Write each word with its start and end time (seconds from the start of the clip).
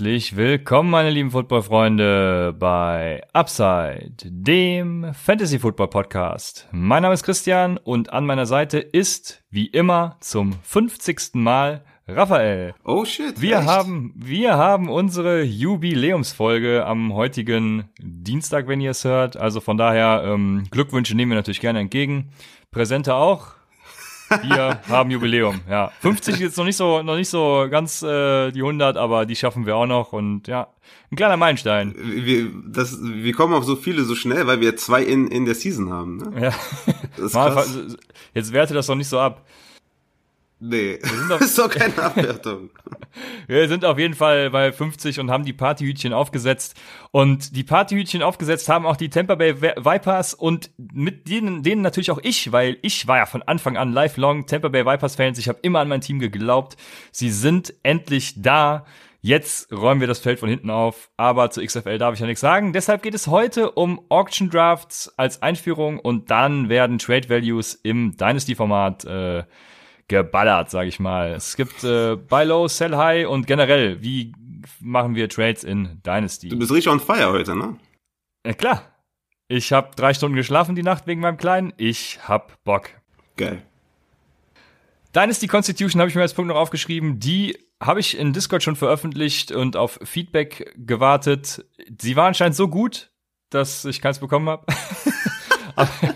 Herzlich 0.00 0.34
willkommen, 0.34 0.88
meine 0.88 1.10
lieben 1.10 1.30
Footballfreunde, 1.30 2.56
bei 2.58 3.22
Upside, 3.34 4.14
dem 4.24 5.12
Fantasy 5.12 5.58
Football 5.58 5.88
Podcast. 5.88 6.66
Mein 6.72 7.02
Name 7.02 7.12
ist 7.12 7.22
Christian 7.22 7.76
und 7.76 8.10
an 8.10 8.24
meiner 8.24 8.46
Seite 8.46 8.78
ist, 8.78 9.42
wie 9.50 9.66
immer, 9.66 10.16
zum 10.20 10.54
50. 10.62 11.34
Mal 11.34 11.84
Raphael. 12.08 12.72
Oh 12.82 13.04
shit. 13.04 13.42
Wir 13.42 13.58
echt? 13.58 13.68
haben, 13.68 14.14
wir 14.16 14.56
haben 14.56 14.88
unsere 14.88 15.42
Jubiläumsfolge 15.42 16.86
am 16.86 17.12
heutigen 17.12 17.90
Dienstag, 17.98 18.68
wenn 18.68 18.80
ihr 18.80 18.92
es 18.92 19.04
hört. 19.04 19.36
Also 19.36 19.60
von 19.60 19.76
daher, 19.76 20.22
ähm, 20.24 20.64
Glückwünsche 20.70 21.14
nehmen 21.14 21.32
wir 21.32 21.36
natürlich 21.36 21.60
gerne 21.60 21.80
entgegen. 21.80 22.30
Präsente 22.70 23.14
auch. 23.16 23.59
Wir 24.42 24.80
haben 24.88 25.10
Jubiläum, 25.10 25.60
ja. 25.68 25.90
50 26.00 26.34
ist 26.34 26.40
jetzt 26.40 26.56
noch 26.56 26.64
nicht 26.64 26.76
so, 26.76 27.02
noch 27.02 27.16
nicht 27.16 27.28
so 27.28 27.66
ganz 27.70 28.02
äh, 28.02 28.52
die 28.52 28.60
100, 28.60 28.96
aber 28.96 29.26
die 29.26 29.34
schaffen 29.34 29.66
wir 29.66 29.76
auch 29.76 29.86
noch 29.86 30.12
und 30.12 30.46
ja, 30.46 30.68
ein 31.10 31.16
kleiner 31.16 31.36
Meilenstein. 31.36 31.94
Wir, 31.96 32.48
das, 32.66 32.98
wir 33.02 33.32
kommen 33.32 33.54
auf 33.54 33.64
so 33.64 33.74
viele 33.74 34.04
so 34.04 34.14
schnell, 34.14 34.46
weil 34.46 34.60
wir 34.60 34.76
zwei 34.76 35.02
in, 35.02 35.26
in 35.28 35.44
der 35.44 35.54
Season 35.54 35.90
haben. 35.90 36.18
Ne? 36.18 36.42
Ja. 36.42 36.54
Das 37.16 37.26
ist 37.26 37.32
krass. 37.32 37.78
Jetzt 38.34 38.52
werte 38.52 38.72
das 38.72 38.86
doch 38.86 38.94
nicht 38.94 39.08
so 39.08 39.18
ab. 39.18 39.44
Nee, 40.62 40.98
das 41.30 41.40
ist 41.40 41.58
doch 41.58 41.70
keine 41.70 41.96
Abwertung. 42.02 42.68
wir 43.46 43.66
sind 43.66 43.84
auf 43.86 43.98
jeden 43.98 44.12
Fall 44.12 44.50
bei 44.50 44.72
50 44.72 45.18
und 45.18 45.30
haben 45.30 45.44
die 45.44 45.54
Partyhütchen 45.54 46.12
aufgesetzt. 46.12 46.78
Und 47.10 47.56
die 47.56 47.64
Partyhütchen 47.64 48.22
aufgesetzt 48.22 48.68
haben 48.68 48.84
auch 48.84 48.96
die 48.96 49.08
Tampa 49.08 49.36
Bay 49.36 49.60
Vipers 49.62 50.34
und 50.34 50.70
mit 50.76 51.28
denen, 51.28 51.62
denen 51.62 51.80
natürlich 51.80 52.10
auch 52.10 52.20
ich, 52.22 52.52
weil 52.52 52.76
ich 52.82 53.06
war 53.06 53.16
ja 53.16 53.26
von 53.26 53.42
Anfang 53.42 53.78
an 53.78 53.92
lifelong 53.92 54.46
Tampa 54.46 54.68
Bay 54.68 54.84
Vipers 54.84 55.16
Fans. 55.16 55.38
Ich 55.38 55.48
habe 55.48 55.58
immer 55.62 55.80
an 55.80 55.88
mein 55.88 56.02
Team 56.02 56.18
geglaubt. 56.18 56.76
Sie 57.10 57.30
sind 57.30 57.72
endlich 57.82 58.42
da. 58.42 58.84
Jetzt 59.22 59.72
räumen 59.72 60.00
wir 60.00 60.08
das 60.08 60.18
Feld 60.18 60.38
von 60.38 60.48
hinten 60.48 60.70
auf, 60.70 61.10
aber 61.16 61.50
zu 61.50 61.62
XFL 61.62 61.98
darf 61.98 62.14
ich 62.14 62.20
ja 62.20 62.26
nichts 62.26 62.40
sagen. 62.40 62.72
Deshalb 62.72 63.02
geht 63.02 63.14
es 63.14 63.26
heute 63.26 63.70
um 63.72 64.00
Auction 64.10 64.48
Drafts 64.48 65.12
als 65.18 65.42
Einführung 65.42 65.98
und 65.98 66.30
dann 66.30 66.70
werden 66.70 66.98
Trade 66.98 67.28
Values 67.28 67.74
im 67.74 68.16
Dynasty-Format 68.16 69.04
äh, 69.04 69.44
geballert, 70.10 70.70
sage 70.70 70.88
ich 70.88 70.98
mal. 70.98 71.32
Es 71.32 71.56
gibt 71.56 71.84
äh, 71.84 72.16
Buy 72.16 72.44
Low, 72.44 72.68
Sell 72.68 72.96
High 72.96 73.28
und 73.28 73.46
generell, 73.46 74.02
wie 74.02 74.32
machen 74.80 75.14
wir 75.14 75.28
Trades 75.28 75.64
in 75.64 76.02
Dynasty? 76.04 76.48
Du 76.48 76.58
bist 76.58 76.72
richtig 76.72 76.92
on 76.92 77.00
fire 77.00 77.30
heute, 77.30 77.56
ne? 77.56 77.76
Ja, 78.44 78.52
klar. 78.52 78.82
Ich 79.48 79.72
habe 79.72 79.94
drei 79.96 80.12
Stunden 80.12 80.36
geschlafen 80.36 80.74
die 80.74 80.82
Nacht 80.82 81.06
wegen 81.06 81.20
meinem 81.20 81.36
Kleinen. 81.36 81.72
Ich 81.76 82.18
hab 82.26 82.62
Bock. 82.64 82.90
Geil. 83.36 83.62
Dynasty 85.14 85.46
Constitution 85.46 86.00
habe 86.00 86.08
ich 86.08 86.14
mir 86.14 86.22
als 86.22 86.34
Punkt 86.34 86.48
noch 86.48 86.56
aufgeschrieben. 86.56 87.18
Die 87.20 87.56
habe 87.80 88.00
ich 88.00 88.18
in 88.18 88.32
Discord 88.32 88.62
schon 88.62 88.76
veröffentlicht 88.76 89.52
und 89.52 89.76
auf 89.76 89.98
Feedback 90.02 90.74
gewartet. 90.76 91.64
Sie 92.00 92.16
war 92.16 92.26
anscheinend 92.26 92.56
so 92.56 92.68
gut, 92.68 93.10
dass 93.50 93.84
ich 93.84 94.00
keins 94.00 94.18
bekommen 94.18 94.48
habe. 94.48 94.66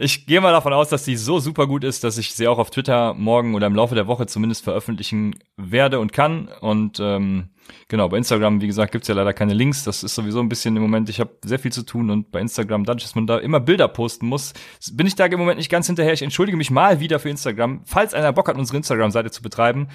ich 0.00 0.24
gehe 0.26 0.40
mal 0.40 0.52
davon 0.52 0.72
aus, 0.72 0.88
dass 0.88 1.04
sie 1.04 1.14
so 1.14 1.40
super 1.40 1.66
gut 1.66 1.84
ist, 1.84 2.04
dass 2.04 2.16
ich 2.16 2.34
sie 2.34 2.48
auch 2.48 2.58
auf 2.58 2.70
Twitter 2.70 3.12
morgen 3.12 3.54
oder 3.54 3.66
im 3.66 3.74
Laufe 3.74 3.94
der 3.94 4.06
Woche 4.06 4.24
zumindest 4.26 4.64
veröffentlichen 4.64 5.34
werde 5.58 6.00
und 6.00 6.14
kann. 6.14 6.48
Und 6.62 6.98
ähm, 7.00 7.50
genau, 7.88 8.08
bei 8.08 8.16
Instagram, 8.16 8.62
wie 8.62 8.66
gesagt, 8.66 8.92
gibt's 8.92 9.08
ja 9.08 9.14
leider 9.14 9.34
keine 9.34 9.52
Links. 9.52 9.84
Das 9.84 10.02
ist 10.02 10.14
sowieso 10.14 10.40
ein 10.40 10.48
bisschen 10.48 10.74
im 10.74 10.82
Moment, 10.82 11.10
ich 11.10 11.20
habe 11.20 11.36
sehr 11.44 11.58
viel 11.58 11.70
zu 11.70 11.82
tun 11.82 12.08
und 12.10 12.30
bei 12.30 12.40
Instagram, 12.40 12.84
dadurch, 12.84 13.04
dass 13.04 13.14
man 13.14 13.26
da 13.26 13.36
immer 13.36 13.60
Bilder 13.60 13.88
posten 13.88 14.26
muss, 14.26 14.54
bin 14.92 15.06
ich 15.06 15.16
da 15.16 15.26
im 15.26 15.38
Moment 15.38 15.58
nicht 15.58 15.70
ganz 15.70 15.86
hinterher. 15.86 16.14
Ich 16.14 16.22
entschuldige 16.22 16.56
mich 16.56 16.70
mal 16.70 17.00
wieder 17.00 17.18
für 17.18 17.28
Instagram. 17.28 17.82
Falls 17.84 18.14
einer 18.14 18.32
Bock 18.32 18.48
hat, 18.48 18.56
unsere 18.56 18.78
Instagram-Seite 18.78 19.30
zu 19.30 19.42
betreiben, 19.42 19.88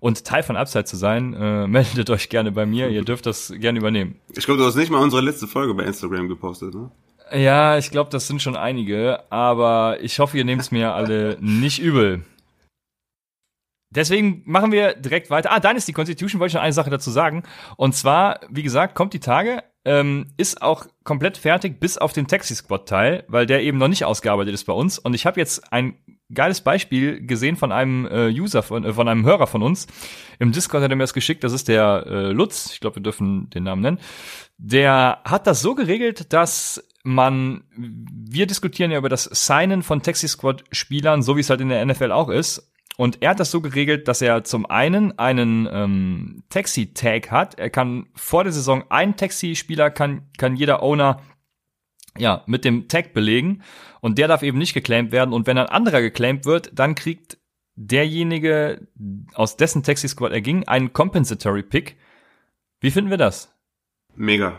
und 0.00 0.24
Teil 0.24 0.44
von 0.44 0.56
Upside 0.56 0.84
zu 0.84 0.96
sein, 0.96 1.34
äh, 1.34 1.66
meldet 1.66 2.08
euch 2.10 2.28
gerne 2.28 2.52
bei 2.52 2.66
mir. 2.66 2.88
Ihr 2.88 3.02
dürft 3.02 3.26
das 3.26 3.52
gerne 3.56 3.80
übernehmen. 3.80 4.20
Ich 4.36 4.44
glaube, 4.44 4.60
du 4.60 4.64
hast 4.64 4.76
nicht 4.76 4.92
mal 4.92 5.02
unsere 5.02 5.20
letzte 5.20 5.48
Folge 5.48 5.74
bei 5.74 5.82
Instagram 5.82 6.28
gepostet, 6.28 6.72
ne? 6.72 6.92
Ja, 7.32 7.78
ich 7.78 7.90
glaube, 7.90 8.10
das 8.10 8.26
sind 8.26 8.42
schon 8.42 8.56
einige, 8.56 9.30
aber 9.30 9.98
ich 10.00 10.18
hoffe, 10.18 10.38
ihr 10.38 10.44
nehmt 10.44 10.62
es 10.62 10.70
mir 10.70 10.94
alle 10.94 11.36
nicht 11.40 11.78
übel. 11.78 12.24
Deswegen 13.90 14.42
machen 14.44 14.70
wir 14.70 14.94
direkt 14.94 15.30
weiter. 15.30 15.50
Ah, 15.50 15.60
Dynasty 15.60 15.92
Constitution 15.92 16.40
wollte 16.40 16.50
ich 16.50 16.54
noch 16.54 16.62
eine 16.62 16.72
Sache 16.72 16.90
dazu 16.90 17.10
sagen. 17.10 17.42
Und 17.76 17.94
zwar, 17.94 18.40
wie 18.50 18.62
gesagt, 18.62 18.94
kommt 18.94 19.14
die 19.14 19.20
Tage, 19.20 19.62
ähm, 19.86 20.26
ist 20.36 20.60
auch 20.60 20.86
komplett 21.04 21.38
fertig, 21.38 21.80
bis 21.80 21.96
auf 21.96 22.12
den 22.12 22.26
Taxi-Squad-Teil, 22.26 23.24
weil 23.28 23.46
der 23.46 23.62
eben 23.62 23.78
noch 23.78 23.88
nicht 23.88 24.04
ausgearbeitet 24.04 24.52
ist 24.52 24.64
bei 24.64 24.74
uns. 24.74 24.98
Und 24.98 25.14
ich 25.14 25.24
habe 25.24 25.40
jetzt 25.40 25.72
ein 25.72 25.96
geiles 26.32 26.60
Beispiel 26.60 27.26
gesehen 27.26 27.56
von 27.56 27.72
einem 27.72 28.06
äh, 28.06 28.28
User, 28.28 28.62
von, 28.62 28.84
äh, 28.84 28.92
von 28.92 29.08
einem 29.08 29.24
Hörer 29.24 29.46
von 29.46 29.62
uns. 29.62 29.86
Im 30.38 30.52
Discord 30.52 30.82
hat 30.82 30.90
er 30.90 30.96
mir 30.96 31.04
das 31.04 31.14
geschickt, 31.14 31.42
das 31.42 31.54
ist 31.54 31.68
der 31.68 32.04
äh, 32.06 32.32
Lutz, 32.32 32.70
ich 32.72 32.80
glaube, 32.80 32.96
wir 32.96 33.02
dürfen 33.02 33.48
den 33.48 33.64
Namen 33.64 33.80
nennen. 33.80 34.00
Der 34.58 35.20
hat 35.24 35.46
das 35.46 35.62
so 35.62 35.74
geregelt, 35.74 36.32
dass 36.34 36.84
man, 37.04 37.64
wir 37.74 38.46
diskutieren 38.46 38.90
ja 38.90 38.98
über 38.98 39.08
das 39.08 39.24
Signen 39.24 39.82
von 39.82 40.02
Taxi 40.02 40.28
Squad 40.28 40.64
Spielern, 40.72 41.22
so 41.22 41.36
wie 41.36 41.40
es 41.40 41.50
halt 41.50 41.60
in 41.60 41.68
der 41.68 41.84
NFL 41.84 42.12
auch 42.12 42.28
ist. 42.28 42.72
Und 42.96 43.22
er 43.22 43.30
hat 43.30 43.40
das 43.40 43.52
so 43.52 43.60
geregelt, 43.60 44.08
dass 44.08 44.20
er 44.20 44.42
zum 44.42 44.66
einen 44.66 45.16
einen 45.20 45.68
ähm, 45.70 46.42
Taxi-Tag 46.48 47.30
hat. 47.30 47.56
Er 47.56 47.70
kann 47.70 48.08
vor 48.16 48.42
der 48.42 48.52
Saison 48.52 48.82
ein 48.88 49.16
Taxi-Spieler 49.16 49.90
kann, 49.90 50.22
kann 50.36 50.56
jeder 50.56 50.82
Owner 50.82 51.22
ja, 52.18 52.42
mit 52.46 52.64
dem 52.64 52.88
Tag 52.88 53.12
belegen. 53.14 53.62
Und 54.00 54.18
der 54.18 54.26
darf 54.26 54.42
eben 54.42 54.58
nicht 54.58 54.74
geclaimed 54.74 55.12
werden. 55.12 55.32
Und 55.32 55.46
wenn 55.46 55.58
ein 55.58 55.66
anderer 55.66 56.00
geclaimed 56.00 56.44
wird, 56.44 56.70
dann 56.76 56.96
kriegt 56.96 57.38
derjenige, 57.76 58.88
aus 59.34 59.56
dessen 59.56 59.84
Taxi-Squad 59.84 60.32
er 60.32 60.40
ging, 60.40 60.66
einen 60.66 60.92
Compensatory 60.92 61.62
Pick. 61.62 61.96
Wie 62.80 62.90
finden 62.90 63.10
wir 63.10 63.16
das? 63.16 63.54
Mega. 64.16 64.58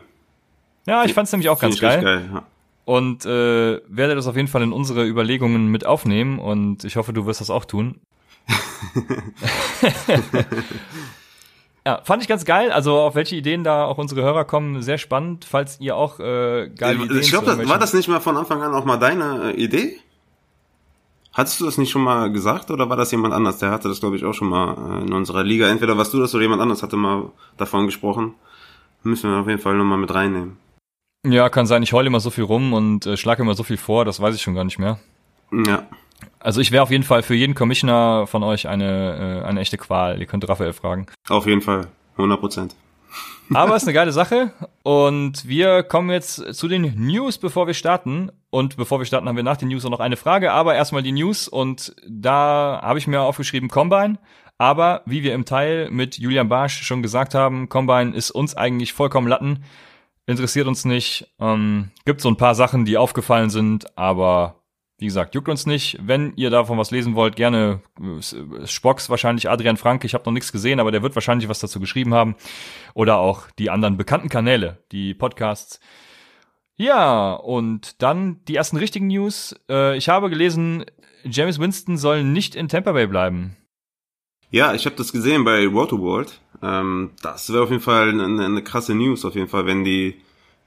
Ja, 0.89 1.05
ich 1.05 1.13
fand's 1.13 1.31
nämlich 1.31 1.49
auch 1.49 1.59
ganz 1.59 1.79
geil. 1.79 2.01
geil 2.01 2.29
ja. 2.33 2.43
Und 2.85 3.23
äh, 3.23 3.79
werde 3.87 4.15
das 4.15 4.25
auf 4.25 4.35
jeden 4.35 4.47
Fall 4.47 4.63
in 4.63 4.73
unsere 4.73 5.05
Überlegungen 5.05 5.67
mit 5.67 5.85
aufnehmen 5.85 6.39
und 6.39 6.83
ich 6.83 6.95
hoffe, 6.95 7.13
du 7.13 7.27
wirst 7.27 7.41
das 7.41 7.51
auch 7.51 7.65
tun. 7.65 8.01
ja, 11.85 12.01
fand 12.03 12.23
ich 12.23 12.27
ganz 12.27 12.45
geil. 12.45 12.71
Also 12.71 12.97
auf 12.97 13.13
welche 13.13 13.35
Ideen 13.35 13.63
da 13.63 13.85
auch 13.85 13.99
unsere 13.99 14.23
Hörer 14.23 14.45
kommen, 14.45 14.81
sehr 14.81 14.97
spannend. 14.97 15.45
Falls 15.47 15.79
ihr 15.79 15.95
auch 15.95 16.19
äh, 16.19 16.69
geile 16.75 16.97
ich, 16.97 17.05
Ideen 17.05 17.19
Ich 17.19 17.29
glaube, 17.29 17.45
das, 17.45 17.69
war 17.69 17.77
das 17.77 17.93
nicht 17.93 18.07
mal 18.07 18.21
von 18.21 18.35
Anfang 18.35 18.63
an 18.63 18.73
auch 18.73 18.85
mal 18.85 18.97
deine 18.97 19.53
äh, 19.53 19.63
Idee? 19.63 19.99
Hattest 21.33 21.61
du 21.61 21.65
das 21.65 21.77
nicht 21.77 21.91
schon 21.91 22.01
mal 22.01 22.31
gesagt 22.31 22.71
oder 22.71 22.89
war 22.89 22.97
das 22.97 23.11
jemand 23.11 23.35
anders? 23.35 23.59
Der 23.59 23.69
hatte 23.69 23.87
das, 23.87 23.99
glaube 23.99 24.15
ich, 24.15 24.25
auch 24.25 24.33
schon 24.33 24.49
mal 24.49 24.73
äh, 24.73 25.03
in 25.03 25.13
unserer 25.13 25.43
Liga. 25.43 25.69
Entweder 25.69 25.95
warst 25.95 26.11
du 26.15 26.19
das 26.19 26.33
oder 26.33 26.41
jemand 26.41 26.63
anders 26.63 26.81
hatte 26.81 26.97
mal 26.97 27.29
davon 27.57 27.85
gesprochen. 27.85 28.33
Müssen 29.03 29.29
wir 29.29 29.37
auf 29.37 29.47
jeden 29.47 29.61
Fall 29.61 29.75
nochmal 29.75 29.99
mit 29.99 30.11
reinnehmen. 30.11 30.57
Ja, 31.25 31.49
kann 31.49 31.65
sein. 31.65 31.83
Ich 31.83 31.93
heule 31.93 32.07
immer 32.07 32.19
so 32.19 32.29
viel 32.29 32.45
rum 32.45 32.73
und 32.73 33.05
äh, 33.05 33.17
schlage 33.17 33.41
immer 33.41 33.53
so 33.53 33.63
viel 33.63 33.77
vor, 33.77 34.05
das 34.05 34.21
weiß 34.21 34.35
ich 34.35 34.41
schon 34.41 34.55
gar 34.55 34.63
nicht 34.63 34.79
mehr. 34.79 34.99
Ja. 35.51 35.87
Also 36.39 36.61
ich 36.61 36.71
wäre 36.71 36.83
auf 36.83 36.91
jeden 36.91 37.03
Fall 37.03 37.23
für 37.23 37.35
jeden 37.35 37.55
Commissioner 37.55 38.27
von 38.27 38.43
euch 38.43 38.67
eine, 38.67 39.41
äh, 39.43 39.45
eine 39.45 39.59
echte 39.59 39.77
Qual. 39.77 40.19
Ihr 40.19 40.25
könnt 40.25 40.47
Raphael 40.47 40.73
fragen. 40.73 41.07
Auf 41.27 41.45
jeden 41.45 41.61
Fall. 41.61 41.87
100 42.17 42.39
Prozent. 42.39 42.75
Aber 43.53 43.75
es 43.75 43.81
ist 43.81 43.87
eine 43.87 43.95
geile 43.95 44.11
Sache. 44.11 44.51
Und 44.83 45.47
wir 45.47 45.83
kommen 45.83 46.09
jetzt 46.11 46.53
zu 46.53 46.67
den 46.67 46.93
News, 46.95 47.37
bevor 47.37 47.67
wir 47.67 47.73
starten. 47.73 48.31
Und 48.49 48.77
bevor 48.77 48.99
wir 48.99 49.05
starten, 49.05 49.27
haben 49.27 49.35
wir 49.35 49.43
nach 49.43 49.57
den 49.57 49.69
News 49.69 49.85
auch 49.85 49.89
noch 49.89 49.99
eine 49.99 50.17
Frage. 50.17 50.51
Aber 50.51 50.75
erstmal 50.75 51.03
die 51.03 51.11
News. 51.11 51.47
Und 51.47 51.95
da 52.07 52.79
habe 52.81 52.99
ich 52.99 53.07
mir 53.07 53.21
aufgeschrieben 53.21 53.69
Combine. 53.69 54.19
Aber 54.57 55.01
wie 55.05 55.23
wir 55.23 55.33
im 55.33 55.45
Teil 55.45 55.89
mit 55.89 56.17
Julian 56.17 56.49
Barsch 56.49 56.83
schon 56.83 57.01
gesagt 57.01 57.33
haben, 57.33 57.69
Combine 57.69 58.13
ist 58.13 58.31
uns 58.31 58.55
eigentlich 58.55 58.93
vollkommen 58.93 59.27
Latten 59.27 59.63
interessiert 60.29 60.67
uns 60.67 60.85
nicht. 60.85 61.27
Ähm, 61.39 61.91
gibt 62.05 62.21
so 62.21 62.29
ein 62.29 62.37
paar 62.37 62.55
Sachen, 62.55 62.85
die 62.85 62.97
aufgefallen 62.97 63.49
sind, 63.49 63.97
aber 63.97 64.61
wie 64.99 65.05
gesagt, 65.05 65.33
juckt 65.33 65.49
uns 65.49 65.65
nicht. 65.65 65.97
Wenn 66.01 66.33
ihr 66.35 66.49
davon 66.49 66.77
was 66.77 66.91
lesen 66.91 67.15
wollt, 67.15 67.35
gerne 67.35 67.81
Spocks 68.65 69.09
wahrscheinlich 69.09 69.49
Adrian 69.49 69.77
Frank. 69.77 70.03
Ich 70.03 70.13
habe 70.13 70.25
noch 70.25 70.33
nichts 70.33 70.51
gesehen, 70.51 70.79
aber 70.79 70.91
der 70.91 71.01
wird 71.01 71.15
wahrscheinlich 71.15 71.49
was 71.49 71.59
dazu 71.59 71.79
geschrieben 71.79 72.13
haben. 72.13 72.35
Oder 72.93 73.17
auch 73.17 73.49
die 73.57 73.69
anderen 73.69 73.97
bekannten 73.97 74.29
Kanäle, 74.29 74.83
die 74.91 75.13
Podcasts. 75.13 75.79
Ja, 76.75 77.33
und 77.33 78.01
dann 78.01 78.43
die 78.45 78.55
ersten 78.55 78.77
richtigen 78.77 79.07
News. 79.07 79.55
Äh, 79.69 79.97
ich 79.97 80.09
habe 80.09 80.29
gelesen, 80.29 80.85
James 81.23 81.59
Winston 81.59 81.97
soll 81.97 82.23
nicht 82.23 82.55
in 82.55 82.67
Tampa 82.67 82.91
Bay 82.91 83.07
bleiben. 83.07 83.55
Ja, 84.51 84.73
ich 84.73 84.85
habe 84.85 84.95
das 84.95 85.11
gesehen 85.11 85.43
bei 85.43 85.65
Rotoworld. 85.65 86.41
Ähm, 86.61 87.11
das 87.21 87.51
wäre 87.51 87.63
auf 87.63 87.69
jeden 87.69 87.81
Fall 87.81 88.09
eine, 88.09 88.45
eine, 88.45 88.63
krasse 88.63 88.95
News, 88.95 89.25
auf 89.25 89.35
jeden 89.35 89.47
Fall, 89.47 89.65
wenn 89.65 89.83
die 89.83 90.15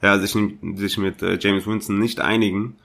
ja, 0.01 0.19
sich, 0.19 0.37
sich 0.75 0.99
mit 0.99 1.23
äh, 1.23 1.39
James 1.41 1.67
Winston 1.67 1.99
nicht 1.99 2.21
einigen. 2.21 2.77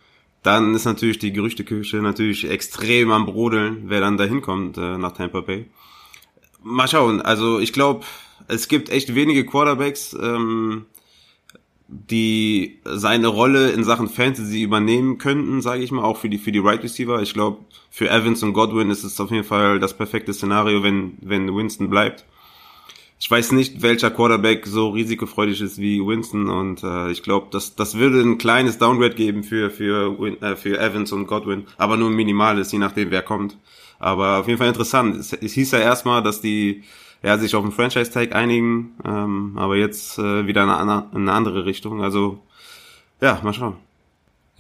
Dann 0.44 0.76
ist 0.76 0.86
natürlich 0.86 1.20
die 1.20 1.34
Gerüchteküche 1.34 1.98
natürlich 1.98 2.50
extrem 2.50 3.12
am 3.12 3.26
Brodeln, 3.26 3.84
wer 3.86 4.02
dann 4.02 4.18
da 4.18 4.26
hinkommt 4.26 4.78
äh, 4.78 4.98
nach 4.98 5.14
Tampa 5.14 5.42
Bay. 5.42 5.66
Mal 6.64 6.88
schauen, 6.88 7.22
also 7.22 7.60
ich 7.60 7.74
glaube, 7.74 8.06
es 8.48 8.68
gibt 8.68 8.90
echt 8.90 9.16
wenige 9.16 9.46
Quarterbacks, 9.46 10.16
ähm, 10.22 10.86
die 11.88 12.80
seine 12.84 13.28
Rolle 13.28 13.72
in 13.72 13.84
Sachen 13.84 14.10
Fantasy 14.10 14.62
übernehmen 14.62 15.18
könnten, 15.18 15.62
sage 15.62 15.84
ich 15.84 15.92
mal, 15.92 16.04
auch 16.04 16.18
für 16.18 16.30
die 16.30 16.38
für 16.38 16.52
die 16.52 16.60
Right 16.60 16.84
Receiver. 16.84 17.22
Ich 17.22 17.34
glaube, 17.34 17.60
für 17.90 18.10
Evans 18.10 18.44
und 18.44 18.54
Godwin 18.54 18.90
ist 18.90 19.06
es 19.06 19.20
auf 19.22 19.32
jeden 19.32 19.46
Fall 19.46 19.80
das 19.80 19.96
perfekte 19.96 20.34
Szenario, 20.34 20.84
wenn 20.84 21.18
wenn 21.22 21.56
Winston 21.56 21.90
bleibt. 21.90 22.26
Ich 23.20 23.30
weiß 23.32 23.52
nicht, 23.54 23.82
welcher 23.82 24.12
Quarterback 24.12 24.68
so 24.68 24.90
risikofreudig 24.90 25.62
ist 25.62 25.80
wie 25.80 26.06
Winston 26.06 26.50
und 26.50 26.84
äh, 26.84 27.12
ich 27.12 27.24
glaube, 27.24 27.48
das, 27.52 27.76
das 27.76 27.98
würde 27.98 28.22
ein 28.22 28.38
kleines 28.38 28.78
Downgrade 28.78 29.16
geben 29.16 29.44
für, 29.44 29.72
für, 29.72 30.16
äh, 30.42 30.56
für 30.56 30.80
Evans 30.80 31.12
und 31.12 31.26
Godwin, 31.26 31.66
aber 31.78 31.98
nur 31.98 32.10
ein 32.10 32.16
minimales, 32.16 32.72
je 32.72 32.80
nachdem, 32.80 33.10
wer 33.10 33.24
kommt. 33.24 33.58
Aber 34.00 34.40
auf 34.40 34.48
jeden 34.48 34.60
Fall 34.60 34.68
interessant. 34.68 35.16
Es, 35.16 35.34
es 35.34 35.54
hieß 35.54 35.72
ja 35.72 35.80
erstmal, 35.80 36.22
dass 36.22 36.42
die 36.42 36.84
ja, 37.24 37.38
sich 37.40 37.56
auf 37.56 37.64
einen 37.64 37.72
Franchise-Tag 37.72 38.36
einigen, 38.36 38.96
ähm, 39.04 39.54
aber 39.58 39.76
jetzt 39.76 40.20
äh, 40.20 40.46
wieder 40.46 40.64
in 40.64 40.70
eine, 40.70 41.10
in 41.14 41.22
eine 41.22 41.32
andere 41.32 41.66
Richtung. 41.66 42.04
Also 42.04 42.44
ja, 43.20 43.40
mal 43.44 43.54
schauen. 43.54 43.87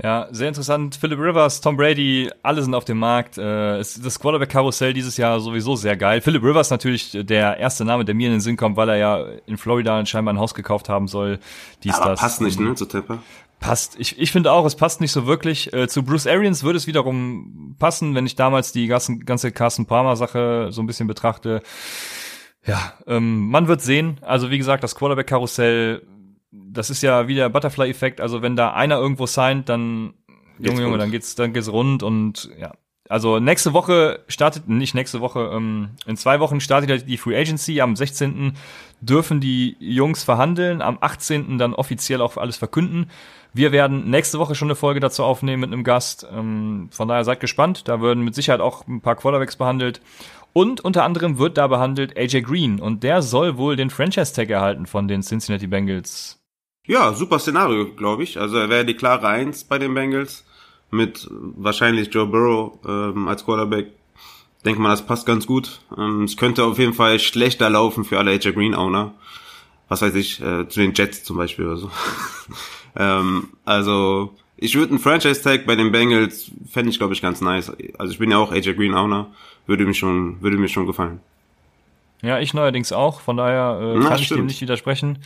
Ja, 0.01 0.27
sehr 0.29 0.47
interessant. 0.47 0.95
Philip 0.95 1.17
Rivers, 1.17 1.59
Tom 1.59 1.75
Brady, 1.75 2.29
alle 2.43 2.61
sind 2.61 2.75
auf 2.75 2.85
dem 2.85 2.99
Markt. 2.99 3.39
Äh, 3.39 3.77
das 3.79 4.19
Quarterback-Karussell 4.19 4.93
dieses 4.93 5.17
Jahr 5.17 5.39
sowieso 5.39 5.75
sehr 5.75 5.97
geil. 5.97 6.21
Philip 6.21 6.43
Rivers 6.43 6.69
natürlich 6.69 7.17
der 7.19 7.57
erste 7.57 7.83
Name, 7.83 8.05
der 8.05 8.13
mir 8.13 8.27
in 8.27 8.33
den 8.33 8.41
Sinn 8.41 8.57
kommt, 8.57 8.77
weil 8.77 8.89
er 8.89 8.97
ja 8.97 9.25
in 9.47 9.57
Florida 9.57 10.05
scheinbar 10.05 10.35
ein 10.35 10.39
Haus 10.39 10.53
gekauft 10.53 10.87
haben 10.87 11.07
soll. 11.07 11.39
Dies, 11.83 11.95
Aber 11.95 12.11
das. 12.11 12.19
passt 12.19 12.41
nicht, 12.41 12.59
ne, 12.59 12.75
zu 12.75 12.85
Tampa. 12.85 13.23
Passt. 13.59 13.95
Ich, 13.99 14.19
ich 14.19 14.31
finde 14.31 14.51
auch, 14.51 14.65
es 14.65 14.75
passt 14.75 15.01
nicht 15.01 15.11
so 15.11 15.25
wirklich. 15.25 15.73
Äh, 15.73 15.87
zu 15.87 16.03
Bruce 16.03 16.27
Arians 16.27 16.63
würde 16.63 16.77
es 16.77 16.85
wiederum 16.85 17.75
passen, 17.79 18.13
wenn 18.13 18.27
ich 18.27 18.35
damals 18.35 18.71
die 18.71 18.85
ganze, 18.85 19.17
ganze 19.17 19.51
Carson 19.51 19.87
Palmer-Sache 19.87 20.67
so 20.69 20.81
ein 20.83 20.85
bisschen 20.85 21.07
betrachte. 21.07 21.63
Ja, 22.63 22.93
ähm, 23.07 23.49
man 23.49 23.67
wird 23.67 23.81
sehen. 23.81 24.19
Also 24.21 24.51
wie 24.51 24.59
gesagt, 24.59 24.83
das 24.83 24.93
Quarterback-Karussell 24.93 26.05
das 26.77 26.89
ist 26.89 27.01
ja 27.01 27.27
wie 27.27 27.35
der 27.35 27.49
Butterfly-Effekt. 27.49 28.21
Also 28.21 28.41
wenn 28.41 28.55
da 28.55 28.73
einer 28.73 28.97
irgendwo 28.97 29.25
signed, 29.25 29.67
dann 29.67 30.13
Junge, 30.59 30.81
Junge, 30.81 30.97
dann 30.97 31.11
geht's, 31.11 31.35
dann 31.35 31.53
geht's 31.53 31.71
rund 31.71 32.03
und 32.03 32.49
ja. 32.59 32.73
Also 33.09 33.39
nächste 33.39 33.71
Woche 33.71 34.19
startet, 34.27 34.67
nicht 34.67 34.93
nächste 34.93 35.21
Woche, 35.21 35.49
ähm, 35.53 35.91
in 36.05 36.17
zwei 36.17 36.41
Wochen 36.41 36.59
startet 36.59 37.07
die 37.07 37.17
Free 37.17 37.37
Agency. 37.37 37.79
Am 37.79 37.95
16. 37.95 38.53
dürfen 38.99 39.39
die 39.39 39.77
Jungs 39.79 40.23
verhandeln, 40.23 40.81
am 40.81 40.97
18. 40.99 41.57
dann 41.57 41.73
offiziell 41.73 42.21
auch 42.21 42.35
alles 42.35 42.57
verkünden. 42.57 43.09
Wir 43.53 43.71
werden 43.71 44.09
nächste 44.09 44.39
Woche 44.39 44.55
schon 44.55 44.67
eine 44.67 44.75
Folge 44.75 44.99
dazu 44.99 45.23
aufnehmen 45.23 45.61
mit 45.61 45.71
einem 45.71 45.85
Gast. 45.85 46.27
Ähm, 46.31 46.89
von 46.91 47.07
daher 47.07 47.23
seid 47.23 47.39
gespannt. 47.39 47.87
Da 47.87 48.01
werden 48.01 48.23
mit 48.23 48.35
Sicherheit 48.35 48.59
auch 48.59 48.85
ein 48.87 48.99
paar 48.99 49.15
Quarterbacks 49.15 49.55
behandelt. 49.55 50.01
Und 50.51 50.81
unter 50.81 51.03
anderem 51.03 51.37
wird 51.37 51.57
da 51.57 51.67
behandelt 51.67 52.17
AJ 52.17 52.41
Green 52.41 52.79
und 52.79 53.03
der 53.03 53.21
soll 53.21 53.57
wohl 53.57 53.75
den 53.75 53.89
Franchise-Tag 53.89 54.49
erhalten 54.49 54.85
von 54.85 55.07
den 55.07 55.21
Cincinnati 55.21 55.67
Bengals. 55.67 56.36
Ja, 56.87 57.13
super 57.13 57.37
Szenario, 57.39 57.93
glaube 57.93 58.23
ich. 58.23 58.39
Also 58.39 58.57
er 58.57 58.69
wäre 58.69 58.85
die 58.85 58.95
klare 58.95 59.27
Eins 59.27 59.65
bei 59.65 59.77
den 59.77 59.93
Bengals 59.93 60.45
mit 60.89 61.27
wahrscheinlich 61.29 62.13
Joe 62.13 62.25
Burrow 62.25 62.79
ähm, 62.87 63.27
als 63.27 63.45
Quarterback. 63.45 63.87
Denkt 64.65 64.79
man, 64.79 64.91
das 64.91 65.05
passt 65.05 65.25
ganz 65.25 65.45
gut. 65.45 65.81
Ähm, 65.97 66.23
es 66.23 66.37
könnte 66.37 66.63
auf 66.63 66.79
jeden 66.79 66.93
Fall 66.93 67.19
schlechter 67.19 67.69
laufen 67.69 68.05
für 68.05 68.17
alle 68.17 68.31
AJ 68.31 68.53
Green 68.53 68.73
Owner. 68.73 69.13
Was 69.89 70.01
weiß 70.01 70.15
ich, 70.15 70.41
äh, 70.41 70.67
zu 70.67 70.79
den 70.79 70.93
Jets 70.93 71.23
zum 71.23 71.37
Beispiel 71.37 71.65
oder 71.65 71.77
so. 71.77 71.91
ähm, 72.95 73.49
also 73.65 74.33
ich 74.55 74.75
würde 74.75 74.91
einen 74.91 74.99
Franchise-Tag 74.99 75.65
bei 75.65 75.75
den 75.75 75.91
Bengals, 75.91 76.51
fände 76.69 76.89
ich, 76.89 76.97
glaube 76.97 77.13
ich, 77.13 77.21
ganz 77.21 77.41
nice. 77.41 77.71
Also 77.97 78.11
ich 78.11 78.19
bin 78.19 78.31
ja 78.31 78.37
auch 78.37 78.51
AJ 78.51 78.73
Green 78.73 78.93
Owner. 78.93 79.27
Würde 79.67 79.85
mir 79.85 79.93
schon, 79.93 80.41
würde 80.41 80.57
mir 80.57 80.69
schon 80.69 80.87
gefallen. 80.87 81.19
Ja, 82.21 82.39
ich 82.39 82.53
neuerdings 82.53 82.91
auch. 82.91 83.21
Von 83.21 83.37
daher 83.37 83.95
äh, 83.95 83.99
kann 84.03 84.19
ich 84.19 84.29
dem 84.29 84.45
nicht 84.45 84.61
widersprechen. 84.61 85.19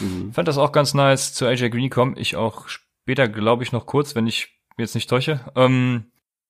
Mhm. 0.00 0.32
Fand 0.32 0.48
das 0.48 0.58
auch 0.58 0.72
ganz 0.72 0.94
nice. 0.94 1.34
Zu 1.34 1.46
AJ 1.46 1.70
Green 1.70 1.90
komme 1.90 2.18
ich 2.18 2.36
auch 2.36 2.68
später, 2.68 3.28
glaube 3.28 3.62
ich, 3.62 3.72
noch 3.72 3.86
kurz, 3.86 4.14
wenn 4.14 4.26
ich 4.26 4.48
jetzt 4.78 4.94
nicht 4.94 5.08
täusche. 5.08 5.40
Ähm, 5.54 6.04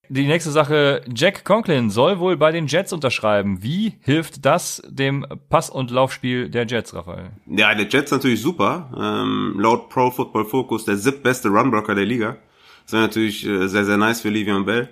die 0.08 0.26
nächste 0.26 0.50
Sache, 0.50 1.02
Jack 1.14 1.44
Conklin 1.44 1.88
soll 1.88 2.18
wohl 2.18 2.36
bei 2.36 2.52
den 2.52 2.66
Jets 2.66 2.92
unterschreiben. 2.92 3.62
Wie 3.62 3.94
hilft 4.00 4.44
das 4.44 4.82
dem 4.86 5.26
Pass- 5.48 5.70
und 5.70 5.90
Laufspiel 5.90 6.50
der 6.50 6.66
Jets, 6.66 6.94
Raphael? 6.94 7.30
Ja, 7.46 7.74
der 7.74 7.88
Jets 7.88 8.10
natürlich 8.10 8.42
super. 8.42 8.90
Ähm, 8.96 9.54
laut 9.58 9.88
Pro 9.88 10.10
Football 10.10 10.44
Focus 10.44 10.84
der 10.84 10.96
siebtbeste 10.96 11.48
Runblocker 11.48 11.94
der 11.94 12.04
Liga. 12.04 12.36
Das 12.84 12.92
wäre 12.92 13.02
natürlich 13.04 13.46
äh, 13.46 13.66
sehr, 13.66 13.86
sehr 13.86 13.96
nice 13.96 14.20
für 14.20 14.28
Livion 14.28 14.66
Bell. 14.66 14.90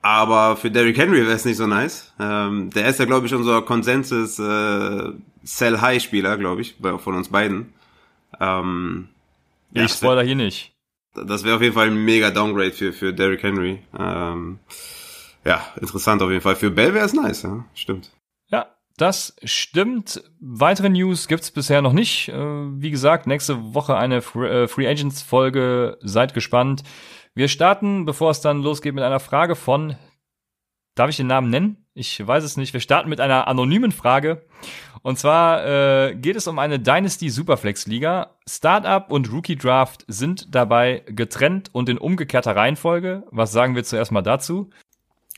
Aber 0.00 0.56
für 0.56 0.70
Derrick 0.70 0.96
Henry 0.96 1.22
wäre 1.22 1.32
es 1.32 1.44
nicht 1.44 1.56
so 1.56 1.66
nice. 1.66 2.14
Ähm, 2.18 2.70
der 2.70 2.88
ist 2.88 2.98
ja, 3.00 3.04
glaube 3.04 3.26
ich, 3.26 3.34
unser 3.34 3.60
Konsensus 3.62 4.38
äh, 4.38 5.12
Sell-High-Spieler, 5.42 6.38
glaube 6.38 6.62
ich, 6.62 6.76
von 6.98 7.16
uns 7.16 7.28
beiden. 7.28 7.74
Ähm, 8.40 9.08
ja, 9.72 9.84
ich 9.84 9.92
spoiler 9.92 10.22
hier 10.22 10.34
nicht. 10.34 10.74
Das 11.14 11.44
wäre 11.44 11.56
auf 11.56 11.62
jeden 11.62 11.74
Fall 11.74 11.88
ein 11.88 12.04
mega 12.04 12.30
Downgrade 12.30 12.72
für, 12.72 12.92
für 12.92 13.12
Derrick 13.12 13.42
Henry. 13.42 13.82
Ähm, 13.98 14.58
ja, 15.44 15.66
interessant 15.80 16.22
auf 16.22 16.30
jeden 16.30 16.42
Fall. 16.42 16.56
Für 16.56 16.70
Bell 16.70 16.94
wäre 16.94 17.06
es 17.06 17.14
nice, 17.14 17.42
ja, 17.42 17.64
stimmt. 17.74 18.12
Ja, 18.48 18.66
das 18.96 19.36
stimmt. 19.42 20.22
Weitere 20.40 20.88
News 20.88 21.28
gibt's 21.28 21.50
bisher 21.50 21.82
noch 21.82 21.92
nicht. 21.92 22.28
Äh, 22.28 22.36
wie 22.36 22.90
gesagt, 22.90 23.26
nächste 23.26 23.74
Woche 23.74 23.96
eine 23.96 24.16
äh, 24.16 24.68
Free 24.68 24.88
Agents 24.88 25.22
Folge. 25.22 25.98
Seid 26.00 26.34
gespannt. 26.34 26.82
Wir 27.34 27.48
starten, 27.48 28.04
bevor 28.04 28.30
es 28.30 28.40
dann 28.40 28.62
losgeht, 28.62 28.94
mit 28.94 29.04
einer 29.04 29.20
Frage 29.20 29.56
von 29.56 29.96
Darf 30.98 31.10
ich 31.10 31.16
den 31.16 31.28
Namen 31.28 31.48
nennen? 31.48 31.86
Ich 31.94 32.26
weiß 32.26 32.42
es 32.42 32.56
nicht. 32.56 32.72
Wir 32.72 32.80
starten 32.80 33.08
mit 33.08 33.20
einer 33.20 33.46
anonymen 33.46 33.92
Frage. 33.92 34.44
Und 35.02 35.18
zwar 35.18 35.64
äh, 35.66 36.14
geht 36.14 36.36
es 36.36 36.46
um 36.46 36.58
eine 36.58 36.78
Dynasty 36.78 37.30
Superflex 37.30 37.86
Liga. 37.86 38.36
Startup 38.48 39.10
und 39.10 39.32
Rookie 39.32 39.56
Draft 39.56 40.04
sind 40.08 40.54
dabei 40.54 41.02
getrennt 41.06 41.70
und 41.72 41.88
in 41.88 41.98
umgekehrter 41.98 42.56
Reihenfolge. 42.56 43.24
Was 43.30 43.52
sagen 43.52 43.74
wir 43.74 43.84
zuerst 43.84 44.12
mal 44.12 44.22
dazu? 44.22 44.70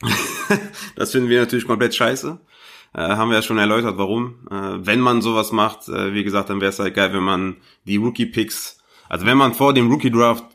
das 0.95 1.11
finden 1.11 1.29
wir 1.29 1.41
natürlich 1.41 1.67
komplett 1.67 1.95
scheiße. 1.95 2.39
Äh, 2.93 3.01
haben 3.01 3.29
wir 3.29 3.37
ja 3.37 3.41
schon 3.41 3.57
erläutert, 3.57 3.97
warum. 3.97 4.47
Äh, 4.49 4.85
wenn 4.85 4.99
man 4.99 5.21
sowas 5.21 5.51
macht, 5.51 5.87
äh, 5.87 6.13
wie 6.13 6.23
gesagt, 6.23 6.49
dann 6.49 6.59
wäre 6.59 6.69
es 6.69 6.79
halt 6.79 6.93
geil, 6.93 7.13
wenn 7.13 7.23
man 7.23 7.57
die 7.85 7.97
Rookie 7.97 8.25
Picks, 8.25 8.79
also 9.07 9.25
wenn 9.25 9.37
man 9.37 9.53
vor 9.53 9.73
dem 9.73 9.89
Rookie 9.89 10.11
Draft 10.11 10.45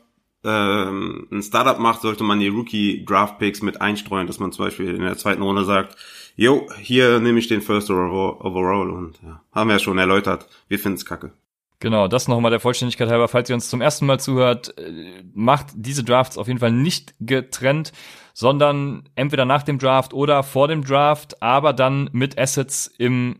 ähm, 0.43 1.27
ein 1.31 1.41
Startup 1.41 1.79
macht, 1.79 2.01
sollte 2.01 2.23
man 2.23 2.39
die 2.39 2.47
Rookie 2.47 3.03
Draft 3.05 3.39
Picks 3.39 3.61
mit 3.61 3.81
einstreuen, 3.81 4.27
dass 4.27 4.39
man 4.39 4.51
zum 4.51 4.65
Beispiel 4.65 4.93
in 4.93 5.01
der 5.01 5.17
zweiten 5.17 5.41
Runde 5.41 5.65
sagt, 5.65 5.97
jo, 6.37 6.69
hier 6.79 7.19
nehme 7.19 7.39
ich 7.39 7.47
den 7.47 7.61
First 7.61 7.89
Overall 7.89 8.89
und 8.89 9.19
ja, 9.21 9.41
haben 9.51 9.67
wir 9.67 9.75
ja 9.75 9.79
schon 9.79 9.97
erläutert, 9.97 10.47
wir 10.69 10.79
finden 10.79 10.97
es 10.97 11.05
kacke. 11.05 11.33
Genau, 11.79 12.07
das 12.07 12.27
nochmal 12.27 12.49
der 12.49 12.59
Vollständigkeit 12.59 13.09
halber, 13.09 13.27
falls 13.27 13.49
ihr 13.49 13.55
uns 13.55 13.69
zum 13.69 13.81
ersten 13.81 14.05
Mal 14.05 14.19
zuhört, 14.19 14.75
äh, 14.77 15.23
macht 15.33 15.67
diese 15.75 16.03
Drafts 16.03 16.37
auf 16.37 16.47
jeden 16.47 16.59
Fall 16.59 16.71
nicht 16.71 17.13
getrennt, 17.19 17.91
sondern 18.33 19.09
entweder 19.15 19.45
nach 19.45 19.63
dem 19.63 19.77
Draft 19.77 20.13
oder 20.13 20.41
vor 20.43 20.67
dem 20.67 20.83
Draft, 20.83 21.41
aber 21.41 21.73
dann 21.73 22.09
mit 22.13 22.37
Assets 22.37 22.87
im 22.97 23.39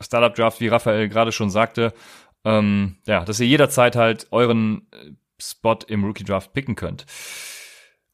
Startup 0.00 0.34
Draft, 0.34 0.60
wie 0.60 0.68
Raphael 0.68 1.08
gerade 1.08 1.32
schon 1.32 1.50
sagte, 1.50 1.92
ähm, 2.44 2.96
ja, 3.06 3.24
dass 3.24 3.40
ihr 3.40 3.46
jederzeit 3.46 3.96
halt 3.96 4.26
euren 4.30 4.86
äh, 4.92 5.12
Spot 5.40 5.78
im 5.86 6.04
Rookie 6.04 6.24
Draft 6.24 6.52
picken 6.52 6.74
könnt. 6.74 7.06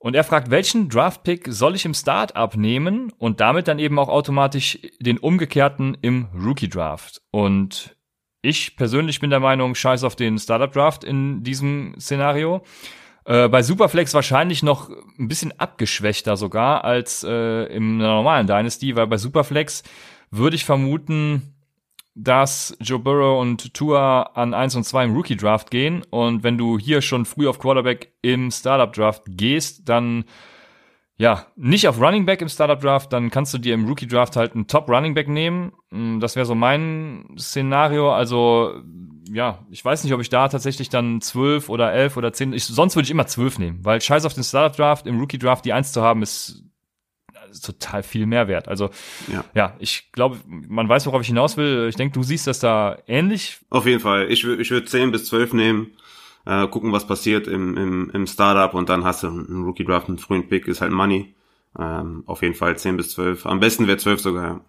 Und 0.04 0.14
er 0.14 0.22
fragt, 0.22 0.50
welchen 0.50 0.90
Draft-Pick 0.90 1.46
soll 1.48 1.74
ich 1.74 1.86
im 1.86 1.94
Startup 1.94 2.54
nehmen 2.54 3.10
und 3.16 3.40
damit 3.40 3.68
dann 3.68 3.78
eben 3.78 3.98
auch 3.98 4.10
automatisch 4.10 4.78
den 5.00 5.16
umgekehrten 5.16 5.96
im 6.02 6.28
Rookie-Draft. 6.38 7.22
Und 7.30 7.96
ich 8.42 8.76
persönlich 8.76 9.20
bin 9.20 9.30
der 9.30 9.40
Meinung, 9.40 9.74
scheiß 9.74 10.04
auf 10.04 10.14
den 10.14 10.38
Startup-Draft 10.38 11.04
in 11.04 11.42
diesem 11.42 11.94
Szenario. 11.98 12.62
Äh, 13.24 13.48
bei 13.48 13.62
Superflex 13.62 14.12
wahrscheinlich 14.12 14.62
noch 14.62 14.90
ein 15.18 15.28
bisschen 15.28 15.58
abgeschwächter 15.58 16.36
sogar 16.36 16.84
als 16.84 17.24
äh, 17.26 17.64
im 17.74 17.96
normalen 17.96 18.46
Dynasty, 18.46 18.96
weil 18.96 19.06
bei 19.06 19.16
Superflex 19.16 19.84
würde 20.30 20.56
ich 20.56 20.66
vermuten, 20.66 21.53
dass 22.14 22.76
Joe 22.80 22.98
Burrow 22.98 23.40
und 23.40 23.74
Tua 23.74 24.22
an 24.34 24.54
1 24.54 24.76
und 24.76 24.84
2 24.84 25.04
im 25.04 25.14
Rookie 25.14 25.36
Draft 25.36 25.70
gehen. 25.70 26.02
Und 26.10 26.42
wenn 26.42 26.58
du 26.58 26.78
hier 26.78 27.02
schon 27.02 27.24
früh 27.24 27.48
auf 27.48 27.58
Quarterback 27.58 28.12
im 28.22 28.50
Startup 28.50 28.92
Draft 28.92 29.22
gehst, 29.26 29.88
dann 29.88 30.24
ja, 31.16 31.46
nicht 31.54 31.86
auf 31.86 32.00
Running 32.00 32.26
Back 32.26 32.42
im 32.42 32.48
Startup 32.48 32.80
Draft, 32.80 33.12
dann 33.12 33.30
kannst 33.30 33.54
du 33.54 33.58
dir 33.58 33.74
im 33.74 33.86
Rookie 33.86 34.08
Draft 34.08 34.34
halt 34.34 34.54
einen 34.54 34.66
Top 34.66 34.88
Running 34.88 35.14
Back 35.14 35.28
nehmen. 35.28 35.72
Mm, 35.90 36.18
das 36.18 36.34
wäre 36.34 36.46
so 36.46 36.56
mein 36.56 37.28
Szenario. 37.38 38.12
Also, 38.12 38.80
ja, 39.30 39.64
ich 39.70 39.84
weiß 39.84 40.02
nicht, 40.02 40.12
ob 40.12 40.20
ich 40.20 40.28
da 40.28 40.48
tatsächlich 40.48 40.88
dann 40.88 41.20
12 41.20 41.68
oder 41.68 41.92
11 41.92 42.16
oder 42.16 42.32
10, 42.32 42.52
ich, 42.52 42.64
sonst 42.64 42.96
würde 42.96 43.04
ich 43.04 43.12
immer 43.12 43.26
12 43.28 43.58
nehmen, 43.60 43.84
weil 43.84 44.00
scheiß 44.00 44.24
auf 44.24 44.34
den 44.34 44.42
Startup 44.42 44.76
Draft, 44.76 45.06
im 45.06 45.20
Rookie 45.20 45.38
Draft 45.38 45.64
die 45.64 45.72
1 45.72 45.92
zu 45.92 46.02
haben, 46.02 46.22
ist 46.22 46.64
total 47.60 48.02
viel 48.02 48.26
Mehrwert. 48.26 48.68
Also 48.68 48.90
ja, 49.32 49.44
ja 49.54 49.76
ich 49.78 50.10
glaube, 50.12 50.38
man 50.46 50.88
weiß, 50.88 51.06
worauf 51.06 51.22
ich 51.22 51.28
hinaus 51.28 51.56
will. 51.56 51.86
Ich 51.88 51.96
denke, 51.96 52.14
du 52.14 52.22
siehst 52.22 52.46
das 52.46 52.58
da 52.58 52.98
ähnlich. 53.06 53.58
Auf 53.70 53.86
jeden 53.86 54.00
Fall. 54.00 54.30
Ich, 54.30 54.44
ich 54.44 54.70
würde 54.70 54.86
10 54.86 55.12
bis 55.12 55.26
12 55.26 55.52
nehmen, 55.52 55.92
äh, 56.46 56.66
gucken, 56.68 56.92
was 56.92 57.06
passiert 57.06 57.46
im, 57.46 57.76
im, 57.76 58.10
im 58.10 58.26
Startup 58.26 58.74
und 58.74 58.88
dann 58.88 59.04
hast 59.04 59.22
du 59.22 59.28
einen 59.28 59.64
Rookie 59.64 59.84
Draft, 59.84 60.08
einen 60.08 60.18
frühen 60.18 60.48
Pick, 60.48 60.68
ist 60.68 60.80
halt 60.80 60.92
Money. 60.92 61.34
Ähm, 61.78 62.22
auf 62.26 62.42
jeden 62.42 62.54
Fall 62.54 62.76
10 62.76 62.96
bis 62.96 63.10
12. 63.10 63.46
Am 63.46 63.60
besten 63.60 63.86
wäre 63.86 63.98
12 63.98 64.20
sogar, 64.20 64.44
ja. 64.44 64.60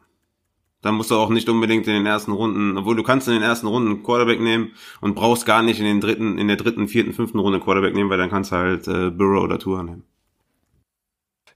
Dann 0.82 0.96
musst 0.96 1.10
du 1.10 1.16
auch 1.16 1.30
nicht 1.30 1.50
unbedingt 1.50 1.88
in 1.88 1.94
den 1.94 2.06
ersten 2.06 2.32
Runden, 2.32 2.78
obwohl 2.78 2.96
du 2.96 3.02
kannst 3.02 3.28
in 3.28 3.34
den 3.34 3.42
ersten 3.42 3.66
Runden 3.66 3.90
einen 3.90 4.04
Quarterback 4.04 4.40
nehmen 4.40 4.74
und 5.02 5.16
brauchst 5.16 5.48
gar 5.48 5.64
nicht 5.64 5.80
in 5.80 5.86
den 5.86 6.00
dritten, 6.00 6.38
in 6.38 6.48
der 6.48 6.58
dritten, 6.58 6.88
vierten, 6.88 7.12
fünften 7.12 7.40
Runde 7.40 7.60
Quarterback 7.60 7.96
nehmen, 7.96 8.12
weil 8.12 8.20
dann 8.20 8.30
kannst 8.30 8.52
du 8.52 8.56
halt 8.56 8.88
äh, 8.88 9.10
Burrow 9.10 9.44
oder 9.44 9.58
Tour 9.58 9.82
nehmen. 9.82 10.04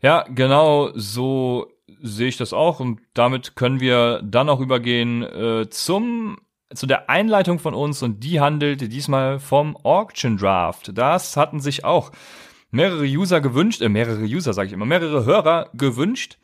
Ja, 0.01 0.25
genau 0.29 0.91
so 0.96 1.68
sehe 2.01 2.27
ich 2.27 2.38
das 2.38 2.53
auch 2.53 2.79
und 2.79 3.01
damit 3.13 3.56
können 3.56 3.79
wir 3.79 4.22
dann 4.24 4.50
auch 4.50 4.60
übergehen 4.60 5.24
äh, 5.24 5.70
zum 5.70 6.38
zu 6.74 6.86
der 6.86 7.10
Einleitung 7.10 7.58
von 7.60 7.74
uns 7.74 8.03
und 8.03 8.24
die 8.24 8.39
handelt 8.39 8.94
diesmal 8.94 9.39
vom 9.39 9.75
Auction 9.77 10.38
Draft. 10.38 10.91
Das 10.96 11.36
hatten 11.36 11.60
sich 11.60 11.84
auch 11.84 12.12
mehrere 12.72 13.06
User 13.06 13.41
gewünscht, 13.41 13.82
äh, 13.82 13.89
mehrere 13.89 14.22
User 14.22 14.53
sage 14.53 14.68
ich 14.68 14.74
immer, 14.74 14.86
mehrere 14.86 15.25
Hörer 15.25 15.70
gewünscht. 15.74 16.38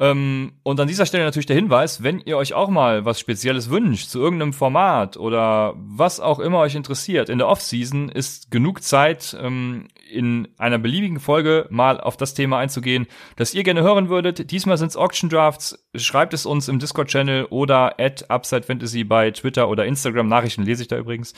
Ähm, 0.00 0.52
und 0.62 0.80
an 0.80 0.88
dieser 0.88 1.04
Stelle 1.04 1.24
natürlich 1.24 1.44
der 1.44 1.56
Hinweis, 1.56 2.02
wenn 2.02 2.20
ihr 2.20 2.38
euch 2.38 2.54
auch 2.54 2.70
mal 2.70 3.04
was 3.04 3.20
Spezielles 3.20 3.68
wünscht 3.68 4.08
zu 4.08 4.18
irgendeinem 4.18 4.54
Format 4.54 5.18
oder 5.18 5.74
was 5.76 6.20
auch 6.20 6.38
immer 6.38 6.60
euch 6.60 6.74
interessiert, 6.74 7.28
in 7.28 7.36
der 7.36 7.48
Offseason 7.48 8.08
ist 8.08 8.50
genug 8.50 8.82
Zeit, 8.82 9.36
ähm, 9.38 9.88
in 10.10 10.48
einer 10.56 10.78
beliebigen 10.78 11.20
Folge 11.20 11.66
mal 11.68 12.00
auf 12.00 12.16
das 12.16 12.32
Thema 12.32 12.58
einzugehen, 12.58 13.08
das 13.36 13.52
ihr 13.52 13.62
gerne 13.62 13.82
hören 13.82 14.08
würdet. 14.08 14.50
Diesmal 14.50 14.78
sind 14.78 14.88
es 14.88 14.96
Auction 14.96 15.28
Drafts. 15.28 15.78
Schreibt 15.94 16.32
es 16.32 16.46
uns 16.46 16.68
im 16.68 16.78
Discord-Channel 16.78 17.44
oder 17.50 18.00
at 18.00 18.30
Upside 18.30 18.62
Fantasy 18.62 19.04
bei 19.04 19.30
Twitter 19.32 19.68
oder 19.68 19.84
Instagram. 19.84 20.28
Nachrichten 20.28 20.62
lese 20.62 20.80
ich 20.82 20.88
da 20.88 20.96
übrigens. 20.96 21.34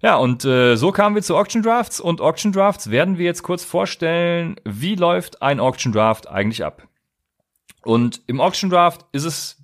Ja, 0.00 0.16
und 0.16 0.46
äh, 0.46 0.76
so 0.76 0.90
kamen 0.90 1.14
wir 1.14 1.22
zu 1.22 1.36
Auction 1.36 1.62
Drafts 1.62 2.00
und 2.00 2.22
Auction 2.22 2.52
Drafts 2.52 2.90
werden 2.90 3.18
wir 3.18 3.26
jetzt 3.26 3.42
kurz 3.42 3.62
vorstellen, 3.62 4.56
wie 4.64 4.94
läuft 4.94 5.42
ein 5.42 5.60
Auction 5.60 5.92
Draft 5.92 6.30
eigentlich 6.30 6.64
ab. 6.64 6.88
Und 7.84 8.22
im 8.26 8.40
Auction 8.40 8.70
Draft 8.70 9.04
ist 9.12 9.24
es 9.24 9.62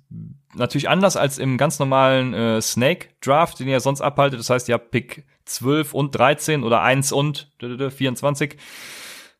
natürlich 0.53 0.89
anders 0.89 1.17
als 1.17 1.37
im 1.37 1.57
ganz 1.57 1.79
normalen 1.79 2.33
äh, 2.33 2.61
Snake 2.61 3.07
Draft, 3.21 3.59
den 3.59 3.67
ihr 3.67 3.79
sonst 3.79 4.01
abhaltet. 4.01 4.39
Das 4.39 4.49
heißt, 4.49 4.69
ihr 4.69 4.75
habt 4.75 4.91
Pick 4.91 5.25
12 5.45 5.93
und 5.93 6.15
13 6.15 6.63
oder 6.63 6.81
1 6.81 7.11
und 7.11 7.51
24. 7.59 8.57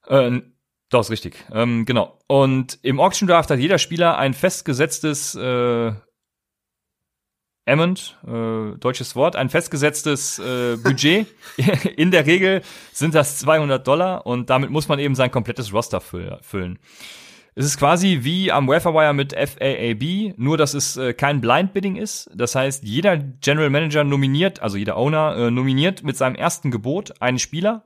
Äh, 0.07 0.41
das 0.89 1.07
ist 1.07 1.11
richtig. 1.11 1.45
Ähm, 1.53 1.85
genau. 1.85 2.19
Und 2.27 2.79
im 2.81 2.99
Auction 2.99 3.27
Draft 3.27 3.49
hat 3.49 3.59
jeder 3.59 3.77
Spieler 3.77 4.17
ein 4.17 4.33
festgesetztes 4.33 5.35
äh, 5.35 5.93
Amount, 7.65 8.17
äh, 8.27 8.77
deutsches 8.77 9.15
Wort, 9.15 9.35
ein 9.35 9.49
festgesetztes 9.49 10.39
äh, 10.39 10.77
Budget. 10.83 11.27
In 11.95 12.11
der 12.11 12.25
Regel 12.25 12.61
sind 12.91 13.15
das 13.15 13.37
200 13.39 13.87
Dollar 13.87 14.25
und 14.25 14.49
damit 14.49 14.69
muss 14.69 14.89
man 14.89 14.99
eben 14.99 15.15
sein 15.15 15.31
komplettes 15.31 15.71
Roster 15.71 16.01
füllen. 16.01 16.79
Es 17.53 17.65
ist 17.65 17.77
quasi 17.77 18.19
wie 18.21 18.49
am 18.49 18.69
Waferwire 18.69 19.13
mit 19.13 19.33
FAAB, 19.33 20.37
nur 20.37 20.57
dass 20.57 20.73
es 20.73 20.95
äh, 20.95 21.13
kein 21.13 21.41
Blind 21.41 21.73
Bidding 21.73 21.97
ist. 21.97 22.29
Das 22.33 22.55
heißt, 22.55 22.83
jeder 22.83 23.17
General 23.17 23.69
Manager 23.69 24.05
nominiert, 24.05 24.61
also 24.61 24.77
jeder 24.77 24.95
Owner 24.95 25.35
äh, 25.35 25.51
nominiert 25.51 26.01
mit 26.03 26.15
seinem 26.15 26.35
ersten 26.35 26.71
Gebot 26.71 27.21
einen 27.21 27.39
Spieler, 27.39 27.83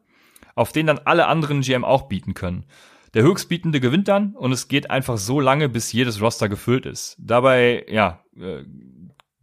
auf 0.54 0.72
den 0.72 0.86
dann 0.86 1.00
alle 1.00 1.26
anderen 1.26 1.62
GM 1.62 1.84
auch 1.84 2.04
bieten 2.04 2.36
können. 2.36 2.66
Der 3.16 3.24
Höchstbietende 3.24 3.80
gewinnt 3.80 4.08
dann 4.08 4.36
und 4.36 4.52
es 4.52 4.68
geht 4.68 4.92
einfach 4.92 5.18
so 5.18 5.40
lange, 5.40 5.68
bis 5.68 5.92
jedes 5.92 6.22
Roster 6.22 6.48
gefüllt 6.48 6.86
ist. 6.86 7.16
Dabei, 7.18 7.86
ja, 7.90 8.24
äh, 8.40 8.64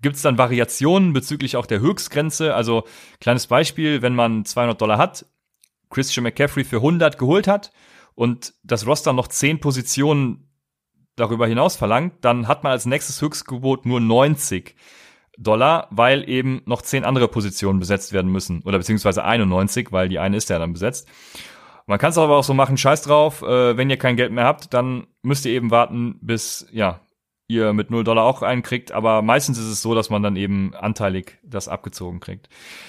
gibt 0.03 0.17
es 0.17 0.23
dann 0.23 0.39
Variationen 0.39 1.13
bezüglich 1.15 1.57
auch 1.57 1.67
der 1.67 1.81
Höchstgrenze. 1.81 2.55
Also 2.55 2.85
kleines 3.19 3.49
Beispiel, 3.49 4.03
wenn 4.03 4.15
man 4.15 4.45
200 4.45 4.81
Dollar 4.81 4.99
hat, 4.99 5.27
Christian 5.91 6.23
McCaffrey 6.23 6.63
für 6.63 6.77
100 6.77 7.19
geholt 7.19 7.49
hat 7.49 7.73
und 8.15 8.55
das 8.63 8.87
Roster 8.87 9.13
noch 9.13 9.29
zehn 9.29 9.61
Positionen 9.61 10.49
darüber 11.17 11.47
hinaus 11.47 11.77
verlangt, 11.77 12.25
dann 12.25 12.49
hat 12.49 12.65
man 12.65 12.73
als 12.73 12.87
nächstes 12.87 13.21
Höchstgebot 13.21 13.87
nur 13.87 14.01
90 14.01 14.75
Dollar, 15.39 15.89
weil 15.91 16.29
eben 16.29 16.63
noch 16.67 16.83
zehn 16.83 17.05
andere 17.05 17.29
Positionen 17.29 17.79
besetzt 17.79 18.13
werden 18.13 18.31
müssen. 18.31 18.63
Oder 18.63 18.79
beziehungsweise 18.79 19.25
91, 19.25 19.93
weil 19.93 20.09
die 20.09 20.19
eine 20.19 20.37
ist 20.37 20.51
ja 20.51 20.59
dann 20.59 20.73
besetzt. 20.73 21.09
Man 21.87 21.99
kann 21.99 22.11
es 22.11 22.19
aber 22.19 22.37
auch 22.37 22.45
so 22.45 22.55
machen, 22.55 22.77
scheiß 22.77 23.03
drauf, 23.03 23.43
äh, 23.43 23.77
wenn 23.77 23.91
ihr 23.91 23.97
kein 23.97 24.17
Geld 24.17 24.33
mehr 24.33 24.45
habt, 24.45 24.73
dann 24.73 25.07
müsst 25.23 25.45
ihr 25.47 25.53
eben 25.53 25.71
warten, 25.71 26.19
bis, 26.21 26.67
ja, 26.71 27.01
ihr 27.53 27.73
mit 27.73 27.91
0 27.91 28.05
Dollar 28.05 28.25
auch 28.25 28.43
einkriegt, 28.43 28.93
aber 28.93 29.23
meistens 29.23 29.59
ist 29.59 29.67
es 29.67 29.83
so, 29.83 29.95
dass 29.95 30.11
man 30.11 30.23
dann 30.23 30.37
eben 30.37 30.75
anteilig 30.75 31.39
das 31.43 31.69
abgezogen 31.69 32.21
kriegt. 32.21 32.49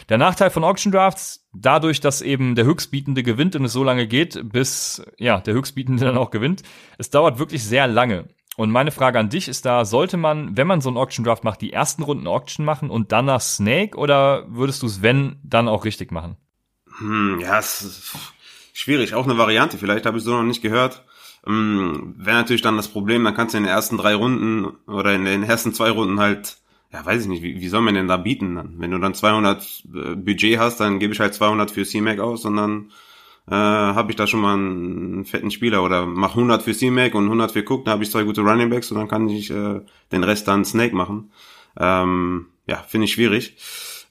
Der 0.10 0.18
Nachteil 0.18 0.50
von 0.50 0.64
Auction 0.64 0.92
Drafts, 0.92 1.48
dadurch, 1.54 2.00
dass 2.00 2.22
eben 2.22 2.56
der 2.56 2.66
Höchstbietende 2.66 3.24
gewinnt 3.24 3.56
und 3.56 3.66
es 3.66 3.74
so 3.74 3.84
lange 3.84 4.08
geht, 4.08 4.40
bis 4.52 5.04
ja, 5.18 5.40
der 5.40 5.54
Höchstbietende 5.54 6.06
dann 6.06 6.18
auch 6.18 6.32
gewinnt, 6.32 6.64
es 6.98 7.10
dauert 7.10 7.40
wirklich 7.40 7.64
sehr 7.64 7.88
lange. 7.88 8.28
Und 8.56 8.70
meine 8.70 8.92
Frage 8.92 9.18
an 9.18 9.30
dich 9.30 9.48
ist 9.48 9.66
da, 9.66 9.84
sollte 9.84 10.16
man, 10.16 10.56
wenn 10.56 10.68
man 10.68 10.80
so 10.80 10.90
einen 10.90 10.98
Auction 10.98 11.26
Draft 11.26 11.44
macht, 11.44 11.62
die 11.62 11.74
ersten 11.74 12.04
Runden 12.04 12.28
Auction 12.28 12.66
machen 12.66 12.90
und 12.92 13.12
dann 13.12 13.26
nach 13.26 13.42
Snake 13.42 13.98
oder 13.98 14.46
würdest 14.48 14.84
du 14.84 14.86
es, 14.86 15.02
wenn, 15.02 15.38
dann 15.44 15.68
auch 15.68 15.86
richtig 15.86 16.12
machen? 16.12 16.38
Hm, 17.00 17.40
ja, 17.40 17.58
es 17.58 17.82
ist 17.82 18.16
schwierig. 18.74 19.16
Auch 19.16 19.26
eine 19.26 19.38
Variante. 19.38 19.78
Vielleicht 19.78 20.06
habe 20.06 20.18
ich 20.18 20.24
so 20.24 20.32
noch 20.32 20.44
nicht 20.44 20.62
gehört. 20.62 21.04
Ähm, 21.46 22.16
Wäre 22.18 22.38
natürlich 22.38 22.62
dann 22.62 22.78
das 22.78 22.88
Problem, 22.88 23.24
dann 23.24 23.36
kannst 23.36 23.54
du 23.54 23.58
in 23.58 23.64
den 23.64 23.72
ersten 23.72 23.98
drei 23.98 24.16
Runden 24.16 24.68
oder 24.88 25.14
in 25.14 25.26
den 25.26 25.44
ersten 25.44 25.74
zwei 25.74 25.90
Runden 25.90 26.20
halt, 26.20 26.58
ja, 26.92 27.06
weiß 27.06 27.24
ich 27.24 27.28
nicht, 27.28 27.44
wie, 27.44 27.60
wie 27.60 27.68
soll 27.68 27.82
man 27.82 27.96
denn 27.96 28.08
da 28.08 28.18
bieten 28.18 28.56
dann? 28.56 28.76
Wenn 28.78 28.92
du 28.92 29.00
dann 29.00 29.14
200 29.14 29.84
äh, 29.94 30.16
Budget 30.16 30.58
hast, 30.60 30.80
dann 30.80 31.00
gebe 31.00 31.14
ich 31.14 31.20
halt 31.20 31.34
200 31.34 31.72
für 31.72 31.86
C-Mac 31.86 32.20
aus 32.20 32.46
und 32.46 32.56
dann 32.56 32.92
äh, 33.48 33.52
habe 33.52 34.12
ich 34.12 34.16
da 34.16 34.26
schon 34.26 34.40
mal 34.40 34.54
einen 34.54 35.26
fetten 35.26 35.52
Spieler 35.52 35.84
oder 35.84 36.06
mach 36.06 36.32
100 36.32 36.64
für 36.64 36.74
C-Mac 36.74 37.14
und 37.16 37.26
100 37.26 37.52
für 37.52 37.66
Cook, 37.70 37.86
da 37.86 37.92
habe 37.92 38.04
ich 38.04 38.12
zwei 38.12 38.24
gute 38.24 38.42
Running 38.42 38.70
Backs 38.70 38.92
und 38.92 38.98
dann 38.98 39.10
kann 39.10 39.28
ich 39.28 39.52
äh, 39.52 39.82
den 40.12 40.24
Rest 40.24 40.48
dann 40.48 40.64
Snake 40.64 40.96
machen. 40.96 41.32
Ähm, 41.78 42.48
ja, 42.68 42.78
finde 42.78 43.06
ich 43.06 43.14
schwierig. 43.14 43.58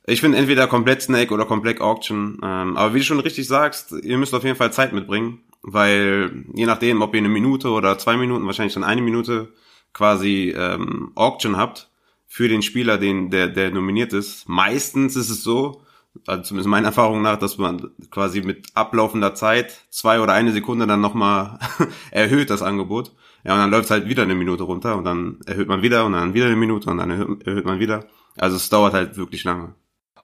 Ich 0.05 0.21
finde 0.21 0.37
entweder 0.37 0.67
komplett 0.67 1.01
Snake 1.01 1.33
oder 1.33 1.47
komplett 1.47 1.81
Auction. 1.81 2.41
Ähm, 2.43 2.77
aber 2.77 2.93
wie 2.93 2.99
du 2.99 3.05
schon 3.05 3.21
richtig 3.21 3.47
sagst, 3.47 3.93
ihr 3.93 4.19
müsst 4.19 4.35
auf 4.35 4.45
jeden 4.45 4.57
Fall 4.57 4.73
Zeit 4.73 4.93
mitbringen 4.93 5.41
weil 5.63 6.45
je 6.55 6.67
nachdem, 6.67 7.03
ob 7.03 7.15
ihr 7.15 7.19
eine 7.19 7.29
Minute 7.29 7.71
oder 7.71 7.99
zwei 7.99 8.17
Minuten, 8.17 8.47
wahrscheinlich 8.47 8.75
dann 8.75 8.85
eine 8.85 9.03
Minute 9.03 9.53
quasi 9.93 10.55
ähm, 10.57 11.13
Auction 11.15 11.57
habt 11.57 11.91
für 12.27 12.49
den 12.49 12.63
Spieler, 12.63 12.99
den 12.99 13.31
der 13.31 13.49
der 13.49 13.71
nominiert 13.71 14.13
ist. 14.13 14.49
Meistens 14.49 15.17
ist 15.17 15.31
es 15.31 15.43
so, 15.43 15.83
also 16.27 16.43
zumindest 16.43 16.69
meiner 16.69 16.89
Erfahrung 16.89 17.23
nach, 17.23 17.39
dass 17.39 17.59
man 17.59 17.91
quasi 18.11 18.43
mit 18.43 18.69
ablaufender 18.75 19.35
Zeit 19.35 19.87
zwei 19.91 20.21
oder 20.21 20.33
eine 20.33 20.53
Sekunde 20.53 20.87
dann 20.87 21.01
nochmal 21.01 21.59
erhöht 22.11 22.51
das 22.51 22.63
Angebot. 22.63 23.13
Ja, 23.45 23.55
und 23.55 23.59
dann 23.59 23.71
läuft 23.71 23.87
es 23.87 23.91
halt 23.91 24.09
wieder 24.09 24.23
eine 24.23 24.35
Minute 24.35 24.63
runter 24.63 24.97
und 24.97 25.05
dann 25.05 25.41
erhöht 25.47 25.69
man 25.69 25.83
wieder 25.83 26.05
und 26.07 26.13
dann 26.13 26.35
wieder 26.35 26.47
eine 26.47 26.57
Minute 26.57 26.91
und 26.91 26.99
dann 26.99 27.11
erhöht, 27.11 27.47
erhöht 27.47 27.65
man 27.65 27.81
wieder. 27.81 28.07
Also 28.37 28.57
es 28.57 28.69
dauert 28.69 28.95
halt 28.95 29.17
wirklich 29.17 29.45
lange. 29.45 29.75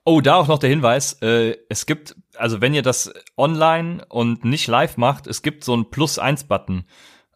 Oh, 0.04 0.20
da 0.20 0.36
auch 0.36 0.48
noch 0.48 0.58
der 0.58 0.70
Hinweis, 0.70 1.14
äh, 1.20 1.56
es 1.68 1.84
gibt, 1.84 2.16
also 2.38 2.60
wenn 2.60 2.74
ihr 2.74 2.82
das 2.82 3.12
online 3.36 4.04
und 4.08 4.44
nicht 4.44 4.66
live 4.66 4.96
macht, 4.96 5.26
es 5.26 5.42
gibt 5.42 5.64
so 5.64 5.74
einen 5.74 5.90
Plus-1-Button. 5.90 6.84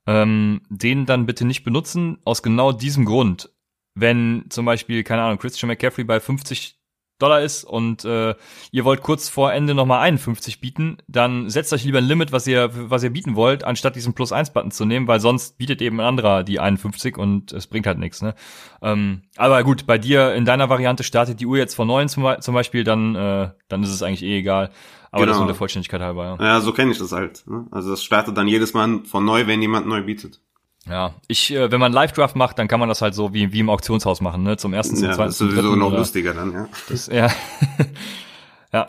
Ähm, 0.05 0.63
den 0.69 1.07
dann 1.07 1.27
bitte 1.27 1.45
nicht 1.45 1.63
benutzen, 1.63 2.19
aus 2.25 2.43
genau 2.43 2.73
diesem 2.73 3.05
Grund. 3.05 3.51
Wenn 3.95 4.47
zum 4.49 4.65
Beispiel, 4.65 5.05
keine 5.05 5.23
Ahnung, 5.23 5.39
Christian 5.39 5.69
McCaffrey 5.69 6.03
bei 6.03 6.19
50 6.19 6.82
Dollar 7.23 7.41
ist 7.41 7.65
und 7.65 8.05
äh, 8.05 8.35
ihr 8.71 8.85
wollt 8.85 9.03
kurz 9.03 9.29
vor 9.29 9.53
Ende 9.53 9.75
nochmal 9.75 10.01
51 10.01 10.61
bieten, 10.61 10.99
dann 11.07 11.49
setzt 11.49 11.73
euch 11.73 11.85
lieber 11.85 11.99
ein 11.99 12.05
Limit, 12.05 12.33
was 12.33 12.47
ihr, 12.47 12.71
was 12.73 13.03
ihr 13.03 13.11
bieten 13.11 13.37
wollt, 13.37 13.65
anstatt 13.65 13.97
diesen 13.97 14.15
Plus-1-Button 14.15 14.71
zu 14.71 14.85
nehmen, 14.85 15.07
weil 15.07 15.21
sonst 15.21 15.59
bietet 15.59 15.81
eben 15.81 16.01
ein 16.01 16.07
anderer 16.07 16.43
die 16.43 16.61
51 16.61 17.17
und 17.17 17.53
es 17.53 17.67
bringt 17.67 17.87
halt 17.87 17.99
nichts. 17.99 18.23
Ne? 18.23 18.35
Ähm, 18.83 19.23
aber 19.37 19.63
gut, 19.65 19.87
bei 19.87 19.99
dir 19.99 20.35
in 20.35 20.45
deiner 20.45 20.69
Variante 20.69 21.05
startet 21.05 21.41
die 21.41 21.47
Uhr 21.47 21.59
jetzt 21.59 21.75
von 21.75 21.87
9 21.87 22.09
zum, 22.09 22.27
zum 22.41 22.55
Beispiel, 22.55 22.85
dann, 22.85 23.15
äh, 23.15 23.51
dann 23.69 23.83
ist 23.83 23.91
es 23.91 24.03
eigentlich 24.03 24.23
eh 24.23 24.39
egal. 24.39 24.71
Aber 25.11 25.23
genau. 25.23 25.33
das 25.33 25.39
nur 25.39 25.47
der 25.47 25.57
Vollständigkeit 25.57 26.01
halber, 26.01 26.25
ja. 26.25 26.45
Ja, 26.45 26.61
so 26.61 26.73
kenne 26.73 26.91
ich 26.91 26.99
das 26.99 27.13
halt. 27.13 27.45
Ne? 27.47 27.67
Also 27.71 27.91
das 27.91 28.03
startet 28.03 28.37
dann 28.37 28.49
jedes 28.49 28.73
Mal 28.73 29.01
von 29.05 29.25
neu, 29.25 29.47
wenn 29.47 29.61
jemand 29.61 29.87
neu 29.87 30.03
bietet. 30.03 30.41
Ja, 30.89 31.15
ich, 31.29 31.53
äh, 31.53 31.71
wenn 31.71 31.81
man 31.81 31.93
Live-Draft 31.93 32.35
macht, 32.35 32.59
dann 32.59 32.67
kann 32.67 32.81
man 32.81 32.89
das 32.89 33.03
halt 33.03 33.15
so 33.15 33.33
wie, 33.33 33.53
wie 33.53 33.61
im 33.61 33.71
Auktionshaus 33.71 34.21
machen, 34.21 34.43
ne? 34.43 34.57
Zum 34.57 34.75
ersten, 34.75 34.97
zum 34.97 35.07
ja, 35.07 35.13
zweiten. 35.13 35.29
Das 35.29 35.41
ist 35.41 35.49
sowieso 35.49 35.77
noch 35.77 35.93
lustiger 35.93 36.35
dann, 36.35 36.53
ja. 36.53 36.69
Das, 36.89 37.07
ja. 37.07 37.31
ja. 38.73 38.89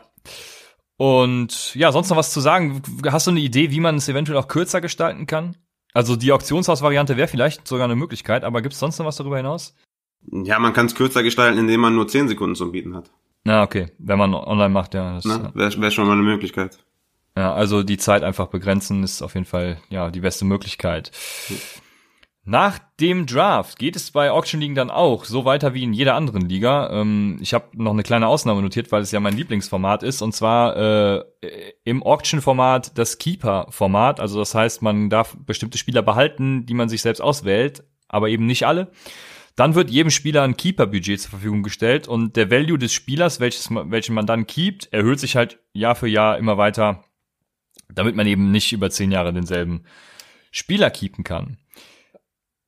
Und 0.98 1.76
ja, 1.76 1.92
sonst 1.92 2.10
noch 2.10 2.18
was 2.18 2.34
zu 2.34 2.40
sagen. 2.40 2.82
Hast 3.06 3.28
du 3.28 3.32
eine 3.32 3.42
Idee, 3.42 3.70
wie 3.72 3.80
man 3.80 3.96
es 3.96 4.10
eventuell 4.10 4.38
auch 4.40 4.48
kürzer 4.48 4.82
gestalten 4.82 5.28
kann? 5.28 5.56
Also 5.94 6.16
die 6.16 6.32
Auktionshaus-Variante 6.32 7.18
wäre 7.18 7.28
vielleicht 7.28 7.68
sogar 7.68 7.86
eine 7.86 7.96
Möglichkeit, 7.96 8.44
aber 8.44 8.64
gibt 8.64 8.74
es 8.74 8.80
sonst 8.80 8.98
noch 8.98 9.06
was 9.06 9.18
darüber 9.18 9.38
hinaus? 9.38 9.76
Ja, 10.32 10.58
man 10.58 10.74
kann 10.74 10.88
es 10.88 10.96
kürzer 10.96 11.22
gestalten, 11.22 11.60
indem 11.60 11.82
man 11.82 11.94
nur 11.94 12.08
10 12.08 12.28
Sekunden 12.28 12.56
zum 12.56 12.72
Bieten 12.72 12.96
hat. 12.96 13.12
Na, 13.44 13.62
okay. 13.62 13.92
Wenn 14.00 14.18
man 14.18 14.34
online 14.34 14.70
macht, 14.70 14.94
ja. 14.96 15.16
Das 15.16 15.26
wäre 15.26 15.82
wär 15.82 15.92
schon 15.92 16.08
mal 16.08 16.14
eine 16.14 16.24
Möglichkeit. 16.24 16.80
Ja, 17.36 17.54
also 17.54 17.84
die 17.84 17.98
Zeit 17.98 18.24
einfach 18.24 18.48
begrenzen 18.48 19.04
ist 19.04 19.22
auf 19.22 19.34
jeden 19.34 19.46
Fall 19.46 19.78
ja 19.90 20.12
die 20.12 20.20
beste 20.20 20.46
Möglichkeit. 20.46 21.12
Nach 22.46 22.78
dem 23.00 23.26
Draft 23.26 23.80
geht 23.80 23.96
es 23.96 24.12
bei 24.12 24.30
Auction 24.30 24.60
Ligen 24.60 24.76
dann 24.76 24.90
auch 24.90 25.24
so 25.24 25.46
weiter 25.46 25.74
wie 25.74 25.84
in 25.84 25.94
jeder 25.94 26.16
anderen 26.16 26.42
Liga. 26.42 26.90
Ähm, 26.92 27.38
ich 27.42 27.54
habe 27.54 27.70
noch 27.82 27.94
eine 27.94 28.04
kleine 28.04 28.28
Ausnahme 28.28 28.62
notiert, 28.62 28.92
weil 28.92 29.02
es 29.02 29.12
ja 29.12 29.22
mein 29.22 29.38
Lieblingsformat 29.38 30.04
ist, 30.04 30.22
und 30.22 30.34
zwar 30.34 30.76
äh, 30.76 31.24
im 31.86 32.04
Auction-Format 32.04 32.98
das 32.98 33.18
Keeper-Format. 33.18 34.20
Also 34.20 34.40
das 34.40 34.54
heißt, 34.56 34.82
man 34.82 35.10
darf 35.10 35.38
bestimmte 35.46 35.78
Spieler 35.78 36.02
behalten, 36.02 36.66
die 36.66 36.74
man 36.74 36.90
sich 36.90 37.02
selbst 37.02 37.22
auswählt, 37.22 37.86
aber 38.10 38.28
eben 38.28 38.46
nicht 38.46 38.68
alle. 38.68 38.92
Dann 39.56 39.76
wird 39.76 39.90
jedem 39.90 40.10
Spieler 40.10 40.42
ein 40.42 40.58
Keeper-Budget 40.58 41.22
zur 41.22 41.30
Verfügung 41.30 41.64
gestellt 41.64 42.10
und 42.10 42.36
der 42.36 42.52
Value 42.52 42.78
des 42.78 42.92
Spielers, 42.92 43.40
welches, 43.40 43.70
welchen 43.72 44.16
man 44.16 44.26
dann 44.26 44.48
keept, 44.48 44.92
erhöht 44.92 45.20
sich 45.22 45.38
halt 45.38 45.60
Jahr 45.72 45.96
für 45.96 46.08
Jahr 46.08 46.38
immer 46.38 46.58
weiter, 46.58 47.06
damit 47.88 48.18
man 48.18 48.28
eben 48.28 48.52
nicht 48.52 48.74
über 48.74 48.90
zehn 48.90 49.12
Jahre 49.12 49.32
denselben 49.32 49.86
Spieler 50.52 50.90
keepen 50.90 51.24
kann. 51.24 51.58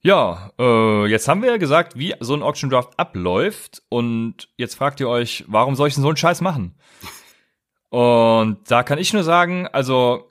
Ja, 0.05 0.51
äh, 0.59 1.07
jetzt 1.07 1.27
haben 1.27 1.41
wir 1.41 1.49
ja 1.49 1.57
gesagt, 1.57 1.97
wie 1.97 2.13
so 2.19 2.35
ein 2.35 2.43
Auction 2.43 2.69
Draft 2.69 2.99
abläuft 2.99 3.81
und 3.89 4.49
jetzt 4.55 4.75
fragt 4.75 4.99
ihr 4.99 5.09
euch, 5.09 5.43
warum 5.47 5.73
soll 5.73 5.87
ich 5.87 5.95
denn 5.95 6.03
so 6.03 6.09
einen 6.09 6.15
Scheiß 6.15 6.41
machen? 6.41 6.75
Und 7.89 8.59
da 8.69 8.83
kann 8.83 8.99
ich 8.99 9.13
nur 9.13 9.23
sagen, 9.23 9.65
also 9.65 10.29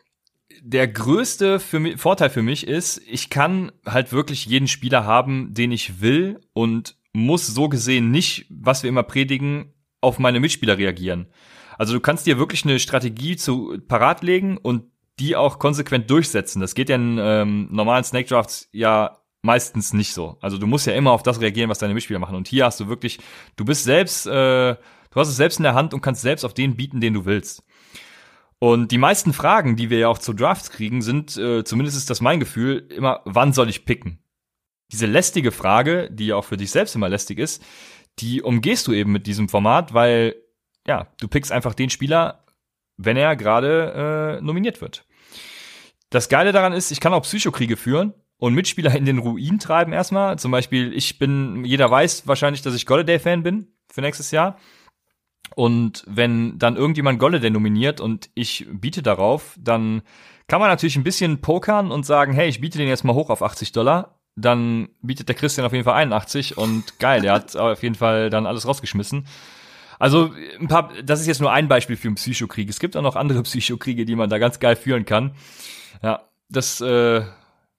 der 0.62 0.86
größte 0.86 1.58
für 1.58 1.80
mich, 1.80 2.00
Vorteil 2.00 2.30
für 2.30 2.42
mich 2.42 2.68
ist, 2.68 3.02
ich 3.04 3.30
kann 3.30 3.72
halt 3.84 4.12
wirklich 4.12 4.46
jeden 4.46 4.68
Spieler 4.68 5.06
haben, 5.06 5.52
den 5.54 5.72
ich 5.72 6.00
will 6.00 6.40
und 6.52 6.96
muss 7.12 7.48
so 7.48 7.68
gesehen 7.68 8.12
nicht, 8.12 8.46
was 8.50 8.84
wir 8.84 8.90
immer 8.90 9.02
predigen, 9.02 9.74
auf 10.00 10.20
meine 10.20 10.38
Mitspieler 10.38 10.78
reagieren. 10.78 11.26
Also 11.78 11.94
du 11.94 12.00
kannst 12.00 12.28
dir 12.28 12.38
wirklich 12.38 12.64
eine 12.64 12.78
Strategie 12.78 13.34
zu 13.34 13.76
parat 13.88 14.22
legen 14.22 14.56
und 14.56 14.84
die 15.18 15.34
auch 15.34 15.58
konsequent 15.58 16.08
durchsetzen. 16.10 16.60
Das 16.60 16.76
geht 16.76 16.90
ja 16.90 16.94
in 16.94 17.18
ähm, 17.20 17.66
normalen 17.72 18.04
Snake 18.04 18.28
Drafts 18.28 18.68
ja 18.70 19.18
meistens 19.44 19.92
nicht 19.92 20.14
so. 20.14 20.38
Also 20.40 20.58
du 20.58 20.66
musst 20.66 20.86
ja 20.86 20.94
immer 20.94 21.12
auf 21.12 21.22
das 21.22 21.40
reagieren, 21.40 21.68
was 21.68 21.78
deine 21.78 21.94
Mitspieler 21.94 22.18
machen. 22.18 22.34
Und 22.34 22.48
hier 22.48 22.64
hast 22.64 22.80
du 22.80 22.88
wirklich, 22.88 23.18
du 23.56 23.64
bist 23.64 23.84
selbst, 23.84 24.26
äh, 24.26 24.30
du 24.74 25.14
hast 25.14 25.28
es 25.28 25.36
selbst 25.36 25.58
in 25.58 25.64
der 25.64 25.74
Hand 25.74 25.92
und 25.92 26.00
kannst 26.00 26.22
selbst 26.22 26.44
auf 26.44 26.54
den 26.54 26.76
bieten, 26.76 27.00
den 27.00 27.14
du 27.14 27.26
willst. 27.26 27.62
Und 28.58 28.90
die 28.90 28.98
meisten 28.98 29.34
Fragen, 29.34 29.76
die 29.76 29.90
wir 29.90 29.98
ja 29.98 30.08
auch 30.08 30.18
zu 30.18 30.32
Drafts 30.32 30.70
kriegen, 30.70 31.02
sind, 31.02 31.36
äh, 31.36 31.62
zumindest 31.62 31.98
ist 31.98 32.08
das 32.08 32.22
mein 32.22 32.40
Gefühl, 32.40 32.88
immer, 32.88 33.20
wann 33.26 33.52
soll 33.52 33.68
ich 33.68 33.84
picken? 33.84 34.18
Diese 34.90 35.06
lästige 35.06 35.52
Frage, 35.52 36.08
die 36.10 36.28
ja 36.28 36.36
auch 36.36 36.44
für 36.44 36.56
dich 36.56 36.70
selbst 36.70 36.94
immer 36.94 37.10
lästig 37.10 37.38
ist, 37.38 37.62
die 38.20 38.40
umgehst 38.40 38.86
du 38.86 38.92
eben 38.92 39.12
mit 39.12 39.26
diesem 39.26 39.50
Format, 39.50 39.92
weil 39.92 40.36
ja, 40.86 41.08
du 41.20 41.28
pickst 41.28 41.52
einfach 41.52 41.74
den 41.74 41.90
Spieler, 41.90 42.44
wenn 42.96 43.18
er 43.18 43.36
gerade 43.36 44.38
äh, 44.38 44.44
nominiert 44.44 44.80
wird. 44.80 45.04
Das 46.08 46.28
Geile 46.30 46.52
daran 46.52 46.72
ist, 46.72 46.90
ich 46.90 47.00
kann 47.00 47.12
auch 47.12 47.22
Psychokriege 47.22 47.76
führen 47.76 48.14
und 48.38 48.54
Mitspieler 48.54 48.94
in 48.94 49.04
den 49.04 49.18
Ruin 49.18 49.58
treiben 49.58 49.92
erstmal. 49.92 50.38
Zum 50.38 50.50
Beispiel, 50.50 50.92
ich 50.92 51.18
bin, 51.18 51.64
jeder 51.64 51.90
weiß 51.90 52.26
wahrscheinlich, 52.26 52.62
dass 52.62 52.74
ich 52.74 52.86
Golladay-Fan 52.86 53.42
bin 53.42 53.68
für 53.90 54.00
nächstes 54.00 54.30
Jahr. 54.30 54.58
Und 55.54 56.04
wenn 56.06 56.58
dann 56.58 56.76
irgendjemand 56.76 57.18
Golladay 57.18 57.50
nominiert 57.50 58.00
und 58.00 58.30
ich 58.34 58.66
biete 58.72 59.02
darauf, 59.02 59.56
dann 59.58 60.02
kann 60.48 60.60
man 60.60 60.68
natürlich 60.68 60.96
ein 60.96 61.04
bisschen 61.04 61.40
pokern 61.40 61.90
und 61.90 62.04
sagen, 62.04 62.32
hey, 62.32 62.48
ich 62.48 62.60
biete 62.60 62.78
den 62.78 62.88
jetzt 62.88 63.04
mal 63.04 63.14
hoch 63.14 63.30
auf 63.30 63.42
80 63.42 63.72
Dollar. 63.72 64.18
Dann 64.36 64.88
bietet 65.00 65.28
der 65.28 65.36
Christian 65.36 65.64
auf 65.64 65.72
jeden 65.72 65.84
Fall 65.84 65.94
81 65.94 66.58
und 66.58 66.98
geil, 66.98 67.22
der 67.22 67.32
hat 67.32 67.56
auf 67.56 67.82
jeden 67.82 67.94
Fall 67.94 68.30
dann 68.30 68.46
alles 68.46 68.66
rausgeschmissen. 68.66 69.26
Also 70.00 70.32
ein 70.60 70.66
paar, 70.66 70.90
das 71.04 71.20
ist 71.20 71.28
jetzt 71.28 71.40
nur 71.40 71.52
ein 71.52 71.68
Beispiel 71.68 71.96
für 71.96 72.08
einen 72.08 72.16
Psychokrieg. 72.16 72.68
Es 72.68 72.80
gibt 72.80 72.96
auch 72.96 73.02
noch 73.02 73.14
andere 73.14 73.42
Psychokriege, 73.44 74.04
die 74.04 74.16
man 74.16 74.28
da 74.28 74.38
ganz 74.38 74.58
geil 74.58 74.74
führen 74.74 75.04
kann. 75.04 75.34
Ja, 76.02 76.28
das 76.48 76.80
äh, 76.80 77.22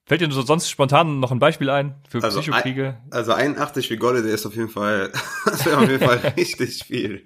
fällt 0.05 0.21
dir 0.21 0.31
sonst 0.31 0.69
spontan 0.69 1.19
noch 1.19 1.31
ein 1.31 1.39
Beispiel 1.39 1.69
ein 1.69 1.95
für 2.07 2.23
also 2.23 2.39
Psychokriege? 2.39 2.97
Ein, 3.05 3.13
also 3.13 3.33
81 3.33 3.87
für 3.87 3.97
Golle, 3.97 4.21
der 4.23 4.33
ist 4.33 4.45
auf 4.45 4.55
jeden 4.55 4.69
Fall, 4.69 5.11
das 5.45 5.65
wäre 5.65 5.77
auf 5.77 5.89
jeden 5.89 6.03
Fall 6.03 6.33
richtig 6.37 6.83
viel. 6.83 7.23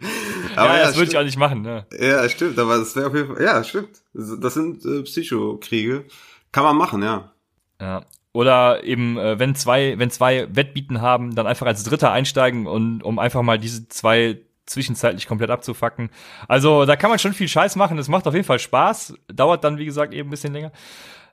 Aber 0.56 0.74
ja, 0.74 0.80
ja 0.80 0.86
das 0.88 0.96
würde 0.96 1.12
ich 1.12 1.18
auch 1.18 1.24
nicht 1.24 1.38
machen. 1.38 1.62
Ne? 1.62 1.86
Ja, 2.00 2.28
stimmt, 2.30 2.58
aber 2.58 2.78
das 2.78 2.96
wäre 2.96 3.08
auf 3.08 3.16
jeden 3.16 3.36
Fall, 3.36 3.44
ja, 3.44 3.64
stimmt. 3.64 4.02
Das 4.14 4.54
sind 4.54 4.86
äh, 4.86 5.04
Psychokriege. 5.04 6.06
Kann 6.52 6.64
man 6.64 6.78
machen, 6.78 7.04
ja. 7.04 7.32
Ja. 7.80 8.06
Oder 8.32 8.84
eben, 8.84 9.18
äh, 9.18 9.40
wenn 9.40 9.56
zwei, 9.56 9.98
wenn 9.98 10.12
zwei 10.12 10.48
Wettbieten 10.56 11.02
haben, 11.02 11.36
dann 11.36 11.48
einfach 11.48 11.66
als 11.66 11.84
Dritter 11.84 12.12
einsteigen 12.12 12.68
und 12.68 13.04
um 13.04 13.20
einfach 13.20 13.42
mal 13.42 13.58
diese 13.58 13.88
zwei 13.90 14.40
zwischenzeitlich 14.68 15.28
komplett 15.28 15.50
abzufacken. 15.50 16.12
Also 16.48 16.86
da 16.86 16.96
kann 16.96 17.10
man 17.10 17.18
schon 17.18 17.34
viel 17.34 17.48
Scheiß 17.48 17.76
machen. 17.76 17.98
Das 17.98 18.08
macht 18.08 18.28
auf 18.28 18.36
jeden 18.36 18.46
Fall 18.46 18.60
Spaß. 18.60 19.16
Dauert 19.34 19.64
dann, 19.64 19.80
wie 19.80 19.86
gesagt, 19.86 20.14
eben 20.14 20.30
ein 20.30 20.32
bisschen 20.32 20.54
länger. 20.54 20.72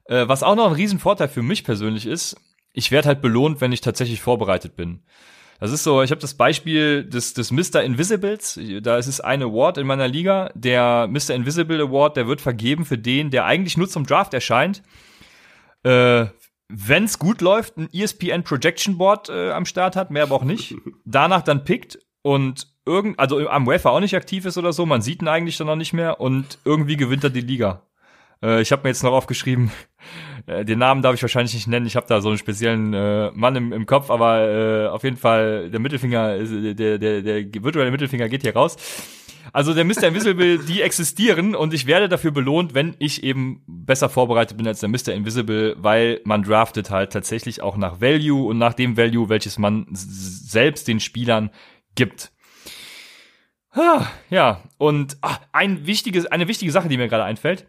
Äh, 0.09 0.29
was 0.29 0.43
auch 0.43 0.55
noch 0.55 0.69
ein 0.69 0.75
Riesenvorteil 0.75 1.29
für 1.29 1.43
mich 1.43 1.65
persönlich 1.65 2.07
ist, 2.07 2.37
ich 2.73 2.91
werde 2.91 3.09
halt 3.09 3.23
belohnt, 3.23 3.61
wenn 3.61 3.73
ich 3.73 3.81
tatsächlich 3.81 4.21
vorbereitet 4.21 4.77
bin. 4.77 5.03
Das 5.59 5.73
ist 5.73 5.85
so, 5.85 6.03
ich 6.03 6.11
habe 6.11 6.21
das 6.21 6.35
Beispiel 6.35 7.05
des, 7.05 7.33
des 7.33 7.51
Mr. 7.51 7.83
Invisibles. 7.83 8.61
Da 8.83 8.99
ist 8.99 9.07
es 9.07 9.21
ein 9.21 9.43
Award 9.43 9.79
in 9.79 9.87
meiner 9.87 10.07
Liga. 10.07 10.51
Der 10.55 11.09
Mr. 11.09 11.31
Invisible 11.31 11.81
Award, 11.81 12.17
der 12.17 12.29
wird 12.29 12.43
vergeben 12.43 12.85
für 12.85 12.99
den, 12.99 13.31
der 13.31 13.47
eigentlich 13.47 13.79
nur 13.79 13.89
zum 13.89 14.05
Draft 14.05 14.35
erscheint. 14.35 14.83
Äh, 15.83 16.27
wenn 16.69 17.05
es 17.05 17.19
gut 17.19 17.41
läuft, 17.41 17.79
ein 17.79 17.89
ESPN 17.93 18.43
Projection 18.43 18.99
Board 18.99 19.29
äh, 19.29 19.53
am 19.53 19.65
Start 19.65 19.97
hat, 19.97 20.11
mehr 20.11 20.25
aber 20.25 20.35
auch 20.35 20.45
nicht. 20.45 20.75
Danach 21.05 21.43
dann 21.43 21.65
pickt 21.65 21.99
und 22.23 22.69
irgend, 22.85 23.19
also 23.19 23.49
am 23.49 23.67
UEFA 23.67 23.91
auch 23.91 24.01
nicht 24.01 24.17
aktiv 24.17 24.45
ist 24.45 24.59
oder 24.59 24.73
so, 24.73 24.85
man 24.85 25.01
sieht 25.01 25.23
ihn 25.23 25.29
eigentlich 25.29 25.57
dann 25.57 25.69
noch 25.69 25.77
nicht 25.77 25.93
mehr 25.93 26.21
und 26.21 26.59
irgendwie 26.65 26.97
gewinnt 26.97 27.25
er 27.25 27.31
die 27.31 27.41
Liga. 27.41 27.83
Äh, 28.43 28.61
ich 28.63 28.73
habe 28.73 28.83
mir 28.83 28.91
jetzt 28.91 29.03
noch 29.03 29.13
aufgeschrieben, 29.13 29.71
äh, 30.47 30.65
den 30.65 30.79
Namen 30.79 31.03
darf 31.03 31.15
ich 31.15 31.23
wahrscheinlich 31.23 31.55
nicht 31.55 31.67
nennen, 31.67 31.87
ich 31.87 31.97
habe 31.97 32.07
da 32.09 32.21
so 32.21 32.29
einen 32.29 32.39
speziellen 32.39 32.95
äh, 32.95 33.31
Mann 33.33 33.57
im, 33.57 33.73
im 33.73 33.87
Kopf, 33.87 34.11
aber 34.11 34.41
äh, 34.41 34.87
auf 34.89 35.05
jeden 35.05 35.17
Fall 35.17 35.71
der 35.71 35.81
Mittelfinger, 35.81 36.39
der, 36.39 36.99
der, 36.99 37.23
der 37.23 37.63
virtuelle 37.63 37.91
Mittelfinger 37.91 38.29
geht 38.29 38.43
hier 38.43 38.55
raus. 38.55 38.77
Also 39.53 39.75
der 39.75 39.85
Mr. 39.85 40.05
Invisible, 40.09 40.59
die 40.69 40.83
existieren 40.83 41.55
und 41.55 41.73
ich 41.73 41.87
werde 41.87 42.09
dafür 42.09 42.31
belohnt, 42.31 42.75
wenn 42.75 42.95
ich 42.99 43.23
eben 43.23 43.63
besser 43.67 44.09
vorbereitet 44.09 44.57
bin 44.57 44.67
als 44.67 44.81
der 44.81 44.89
Mr. 44.89 45.15
Invisible, 45.15 45.77
weil 45.79 46.21
man 46.25 46.43
draftet 46.43 46.91
halt 46.91 47.13
tatsächlich 47.13 47.63
auch 47.63 47.77
nach 47.77 48.01
Value 48.01 48.47
und 48.47 48.59
nach 48.59 48.75
dem 48.75 48.97
Value, 48.97 49.29
welches 49.29 49.59
man 49.59 49.87
selbst 49.93 50.89
den 50.89 51.01
Spielern 51.01 51.51
gibt. 51.95 52.33
Ja, 54.31 54.63
und 54.79 55.19
ach, 55.21 55.41
ein 55.53 55.87
wichtiges, 55.87 56.25
eine 56.27 56.49
wichtige 56.49 56.73
Sache, 56.73 56.89
die 56.89 56.97
mir 56.97 57.09
gerade 57.09 57.25
einfällt, 57.25 57.67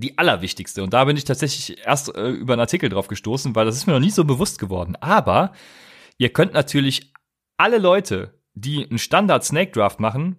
die 0.00 0.18
allerwichtigste, 0.18 0.82
und 0.82 0.92
da 0.92 1.04
bin 1.04 1.16
ich 1.16 1.24
tatsächlich 1.24 1.78
erst 1.84 2.14
äh, 2.14 2.30
über 2.30 2.54
einen 2.54 2.60
Artikel 2.60 2.88
drauf 2.88 3.08
gestoßen, 3.08 3.54
weil 3.54 3.66
das 3.66 3.76
ist 3.76 3.86
mir 3.86 3.92
noch 3.92 4.00
nie 4.00 4.10
so 4.10 4.24
bewusst 4.24 4.58
geworden. 4.58 4.96
Aber 5.00 5.52
ihr 6.18 6.30
könnt 6.30 6.54
natürlich 6.54 7.12
alle 7.56 7.78
Leute, 7.78 8.34
die 8.54 8.84
einen 8.88 8.98
Standard 8.98 9.44
Snake 9.44 9.72
Draft 9.72 10.00
machen, 10.00 10.36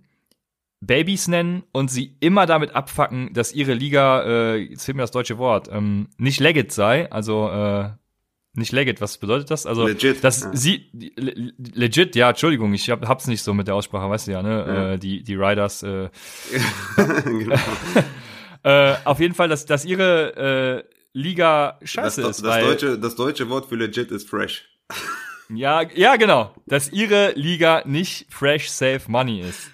Babys 0.81 1.27
nennen 1.27 1.63
und 1.71 1.91
sie 1.91 2.17
immer 2.19 2.47
damit 2.47 2.75
abfacken, 2.75 3.33
dass 3.33 3.53
ihre 3.53 3.73
Liga, 3.73 4.23
äh, 4.23 4.55
jetzt 4.57 4.85
fehlt 4.85 4.95
mir 4.95 5.03
das 5.03 5.11
deutsche 5.11 5.37
Wort, 5.37 5.69
ähm, 5.71 6.09
nicht 6.17 6.39
legit 6.39 6.71
sei, 6.71 7.09
also 7.11 7.49
äh, 7.49 7.89
nicht 8.53 8.73
legit, 8.73 8.99
was 8.99 9.17
bedeutet 9.17 9.49
das? 9.49 9.65
Also, 9.65 9.87
legit, 9.87 10.23
dass 10.23 10.41
ja. 10.41 10.49
sie, 10.53 10.89
legit, 10.91 12.15
ja, 12.15 12.29
Entschuldigung, 12.29 12.73
ich 12.73 12.89
hab, 12.89 13.07
hab's 13.07 13.27
nicht 13.27 13.43
so 13.43 13.53
mit 13.53 13.67
der 13.67 13.75
Aussprache, 13.75 14.09
weißt 14.09 14.27
du 14.27 14.31
ja, 14.31 14.41
ne, 14.41 14.49
ja. 14.49 14.91
Äh, 14.93 14.99
die, 14.99 15.23
die 15.23 15.35
Riders, 15.35 15.83
äh, 15.83 16.09
genau. 17.25 17.55
Äh, 18.63 18.95
auf 19.03 19.19
jeden 19.19 19.33
Fall, 19.33 19.49
dass, 19.49 19.65
dass 19.65 19.85
ihre, 19.85 20.85
äh, 20.85 20.91
Liga 21.13 21.77
scheiße 21.83 22.21
das, 22.21 22.37
ist, 22.37 22.45
das 22.45 22.61
deutsche, 22.61 22.99
das 22.99 23.15
deutsche 23.15 23.49
Wort 23.49 23.67
für 23.67 23.75
legit 23.75 24.11
ist 24.11 24.29
fresh. 24.29 24.65
ja, 25.49 25.81
ja, 25.81 26.15
genau, 26.15 26.53
dass 26.67 26.91
ihre 26.91 27.33
Liga 27.35 27.83
nicht 27.85 28.27
fresh, 28.29 28.69
safe 28.69 29.01
money 29.07 29.41
ist. 29.41 29.69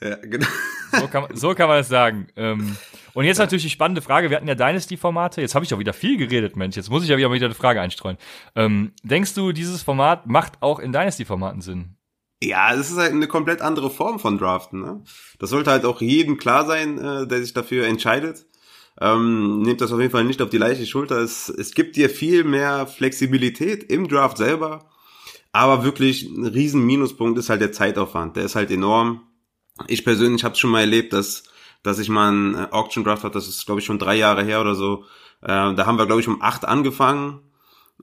Ja, 0.00 0.16
genau. 0.16 0.46
So 0.92 1.06
kann, 1.06 1.26
so 1.34 1.54
kann 1.54 1.68
man 1.68 1.78
es 1.78 1.88
sagen. 1.88 2.26
Ähm, 2.36 2.76
und 3.12 3.24
jetzt 3.24 3.38
natürlich 3.38 3.62
die 3.62 3.70
spannende 3.70 4.02
Frage, 4.02 4.30
wir 4.30 4.36
hatten 4.36 4.48
ja 4.48 4.54
Dynasty-Formate, 4.54 5.40
jetzt 5.40 5.54
habe 5.54 5.64
ich 5.64 5.72
auch 5.72 5.78
wieder 5.78 5.92
viel 5.92 6.16
geredet, 6.16 6.56
Mensch, 6.56 6.76
jetzt 6.76 6.90
muss 6.90 7.04
ich 7.04 7.10
ja 7.10 7.16
wieder, 7.16 7.30
wieder 7.30 7.46
eine 7.46 7.54
Frage 7.54 7.80
einstreuen. 7.80 8.16
Ähm, 8.56 8.92
denkst 9.04 9.34
du, 9.34 9.52
dieses 9.52 9.82
Format 9.82 10.26
macht 10.26 10.62
auch 10.62 10.80
in 10.80 10.92
Dynasty-Formaten 10.92 11.60
Sinn? 11.60 11.96
Ja, 12.42 12.72
es 12.74 12.90
ist 12.90 12.96
halt 12.96 13.12
eine 13.12 13.28
komplett 13.28 13.60
andere 13.60 13.90
Form 13.90 14.18
von 14.18 14.38
Draften. 14.38 14.80
Ne? 14.80 15.02
Das 15.38 15.50
sollte 15.50 15.70
halt 15.70 15.84
auch 15.84 16.00
jedem 16.00 16.38
klar 16.38 16.64
sein, 16.66 16.98
äh, 16.98 17.26
der 17.26 17.40
sich 17.42 17.52
dafür 17.52 17.86
entscheidet. 17.86 18.46
Ähm, 19.00 19.62
nehmt 19.62 19.80
das 19.80 19.92
auf 19.92 20.00
jeden 20.00 20.12
Fall 20.12 20.24
nicht 20.24 20.40
auf 20.42 20.50
die 20.50 20.58
leichte 20.58 20.86
Schulter. 20.86 21.18
Es, 21.18 21.48
es 21.48 21.74
gibt 21.74 21.96
dir 21.96 22.08
viel 22.10 22.44
mehr 22.44 22.86
Flexibilität 22.86 23.84
im 23.84 24.08
Draft 24.08 24.38
selber. 24.38 24.90
Aber 25.52 25.84
wirklich 25.84 26.22
ein 26.24 26.46
riesen 26.46 26.84
Minuspunkt 26.86 27.38
ist 27.38 27.50
halt 27.50 27.60
der 27.60 27.72
Zeitaufwand. 27.72 28.36
Der 28.36 28.44
ist 28.44 28.54
halt 28.56 28.70
enorm. 28.70 29.22
Ich 29.86 30.04
persönlich 30.04 30.44
habe 30.44 30.54
es 30.54 30.58
schon 30.60 30.70
mal 30.70 30.80
erlebt, 30.80 31.12
dass 31.12 31.44
dass 31.82 31.98
ich 31.98 32.08
mal 32.08 32.28
einen 32.28 32.54
äh, 32.54 32.68
Auction 32.70 33.04
Draft 33.04 33.24
hatte, 33.24 33.34
das 33.34 33.48
ist 33.48 33.64
glaube 33.66 33.80
ich 33.80 33.86
schon 33.86 33.98
drei 33.98 34.16
Jahre 34.16 34.44
her 34.44 34.60
oder 34.60 34.74
so. 34.74 35.04
Äh, 35.42 35.74
da 35.74 35.86
haben 35.86 35.98
wir 35.98 36.06
glaube 36.06 36.20
ich 36.20 36.28
um 36.28 36.42
acht 36.42 36.64
angefangen, 36.64 37.40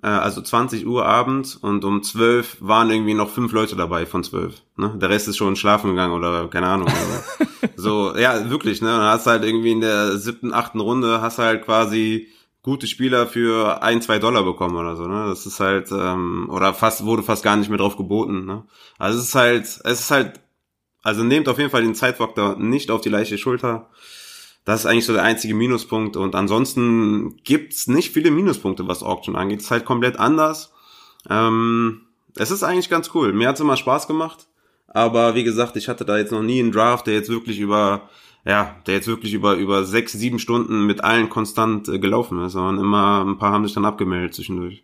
äh, 0.04 0.08
also 0.08 0.42
20 0.42 0.86
Uhr 0.86 1.06
abends 1.06 1.56
und 1.56 1.84
um 1.86 2.04
zwölf 2.04 2.58
waren 2.60 2.90
irgendwie 2.90 3.14
noch 3.14 3.30
fünf 3.30 3.52
Leute 3.52 3.76
dabei 3.76 4.06
von 4.06 4.24
zwölf. 4.24 4.62
Ne? 4.76 4.96
Der 5.02 5.10
Rest 5.10 5.28
ist 5.28 5.38
schon 5.38 5.56
schlafen 5.56 5.92
gegangen 5.92 6.14
oder 6.14 6.48
keine 6.48 6.68
Ahnung. 6.68 6.90
so, 7.76 8.16
ja, 8.16 8.50
wirklich, 8.50 8.82
ne? 8.82 8.90
Dann 8.90 9.02
hast 9.02 9.26
du 9.26 9.32
halt 9.32 9.44
irgendwie 9.44 9.72
in 9.72 9.82
der 9.82 10.18
siebten, 10.18 10.54
achten 10.54 10.80
Runde 10.80 11.22
hast 11.22 11.40
du 11.40 11.44
halt 11.44 11.66
quasi 11.66 12.28
gute 12.62 12.88
Spieler 12.88 13.28
für 13.28 13.82
ein, 13.82 14.02
zwei 14.02 14.20
Dollar 14.20 14.44
bekommen 14.44 14.76
oder 14.76 14.96
so, 14.96 15.08
ne? 15.08 15.28
Das 15.28 15.46
ist 15.46 15.60
halt, 15.60 15.90
ähm, 15.92 16.50
oder 16.52 16.74
fast, 16.74 17.06
wurde 17.06 17.24
fast 17.24 17.44
gar 17.44 17.56
nicht 17.56 17.70
mehr 17.70 17.78
drauf 17.78 17.98
geboten, 17.98 18.46
ne? 18.46 18.64
Also 18.98 19.20
es 19.20 19.26
ist 19.26 19.36
halt, 19.36 19.64
es 19.64 20.00
ist 20.00 20.12
halt 20.12 20.42
also 21.08 21.24
nehmt 21.24 21.48
auf 21.48 21.58
jeden 21.58 21.70
Fall 21.70 21.84
den 21.84 21.96
Zeitfaktor 21.96 22.58
nicht 22.58 22.92
auf 22.92 23.00
die 23.00 23.08
leichte 23.08 23.38
Schulter. 23.38 23.90
Das 24.68 24.82
ist 24.82 24.86
eigentlich 24.86 25.06
so 25.06 25.14
der 25.14 25.24
einzige 25.24 25.54
Minuspunkt. 25.54 26.18
Und 26.18 26.36
ansonsten 26.36 27.38
gibt's 27.46 27.88
nicht 27.88 28.12
viele 28.12 28.32
Minuspunkte, 28.32 28.86
was 28.86 29.02
Auction 29.02 29.38
angeht. 29.38 29.62
Ist 29.62 29.72
halt 29.72 29.86
komplett 29.86 30.20
anders. 30.20 30.74
Ähm, 31.30 32.02
es 32.36 32.52
ist 32.52 32.64
eigentlich 32.64 32.90
ganz 32.90 33.12
cool. 33.14 33.32
Mir 33.32 33.48
hat's 33.48 33.62
immer 33.62 33.78
Spaß 33.78 34.08
gemacht. 34.08 34.48
Aber 34.90 35.36
wie 35.36 35.46
gesagt, 35.46 35.78
ich 35.78 35.88
hatte 35.88 36.04
da 36.04 36.18
jetzt 36.18 36.34
noch 36.34 36.42
nie 36.42 36.60
einen 36.60 36.74
Draft, 36.74 37.08
der 37.08 37.14
jetzt 37.14 37.30
wirklich 37.30 37.62
über, 37.62 38.10
ja, 38.44 38.76
der 38.88 38.96
jetzt 38.96 39.08
wirklich 39.08 39.34
über, 39.34 39.56
über 39.56 39.86
sechs, 39.86 40.12
sieben 40.12 40.38
Stunden 40.38 40.86
mit 40.86 41.02
allen 41.02 41.30
konstant 41.30 41.88
äh, 41.88 41.98
gelaufen 41.98 42.44
ist, 42.44 42.52
sondern 42.52 42.84
immer 42.84 43.24
ein 43.24 43.38
paar 43.38 43.54
haben 43.54 43.64
sich 43.64 43.74
dann 43.74 43.86
abgemeldet 43.86 44.34
zwischendurch. 44.36 44.84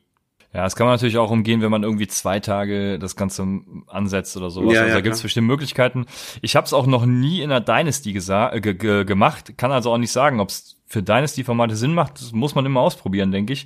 Ja, 0.53 0.61
das 0.63 0.75
kann 0.75 0.85
man 0.85 0.93
natürlich 0.93 1.17
auch 1.17 1.31
umgehen, 1.31 1.61
wenn 1.61 1.71
man 1.71 1.81
irgendwie 1.81 2.05
zwei 2.07 2.39
Tage 2.39 2.99
das 2.99 3.15
Ganze 3.15 3.45
ansetzt 3.87 4.37
oder 4.37 4.51
sowas. 4.51 4.73
Ja, 4.75 4.81
also 4.81 4.89
ja, 4.89 4.95
da 4.95 5.01
gibt's 5.01 5.19
klar. 5.19 5.23
bestimmt 5.25 5.47
Möglichkeiten. 5.47 6.05
Ich 6.43 6.55
habe 6.55 6.65
es 6.67 6.73
auch 6.73 6.85
noch 6.85 7.05
nie 7.07 7.41
in 7.41 7.49
der 7.49 7.59
Dynasty 7.59 8.11
äh, 8.15 8.61
ge 8.61 8.75
ge 8.75 9.03
gemacht, 9.03 9.57
kann 9.57 9.71
also 9.71 9.91
auch 9.91 9.97
nicht 9.97 10.11
sagen, 10.11 10.39
ob 10.39 10.49
es 10.49 10.77
für 10.85 11.01
Dynasty-Formate 11.01 11.75
Sinn 11.75 11.95
macht. 11.95 12.21
Das 12.21 12.33
muss 12.33 12.53
man 12.53 12.65
immer 12.67 12.81
ausprobieren, 12.81 13.31
denke 13.31 13.51
ich. 13.53 13.65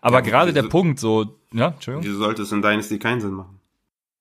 Aber 0.00 0.18
Ja, 0.18 0.20
gerade 0.20 0.52
der 0.52 0.62
wieso- 0.62 0.70
Punkt, 0.70 1.00
so, 1.00 1.36
ja, 1.52 1.68
Entschuldigung. 1.68 2.04
Wieso 2.06 2.18
sollte 2.18 2.42
es 2.42 2.52
in 2.52 2.62
Dynasty 2.62 3.00
keinen 3.00 3.20
Sinn 3.20 3.32
machen? 3.32 3.56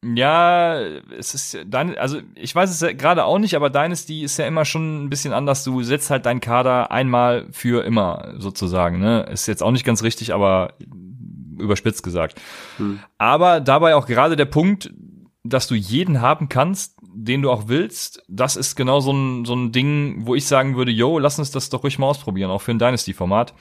Ja, 0.04 0.80
es 0.80 1.34
ist 1.36 1.58
dein, 1.67 1.98
also 1.98 2.19
ich 2.36 2.56
weiß 2.56 2.69
es 2.72 2.80
ja 2.80 2.93
gerade 2.93 3.26
auch 3.26 3.38
nicht, 3.38 3.56
aber 3.56 3.69
Dynasty 3.69 4.24
ist 4.24 4.38
ja 4.38 4.48
immer 4.48 4.63
schon 4.65 5.04
ein 5.04 5.10
bisschen 5.10 5.34
anders. 5.34 5.63
Du 5.65 5.84
setzt 5.84 6.10
halt 6.10 6.26
deinen 6.26 6.39
Kader 6.39 6.89
einmal 6.89 7.48
für 7.52 7.84
immer 7.84 8.34
sozusagen. 8.38 9.00
Ne? 9.00 9.24
Ist 9.32 9.45
jetzt 9.48 9.62
auch 9.62 9.72
nicht 9.72 9.86
ganz 9.86 10.02
richtig, 10.02 10.34
aber 10.34 10.74
überspitzt 11.60 12.04
gesagt. 12.04 12.39
Hm. 12.78 13.00
Aber 13.17 13.60
dabei 13.60 13.95
auch 13.95 14.08
gerade 14.08 14.36
der 14.36 14.45
Punkt, 14.45 14.91
dass 15.43 15.67
du 15.67 15.76
jeden 15.76 16.22
haben 16.22 16.50
kannst, 16.50 17.00
den 17.13 17.41
du 17.41 17.52
auch 17.52 17.67
willst, 17.67 18.24
das 18.28 18.56
ist 18.56 18.76
genau 18.76 19.00
so 19.00 19.12
ein, 19.12 19.45
so 19.45 19.56
ein 19.56 19.72
Ding, 19.72 20.26
wo 20.26 20.36
ich 20.36 20.45
sagen 20.45 20.76
würde, 20.76 20.91
yo, 20.91 21.19
lass 21.19 21.39
uns 21.39 21.52
das 21.52 21.69
doch 21.69 21.84
ruhig 21.84 21.98
mal 21.98 22.08
ausprobieren, 22.08 22.52
auch 22.52 22.62
für 22.62 22.72
ein 22.72 22.80
Dynasty-Format. 22.80 23.54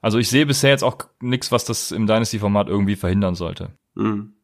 Also 0.00 0.18
ich 0.18 0.28
sehe 0.28 0.46
bisher 0.46 0.70
jetzt 0.70 0.84
auch 0.84 0.98
nichts, 1.20 1.52
was 1.52 1.64
das 1.64 1.92
im 1.92 2.06
Dynasty-Format 2.06 2.68
irgendwie 2.68 2.96
verhindern 2.96 3.34
sollte. 3.34 3.72
Mhm. 3.94 4.34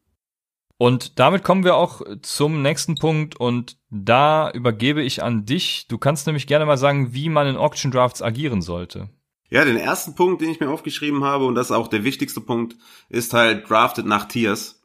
Und 0.77 1.19
damit 1.19 1.45
kommen 1.45 1.65
wir 1.65 1.77
auch 1.77 2.03
zum 2.23 2.63
nächsten 2.63 2.97
Punkt 2.97 3.37
und 3.39 3.77
da 3.91 4.51
übergebe 4.51 5.03
ich 5.03 5.23
an 5.23 5.45
dich. 5.45 5.87
Du 5.89 5.99
kannst 5.99 6.27
nämlich 6.27 6.47
gerne 6.47 6.67
mal 6.67 6.77
sagen, 6.77 7.15
wie 7.15 7.29
man 7.29 7.47
in 7.47 7.57
Auction 7.57 7.93
Drafts 7.93 8.23
agieren 8.23 8.61
sollte. 8.61 9.09
Ja, 9.55 9.65
den 9.65 9.77
ersten 9.77 10.17
Punkt, 10.17 10.43
den 10.43 10.51
ich 10.51 10.59
mir 10.59 10.69
aufgeschrieben 10.69 11.23
habe, 11.23 11.45
und 11.45 11.55
das 11.55 11.69
ist 11.69 11.77
auch 11.77 11.87
der 11.87 12.03
wichtigste 12.03 12.41
Punkt, 12.41 12.75
ist 13.09 13.35
halt 13.35 13.71
drafted 13.71 14.05
nach 14.05 14.25
Tiers. 14.25 14.83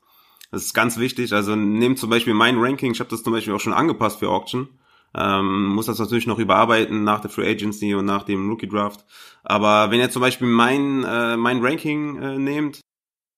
Das 0.52 0.64
ist 0.64 0.76
ganz 0.76 1.00
wichtig. 1.00 1.34
Also 1.34 1.56
nehmt 1.56 1.98
zum 1.98 2.12
Beispiel 2.12 2.36
mein 2.36 2.60
Ranking, 2.60 2.92
ich 2.92 3.00
habe 3.00 3.10
das 3.10 3.24
zum 3.24 3.34
Beispiel 3.34 3.52
auch 3.52 3.60
schon 3.60 3.74
angepasst 3.74 4.20
für 4.20 4.30
Auction. 4.30 4.70
Ähm, 5.18 5.70
muss 5.70 5.88
das 5.88 5.98
natürlich 5.98 6.28
noch 6.28 6.38
überarbeiten 6.38 7.04
nach 7.04 7.20
der 7.20 7.32
Free 7.32 7.50
Agency 7.50 7.96
und 7.96 8.06
nach 8.06 8.22
dem 8.22 8.48
Rookie 8.48 8.68
Draft. 8.68 9.06
Aber 9.42 9.90
wenn 9.90 10.02
ihr 10.02 10.12
zum 10.12 10.22
Beispiel 10.22 10.48
mein, 10.48 11.04
äh, 11.04 11.36
mein 11.36 11.66
Ranking 11.66 12.22
äh, 12.22 12.38
nehmt, 12.38 12.80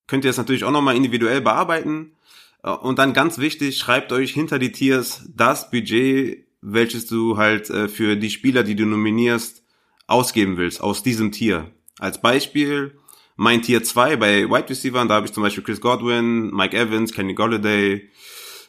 könnt 0.08 0.26
ihr 0.26 0.32
es 0.32 0.38
natürlich 0.38 0.66
auch 0.66 0.72
nochmal 0.72 0.98
individuell 0.98 1.40
bearbeiten. 1.40 2.12
Äh, 2.62 2.72
Und 2.72 3.00
dann 3.00 3.14
ganz 3.14 3.38
wichtig, 3.38 3.78
schreibt 3.78 4.12
euch 4.12 4.34
hinter 4.34 4.60
die 4.60 4.74
Tiers 4.74 5.30
das 5.34 5.72
Budget, 5.72 6.46
welches 6.60 7.06
du 7.08 7.38
halt 7.38 7.70
äh, 7.70 7.88
für 7.88 8.18
die 8.18 8.32
Spieler, 8.32 8.64
die 8.64 8.76
du 8.76 8.86
nominierst, 8.86 9.61
ausgeben 10.12 10.58
willst, 10.58 10.82
aus 10.82 11.04
diesem 11.04 11.32
Tier. 11.32 11.72
Als 12.00 12.22
Beispiel, 12.22 12.98
mein 13.36 13.62
Tier 13.62 13.84
2 13.84 14.18
bei 14.18 14.50
Wide 14.50 14.70
Receiver, 14.70 15.04
da 15.06 15.16
habe 15.16 15.26
ich 15.26 15.34
zum 15.34 15.44
Beispiel 15.44 15.64
Chris 15.64 15.82
Godwin, 15.82 16.52
Mike 16.52 16.78
Evans, 16.78 17.14
Kenny 17.14 17.34
Golladay, 17.34 18.10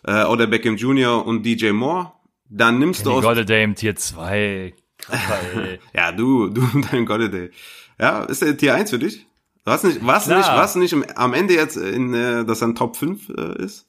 äh, 0.05 0.25
Oder 0.25 0.47
Beckham 0.47 0.77
Jr. 0.77 1.25
und 1.25 1.45
DJ 1.45 1.71
Moore. 1.71 2.13
Dann 2.49 2.79
nimmst 2.79 3.07
du 3.07 3.11
Die 3.11 3.17
aus 3.17 3.25
Golladay 3.25 3.65
im 3.65 3.75
Tier 3.75 3.97
2. 3.97 4.75
Krasser, 4.99 5.39
ey. 5.57 5.81
Ja, 5.95 6.13
du, 6.13 6.49
du 6.49 6.63
und 6.73 6.93
dein 6.93 7.07
Golladay. 7.07 7.51
Ja, 7.99 8.25
ist 8.25 8.43
der 8.43 8.57
Tier 8.57 8.75
1 8.75 8.91
für 8.91 8.99
dich? 8.99 9.27
Was 9.65 9.85
nicht, 9.85 10.05
was 10.05 10.27
nicht, 10.27 10.49
was 10.49 10.75
nicht 10.75 10.95
am 11.17 11.35
Ende 11.35 11.55
jetzt 11.55 11.77
in, 11.77 12.13
äh, 12.15 12.45
dass 12.45 12.63
er 12.63 12.69
ein 12.69 12.75
Top 12.75 12.97
5 12.97 13.29
äh, 13.29 13.63
ist? 13.63 13.87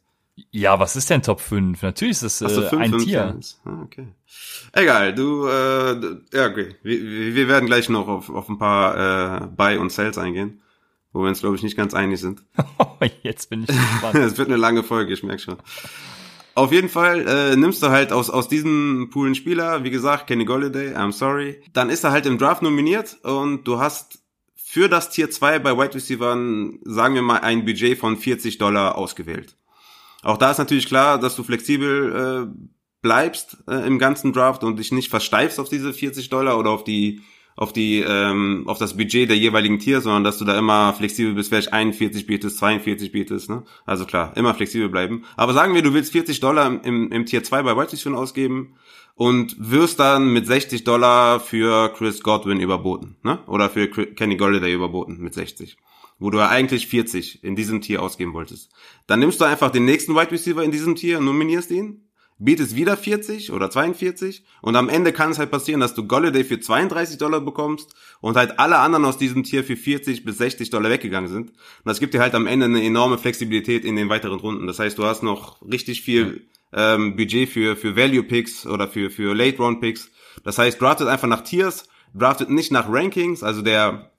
Ja, 0.52 0.80
was 0.80 0.96
ist 0.96 1.10
denn 1.10 1.22
Top 1.22 1.42
5? 1.42 1.82
Natürlich 1.82 2.22
ist 2.22 2.40
so, 2.40 2.46
äh, 2.46 2.70
fünf, 2.70 2.82
ein 2.82 2.92
fünf, 2.92 3.06
Tier. 3.06 3.40
Ah, 3.66 3.82
okay. 3.84 4.08
Egal, 4.72 5.14
du, 5.14 5.48
äh, 5.48 5.94
ja, 6.34 6.48
okay. 6.48 6.76
Wir, 6.82 7.36
wir 7.36 7.48
werden 7.48 7.68
gleich 7.68 7.90
noch 7.90 8.08
auf, 8.08 8.30
auf 8.30 8.50
ein 8.50 8.58
paar 8.58 9.44
äh, 9.44 9.48
Buy 9.48 9.78
und 9.78 9.92
Sells 9.92 10.18
eingehen, 10.18 10.62
wo 11.12 11.22
wir 11.22 11.30
uns, 11.30 11.42
glaube 11.42 11.56
ich, 11.56 11.64
nicht 11.64 11.78
ganz 11.78 11.94
einig 11.94 12.20
sind. 12.20 12.44
Jetzt 13.22 13.50
bin 13.50 13.64
ich 13.64 13.68
gespannt. 13.68 14.16
Es 14.16 14.38
wird 14.38 14.48
eine 14.48 14.58
lange 14.58 14.82
Folge, 14.82 15.14
ich 15.14 15.22
merke 15.22 15.42
schon. 15.42 15.58
Auf 16.56 16.72
jeden 16.72 16.90
Fall 16.90 17.28
äh, 17.28 17.56
nimmst 17.56 17.82
du 17.84 17.90
halt 17.90 18.12
aus, 18.12 18.30
aus 18.30 18.48
diesem 18.48 19.10
Poolen 19.12 19.36
Spieler, 19.36 19.84
wie 19.84 19.90
gesagt, 19.92 20.28
Kenny 20.28 20.46
Golladay, 20.46 20.96
I'm 20.96 21.12
sorry. 21.12 21.62
Dann 21.74 21.90
ist 21.90 22.04
er 22.04 22.12
halt 22.12 22.26
im 22.26 22.38
Draft 22.38 22.62
nominiert 22.62 23.18
und 23.24 23.64
du 23.66 23.80
hast 23.80 24.20
für 24.56 24.90
das 24.90 25.10
Tier 25.12 25.30
2 25.30 25.60
bei 25.60 25.78
Wide 25.78 25.94
Receivern, 25.96 26.80
sagen 26.84 27.16
wir 27.16 27.22
mal, 27.22 27.42
ein 27.42 27.66
Budget 27.66 27.98
von 27.98 28.18
40 28.18 28.58
Dollar 28.58 28.98
ausgewählt. 28.98 29.56
Auch 30.24 30.38
da 30.38 30.52
ist 30.52 30.58
natürlich 30.58 30.88
klar, 30.88 31.20
dass 31.20 31.36
du 31.36 31.44
flexibel 31.44 32.48
äh, 32.50 32.74
bleibst 33.02 33.58
äh, 33.68 33.86
im 33.86 34.00
ganzen 34.00 34.34
Draft 34.34 34.64
und 34.64 34.80
dich 34.80 34.92
nicht 34.92 35.10
versteifst 35.10 35.60
auf 35.60 35.70
diese 35.70 35.94
40 35.94 36.30
Dollar 36.30 36.58
oder 36.58 36.72
auf 36.72 36.84
die 36.84 37.22
auf 37.56 37.72
die 37.72 38.00
ähm, 38.00 38.64
auf 38.66 38.80
das 38.80 38.98
Budget 38.98 39.30
der 39.30 39.38
jeweiligen 39.38 39.78
Tier, 39.78 40.02
sondern 40.02 40.24
dass 40.24 40.40
du 40.40 40.46
da 40.46 40.58
immer 40.58 40.92
flexibel 40.94 41.36
bist, 41.36 41.50
vielleicht 41.50 41.72
41 41.72 42.26
bietest, 42.26 42.58
42 42.58 43.12
bietest, 43.12 43.50
ne? 43.50 43.64
Also 43.86 44.06
klar, 44.06 44.36
immer 44.36 44.56
flexibel 44.56 44.90
bleiben. 44.90 45.24
Aber 45.36 45.54
sagen 45.54 45.76
wir, 45.76 45.84
du 45.84 45.94
willst 45.94 46.12
40 46.14 46.40
Dollar 46.40 46.84
im, 46.84 47.12
im 47.12 47.26
Tier 47.28 47.44
2 47.44 47.62
bei 47.62 47.78
White 47.78 47.92
Receiver 47.94 48.18
ausgeben 48.18 48.74
und 49.14 49.56
wirst 49.60 50.00
dann 50.00 50.34
mit 50.34 50.48
60 50.48 50.84
Dollar 50.84 51.40
für 51.40 51.90
Chris 51.90 52.24
Godwin 52.24 52.60
überboten, 52.60 53.18
ne? 53.22 53.38
Oder 53.46 53.70
für 53.70 53.88
Kenny 53.88 54.36
Golladay 54.36 54.74
überboten 54.74 55.22
mit 55.22 55.36
60 55.36 55.78
wo 56.20 56.30
du 56.30 56.38
ja 56.38 56.50
eigentlich 56.50 56.88
40 56.88 57.44
in 57.44 57.56
diesem 57.56 57.82
Tier 57.82 58.02
ausgeben 58.02 58.34
wolltest. 58.34 58.72
Dann 59.08 59.20
nimmst 59.20 59.42
du 59.42 59.46
einfach 59.46 59.72
den 59.72 59.86
nächsten 59.86 60.16
Wide 60.16 60.32
Receiver 60.32 60.64
in 60.64 60.72
diesem 60.72 60.96
Tier 60.96 61.20
und 61.20 61.26
nominierst 61.26 61.72
ihn, 61.72 62.08
bietest 62.40 62.76
wieder 62.76 62.98
40 62.98 63.52
oder 63.52 63.70
42 63.70 64.44
und 64.62 64.76
am 64.76 64.90
Ende 64.90 65.14
kann 65.14 65.32
es 65.32 65.40
halt 65.40 65.52
passieren, 65.52 65.80
dass 65.80 65.94
du 65.94 66.08
Golladay 66.08 66.44
für 66.44 66.60
32 66.60 67.18
Dollar 67.18 67.42
bekommst 67.42 67.94
und 68.22 68.36
halt 68.36 68.60
alle 68.60 68.78
anderen 68.78 69.06
aus 69.06 69.18
diesem 69.18 69.44
Tier 69.44 69.64
für 69.64 69.78
40 69.78 70.26
bis 70.26 70.38
60 70.38 70.70
Dollar 70.70 70.90
weggegangen 70.90 71.30
sind. 71.30 71.52
Und 71.52 71.86
das 71.86 72.00
gibt 72.00 72.14
dir 72.14 72.22
halt 72.22 72.36
am 72.36 72.48
Ende 72.48 72.66
eine 72.66 72.84
enorme 72.84 73.18
Flexibilität 73.18 73.86
in 73.86 73.96
den 73.96 74.10
weiteren 74.10 74.40
Runden. 74.40 74.68
Das 74.68 74.80
heißt, 74.80 74.98
du 74.98 75.06
hast 75.06 75.24
noch 75.24 75.62
richtig 75.62 76.02
viel 76.02 76.48
ähm, 76.74 77.16
Budget 77.16 77.50
für, 77.50 77.76
für 77.76 77.96
Value 77.96 78.24
Picks 78.24 78.66
oder 78.66 78.88
für, 78.88 79.10
für 79.10 79.34
Late 79.34 79.58
Round 79.58 79.80
Picks. 79.80 80.12
Das 80.44 80.58
heißt, 80.58 80.82
draftet 80.82 81.08
einfach 81.08 81.28
nach 81.28 81.42
Tiers, 81.42 81.88
draftet 82.14 82.50
nicht 82.50 82.72
nach 82.72 82.90
Rankings, 82.90 83.44
also 83.44 83.62
der 83.62 84.13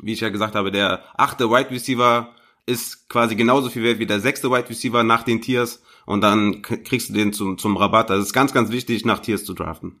wie 0.00 0.12
ich 0.12 0.20
ja 0.20 0.28
gesagt 0.28 0.54
habe, 0.54 0.70
der 0.70 1.02
achte 1.18 1.50
Wide 1.50 1.70
Receiver 1.70 2.30
ist 2.66 3.08
quasi 3.08 3.36
genauso 3.36 3.68
viel 3.70 3.82
wert 3.82 3.98
wie 3.98 4.06
der 4.06 4.20
sechste 4.20 4.50
Wide 4.50 4.68
Receiver 4.68 5.02
nach 5.02 5.22
den 5.22 5.40
Tiers 5.42 5.82
und 6.06 6.20
dann 6.22 6.62
kriegst 6.62 7.10
du 7.10 7.12
den 7.12 7.32
zum, 7.32 7.58
zum 7.58 7.76
Rabatt. 7.76 8.10
Also 8.10 8.22
es 8.22 8.28
ist 8.28 8.32
ganz, 8.34 8.52
ganz 8.52 8.70
wichtig, 8.70 9.04
nach 9.04 9.20
Tiers 9.20 9.44
zu 9.44 9.54
draften. 9.54 10.00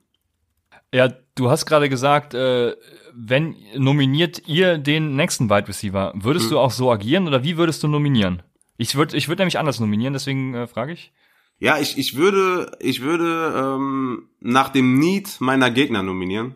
Ja, 0.92 1.08
du 1.34 1.50
hast 1.50 1.66
gerade 1.66 1.88
gesagt, 1.88 2.34
äh, 2.34 2.76
wenn 3.12 3.56
nominiert 3.76 4.46
ihr 4.46 4.78
den 4.78 5.16
nächsten 5.16 5.50
Wide 5.50 5.68
Receiver, 5.68 6.12
würdest 6.14 6.46
Hm. 6.46 6.50
du 6.50 6.58
auch 6.58 6.70
so 6.70 6.90
agieren 6.90 7.26
oder 7.26 7.42
wie 7.42 7.56
würdest 7.56 7.82
du 7.82 7.88
nominieren? 7.88 8.42
Ich 8.76 8.94
würde 8.94 9.16
ich 9.16 9.28
würd 9.28 9.38
nämlich 9.38 9.58
anders 9.58 9.80
nominieren, 9.80 10.12
deswegen 10.12 10.54
äh, 10.54 10.66
frage 10.66 10.92
ich. 10.92 11.12
Ja, 11.58 11.78
ich, 11.78 11.98
ich 11.98 12.16
würde, 12.16 12.76
ich 12.80 13.02
würde 13.02 13.54
ähm, 13.56 14.28
nach 14.40 14.68
dem 14.70 14.98
Need 14.98 15.40
meiner 15.40 15.70
Gegner 15.70 16.02
nominieren. 16.02 16.54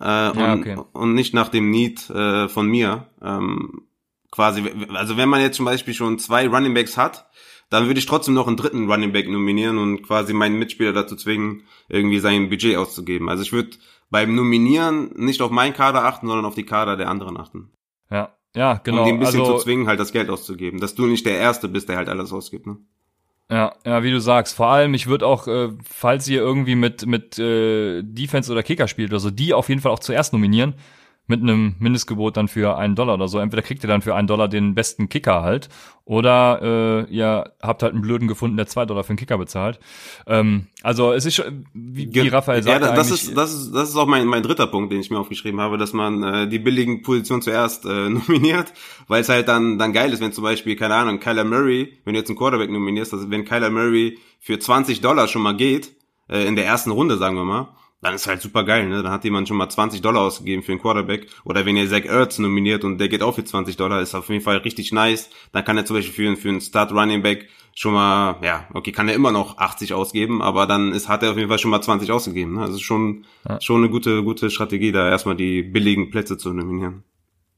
Äh, 0.00 0.30
und, 0.30 0.38
Ja, 0.38 0.54
okay. 0.54 0.76
und 0.92 1.14
nicht 1.14 1.34
nach 1.34 1.48
dem 1.48 1.70
Need 1.70 2.08
äh, 2.10 2.48
von 2.48 2.68
mir. 2.68 3.06
Ähm, 3.22 3.82
quasi, 4.30 4.62
also 4.94 5.16
wenn 5.16 5.28
man 5.28 5.40
jetzt 5.40 5.56
zum 5.56 5.64
Beispiel 5.64 5.94
schon 5.94 6.18
zwei 6.18 6.46
Running 6.46 6.74
Backs 6.74 6.96
hat, 6.96 7.28
dann 7.70 7.86
würde 7.86 7.98
ich 7.98 8.06
trotzdem 8.06 8.34
noch 8.34 8.46
einen 8.46 8.56
dritten 8.56 8.90
Running 8.90 9.12
Back 9.12 9.28
nominieren 9.28 9.78
und 9.78 10.02
quasi 10.02 10.32
meinen 10.32 10.58
Mitspieler 10.58 10.92
dazu 10.92 11.16
zwingen, 11.16 11.64
irgendwie 11.88 12.20
sein 12.20 12.48
Budget 12.48 12.76
auszugeben. 12.76 13.28
Also 13.28 13.42
ich 13.42 13.52
würde 13.52 13.70
beim 14.10 14.34
Nominieren 14.34 15.10
nicht 15.16 15.42
auf 15.42 15.50
meinen 15.50 15.74
Kader 15.74 16.04
achten, 16.04 16.28
sondern 16.28 16.44
auf 16.44 16.54
die 16.54 16.66
Kader 16.66 16.96
der 16.96 17.08
anderen 17.08 17.36
achten. 17.36 17.72
Ja, 18.10 18.36
ja, 18.54 18.74
genau. 18.84 19.00
um 19.00 19.04
die 19.06 19.12
ein 19.12 19.18
bisschen 19.18 19.40
also, 19.40 19.58
zu 19.58 19.64
zwingen, 19.64 19.88
halt 19.88 19.98
das 19.98 20.12
Geld 20.12 20.30
auszugeben. 20.30 20.80
Dass 20.80 20.94
du 20.94 21.06
nicht 21.06 21.26
der 21.26 21.38
Erste 21.38 21.68
bist, 21.68 21.88
der 21.88 21.96
halt 21.96 22.08
alles 22.08 22.32
ausgibt. 22.32 22.66
Ne? 22.66 22.78
Ja, 23.50 23.74
ja, 23.84 24.02
wie 24.02 24.10
du 24.10 24.20
sagst. 24.20 24.56
Vor 24.56 24.66
allem, 24.66 24.94
ich 24.94 25.06
würde 25.06 25.24
auch, 25.26 25.46
äh, 25.46 25.68
falls 25.88 26.26
ihr 26.26 26.40
irgendwie 26.40 26.74
mit 26.74 27.06
mit 27.06 27.38
äh, 27.38 28.02
Defense 28.02 28.50
oder 28.50 28.64
Kicker 28.64 28.88
spielt 28.88 29.10
oder 29.10 29.20
so, 29.20 29.30
die 29.30 29.54
auf 29.54 29.68
jeden 29.68 29.80
Fall 29.80 29.92
auch 29.92 30.00
zuerst 30.00 30.32
nominieren 30.32 30.74
mit 31.26 31.42
einem 31.42 31.74
Mindestgebot 31.78 32.36
dann 32.36 32.48
für 32.48 32.76
einen 32.76 32.94
Dollar 32.94 33.14
oder 33.14 33.28
so. 33.28 33.38
Entweder 33.38 33.62
kriegt 33.62 33.82
ihr 33.84 33.88
dann 33.88 34.02
für 34.02 34.14
einen 34.14 34.28
Dollar 34.28 34.48
den 34.48 34.74
besten 34.74 35.08
Kicker 35.08 35.42
halt, 35.42 35.68
oder 36.06 37.06
äh, 37.08 37.12
ihr 37.12 37.52
habt 37.60 37.82
halt 37.82 37.92
einen 37.92 38.00
Blöden 38.00 38.28
gefunden, 38.28 38.56
der 38.56 38.68
zwei 38.68 38.86
Dollar 38.86 39.02
für 39.02 39.10
einen 39.10 39.18
Kicker 39.18 39.38
bezahlt. 39.38 39.80
Ähm, 40.28 40.68
also 40.82 41.12
es 41.12 41.26
ist 41.26 41.34
schon, 41.34 41.66
wie, 41.74 42.14
wie 42.14 42.28
Raphael 42.28 42.58
ja, 42.58 42.78
sagte, 42.78 42.94
das 42.94 43.08
eigentlich, 43.08 43.28
ist, 43.28 43.36
das 43.36 43.52
ist, 43.52 43.72
das 43.72 43.88
ist 43.88 43.96
auch 43.96 44.06
mein, 44.06 44.24
mein 44.28 44.44
dritter 44.44 44.68
Punkt, 44.68 44.92
den 44.92 45.00
ich 45.00 45.10
mir 45.10 45.18
aufgeschrieben 45.18 45.60
habe, 45.60 45.78
dass 45.78 45.92
man 45.92 46.22
äh, 46.22 46.48
die 46.48 46.60
billigen 46.60 47.02
Positionen 47.02 47.42
zuerst 47.42 47.86
äh, 47.86 47.88
nominiert, 48.08 48.72
weil 49.08 49.20
es 49.20 49.28
halt 49.28 49.48
dann, 49.48 49.78
dann 49.78 49.92
geil 49.92 50.12
ist, 50.12 50.20
wenn 50.20 50.32
zum 50.32 50.44
Beispiel, 50.44 50.76
keine 50.76 50.94
Ahnung, 50.94 51.18
Kyler 51.18 51.44
Murray, 51.44 51.98
wenn 52.04 52.14
du 52.14 52.20
jetzt 52.20 52.30
einen 52.30 52.38
Quarterback 52.38 52.70
nominierst, 52.70 53.12
also 53.12 53.28
wenn 53.28 53.44
Kyler 53.44 53.70
Murray 53.70 54.18
für 54.38 54.60
20 54.60 55.00
Dollar 55.00 55.26
schon 55.26 55.42
mal 55.42 55.56
geht, 55.56 55.92
äh, 56.28 56.46
in 56.46 56.54
der 56.54 56.66
ersten 56.66 56.92
Runde, 56.92 57.16
sagen 57.16 57.36
wir 57.36 57.44
mal, 57.44 57.68
dann 58.02 58.14
ist 58.14 58.26
halt 58.26 58.42
super 58.42 58.62
geil, 58.64 58.88
ne? 58.88 59.02
Dann 59.02 59.10
hat 59.12 59.24
jemand 59.24 59.48
schon 59.48 59.56
mal 59.56 59.68
20 59.68 60.00
Dollar 60.02 60.22
ausgegeben 60.22 60.62
für 60.62 60.72
einen 60.72 60.80
Quarterback. 60.80 61.26
Oder 61.44 61.64
wenn 61.66 61.76
ihr 61.76 61.88
Zach 61.88 62.04
Ertz 62.04 62.38
nominiert 62.38 62.84
und 62.84 62.98
der 62.98 63.08
geht 63.08 63.22
auch 63.22 63.34
für 63.34 63.44
20 63.44 63.76
Dollar, 63.76 64.00
ist 64.02 64.14
auf 64.14 64.28
jeden 64.28 64.42
Fall 64.44 64.58
richtig 64.58 64.92
nice. 64.92 65.30
Dann 65.52 65.64
kann 65.64 65.76
er 65.76 65.84
zum 65.86 65.96
Beispiel 65.96 66.14
für, 66.14 66.28
einen- 66.28 66.36
für 66.36 66.48
einen 66.50 66.60
Start 66.60 66.92
Running 66.92 67.22
Back 67.22 67.48
schon 67.74 67.94
mal, 67.94 68.36
ja, 68.42 68.66
okay, 68.74 68.92
kann 68.92 69.08
er 69.08 69.14
immer 69.14 69.32
noch 69.32 69.58
80 69.58 69.92
ausgeben, 69.92 70.40
aber 70.42 70.66
dann 70.66 70.92
ist, 70.92 71.08
hat 71.08 71.22
er 71.22 71.30
auf 71.32 71.36
jeden 71.36 71.48
Fall 71.48 71.58
schon 71.58 71.70
mal 71.70 71.82
20 71.82 72.10
ausgegeben. 72.12 72.54
Ne? 72.54 72.62
Also 72.62 72.78
schon, 72.78 73.24
Ja. 73.48 73.60
schon 73.60 73.78
eine 73.82 73.90
gute, 73.90 74.22
gute 74.22 74.50
Strategie, 74.50 74.92
da 74.92 75.08
erstmal 75.10 75.36
die 75.36 75.62
billigen 75.62 76.10
Plätze 76.10 76.38
zu 76.38 76.52
nominieren. 76.52 77.02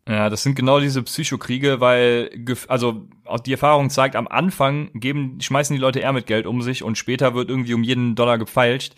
Ja, 0.09 0.31
das 0.31 0.43
sind 0.43 0.55
genau 0.57 0.81
diese 0.81 1.03
Psychokriege, 1.03 1.81
weil 1.81 2.31
also 2.69 3.07
die 3.45 3.53
Erfahrung 3.53 3.91
zeigt, 3.91 4.17
am 4.17 4.27
Anfang 4.27 4.91
geben 4.95 5.39
schmeißen 5.41 5.77
die 5.77 5.81
Leute 5.81 6.01
eher 6.01 6.15
mit 6.15 6.27
Geld 6.27 6.47
um 6.47 6.63
sich 6.63 6.83
und 6.83 6.97
später 6.97 7.35
wird 7.35 7.51
irgendwie 7.51 7.75
um 7.75 7.83
jeden 7.83 8.15
Dollar 8.15 8.39
gefeilscht. 8.39 8.95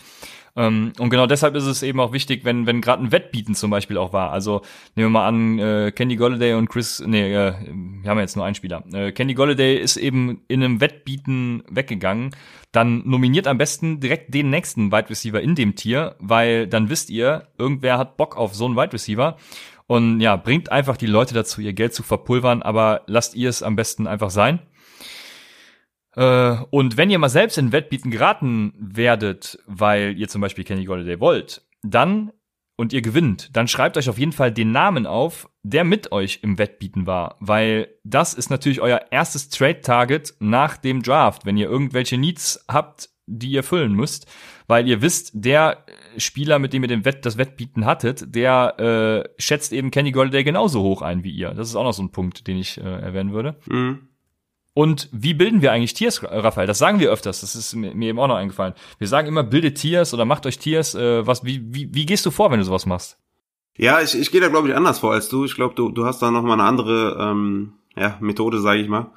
Ähm, 0.56 0.92
und 0.98 1.10
genau 1.10 1.26
deshalb 1.26 1.54
ist 1.54 1.64
es 1.64 1.82
eben 1.82 2.00
auch 2.00 2.12
wichtig, 2.12 2.44
wenn, 2.44 2.66
wenn 2.66 2.80
gerade 2.80 3.04
ein 3.04 3.12
Wettbieten 3.12 3.54
zum 3.54 3.70
Beispiel 3.70 3.96
auch 3.98 4.12
war. 4.12 4.30
Also 4.30 4.62
nehmen 4.94 5.06
wir 5.06 5.20
mal 5.20 5.28
an, 5.28 5.58
äh, 5.58 5.92
Candy 5.92 6.16
Golladay 6.16 6.54
und 6.54 6.68
Chris, 6.68 7.02
nee, 7.06 7.32
äh, 7.32 7.54
wir 8.02 8.10
haben 8.10 8.18
jetzt 8.18 8.36
nur 8.36 8.44
einen 8.44 8.54
Spieler. 8.54 8.84
Äh, 8.92 9.12
Candy 9.12 9.34
Golladay 9.34 9.76
ist 9.76 9.96
eben 9.96 10.42
in 10.48 10.62
einem 10.62 10.80
Wettbieten 10.80 11.62
weggegangen. 11.70 12.30
Dann 12.72 13.02
nominiert 13.08 13.46
am 13.46 13.58
besten 13.58 14.00
direkt 14.00 14.32
den 14.34 14.50
nächsten 14.50 14.92
Wide 14.92 15.10
Receiver 15.10 15.40
in 15.40 15.54
dem 15.54 15.74
Tier, 15.74 16.16
weil 16.18 16.66
dann 16.66 16.88
wisst 16.88 17.10
ihr, 17.10 17.48
irgendwer 17.58 17.98
hat 17.98 18.16
Bock 18.16 18.36
auf 18.36 18.54
so 18.54 18.66
einen 18.66 18.76
Wide 18.76 18.92
Receiver. 18.92 19.36
Und 19.86 20.20
ja, 20.20 20.36
bringt 20.36 20.70
einfach 20.70 20.96
die 20.96 21.06
Leute 21.06 21.34
dazu, 21.34 21.60
ihr 21.60 21.72
Geld 21.72 21.94
zu 21.94 22.04
verpulvern, 22.04 22.62
aber 22.62 23.02
lasst 23.06 23.34
ihr 23.34 23.48
es 23.48 23.64
am 23.64 23.74
besten 23.74 24.06
einfach 24.06 24.30
sein. 24.30 24.60
Äh, 26.16 26.56
und 26.70 26.96
wenn 26.96 27.10
ihr 27.10 27.18
mal 27.18 27.28
selbst 27.28 27.58
in 27.58 27.72
Wettbieten 27.72 28.10
geraten 28.10 28.72
werdet, 28.78 29.58
weil 29.66 30.16
ihr 30.18 30.28
zum 30.28 30.40
Beispiel 30.40 30.64
Kenny 30.64 30.84
Golladay 30.84 31.20
wollt, 31.20 31.62
dann 31.82 32.32
und 32.76 32.94
ihr 32.94 33.02
gewinnt, 33.02 33.54
dann 33.54 33.68
schreibt 33.68 33.98
euch 33.98 34.08
auf 34.08 34.18
jeden 34.18 34.32
Fall 34.32 34.50
den 34.50 34.72
Namen 34.72 35.06
auf, 35.06 35.50
der 35.62 35.84
mit 35.84 36.12
euch 36.12 36.40
im 36.42 36.56
Wettbieten 36.56 37.06
war, 37.06 37.36
weil 37.38 37.88
das 38.04 38.32
ist 38.32 38.48
natürlich 38.48 38.80
euer 38.80 39.02
erstes 39.10 39.50
Trade-Target 39.50 40.34
nach 40.40 40.78
dem 40.78 41.02
Draft, 41.02 41.44
wenn 41.44 41.58
ihr 41.58 41.68
irgendwelche 41.68 42.16
Needs 42.16 42.64
habt, 42.68 43.10
die 43.26 43.50
ihr 43.50 43.62
füllen 43.62 43.92
müsst, 43.92 44.26
weil 44.66 44.88
ihr 44.88 45.02
wisst, 45.02 45.32
der 45.34 45.84
Spieler, 46.16 46.58
mit 46.58 46.72
dem 46.72 46.82
ihr 46.82 46.88
den 46.88 47.04
Wett, 47.04 47.26
das 47.26 47.36
Wettbieten 47.36 47.84
hattet, 47.84 48.34
der 48.34 48.80
äh, 48.80 49.28
schätzt 49.40 49.72
eben 49.72 49.90
Kenny 49.90 50.10
Golladay 50.10 50.42
genauso 50.42 50.82
hoch 50.82 51.02
ein 51.02 51.22
wie 51.22 51.32
ihr. 51.32 51.50
Das 51.50 51.68
ist 51.68 51.76
auch 51.76 51.84
noch 51.84 51.92
so 51.92 52.02
ein 52.02 52.12
Punkt, 52.12 52.46
den 52.46 52.56
ich 52.56 52.78
äh, 52.78 52.82
erwähnen 52.82 53.32
würde. 53.32 53.56
Mhm. 53.66 54.09
Und 54.72 55.08
wie 55.12 55.34
bilden 55.34 55.62
wir 55.62 55.72
eigentlich 55.72 55.94
Tiers, 55.94 56.22
Raphael? 56.22 56.66
Das 56.66 56.78
sagen 56.78 57.00
wir 57.00 57.10
öfters. 57.10 57.40
Das 57.40 57.54
ist 57.56 57.74
mir, 57.74 57.92
eben 57.92 58.18
auch 58.18 58.28
noch 58.28 58.36
eingefallen. 58.36 58.74
Wir 58.98 59.08
sagen 59.08 59.28
immer, 59.28 59.42
bildet 59.42 59.78
Tiers 59.78 60.14
oder 60.14 60.24
macht 60.24 60.46
euch 60.46 60.58
Tiers. 60.58 60.94
Äh, 60.94 61.26
was, 61.26 61.44
wie, 61.44 61.62
wie, 61.74 61.92
wie 61.92 62.06
gehst 62.06 62.24
du 62.24 62.30
vor, 62.30 62.50
wenn 62.50 62.60
du 62.60 62.64
sowas 62.64 62.86
machst? 62.86 63.18
Ja, 63.76 64.00
ich, 64.00 64.14
ich 64.14 64.30
gehe 64.30 64.40
da, 64.40 64.48
glaube 64.48 64.68
ich, 64.68 64.74
anders 64.74 65.00
vor 65.00 65.12
als 65.12 65.28
du. 65.28 65.44
Ich 65.44 65.54
glaube, 65.54 65.74
du, 65.74 65.90
du 65.90 66.04
hast 66.04 66.20
da 66.20 66.30
noch 66.30 66.42
mal 66.42 66.54
eine 66.54 66.64
andere 66.64 67.16
ähm, 67.20 67.74
ja, 67.96 68.16
Methode, 68.20 68.60
sage 68.60 68.80
ich 68.80 68.88
mal. 68.88 69.12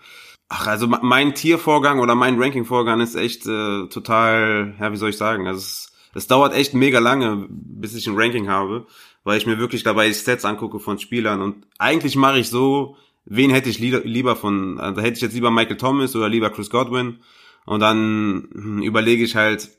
Ach, 0.49 0.67
also 0.67 0.87
mein 0.87 1.33
Tiervorgang 1.35 1.99
oder 1.99 2.15
mein 2.15 2.41
Ranking-Vorgang 2.41 3.01
ist 3.01 3.15
echt 3.15 3.45
äh, 3.45 3.87
total, 3.87 4.75
ja, 4.79 4.91
wie 4.91 4.97
soll 4.97 5.09
ich 5.09 5.17
sagen? 5.17 5.47
Also 5.47 5.59
es, 5.59 5.91
es 6.13 6.27
dauert 6.27 6.53
echt 6.53 6.73
mega 6.73 6.99
lange, 6.99 7.47
bis 7.49 7.95
ich 7.95 8.07
ein 8.07 8.15
Ranking 8.15 8.49
habe, 8.49 8.85
weil 9.23 9.37
ich 9.37 9.47
mir 9.47 9.57
wirklich 9.57 9.83
dabei 9.83 10.11
Stats 10.13 10.45
angucke 10.45 10.79
von 10.79 10.99
Spielern. 10.99 11.41
Und 11.41 11.65
eigentlich 11.77 12.15
mache 12.15 12.39
ich 12.39 12.49
so, 12.49 12.97
wen 13.25 13.51
hätte 13.51 13.69
ich 13.69 13.79
lieber 13.79 14.35
von, 14.35 14.79
also 14.79 15.01
hätte 15.01 15.15
ich 15.15 15.21
jetzt 15.21 15.33
lieber 15.33 15.51
Michael 15.51 15.77
Thomas 15.77 16.15
oder 16.15 16.29
lieber 16.29 16.49
Chris 16.49 16.69
Godwin. 16.69 17.19
Und 17.65 17.79
dann 17.79 18.81
überlege 18.83 19.23
ich 19.23 19.35
halt, 19.35 19.69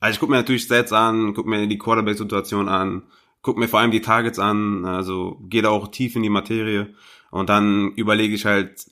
also 0.00 0.14
ich 0.14 0.20
gucke 0.20 0.32
mir 0.32 0.38
natürlich 0.38 0.62
Stats 0.62 0.92
an, 0.92 1.34
gucke 1.34 1.48
mir 1.48 1.66
die 1.66 1.78
Quarterback-Situation 1.78 2.68
an, 2.68 3.02
gucke 3.42 3.60
mir 3.60 3.68
vor 3.68 3.80
allem 3.80 3.90
die 3.90 4.00
Targets 4.00 4.38
an, 4.38 4.84
also 4.84 5.38
gehe 5.48 5.62
da 5.62 5.70
auch 5.70 5.88
tief 5.88 6.16
in 6.16 6.22
die 6.22 6.30
Materie. 6.30 6.94
Und 7.30 7.48
dann 7.48 7.92
überlege 7.92 8.34
ich 8.34 8.46
halt 8.46 8.86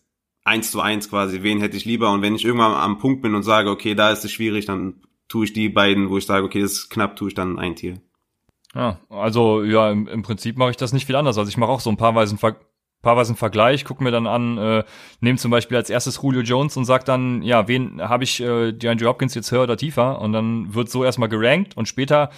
eins 0.45 0.71
zu 0.71 0.81
eins 0.81 1.09
quasi, 1.09 1.43
wen 1.43 1.61
hätte 1.61 1.77
ich 1.77 1.87
lieber. 1.87 2.13
Und 2.13 2.23
wenn 2.23 2.35
ich 2.35 2.45
irgendwann 2.45 2.75
am 2.75 2.99
Punkt 2.99 3.23
bin 3.23 3.35
und 3.35 3.43
sage, 3.43 3.71
okay, 3.71 3.95
da 3.95 4.11
ist 4.11 4.25
es 4.25 4.33
schwierig, 4.33 4.67
dann 4.67 5.03
tue 5.29 5.47
ich 5.47 5.53
die 5.53 5.71
beiden, 5.71 6.11
wo 6.11 6.19
ich 6.19 6.27
sage, 6.27 6.45
okay, 6.45 6.61
das 6.61 6.73
ist 6.73 6.91
knapp, 6.91 7.17
tue 7.17 7.29
ich 7.29 7.35
dann 7.35 7.59
ein 7.59 7.77
Tier. 7.77 8.01
Ja, 8.75 9.01
also 9.09 9.63
ja, 9.63 9.91
im, 9.91 10.07
im 10.09 10.23
Prinzip 10.23 10.59
mache 10.59 10.71
ich 10.71 10.77
das 10.77 10.93
nicht 10.93 11.07
viel 11.07 11.17
anders. 11.17 11.39
Also 11.39 11.49
ich 11.49 11.57
mache 11.57 11.71
auch 11.71 11.81
so 11.81 11.91
ein 11.91 11.97
paar 11.97 12.15
Weisen 12.15 12.39
Ver 12.39 12.57
paarweise 13.05 13.31
einen 13.31 13.37
Vergleich, 13.37 13.85
gucke 13.85 14.03
mir 14.03 14.11
dann 14.11 14.27
an, 14.27 14.59
äh, 14.59 14.85
nehme 15.21 15.39
zum 15.39 15.51
Beispiel 15.51 15.77
als 15.77 15.91
erstes 15.91 16.21
Julio 16.21 16.41
Jones 16.41 16.77
und 16.77 16.85
sag 16.85 17.05
dann, 17.05 17.43
ja, 17.43 17.69
wen 17.69 18.03
habe 18.03 18.25
ich 18.25 18.41
äh, 18.41 18.73
DeAndre 18.73 19.07
Hopkins 19.07 19.35
jetzt 19.35 19.53
höher 19.53 19.63
oder 19.63 19.77
tiefer? 19.77 20.21
Und 20.21 20.33
dann 20.33 20.75
wird 20.75 20.91
so 20.91 21.05
erstmal 21.05 21.29
gerankt 21.29 21.77
und 21.77 21.87
später, 21.87 22.31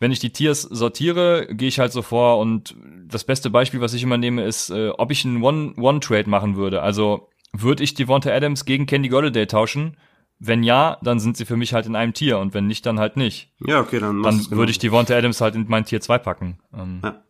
wenn 0.00 0.10
ich 0.10 0.18
die 0.18 0.30
Tiers 0.30 0.62
sortiere, 0.62 1.46
gehe 1.50 1.68
ich 1.68 1.78
halt 1.78 1.92
so 1.92 2.02
vor 2.02 2.38
und 2.38 2.74
das 3.06 3.24
beste 3.24 3.50
Beispiel, 3.50 3.80
was 3.80 3.94
ich 3.94 4.02
immer 4.02 4.18
nehme, 4.18 4.42
ist, 4.44 4.70
äh, 4.70 4.90
ob 4.90 5.10
ich 5.10 5.24
einen 5.24 5.42
One-One-Trade 5.42 6.28
machen 6.28 6.56
würde. 6.56 6.82
Also 6.82 7.28
würde 7.52 7.84
ich 7.84 7.94
Devonta 7.94 8.30
Adams 8.30 8.64
gegen 8.64 8.86
Candy 8.86 9.08
Golladay 9.08 9.46
tauschen? 9.46 9.96
Wenn 10.40 10.62
ja, 10.62 10.98
dann 11.02 11.18
sind 11.18 11.36
sie 11.36 11.44
für 11.44 11.56
mich 11.56 11.74
halt 11.74 11.86
in 11.86 11.96
einem 11.96 12.14
Tier 12.14 12.38
und 12.38 12.54
wenn 12.54 12.68
nicht, 12.68 12.86
dann 12.86 13.00
halt 13.00 13.16
nicht. 13.16 13.52
Ja, 13.66 13.80
okay, 13.80 13.98
dann 13.98 14.22
Dann 14.22 14.38
würde 14.38 14.50
genau. 14.50 14.62
ich 14.64 14.78
Devonta 14.78 15.14
Adams 15.16 15.40
halt 15.40 15.56
in 15.56 15.66
mein 15.68 15.84
Tier 15.84 16.00
2 16.00 16.18
packen. 16.18 16.60
Ähm, 16.72 17.00
ja. 17.02 17.22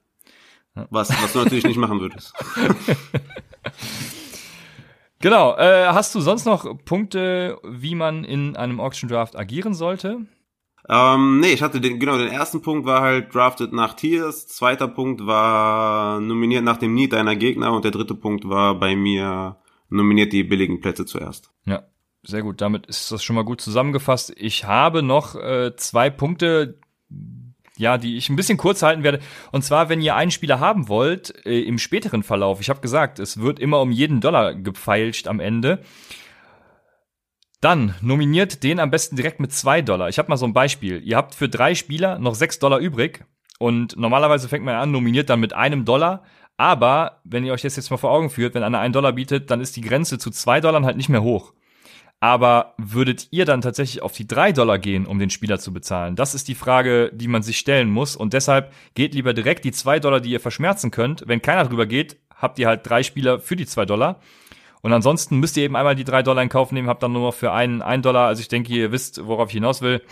Was, 0.91 1.11
was 1.11 1.33
du 1.33 1.41
natürlich 1.41 1.64
nicht 1.64 1.79
machen 1.79 2.01
würdest. 2.01 2.33
Genau. 5.21 5.57
Äh, 5.57 5.88
hast 5.88 6.14
du 6.14 6.21
sonst 6.21 6.45
noch 6.45 6.64
Punkte, 6.85 7.59
wie 7.64 7.95
man 7.95 8.25
in 8.25 8.57
einem 8.57 8.81
Auction 8.81 9.09
Draft 9.09 9.37
agieren 9.37 9.75
sollte? 9.75 10.21
Ähm, 10.88 11.41
nee, 11.41 11.53
ich 11.53 11.62
hatte 11.62 11.81
den, 11.81 11.99
genau, 11.99 12.17
den 12.17 12.29
ersten 12.29 12.62
Punkt 12.62 12.87
war 12.87 13.03
halt 13.03 13.35
drafted 13.35 13.73
nach 13.73 13.95
Tiers, 13.95 14.47
zweiter 14.47 14.88
Punkt 14.88 15.27
war 15.27 16.21
nominiert 16.21 16.64
nach 16.64 16.79
dem 16.79 16.95
Need 16.95 17.12
deiner 17.12 17.37
Gegner 17.37 17.73
und 17.73 17.85
der 17.85 17.91
dritte 17.91 18.14
Punkt 18.14 18.49
war 18.49 18.79
bei 18.79 18.97
mir 18.97 19.57
nominiert 19.91 20.33
die 20.33 20.45
billigen 20.45 20.81
Plätze 20.81 21.05
zuerst. 21.05 21.51
Ja, 21.67 21.83
sehr 22.23 22.43
gut. 22.43 22.61
Damit 22.62 22.87
ist 22.87 23.12
das 23.12 23.23
schon 23.23 23.37
mal 23.37 23.45
gut 23.45 23.61
zusammengefasst. 23.61 24.33
Ich 24.37 24.64
habe 24.64 25.03
noch 25.03 25.35
äh, 25.35 25.77
zwei 25.77 26.09
Punkte, 26.09 26.79
ja, 27.79 27.99
die 27.99 28.17
ich 28.17 28.29
ein 28.29 28.37
bisschen 28.37 28.59
kurz 28.59 28.83
halten 28.83 29.03
werde. 29.03 29.21
Und 29.53 29.62
zwar, 29.62 29.88
wenn 29.88 30.01
ihr 30.01 30.17
einen 30.17 30.31
Spieler 30.31 30.61
haben 30.61 30.88
wollt, 30.88 31.47
äh, 31.47 31.61
im 31.61 31.79
späteren 31.79 32.23
Verlauf, 32.23 32.61
ich 32.61 32.71
habe 32.71 32.81
gesagt, 32.81 33.19
es 33.19 33.41
wird 33.41 33.59
immer 33.59 33.81
um 33.81 33.91
jeden 33.91 34.21
Dollar 34.21 34.55
gepfeilscht 34.55 35.29
am 35.29 35.41
Ende. 35.41 35.81
Dann 37.61 37.95
nominiert 38.01 38.62
den 38.62 38.79
am 38.79 38.91
besten 38.91 39.17
direkt 39.17 39.41
mit 39.41 39.53
zwei 39.53 39.83
Dollar. 39.83 40.09
Ich 40.09 40.19
habe 40.19 40.29
mal 40.29 40.37
so 40.37 40.47
ein 40.47 40.53
Beispiel. 40.53 41.03
Ihr 41.03 41.17
habt 41.17 41.35
für 41.35 41.49
drei 41.49 41.75
Spieler 41.75 42.19
noch 42.19 42.35
sechs 42.35 42.59
Dollar 42.59 42.79
übrig 42.79 43.25
und 43.59 43.97
normalerweise 43.97 44.49
fängt 44.49 44.64
man 44.64 44.77
an, 44.77 44.93
nominiert 44.93 45.29
dann 45.29 45.41
mit 45.41 45.53
einem 45.53 45.85
Dollar. 45.85 46.23
Aber 46.57 47.21
wenn 47.25 47.45
ihr 47.45 47.53
euch 47.53 47.62
das 47.62 47.77
jetzt 47.77 47.91
mal 47.91 47.97
vor 47.97 48.11
Augen 48.11 48.31
führt, 48.31 48.55
wenn 48.55 48.62
einer 48.62 48.81
einen 48.81 48.93
Dollar 48.93 49.12
bietet, 49.12 49.51
dann 49.51 49.61
ist 49.61 49.77
die 49.77 49.81
Grenze 49.81 50.19
zu 50.19 50.31
zwei 50.31 50.61
Dollar 50.61 50.83
halt 50.83 50.97
nicht 50.97 51.09
mehr 51.09 51.23
hoch. 51.23 51.53
Aber 52.20 52.74
würdet 52.78 53.28
ihr 53.31 53.44
dann 53.44 53.61
tatsächlich 53.61 54.02
auf 54.02 54.12
die 54.12 54.26
drei 54.26 54.50
Dollar 54.50 54.78
gehen, 54.78 55.07
um 55.07 55.20
den 55.20 55.31
Spieler 55.31 55.61
zu 55.61 55.72
bezahlen? 55.72 56.16
Das 56.16 56.35
ist 56.35 56.48
die 56.48 56.57
Frage, 56.57 57.12
die 57.14 57.28
man 57.28 57.42
sich 57.42 57.59
stellen 57.59 57.90
muss. 57.90 58.16
Und 58.16 58.33
deshalb 58.33 58.72
geht 58.94 59.14
lieber 59.14 59.35
direkt 59.35 59.64
die 59.64 59.70
zwei 59.70 60.00
Dollar, 60.00 60.20
die 60.20 60.31
ihr 60.31 60.40
verschmerzen 60.40 60.90
könnt. 60.90 61.24
Wenn 61.26 61.42
keiner 61.42 61.64
drüber 61.64 61.87
geht, 61.87 62.16
habt 62.35 62.59
ihr 62.59 62.66
halt 62.66 62.88
drei 62.88 63.04
Spieler 63.04 63.38
für 63.38 63.54
die 63.54 63.66
zwei 63.66 63.85
Dollar. 63.85 64.20
Und 64.83 64.92
ansonsten 64.92 65.38
müsst 65.38 65.57
ihr 65.57 65.64
eben 65.64 65.76
einmal 65.76 65.94
die 65.94 66.04
drei 66.04 66.22
Dollar 66.22 66.42
in 66.42 66.48
Kauf 66.48 66.72
nehmen, 66.72 66.88
habt 66.88 67.02
dann 67.02 67.12
nur 67.12 67.22
noch 67.22 67.35
für 67.35 67.52
einen, 67.52 67.83
einen 67.83 68.02
Dollar. 68.02 68.26
Also 68.26 68.40
ich 68.40 68.48
denke, 68.48 68.72
ihr 68.72 68.90
wisst, 68.90 69.24
worauf 69.24 69.48
ich 69.48 69.54
hinaus 69.54 69.81
will. 69.81 70.02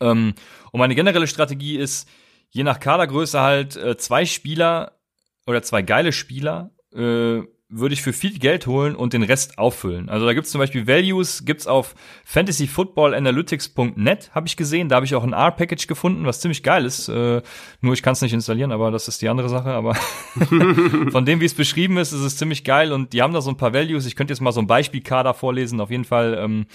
Ähm, 0.00 0.34
und 0.72 0.78
meine 0.80 0.94
generelle 0.94 1.26
Strategie 1.26 1.76
ist, 1.76 2.08
je 2.50 2.64
nach 2.64 2.80
Kadergröße 2.80 3.40
halt 3.40 3.76
äh, 3.76 3.96
zwei 3.96 4.24
Spieler 4.24 4.98
oder 5.46 5.62
zwei 5.62 5.82
geile 5.82 6.12
Spieler 6.12 6.70
äh, 6.92 7.42
würde 7.76 7.94
ich 7.94 8.02
für 8.02 8.12
viel 8.12 8.38
Geld 8.38 8.66
holen 8.66 8.94
und 8.94 9.12
den 9.12 9.22
Rest 9.22 9.58
auffüllen. 9.58 10.08
Also 10.08 10.26
da 10.26 10.32
gibt's 10.32 10.50
zum 10.50 10.60
Beispiel 10.60 10.86
Values, 10.86 11.44
gibt's 11.44 11.66
auf 11.66 11.94
fantasyfootballanalytics.net, 12.24 14.30
habe 14.34 14.46
ich 14.46 14.56
gesehen. 14.56 14.88
Da 14.88 14.96
habe 14.96 15.06
ich 15.06 15.14
auch 15.14 15.24
ein 15.24 15.32
R-Package 15.32 15.86
gefunden, 15.86 16.24
was 16.24 16.40
ziemlich 16.40 16.62
geil 16.62 16.84
ist. 16.84 17.08
Äh, 17.08 17.42
nur 17.80 17.94
ich 17.94 18.02
kann 18.02 18.12
es 18.12 18.22
nicht 18.22 18.32
installieren, 18.32 18.72
aber 18.72 18.90
das 18.90 19.08
ist 19.08 19.22
die 19.22 19.28
andere 19.28 19.48
Sache. 19.48 19.70
Aber 19.70 19.94
von 21.10 21.24
dem, 21.24 21.40
wie 21.40 21.46
es 21.46 21.54
beschrieben 21.54 21.98
ist, 21.98 22.12
ist 22.12 22.20
es 22.20 22.36
ziemlich 22.36 22.64
geil. 22.64 22.92
Und 22.92 23.12
die 23.12 23.22
haben 23.22 23.34
da 23.34 23.40
so 23.40 23.50
ein 23.50 23.56
paar 23.56 23.74
Values. 23.74 24.06
Ich 24.06 24.16
könnte 24.16 24.32
jetzt 24.32 24.40
mal 24.40 24.52
so 24.52 24.60
ein 24.60 24.66
Beispielkader 24.66 25.34
vorlesen. 25.34 25.80
Auf 25.80 25.90
jeden 25.90 26.04
Fall, 26.04 26.38
ähm, 26.40 26.66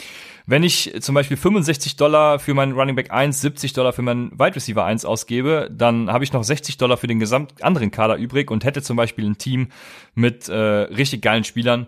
wenn 0.46 0.64
ich 0.64 0.94
zum 1.00 1.16
Beispiel 1.16 1.38
65 1.38 1.96
Dollar 1.96 2.40
für 2.40 2.54
meinen 2.54 2.74
Running 2.74 2.96
Back 2.96 3.12
1, 3.12 3.42
70 3.42 3.74
Dollar 3.74 3.94
für 3.94 4.02
meinen 4.02 4.32
Wide 4.32 4.56
Receiver 4.56 4.84
1 4.84 5.06
ausgebe, 5.06 5.70
dann 5.72 6.12
habe 6.12 6.24
ich 6.24 6.34
noch 6.34 6.44
60 6.44 6.78
Dollar 6.78 6.98
für 6.98 7.08
den 7.08 7.20
gesamt 7.20 7.64
anderen 7.64 7.92
Kader 7.92 8.18
übrig 8.18 8.52
und 8.52 8.66
hätte 8.66 8.82
zum 8.82 8.98
Beispiel 8.98 9.26
ein 9.26 9.38
Team 9.38 9.68
mit 10.16 10.50
äh, 10.50 10.89
richtig 10.90 11.22
geilen 11.22 11.44
Spielern. 11.44 11.88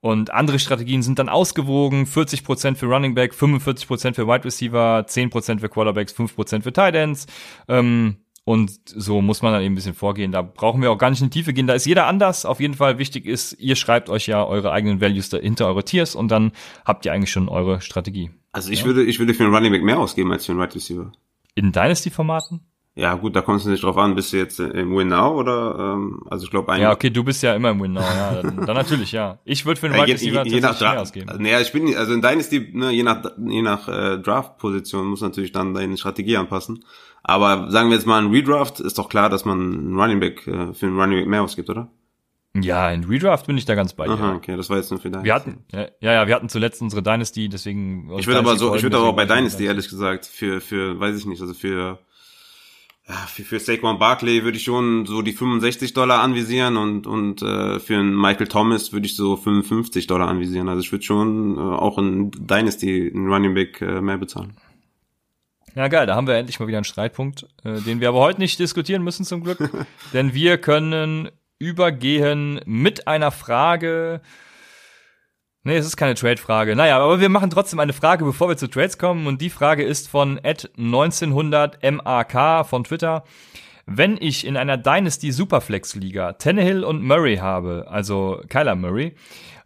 Und 0.00 0.32
andere 0.32 0.58
Strategien 0.58 1.02
sind 1.02 1.18
dann 1.18 1.28
ausgewogen. 1.28 2.04
40% 2.04 2.76
für 2.76 2.86
Running 2.86 3.14
Back, 3.14 3.32
45% 3.34 4.14
für 4.14 4.26
Wide 4.26 4.44
Receiver, 4.44 5.04
10% 5.06 5.60
für 5.60 5.68
Quarterbacks, 5.68 6.14
5% 6.14 6.62
für 6.62 6.72
Tight 6.72 6.94
Ends. 6.94 7.26
Ähm, 7.68 8.16
und 8.44 8.72
so 8.84 9.20
muss 9.20 9.42
man 9.42 9.52
dann 9.52 9.62
eben 9.62 9.74
ein 9.74 9.76
bisschen 9.76 9.94
vorgehen. 9.94 10.32
Da 10.32 10.40
brauchen 10.42 10.80
wir 10.80 10.90
auch 10.90 10.98
gar 10.98 11.10
nicht 11.10 11.20
in 11.20 11.28
die 11.28 11.38
Tiefe 11.38 11.52
gehen. 11.52 11.66
Da 11.66 11.74
ist 11.74 11.84
jeder 11.84 12.06
anders. 12.06 12.46
Auf 12.46 12.60
jeden 12.60 12.74
Fall 12.74 12.98
wichtig 12.98 13.26
ist, 13.26 13.52
ihr 13.60 13.76
schreibt 13.76 14.08
euch 14.08 14.26
ja 14.26 14.44
eure 14.44 14.72
eigenen 14.72 15.00
Values 15.00 15.28
dahinter 15.28 15.66
eure 15.66 15.84
Tiers 15.84 16.14
und 16.14 16.30
dann 16.30 16.52
habt 16.84 17.04
ihr 17.04 17.12
eigentlich 17.12 17.30
schon 17.30 17.48
eure 17.48 17.80
Strategie. 17.82 18.30
Also 18.52 18.70
ich 18.70 18.80
ja? 18.80 18.86
würde, 18.86 19.04
ich 19.04 19.18
würde 19.18 19.34
für 19.34 19.44
einen 19.44 19.54
Running 19.54 19.70
Back 19.70 19.82
mehr 19.82 19.98
ausgeben 19.98 20.32
als 20.32 20.46
für 20.46 20.52
einen 20.52 20.60
Wide 20.60 20.74
Receiver. 20.74 21.12
In 21.54 21.72
Dynasty-Formaten? 21.72 22.60
Ja, 23.00 23.14
gut, 23.14 23.34
da 23.34 23.40
kommst 23.40 23.64
du 23.64 23.70
nicht 23.70 23.82
drauf 23.82 23.96
an, 23.96 24.14
bist 24.14 24.32
du 24.32 24.36
jetzt 24.36 24.60
im 24.60 24.94
Win 24.94 25.08
Now 25.08 25.34
oder 25.34 25.94
ähm, 25.94 26.22
also 26.28 26.44
ich 26.44 26.50
glaube 26.50 26.76
Ja, 26.78 26.92
okay, 26.92 27.08
du 27.10 27.24
bist 27.24 27.42
ja 27.42 27.54
immer 27.54 27.70
im 27.70 27.80
Win 27.82 27.94
Now, 27.94 28.00
ja, 28.02 28.42
dann, 28.42 28.66
dann 28.66 28.76
natürlich, 28.76 29.12
ja. 29.12 29.38
Ich 29.44 29.64
würde 29.64 29.80
für 29.80 29.86
einen 29.86 29.96
Wide 29.96 30.12
Receiver 30.12 30.44
je, 30.44 30.50
je, 30.50 30.56
je 30.56 30.60
nach 30.60 30.80
mehr 30.80 31.00
ausgeben. 31.00 31.30
Naja, 31.38 31.60
ich 31.60 31.72
bin 31.72 31.96
also 31.96 32.12
in 32.12 32.20
Dynasty, 32.20 32.70
ne, 32.74 32.90
je 32.90 33.02
nach 33.02 33.22
je 33.38 33.62
nach 33.62 33.88
äh, 33.88 34.18
Draft 34.18 34.58
Position 34.58 35.06
muss 35.06 35.22
natürlich 35.22 35.52
dann 35.52 35.72
deine 35.74 35.96
Strategie 35.96 36.36
anpassen. 36.36 36.84
Aber 37.22 37.70
sagen 37.70 37.88
wir 37.90 37.96
jetzt 37.96 38.06
mal 38.06 38.22
ein 38.22 38.30
Redraft, 38.30 38.80
ist 38.80 38.98
doch 38.98 39.08
klar, 39.08 39.28
dass 39.30 39.44
man 39.44 39.60
einen 39.60 39.98
Running 39.98 40.20
Back 40.20 40.46
äh, 40.46 40.72
für 40.74 40.86
einen 40.86 40.98
Running 40.98 41.20
Back 41.20 41.28
mehr 41.28 41.42
ausgibt, 41.42 41.70
oder? 41.70 41.88
Ja, 42.54 42.90
in 42.90 43.04
Redraft 43.04 43.46
bin 43.46 43.56
ich 43.56 43.64
da 43.64 43.76
ganz 43.76 43.92
bei 43.92 44.06
dir. 44.06 44.12
Aha, 44.14 44.34
okay, 44.34 44.56
das 44.56 44.68
war 44.68 44.76
jetzt 44.76 44.90
nur 44.90 44.98
für 44.98 45.08
Dynasty. 45.08 45.26
Wir 45.26 45.34
hatten, 45.34 45.64
ja, 45.70 45.86
ja, 46.00 46.26
wir 46.26 46.34
hatten 46.34 46.48
zuletzt 46.48 46.82
unsere 46.82 47.02
Dynasty, 47.02 47.48
deswegen. 47.48 48.10
Ich 48.18 48.26
würde 48.26 48.40
aber 48.40 48.56
so, 48.56 48.74
ich 48.74 48.82
würde 48.82 48.96
aber 48.96 49.08
auch 49.08 49.16
bei 49.16 49.24
Dynasty, 49.24 49.66
ehrlich 49.66 49.88
gesagt, 49.88 50.26
für, 50.26 50.60
für, 50.60 50.98
weiß 50.98 51.16
ich 51.16 51.26
nicht, 51.26 51.40
also 51.40 51.54
für, 51.54 51.78
ja, 51.78 51.98
für, 53.26 53.44
für 53.44 53.60
Saquon 53.60 53.98
Barkley 53.98 54.44
würde 54.44 54.56
ich 54.56 54.64
schon 54.64 55.06
so 55.06 55.22
die 55.22 55.32
65 55.32 55.92
Dollar 55.92 56.20
anvisieren 56.20 56.76
und, 56.76 57.06
und 57.06 57.42
äh, 57.42 57.78
für 57.80 57.96
einen 57.96 58.14
Michael 58.14 58.48
Thomas 58.48 58.92
würde 58.92 59.06
ich 59.06 59.16
so 59.16 59.36
55 59.36 60.06
Dollar 60.06 60.28
anvisieren. 60.28 60.68
Also 60.68 60.80
ich 60.80 60.92
würde 60.92 61.04
schon 61.04 61.56
äh, 61.56 61.60
auch 61.60 61.98
in 61.98 62.30
Dynasty 62.30 63.10
einen 63.14 63.28
Running 63.28 63.54
Back 63.54 63.80
äh, 63.80 64.00
mehr 64.00 64.18
bezahlen. 64.18 64.56
Ja, 65.74 65.88
geil, 65.88 66.06
da 66.06 66.16
haben 66.16 66.26
wir 66.26 66.34
endlich 66.34 66.58
mal 66.58 66.66
wieder 66.66 66.78
einen 66.78 66.84
Streitpunkt, 66.84 67.46
äh, 67.64 67.80
den 67.80 68.00
wir 68.00 68.08
aber 68.08 68.20
heute 68.20 68.40
nicht 68.40 68.58
diskutieren 68.58 69.02
müssen 69.02 69.24
zum 69.24 69.44
Glück. 69.44 69.58
denn 70.12 70.34
wir 70.34 70.58
können 70.58 71.30
übergehen 71.58 72.60
mit 72.64 73.06
einer 73.06 73.30
Frage. 73.30 74.20
Nee, 75.62 75.76
es 75.76 75.84
ist 75.84 75.98
keine 75.98 76.14
Trade-Frage. 76.14 76.74
Naja, 76.74 76.98
aber 76.98 77.20
wir 77.20 77.28
machen 77.28 77.50
trotzdem 77.50 77.80
eine 77.80 77.92
Frage, 77.92 78.24
bevor 78.24 78.48
wir 78.48 78.56
zu 78.56 78.68
Trades 78.68 78.96
kommen. 78.96 79.26
Und 79.26 79.42
die 79.42 79.50
Frage 79.50 79.82
ist 79.82 80.08
von 80.08 80.40
Ed1900MAK 80.40 82.64
von 82.64 82.84
Twitter. 82.84 83.24
Wenn 83.84 84.16
ich 84.18 84.46
in 84.46 84.56
einer 84.56 84.78
Dynasty 84.78 85.32
Superflex 85.32 85.96
Liga 85.96 86.32
Tannehill 86.34 86.82
und 86.82 87.02
Murray 87.02 87.36
habe, 87.36 87.86
also 87.90 88.40
Kyler 88.48 88.74
Murray, 88.74 89.14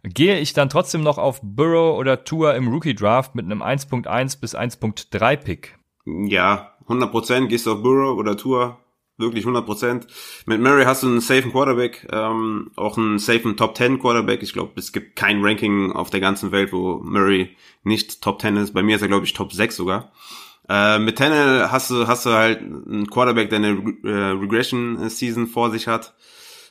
gehe 0.03 0.39
ich 0.39 0.51
dann 0.53 0.67
trotzdem 0.67 1.01
noch 1.01 1.17
auf 1.17 1.39
Burrow 1.41 1.97
oder 1.97 2.25
Tour 2.25 2.55
im 2.55 2.67
Rookie 2.67 2.95
Draft 2.95 3.35
mit 3.35 3.45
einem 3.45 3.61
1.1 3.61 4.41
bis 4.41 4.53
1.3 4.55 5.37
Pick? 5.37 5.77
Ja, 6.05 6.73
100% 6.87 7.47
gehst 7.47 7.67
du 7.67 7.73
auf 7.73 7.81
Burrow 7.81 8.17
oder 8.17 8.35
Tour 8.35 8.79
wirklich 9.17 9.45
100%. 9.45 10.07
Mit 10.45 10.61
Murray 10.61 10.85
hast 10.85 11.03
du 11.03 11.07
einen 11.07 11.21
safen 11.21 11.51
Quarterback, 11.51 12.07
ähm, 12.11 12.71
auch 12.75 12.97
einen 12.97 13.19
safen 13.19 13.57
Top 13.57 13.77
10 13.77 13.99
Quarterback. 13.99 14.43
Ich 14.43 14.53
glaube, 14.53 14.73
es 14.75 14.91
gibt 14.91 15.15
kein 15.15 15.43
Ranking 15.43 15.91
auf 15.91 16.09
der 16.09 16.19
ganzen 16.19 16.51
Welt, 16.51 16.73
wo 16.73 16.99
Murray 17.03 17.55
nicht 17.83 18.21
Top 18.21 18.41
10 18.41 18.57
ist. 18.57 18.73
Bei 18.73 18.83
mir 18.83 18.95
ist 18.95 19.01
er, 19.01 19.07
glaube 19.07 19.25
ich, 19.25 19.33
Top 19.33 19.53
6 19.53 19.75
sogar. 19.75 20.11
Äh, 20.67 20.99
mit 20.99 21.17
Tennel 21.17 21.71
hast 21.71 21.91
du, 21.91 22.07
hast 22.07 22.25
du 22.25 22.31
halt 22.31 22.59
einen 22.59 23.07
Quarterback, 23.09 23.49
der 23.49 23.59
eine 23.59 23.97
äh, 24.03 24.31
Regression-Season 24.39 25.47
vor 25.47 25.71
sich 25.71 25.87
hat. 25.87 26.15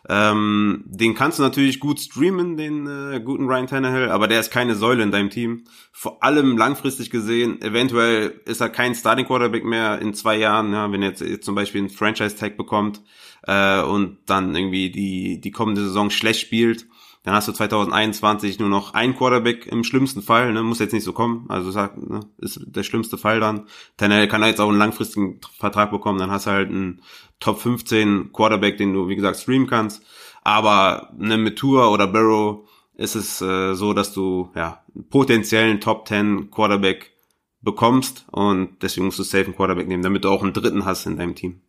Ähm, 0.08 0.82
den 0.86 1.14
kannst 1.14 1.38
du 1.38 1.42
natürlich 1.42 1.80
gut 1.80 1.98
streamen, 1.98 2.56
den 2.56 2.86
äh, 2.86 3.20
guten 3.20 3.46
Ryan 3.46 3.66
Tannehill, 3.66 4.10
aber 4.10 4.28
der 4.28 4.40
ist 4.40 4.50
keine 4.50 4.74
Säule 4.74 5.02
in 5.02 5.10
deinem 5.10 5.30
Team. 5.30 5.64
Vor 5.92 6.22
allem 6.22 6.58
langfristig 6.58 7.10
gesehen, 7.10 7.62
eventuell 7.62 8.40
ist 8.44 8.60
er 8.60 8.68
kein 8.68 8.94
Starting 8.94 9.26
Quarterback 9.26 9.64
mehr 9.64 10.00
in 10.00 10.12
zwei 10.12 10.36
Jahren, 10.36 10.72
ja, 10.72 10.92
wenn 10.92 11.02
er 11.02 11.10
jetzt, 11.10 11.22
jetzt 11.22 11.46
zum 11.46 11.54
Beispiel 11.54 11.80
einen 11.80 11.90
Franchise 11.90 12.36
Tag 12.36 12.56
bekommt 12.58 13.00
äh, 13.46 13.80
und 13.80 14.18
dann 14.26 14.54
irgendwie 14.54 14.90
die 14.90 15.40
die 15.40 15.50
kommende 15.50 15.82
Saison 15.82 16.10
schlecht 16.10 16.40
spielt 16.40 16.86
dann 17.24 17.34
hast 17.34 17.48
du 17.48 17.52
2021 17.52 18.58
nur 18.58 18.68
noch 18.68 18.92
ein 18.92 19.16
Quarterback 19.16 19.66
im 19.66 19.82
schlimmsten 19.82 20.20
Fall, 20.20 20.52
ne? 20.52 20.62
muss 20.62 20.78
jetzt 20.78 20.92
nicht 20.92 21.04
so 21.04 21.14
kommen, 21.14 21.46
also 21.48 21.70
sag, 21.70 21.96
ne? 21.96 22.20
ist 22.36 22.60
der 22.66 22.82
schlimmste 22.82 23.16
Fall 23.16 23.40
dann. 23.40 23.66
Tannehill 23.96 24.28
kann 24.28 24.42
er 24.42 24.48
jetzt 24.48 24.60
auch 24.60 24.68
einen 24.68 24.78
langfristigen 24.78 25.40
Vertrag 25.58 25.90
bekommen, 25.90 26.18
dann 26.18 26.30
hast 26.30 26.46
du 26.46 26.50
halt 26.50 26.68
einen 26.68 27.00
Top 27.40 27.60
15 27.60 28.32
Quarterback, 28.32 28.78
den 28.78 28.92
du, 28.92 29.08
wie 29.08 29.16
gesagt, 29.16 29.38
streamen 29.38 29.66
kannst. 29.66 30.02
Aber 30.42 31.10
ne, 31.16 31.36
mit 31.36 31.56
Tour 31.56 31.90
oder 31.90 32.06
Barrow 32.06 32.68
ist 32.96 33.14
es 33.14 33.40
äh, 33.40 33.74
so, 33.74 33.92
dass 33.92 34.12
du 34.12 34.50
ja 34.54 34.82
potenziellen 35.10 35.80
Top 35.80 36.06
10 36.06 36.50
Quarterback 36.50 37.12
bekommst 37.60 38.26
und 38.30 38.82
deswegen 38.82 39.06
musst 39.06 39.18
du 39.18 39.22
safe 39.22 39.46
einen 39.46 39.56
Quarterback 39.56 39.88
nehmen, 39.88 40.02
damit 40.02 40.24
du 40.24 40.28
auch 40.28 40.42
einen 40.42 40.52
dritten 40.52 40.84
hast 40.84 41.06
in 41.06 41.16
deinem 41.16 41.34
Team. 41.34 41.60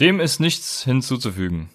Dem 0.00 0.20
ist 0.20 0.40
nichts 0.40 0.84
hinzuzufügen. 0.84 1.68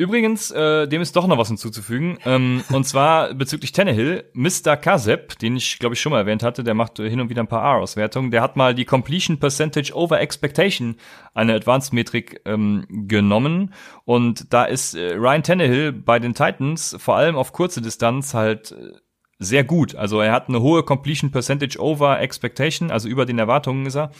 Übrigens, 0.00 0.52
äh, 0.52 0.86
dem 0.86 1.02
ist 1.02 1.16
doch 1.16 1.26
noch 1.26 1.38
was 1.38 1.48
hinzuzufügen. 1.48 2.18
Ähm, 2.24 2.62
und 2.70 2.84
zwar 2.86 3.34
bezüglich 3.34 3.72
Tannehill, 3.72 4.30
Mr. 4.32 4.76
Kazep, 4.76 5.36
den 5.40 5.56
ich 5.56 5.80
glaube 5.80 5.96
ich 5.96 6.00
schon 6.00 6.12
mal 6.12 6.20
erwähnt 6.20 6.44
hatte, 6.44 6.62
der 6.62 6.74
macht 6.74 6.98
hin 6.98 7.20
und 7.20 7.30
wieder 7.30 7.42
ein 7.42 7.48
paar 7.48 7.64
R-Auswertungen, 7.64 8.30
der 8.30 8.40
hat 8.40 8.54
mal 8.54 8.76
die 8.76 8.84
Completion 8.84 9.40
Percentage 9.40 9.92
over 9.92 10.20
Expectation, 10.20 10.94
eine 11.34 11.52
Advanced-Metrik, 11.54 12.42
ähm, 12.44 12.86
genommen. 12.88 13.74
Und 14.04 14.52
da 14.52 14.66
ist 14.66 14.94
äh, 14.94 15.14
Ryan 15.14 15.42
Tannehill 15.42 15.92
bei 15.92 16.20
den 16.20 16.32
Titans 16.32 16.94
vor 17.00 17.16
allem 17.16 17.34
auf 17.34 17.52
kurze 17.52 17.82
Distanz 17.82 18.34
halt 18.34 18.70
äh, 18.70 18.92
sehr 19.40 19.64
gut. 19.64 19.96
Also 19.96 20.20
er 20.20 20.30
hat 20.30 20.48
eine 20.48 20.62
hohe 20.62 20.84
Completion 20.84 21.32
Percentage 21.32 21.76
over 21.80 22.20
Expectation, 22.20 22.92
also 22.92 23.08
über 23.08 23.26
den 23.26 23.40
Erwartungen 23.40 23.86
ist 23.86 23.96
er 23.96 24.12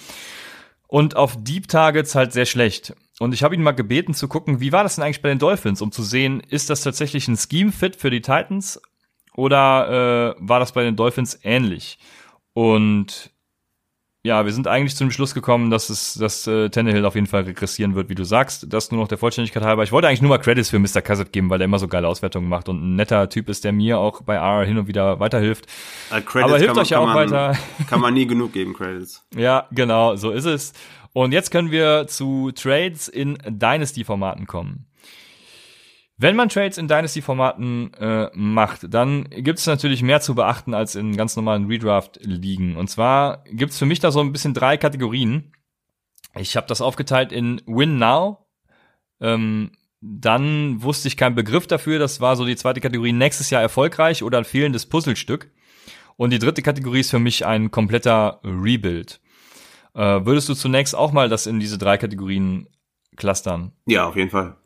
und 0.88 1.14
auf 1.14 1.36
Deep 1.38 1.68
Targets 1.68 2.14
halt 2.14 2.32
sehr 2.32 2.46
schlecht. 2.46 2.94
Und 3.20 3.34
ich 3.34 3.42
habe 3.42 3.54
ihn 3.54 3.62
mal 3.62 3.72
gebeten 3.72 4.14
zu 4.14 4.26
gucken, 4.26 4.60
wie 4.60 4.72
war 4.72 4.82
das 4.82 4.96
denn 4.96 5.04
eigentlich 5.04 5.22
bei 5.22 5.28
den 5.28 5.38
Dolphins, 5.38 5.82
um 5.82 5.92
zu 5.92 6.02
sehen, 6.02 6.40
ist 6.40 6.70
das 6.70 6.82
tatsächlich 6.82 7.28
ein 7.28 7.36
Scheme-Fit 7.36 7.96
für 7.96 8.10
die 8.10 8.22
Titans 8.22 8.80
oder 9.34 10.34
äh, 10.36 10.40
war 10.40 10.58
das 10.58 10.72
bei 10.72 10.82
den 10.82 10.96
Dolphins 10.96 11.38
ähnlich? 11.42 11.98
Und 12.54 13.30
ja, 14.28 14.44
wir 14.44 14.52
sind 14.52 14.68
eigentlich 14.68 14.94
zu 14.94 15.04
dem 15.04 15.10
Schluss 15.10 15.32
gekommen, 15.32 15.70
dass 15.70 15.88
es, 15.88 16.12
dass 16.12 16.46
äh, 16.46 16.68
Tannehill 16.68 17.06
auf 17.06 17.14
jeden 17.14 17.26
Fall 17.26 17.44
regressieren 17.44 17.94
wird, 17.94 18.10
wie 18.10 18.14
du 18.14 18.24
sagst. 18.24 18.70
Das 18.70 18.90
nur 18.90 19.00
noch 19.00 19.08
der 19.08 19.16
Vollständigkeit 19.16 19.62
halber. 19.62 19.84
Ich 19.84 19.90
wollte 19.90 20.06
eigentlich 20.06 20.20
nur 20.20 20.28
mal 20.28 20.36
Credits 20.36 20.68
für 20.68 20.78
Mr. 20.78 21.00
Cassett 21.00 21.32
geben, 21.32 21.48
weil 21.48 21.62
er 21.62 21.64
immer 21.64 21.78
so 21.78 21.88
geile 21.88 22.06
Auswertungen 22.06 22.46
macht 22.46 22.68
und 22.68 22.82
ein 22.82 22.94
netter 22.94 23.30
Typ 23.30 23.48
ist, 23.48 23.64
der 23.64 23.72
mir 23.72 23.98
auch 23.98 24.20
bei 24.20 24.34
R 24.34 24.66
hin 24.66 24.76
und 24.76 24.86
wieder 24.86 25.18
weiterhilft. 25.18 25.64
Uh, 26.10 26.16
Aber 26.40 26.58
hilft 26.58 26.74
man, 26.74 26.82
euch 26.84 26.90
ja 26.90 26.98
auch 26.98 27.06
man, 27.06 27.16
weiter. 27.16 27.58
Kann 27.88 28.00
man 28.00 28.12
nie 28.12 28.26
genug 28.26 28.52
geben, 28.52 28.74
Credits. 28.74 29.26
ja, 29.34 29.66
genau, 29.70 30.14
so 30.16 30.30
ist 30.30 30.44
es. 30.44 30.74
Und 31.14 31.32
jetzt 31.32 31.50
können 31.50 31.70
wir 31.70 32.06
zu 32.06 32.52
Trades 32.52 33.08
in 33.08 33.38
Dynasty-Formaten 33.46 34.46
kommen. 34.46 34.87
Wenn 36.20 36.34
man 36.34 36.48
Trades 36.48 36.78
in 36.78 36.88
Dynasty-Formaten 36.88 37.94
äh, 37.94 38.28
macht, 38.34 38.92
dann 38.92 39.30
gibt 39.30 39.60
es 39.60 39.66
natürlich 39.66 40.02
mehr 40.02 40.20
zu 40.20 40.34
beachten 40.34 40.74
als 40.74 40.96
in 40.96 41.16
ganz 41.16 41.36
normalen 41.36 41.66
Redraft-Ligen. 41.66 42.76
Und 42.76 42.90
zwar 42.90 43.44
gibt 43.44 43.70
es 43.70 43.78
für 43.78 43.86
mich 43.86 44.00
da 44.00 44.10
so 44.10 44.18
ein 44.20 44.32
bisschen 44.32 44.52
drei 44.52 44.76
Kategorien. 44.76 45.52
Ich 46.36 46.56
habe 46.56 46.66
das 46.66 46.80
aufgeteilt 46.80 47.30
in 47.30 47.62
Win 47.66 47.98
Now. 47.98 48.46
Ähm, 49.20 49.70
dann 50.00 50.82
wusste 50.82 51.06
ich 51.06 51.16
keinen 51.16 51.36
Begriff 51.36 51.68
dafür. 51.68 52.00
Das 52.00 52.20
war 52.20 52.34
so 52.34 52.44
die 52.44 52.56
zweite 52.56 52.80
Kategorie 52.80 53.12
nächstes 53.12 53.50
Jahr 53.50 53.62
erfolgreich 53.62 54.24
oder 54.24 54.38
ein 54.38 54.44
fehlendes 54.44 54.86
Puzzlestück. 54.86 55.52
Und 56.16 56.30
die 56.30 56.40
dritte 56.40 56.62
Kategorie 56.62 57.00
ist 57.00 57.10
für 57.10 57.20
mich 57.20 57.46
ein 57.46 57.70
kompletter 57.70 58.40
Rebuild. 58.42 59.20
Äh, 59.94 60.26
würdest 60.26 60.48
du 60.48 60.54
zunächst 60.54 60.96
auch 60.96 61.12
mal 61.12 61.28
das 61.28 61.46
in 61.46 61.60
diese 61.60 61.78
drei 61.78 61.96
Kategorien 61.96 62.68
clustern? 63.16 63.70
Ja, 63.86 64.08
auf 64.08 64.16
jeden 64.16 64.30
Fall. 64.30 64.56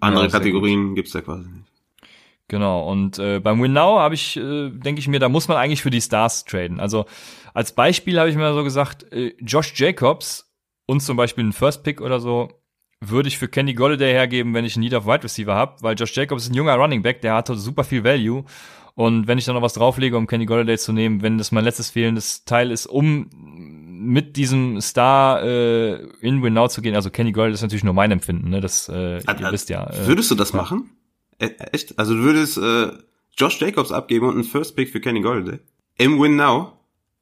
Andere 0.00 0.24
ja, 0.24 0.30
Kategorien 0.30 0.94
gibt's 0.94 1.12
da 1.12 1.20
quasi 1.20 1.48
nicht. 1.48 1.64
Genau, 2.48 2.90
und 2.90 3.18
äh, 3.18 3.40
beim 3.40 3.62
WinNow 3.62 3.98
habe 3.98 4.14
ich, 4.14 4.38
äh, 4.38 4.70
denke 4.70 5.00
ich 5.00 5.08
mir, 5.08 5.18
da 5.18 5.28
muss 5.28 5.48
man 5.48 5.58
eigentlich 5.58 5.82
für 5.82 5.90
die 5.90 6.00
Stars 6.00 6.46
traden. 6.46 6.80
Also 6.80 7.04
als 7.52 7.72
Beispiel 7.72 8.18
habe 8.18 8.30
ich 8.30 8.36
mir 8.36 8.54
so 8.54 8.64
gesagt, 8.64 9.12
äh, 9.12 9.34
Josh 9.40 9.78
Jacobs 9.78 10.50
und 10.86 11.00
zum 11.00 11.18
Beispiel 11.18 11.44
einen 11.44 11.52
First 11.52 11.84
Pick 11.84 12.00
oder 12.00 12.20
so 12.20 12.48
würde 13.00 13.28
ich 13.28 13.36
für 13.36 13.48
Kenny 13.48 13.74
Golladay 13.74 14.12
hergeben, 14.12 14.54
wenn 14.54 14.64
ich 14.64 14.76
einen 14.76 14.84
Need 14.84 14.94
auf 14.94 15.06
Wide 15.06 15.24
Receiver 15.24 15.54
habe, 15.54 15.76
weil 15.82 15.94
Josh 15.94 16.16
Jacobs 16.16 16.44
ist 16.44 16.50
ein 16.50 16.54
junger 16.54 16.74
Running 16.74 17.02
Back, 17.02 17.20
der 17.20 17.34
hat 17.34 17.48
super 17.48 17.84
viel 17.84 18.02
Value 18.02 18.44
und 18.94 19.28
wenn 19.28 19.38
ich 19.38 19.44
dann 19.44 19.54
noch 19.54 19.62
was 19.62 19.74
drauflege, 19.74 20.16
um 20.16 20.26
Kenny 20.26 20.44
Golladay 20.44 20.76
zu 20.76 20.92
nehmen, 20.92 21.22
wenn 21.22 21.38
das 21.38 21.52
mein 21.52 21.62
letztes 21.62 21.90
fehlendes 21.90 22.44
Teil 22.44 22.72
ist, 22.72 22.86
um 22.86 23.30
mit 23.98 24.36
diesem 24.36 24.80
Star 24.80 25.42
äh, 25.42 26.06
in 26.20 26.42
Win 26.42 26.58
zu 26.68 26.80
gehen, 26.82 26.94
also 26.94 27.10
Kenny 27.10 27.32
Gold 27.32 27.52
ist 27.52 27.62
natürlich 27.62 27.84
nur 27.84 27.94
mein 27.94 28.10
Empfinden, 28.10 28.50
ne? 28.50 28.60
Das 28.60 28.88
äh, 28.88 29.18
ihr 29.18 29.28
äh, 29.28 29.52
wisst 29.52 29.68
ja. 29.68 29.88
Äh, 29.88 30.06
würdest 30.06 30.30
du 30.30 30.34
das 30.34 30.52
machen? 30.52 30.90
E 31.40 31.48
echt? 31.72 31.98
Also 31.98 32.14
du 32.14 32.22
würdest 32.22 32.58
äh, 32.58 32.92
Josh 33.36 33.60
Jacobs 33.60 33.92
abgeben 33.92 34.26
und 34.26 34.34
einen 34.34 34.44
First 34.44 34.76
Pick 34.76 34.90
für 34.90 35.00
Kenny 35.00 35.20
Gold 35.20 35.60
im 35.96 36.20
Win 36.20 36.36
Now? 36.36 36.72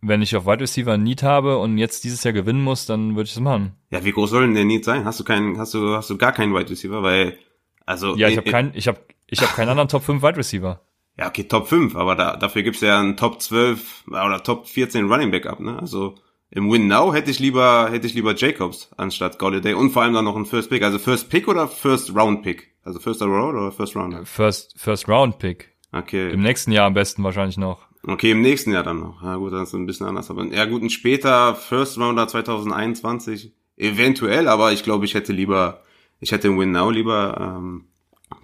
Wenn 0.02 0.22
ich 0.22 0.36
auf 0.36 0.46
Wide 0.46 0.60
Receiver 0.60 0.92
ein 0.92 1.02
Need 1.02 1.22
habe 1.22 1.58
und 1.58 1.78
jetzt 1.78 2.04
dieses 2.04 2.22
Jahr 2.22 2.34
gewinnen 2.34 2.62
muss, 2.62 2.86
dann 2.86 3.16
würde 3.16 3.26
ich 3.26 3.34
das 3.34 3.42
machen. 3.42 3.72
Ja, 3.90 4.04
wie 4.04 4.12
groß 4.12 4.30
soll 4.30 4.42
denn 4.42 4.54
der 4.54 4.64
Need 4.64 4.84
sein? 4.84 5.04
Hast 5.04 5.18
du 5.18 5.24
keinen, 5.24 5.58
hast 5.58 5.74
du, 5.74 5.94
hast 5.94 6.10
du 6.10 6.18
gar 6.18 6.32
keinen 6.32 6.54
Wide 6.54 6.70
Receiver, 6.70 7.02
weil 7.02 7.38
also 7.86 8.16
ja, 8.16 8.28
ich 8.28 8.36
habe 8.36 8.50
keinen, 8.50 8.72
ich 8.74 8.88
habe, 8.88 9.00
ich 9.26 9.40
habe 9.40 9.52
keinen 9.52 9.70
anderen 9.70 9.88
Top 9.88 10.02
5 10.02 10.22
Wide 10.22 10.36
Receiver. 10.36 10.80
Ja, 11.18 11.28
okay, 11.28 11.44
Top 11.44 11.68
5, 11.68 11.96
aber 11.96 12.14
da, 12.14 12.36
dafür 12.36 12.62
gibt's 12.62 12.82
ja 12.82 13.00
einen 13.00 13.16
Top 13.16 13.40
12 13.40 14.04
oder 14.08 14.42
Top 14.42 14.66
14 14.66 15.10
Running 15.10 15.30
Back 15.30 15.46
ab, 15.46 15.60
ne? 15.60 15.78
Also 15.78 16.16
im 16.56 16.70
Win 16.72 16.86
Now 16.88 17.12
hätte 17.12 17.30
ich 17.30 17.38
lieber, 17.38 17.90
hätte 17.90 18.06
ich 18.06 18.14
lieber 18.14 18.34
Jacobs 18.34 18.90
anstatt 18.96 19.38
Golladay 19.38 19.74
und 19.74 19.90
vor 19.90 20.02
allem 20.02 20.14
dann 20.14 20.24
noch 20.24 20.36
ein 20.36 20.46
First 20.46 20.70
Pick. 20.70 20.82
Also 20.82 20.98
First 20.98 21.28
Pick 21.28 21.48
oder 21.48 21.68
First 21.68 22.16
Round 22.16 22.42
Pick? 22.42 22.72
Also 22.82 22.98
First 22.98 23.20
Round 23.20 23.54
oder 23.54 23.70
First 23.70 23.94
Round? 23.94 24.26
First, 24.26 24.74
First 24.78 25.06
Round 25.06 25.38
Pick. 25.38 25.76
Okay. 25.92 26.30
Im 26.30 26.40
nächsten 26.40 26.72
Jahr 26.72 26.86
am 26.86 26.94
besten 26.94 27.22
wahrscheinlich 27.22 27.58
noch. 27.58 27.80
Okay, 28.06 28.30
im 28.30 28.40
nächsten 28.40 28.72
Jahr 28.72 28.84
dann 28.84 29.00
noch. 29.00 29.22
Ja 29.22 29.36
gut, 29.36 29.52
das 29.52 29.68
ist 29.68 29.74
ein 29.74 29.84
bisschen 29.84 30.06
anders. 30.06 30.30
Aber 30.30 30.46
ja 30.46 30.64
gut, 30.64 30.80
und 30.80 30.90
später 30.90 31.54
First 31.54 31.98
Rounder 31.98 32.26
2021 32.26 33.52
eventuell, 33.76 34.48
aber 34.48 34.72
ich 34.72 34.82
glaube, 34.82 35.04
ich 35.04 35.12
hätte 35.12 35.34
lieber, 35.34 35.82
ich 36.20 36.32
hätte 36.32 36.48
im 36.48 36.58
Win 36.58 36.72
Now 36.72 36.90
lieber 36.90 37.36
ähm, 37.38 37.88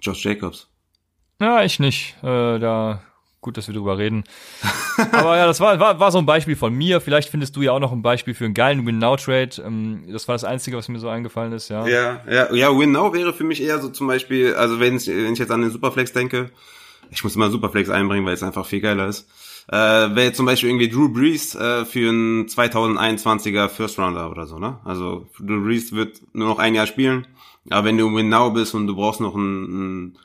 Josh 0.01 0.23
Jacobs. 0.23 0.69
Ja, 1.41 1.63
ich 1.63 1.79
nicht. 1.79 2.15
Äh, 2.21 2.59
da 2.59 3.01
gut, 3.43 3.57
dass 3.57 3.67
wir 3.67 3.75
drüber 3.75 3.99
reden. 3.99 4.23
Aber 5.11 5.37
ja, 5.37 5.45
das 5.45 5.59
war, 5.59 5.79
war, 5.79 5.99
war 5.99 6.11
so 6.11 6.17
ein 6.17 6.25
Beispiel 6.25 6.55
von 6.55 6.73
mir. 6.73 6.99
Vielleicht 6.99 7.29
findest 7.29 7.55
du 7.55 7.61
ja 7.61 7.71
auch 7.71 7.79
noch 7.79 7.91
ein 7.91 8.01
Beispiel 8.01 8.33
für 8.33 8.45
einen 8.45 8.55
geilen 8.55 8.85
Win-Now-Trade. 8.87 9.61
Ähm, 9.63 10.05
das 10.11 10.27
war 10.27 10.33
das 10.33 10.43
Einzige, 10.43 10.77
was 10.77 10.89
mir 10.89 10.99
so 10.99 11.09
eingefallen 11.09 11.53
ist, 11.53 11.69
ja. 11.69 11.87
Ja, 11.87 12.21
ja, 12.29 12.53
ja 12.53 12.77
Win-Now 12.77 13.13
wäre 13.13 13.33
für 13.33 13.43
mich 13.43 13.61
eher 13.61 13.79
so 13.79 13.89
zum 13.89 14.07
Beispiel, 14.07 14.55
also 14.55 14.79
wenn 14.79 14.97
ich, 14.97 15.07
wenn 15.07 15.33
ich 15.33 15.39
jetzt 15.39 15.51
an 15.51 15.61
den 15.61 15.69
Superflex 15.69 16.13
denke, 16.13 16.49
ich 17.11 17.23
muss 17.23 17.35
immer 17.35 17.51
Superflex 17.51 17.89
einbringen, 17.89 18.25
weil 18.25 18.33
es 18.33 18.43
einfach 18.43 18.65
viel 18.65 18.81
geiler 18.81 19.07
ist. 19.07 19.27
Äh, 19.67 19.75
wäre 19.75 20.33
zum 20.33 20.45
Beispiel 20.45 20.69
irgendwie 20.69 20.89
Drew 20.89 21.09
Brees 21.09 21.55
äh, 21.55 21.85
für 21.85 22.09
einen 22.09 22.47
2021er 22.47 23.69
First 23.69 23.97
Rounder 23.97 24.29
oder 24.29 24.45
so, 24.45 24.59
ne? 24.59 24.79
Also 24.83 25.27
Drew 25.39 25.63
Brees 25.63 25.93
wird 25.93 26.21
nur 26.33 26.49
noch 26.49 26.59
ein 26.59 26.75
Jahr 26.75 26.87
spielen, 26.87 27.27
aber 27.69 27.87
wenn 27.87 27.97
du 27.97 28.13
Win 28.13 28.29
Now 28.29 28.51
bist 28.51 28.75
und 28.75 28.87
du 28.87 28.95
brauchst 28.95 29.21
noch 29.21 29.35
einen, 29.35 29.65
einen 29.65 30.17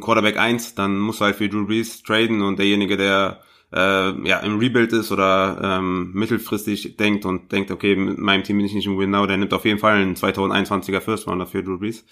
Quarterback 0.00 0.38
1, 0.38 0.74
dann 0.74 0.98
musst 0.98 1.20
du 1.20 1.26
halt 1.26 1.36
für 1.36 1.48
Drew 1.48 1.66
Brees 1.66 2.02
traden 2.02 2.42
und 2.42 2.58
derjenige, 2.58 2.96
der 2.96 3.40
äh, 3.72 4.28
ja 4.28 4.38
im 4.38 4.58
Rebuild 4.58 4.92
ist 4.92 5.10
oder 5.10 5.58
ähm, 5.62 6.12
mittelfristig 6.12 6.96
denkt 6.96 7.24
und 7.24 7.50
denkt, 7.52 7.70
okay, 7.70 7.96
mit 7.96 8.18
meinem 8.18 8.44
Team 8.44 8.58
bin 8.58 8.66
ich 8.66 8.74
nicht 8.74 8.86
im 8.86 8.98
Win 8.98 9.10
Now, 9.10 9.26
der 9.26 9.36
nimmt 9.36 9.52
auf 9.52 9.64
jeden 9.64 9.78
Fall 9.78 9.94
einen 9.94 10.14
2021er 10.14 11.00
First 11.00 11.26
Rounder 11.26 11.46
für 11.46 11.62
Drew 11.62 11.78
Brees. 11.78 12.04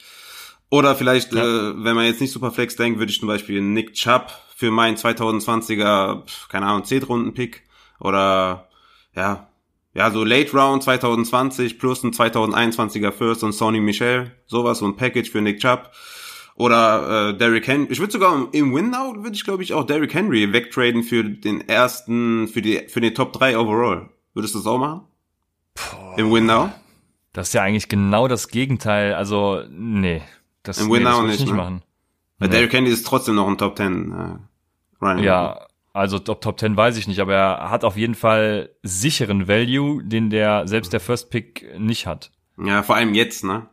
Oder 0.70 0.94
vielleicht, 0.94 1.34
ja. 1.34 1.42
äh, 1.42 1.84
wenn 1.84 1.94
man 1.94 2.06
jetzt 2.06 2.20
nicht 2.20 2.32
Superflex 2.32 2.76
denkt, 2.76 2.98
würde 2.98 3.12
ich 3.12 3.20
zum 3.20 3.28
Beispiel 3.28 3.60
Nick 3.60 3.92
Chubb 3.92 4.32
für 4.56 4.70
meinen 4.70 4.96
2020er, 4.96 6.22
keine 6.48 6.66
Ahnung, 6.66 6.84
10 6.84 7.02
Runden 7.02 7.34
Pick 7.34 7.62
oder 8.00 8.68
ja, 9.14 9.48
ja, 9.94 10.10
so 10.10 10.24
Late 10.24 10.56
Round 10.56 10.82
2020 10.82 11.78
plus 11.78 12.02
ein 12.02 12.12
2021er 12.12 13.12
First 13.12 13.44
und 13.44 13.52
Sony 13.52 13.80
Michel, 13.80 14.32
sowas, 14.46 14.78
so 14.78 14.86
ein 14.86 14.96
Package 14.96 15.30
für 15.30 15.42
Nick 15.42 15.60
Chubb. 15.60 15.90
Oder 16.54 17.30
äh, 17.30 17.36
Derrick 17.36 17.66
Henry. 17.66 17.88
Ich 17.90 17.98
würde 17.98 18.12
sogar 18.12 18.48
im 18.52 18.74
Win-Now 18.74 19.22
würde 19.22 19.34
ich, 19.34 19.44
glaube 19.44 19.62
ich, 19.62 19.72
auch 19.72 19.84
Derrick 19.84 20.14
Henry 20.14 20.52
wegtraden 20.52 21.02
für 21.02 21.24
den 21.24 21.66
ersten, 21.68 22.48
für 22.48 22.62
die, 22.62 22.88
für 22.88 23.00
die 23.00 23.14
Top 23.14 23.32
3 23.32 23.58
overall. 23.58 24.10
Würdest 24.34 24.54
du 24.54 24.58
das 24.58 24.66
auch 24.66 24.78
machen? 24.78 25.02
Boah. 25.74 26.14
Im 26.18 26.32
Win-Now? 26.32 26.70
Das 27.32 27.48
ist 27.48 27.54
ja 27.54 27.62
eigentlich 27.62 27.88
genau 27.88 28.28
das 28.28 28.48
Gegenteil. 28.48 29.14
Also, 29.14 29.62
nee. 29.70 30.22
Das, 30.62 30.78
Im 30.78 30.90
Win 30.90 31.02
nee, 31.02 31.22
nicht, 31.22 31.40
nicht 31.40 31.50
ne? 31.50 31.56
machen. 31.56 31.82
Weil 32.38 32.48
nee. 32.48 32.56
Derrick 32.56 32.72
Henry 32.72 32.90
ist 32.90 33.06
trotzdem 33.06 33.34
noch 33.34 33.48
ein 33.48 33.58
Top 33.58 33.76
10 33.76 34.12
äh, 34.12 35.04
Running. 35.04 35.24
Ja, 35.24 35.66
also 35.92 36.18
Top, 36.18 36.40
Top 36.40 36.58
10 36.58 36.76
weiß 36.76 36.96
ich 36.96 37.08
nicht, 37.08 37.20
aber 37.20 37.34
er 37.34 37.70
hat 37.70 37.84
auf 37.84 37.96
jeden 37.96 38.14
Fall 38.14 38.70
sicheren 38.82 39.48
Value, 39.48 40.02
den 40.04 40.30
der 40.30 40.66
selbst 40.66 40.92
der 40.92 41.00
First 41.00 41.30
Pick 41.30 41.78
nicht 41.78 42.06
hat. 42.06 42.30
Ja, 42.62 42.82
vor 42.82 42.96
allem 42.96 43.14
jetzt, 43.14 43.44
ne? 43.44 43.66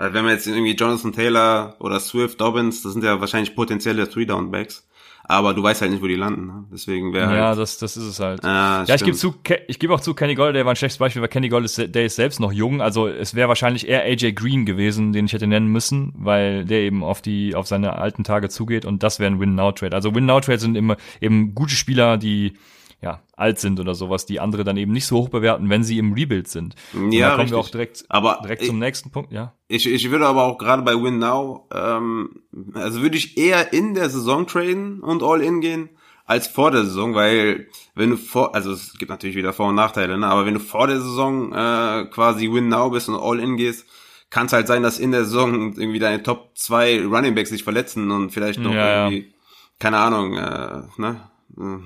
Wenn 0.00 0.24
man 0.24 0.34
jetzt 0.34 0.46
irgendwie 0.46 0.74
Jonathan 0.74 1.12
Taylor 1.12 1.76
oder 1.78 2.00
Swift 2.00 2.40
Dobbins, 2.40 2.82
das 2.82 2.92
sind 2.94 3.04
ja 3.04 3.20
wahrscheinlich 3.20 3.54
potenzielle 3.54 4.08
Three-Down-Backs 4.08 4.86
aber 5.30 5.54
du 5.54 5.62
weißt 5.62 5.80
halt 5.80 5.92
nicht, 5.92 6.02
wo 6.02 6.08
die 6.08 6.16
landen. 6.16 6.46
Ne? 6.46 6.64
Deswegen 6.72 7.12
wäre 7.12 7.32
Ja, 7.36 7.48
halt, 7.48 7.58
das, 7.58 7.78
das 7.78 7.96
ist 7.96 8.04
es 8.04 8.18
halt. 8.18 8.44
Ah, 8.44 8.84
ja, 8.84 8.96
ich 8.96 9.04
gebe 9.04 9.16
zu, 9.16 9.32
ich 9.68 9.78
gebe 9.78 9.94
auch 9.94 10.00
zu, 10.00 10.12
Kenny 10.12 10.34
Gold, 10.34 10.56
der 10.56 10.64
war 10.64 10.72
ein 10.72 10.76
schlechtes 10.76 10.98
Beispiel, 10.98 11.22
weil 11.22 11.28
Kenny 11.28 11.48
Gold 11.48 11.64
ist, 11.64 11.78
der 11.78 12.04
ist 12.04 12.16
selbst 12.16 12.40
noch 12.40 12.52
jung. 12.52 12.82
Also 12.82 13.06
es 13.06 13.36
wäre 13.36 13.48
wahrscheinlich 13.48 13.86
eher 13.86 14.02
AJ 14.02 14.32
Green 14.32 14.66
gewesen, 14.66 15.12
den 15.12 15.26
ich 15.26 15.32
hätte 15.32 15.46
nennen 15.46 15.68
müssen, 15.68 16.12
weil 16.16 16.64
der 16.64 16.80
eben 16.80 17.04
auf 17.04 17.22
die, 17.22 17.54
auf 17.54 17.68
seine 17.68 17.96
alten 17.96 18.24
Tage 18.24 18.48
zugeht 18.48 18.84
und 18.84 19.04
das 19.04 19.20
wäre 19.20 19.30
ein 19.30 19.38
Win-Now-Trade. 19.38 19.94
Also 19.94 20.12
Win-Now-Trade 20.16 20.58
sind 20.58 20.76
immer 20.76 20.96
eben 21.20 21.54
gute 21.54 21.76
Spieler, 21.76 22.16
die 22.16 22.54
ja, 23.02 23.22
alt 23.34 23.58
sind 23.58 23.80
oder 23.80 23.94
sowas, 23.94 24.26
die 24.26 24.40
andere 24.40 24.62
dann 24.62 24.76
eben 24.76 24.92
nicht 24.92 25.06
so 25.06 25.16
hoch 25.16 25.28
bewerten, 25.30 25.70
wenn 25.70 25.82
sie 25.82 25.98
im 25.98 26.12
Rebuild 26.12 26.48
sind. 26.48 26.74
Und 26.92 27.12
ja, 27.12 27.20
da 27.20 27.30
kommen 27.30 27.40
richtig. 27.42 27.56
wir 27.56 27.60
auch 27.60 27.68
direkt, 27.70 28.04
aber 28.08 28.40
direkt 28.42 28.64
zum 28.64 28.76
ich, 28.76 28.80
nächsten 28.80 29.10
Punkt, 29.10 29.32
ja. 29.32 29.54
Ich, 29.68 29.86
ich 29.86 30.10
würde 30.10 30.26
aber 30.26 30.44
auch 30.44 30.58
gerade 30.58 30.82
bei 30.82 30.94
Win 30.94 31.18
Now, 31.18 31.66
ähm, 31.72 32.42
also 32.74 33.00
würde 33.00 33.16
ich 33.16 33.38
eher 33.38 33.72
in 33.72 33.94
der 33.94 34.10
Saison 34.10 34.46
traden 34.46 35.00
und 35.00 35.22
all 35.22 35.40
in 35.40 35.60
gehen, 35.60 35.88
als 36.26 36.46
vor 36.46 36.70
der 36.70 36.84
Saison, 36.84 37.14
weil 37.14 37.68
wenn 37.94 38.10
du 38.10 38.16
vor, 38.16 38.54
also 38.54 38.72
es 38.72 38.98
gibt 38.98 39.10
natürlich 39.10 39.34
wieder 39.34 39.52
Vor- 39.52 39.70
und 39.70 39.74
Nachteile, 39.74 40.18
ne? 40.18 40.26
aber 40.26 40.44
wenn 40.44 40.54
du 40.54 40.60
vor 40.60 40.86
der 40.86 41.00
Saison 41.00 41.52
äh, 41.52 42.04
quasi 42.10 42.52
Win 42.52 42.68
Now 42.68 42.90
bist 42.90 43.08
und 43.08 43.16
all 43.16 43.40
in 43.40 43.56
gehst, 43.56 43.86
kann 44.28 44.46
es 44.46 44.52
halt 44.52 44.68
sein, 44.68 44.82
dass 44.82 44.98
in 44.98 45.10
der 45.10 45.24
Saison 45.24 45.74
irgendwie 45.76 45.98
deine 45.98 46.22
Top 46.22 46.50
2 46.54 47.06
Running 47.06 47.34
Backs 47.34 47.50
sich 47.50 47.64
verletzen 47.64 48.10
und 48.10 48.30
vielleicht 48.30 48.60
noch 48.60 48.72
ja, 48.72 49.06
irgendwie, 49.06 49.26
ja. 49.26 49.34
keine 49.80 49.98
Ahnung, 49.98 50.36
äh, 50.36 50.82
ne? 50.98 51.29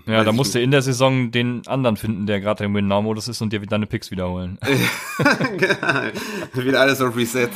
Ja, 0.06 0.22
da 0.22 0.30
musst 0.30 0.54
du 0.54 0.60
in 0.60 0.70
der 0.70 0.82
Saison 0.82 1.32
den 1.32 1.66
anderen 1.66 1.96
finden, 1.96 2.26
der 2.26 2.40
gerade 2.40 2.64
im 2.64 2.74
Win-Now-Modus 2.74 3.26
ist 3.26 3.40
und 3.42 3.52
dir 3.52 3.60
deine 3.60 3.86
Picks 3.86 4.10
wiederholen. 4.10 4.58
wieder 6.54 6.80
alles 6.80 7.00
auf 7.00 7.16
Reset. 7.16 7.48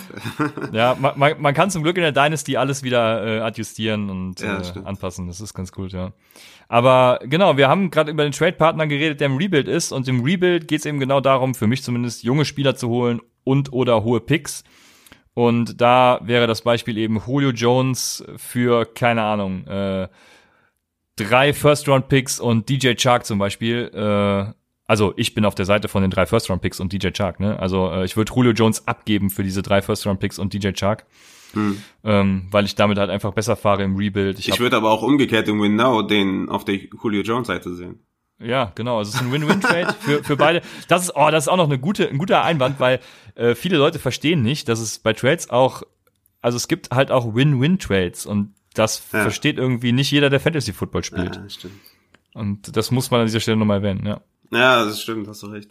ja, 0.73 0.97
man, 0.99 1.17
man, 1.17 1.41
man, 1.41 1.55
kann 1.55 1.71
zum 1.71 1.85
Glück 1.85 1.97
in 1.97 2.03
der 2.03 2.13
Dynasty 2.13 2.57
alles 2.57 2.83
wieder 2.83 3.25
äh, 3.25 3.41
adjustieren 3.41 4.11
und 4.11 4.41
ja, 4.41 4.59
äh, 4.59 4.85
anpassen. 4.85 5.29
Das 5.29 5.41
ist 5.41 5.55
ganz 5.55 5.71
gut, 5.71 5.93
ja. 5.93 6.13
Aber 6.67 7.21
genau, 7.23 7.57
wir 7.57 7.69
haben 7.69 7.91
gerade 7.91 8.11
über 8.11 8.25
den 8.25 8.33
Trade-Partner 8.33 8.87
geredet, 8.89 9.21
der 9.21 9.27
im 9.27 9.37
Rebuild 9.37 9.69
ist. 9.69 9.93
Und 9.93 10.09
im 10.09 10.25
Rebuild 10.25 10.67
geht 10.67 10.81
es 10.81 10.87
eben 10.87 10.99
genau 10.99 11.21
darum, 11.21 11.55
für 11.55 11.69
mich 11.69 11.85
zumindest 11.85 12.25
junge 12.25 12.45
Spieler 12.45 12.75
zu 12.75 12.89
holen 12.89 13.21
und 13.45 13.73
oder 13.73 14.03
hohe 14.03 14.21
Picks. 14.21 14.65
Und 15.35 15.81
da 15.81 16.21
wäre 16.25 16.49
das 16.49 16.63
Beispiel 16.63 16.99
eben 16.99 17.23
Julio 17.25 17.51
Jones 17.51 18.25
für, 18.37 18.85
keine 18.85 19.23
Ahnung, 19.23 19.67
äh, 19.69 20.09
drei 21.19 21.53
First-Round-Picks 21.53 22.41
und 22.41 22.69
DJ 22.69 22.95
Chark 22.95 23.27
zum 23.27 23.39
Beispiel. 23.39 23.91
Äh, 23.93 24.53
also 24.87 25.13
ich 25.17 25.35
bin 25.35 25.45
auf 25.45 25.55
der 25.55 25.67
Seite 25.67 25.89
von 25.89 26.03
den 26.03 26.11
drei 26.11 26.27
First-Round-Picks 26.27 26.81
und 26.81 26.93
DJ 26.93 27.11
Chark. 27.11 27.41
Ne? 27.41 27.59
Also 27.59 27.91
äh, 27.91 28.05
ich 28.05 28.17
würde 28.17 28.33
Julio 28.35 28.53
Jones 28.53 28.89
abgeben 28.89 29.29
für 29.31 29.43
diese 29.43 29.63
drei 29.63 29.83
First-Round-Picks 29.83 30.39
und 30.39 30.55
DJ 30.55 30.71
Chark. 30.73 31.05
Hm. 31.53 31.83
Ähm, 32.05 32.47
weil 32.51 32.65
ich 32.65 32.75
damit 32.75 32.99
halt 32.99 33.11
einfach 33.11 33.33
besser 33.33 33.57
fahre 33.57 33.83
im 33.83 33.97
Rebuild. 33.97 34.39
Ich, 34.39 34.49
ich 34.49 34.61
würde 34.61 34.77
aber 34.77 34.91
auch 34.91 35.03
umgekehrt 35.03 35.49
im 35.49 35.61
Win 35.63 35.77
Now 35.77 36.03
den 36.03 36.49
auf 36.49 36.65
der 36.65 36.77
Julio 36.77 37.23
Jones 37.23 37.49
Seite 37.49 37.75
sehen. 37.75 38.01
Ja, 38.41 38.73
genau. 38.75 38.99
Also 38.99 39.11
es 39.11 39.15
ist 39.17 39.23
ein 39.23 39.33
Win-Win-Trade 39.33 39.95
für, 40.01 40.23
für 40.23 40.37
beide. 40.37 40.63
Das 40.89 41.03
ist, 41.03 41.13
oh, 41.17 41.31
das 41.31 41.45
ist 41.45 41.49
auch 41.49 41.57
noch 41.57 41.65
eine 41.65 41.79
gute, 41.79 42.09
ein 42.09 42.19
guter 42.19 42.45
Einwand, 42.45 42.79
weil 42.81 43.01
äh, 43.35 43.55
viele 43.55 43.79
Leute 43.79 43.99
verstehen 43.99 44.43
nicht, 44.43 44.69
dass 44.69 44.81
es 44.81 44.99
bei 44.99 45.13
Trades 45.13 45.51
auch, 45.51 45.83
also 46.41 46.57
es 46.57 46.69
gibt 46.69 46.91
halt 46.91 47.11
auch 47.11 47.35
Win-Win-Trades 47.35 48.27
und 48.27 48.55
das 48.79 49.03
ja. 49.13 49.23
versteht 49.23 49.59
irgendwie 49.59 49.93
nicht 49.93 50.11
jeder, 50.11 50.31
der 50.31 50.41
Fantasy 50.41 50.73
Football 50.73 51.05
spielt. 51.05 51.37
Ja, 51.37 51.49
stimmt. 51.49 51.81
Und 52.35 52.77
das 52.77 52.91
muss 52.91 53.11
man 53.11 53.21
an 53.21 53.27
dieser 53.27 53.41
Stelle 53.41 53.57
nochmal 53.57 53.79
erwähnen, 53.79 54.07
ja. 54.07 54.21
Ja, 54.51 54.85
das 54.85 55.03
stimmt, 55.03 55.29
hast 55.29 55.43
du 55.43 55.49
recht. 55.49 55.71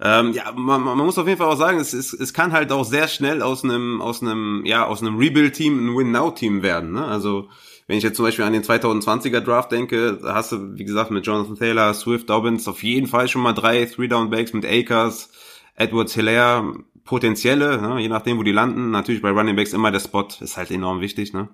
Ähm, 0.00 0.32
ja, 0.32 0.52
man, 0.52 0.82
man 0.82 0.96
muss 0.98 1.18
auf 1.18 1.26
jeden 1.26 1.38
Fall 1.38 1.48
auch 1.48 1.58
sagen, 1.58 1.78
es, 1.78 1.92
es, 1.92 2.12
es 2.12 2.32
kann 2.32 2.52
halt 2.52 2.70
auch 2.70 2.84
sehr 2.84 3.08
schnell 3.08 3.42
aus 3.42 3.64
einem, 3.64 4.00
aus 4.00 4.22
einem, 4.22 4.62
ja, 4.64 4.86
aus 4.86 5.02
einem 5.02 5.16
Rebuild-Team 5.16 5.86
ein 5.86 5.96
Win-Now-Team 5.96 6.62
werden. 6.62 6.92
Ne? 6.92 7.04
Also 7.04 7.48
wenn 7.88 7.98
ich 7.98 8.04
jetzt 8.04 8.16
zum 8.16 8.24
Beispiel 8.24 8.44
an 8.44 8.52
den 8.52 8.62
2020er 8.62 9.40
Draft 9.40 9.72
denke, 9.72 10.18
da 10.22 10.34
hast 10.34 10.52
du, 10.52 10.78
wie 10.78 10.84
gesagt, 10.84 11.10
mit 11.10 11.26
Jonathan 11.26 11.56
Taylor, 11.56 11.94
Swift 11.94 12.30
Dobbins 12.30 12.68
auf 12.68 12.82
jeden 12.82 13.08
Fall 13.08 13.28
schon 13.28 13.42
mal 13.42 13.54
drei 13.54 13.86
Three-Down-Backs 13.86 14.52
mit 14.52 14.64
Akers, 14.66 15.30
Edwards 15.74 16.14
Hilaire, 16.14 16.74
potenzielle, 17.04 17.80
ne? 17.80 18.00
je 18.00 18.08
nachdem, 18.08 18.38
wo 18.38 18.42
die 18.42 18.52
landen. 18.52 18.90
Natürlich 18.90 19.22
bei 19.22 19.30
Running 19.30 19.56
Backs 19.56 19.72
immer 19.72 19.90
der 19.90 20.00
Spot, 20.00 20.28
ist 20.40 20.56
halt 20.56 20.70
enorm 20.70 21.00
wichtig. 21.00 21.32
Ne? 21.32 21.48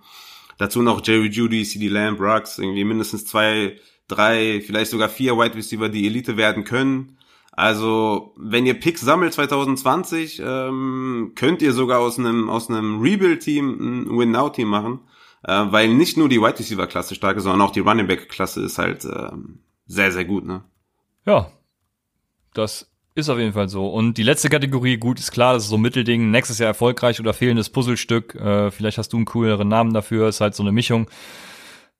Dazu 0.58 0.82
noch 0.82 1.04
Jerry 1.04 1.28
Judy, 1.28 1.64
CD 1.64 1.88
Lamb, 1.88 2.20
Rux, 2.20 2.58
irgendwie 2.58 2.84
mindestens 2.84 3.26
zwei, 3.26 3.76
drei, 4.08 4.62
vielleicht 4.64 4.90
sogar 4.90 5.08
vier 5.08 5.36
Wide 5.36 5.54
Receiver, 5.54 5.88
die 5.88 6.06
Elite 6.06 6.36
werden 6.36 6.64
können. 6.64 7.18
Also, 7.52 8.34
wenn 8.36 8.66
ihr 8.66 8.74
Picks 8.74 9.00
sammelt 9.00 9.32
2020, 9.32 10.42
ähm, 10.44 11.32
könnt 11.36 11.62
ihr 11.62 11.72
sogar 11.72 12.00
aus 12.00 12.18
einem, 12.18 12.50
aus 12.50 12.68
einem 12.68 13.00
Rebuild-Team 13.00 14.08
ein 14.08 14.18
Win-Now-Team 14.18 14.66
machen, 14.66 15.00
äh, 15.44 15.64
weil 15.66 15.88
nicht 15.88 16.16
nur 16.16 16.28
die 16.28 16.40
Wide 16.40 16.58
Receiver-Klasse 16.58 17.14
stark 17.14 17.36
ist, 17.36 17.44
sondern 17.44 17.60
auch 17.60 17.70
die 17.70 17.80
Running 17.80 18.08
Back-Klasse 18.08 18.62
ist 18.62 18.78
halt 18.78 19.04
ähm, 19.04 19.60
sehr, 19.86 20.10
sehr 20.10 20.24
gut, 20.24 20.44
ne? 20.44 20.64
Ja, 21.26 21.50
das 22.54 22.90
ist 23.14 23.28
auf 23.28 23.38
jeden 23.38 23.52
Fall 23.52 23.68
so. 23.68 23.88
Und 23.88 24.18
die 24.18 24.22
letzte 24.22 24.48
Kategorie, 24.48 24.96
gut, 24.96 25.18
ist 25.18 25.30
klar, 25.30 25.54
das 25.54 25.64
ist 25.64 25.68
so 25.70 25.76
ein 25.76 25.82
Mittelding, 25.82 26.30
nächstes 26.30 26.58
Jahr 26.58 26.68
erfolgreich 26.68 27.20
oder 27.20 27.32
fehlendes 27.32 27.70
Puzzlestück. 27.70 28.34
Äh, 28.34 28.70
vielleicht 28.70 28.98
hast 28.98 29.12
du 29.12 29.16
einen 29.16 29.26
cooleren 29.26 29.68
Namen 29.68 29.94
dafür, 29.94 30.28
ist 30.28 30.40
halt 30.40 30.54
so 30.54 30.62
eine 30.62 30.72
Mischung. 30.72 31.08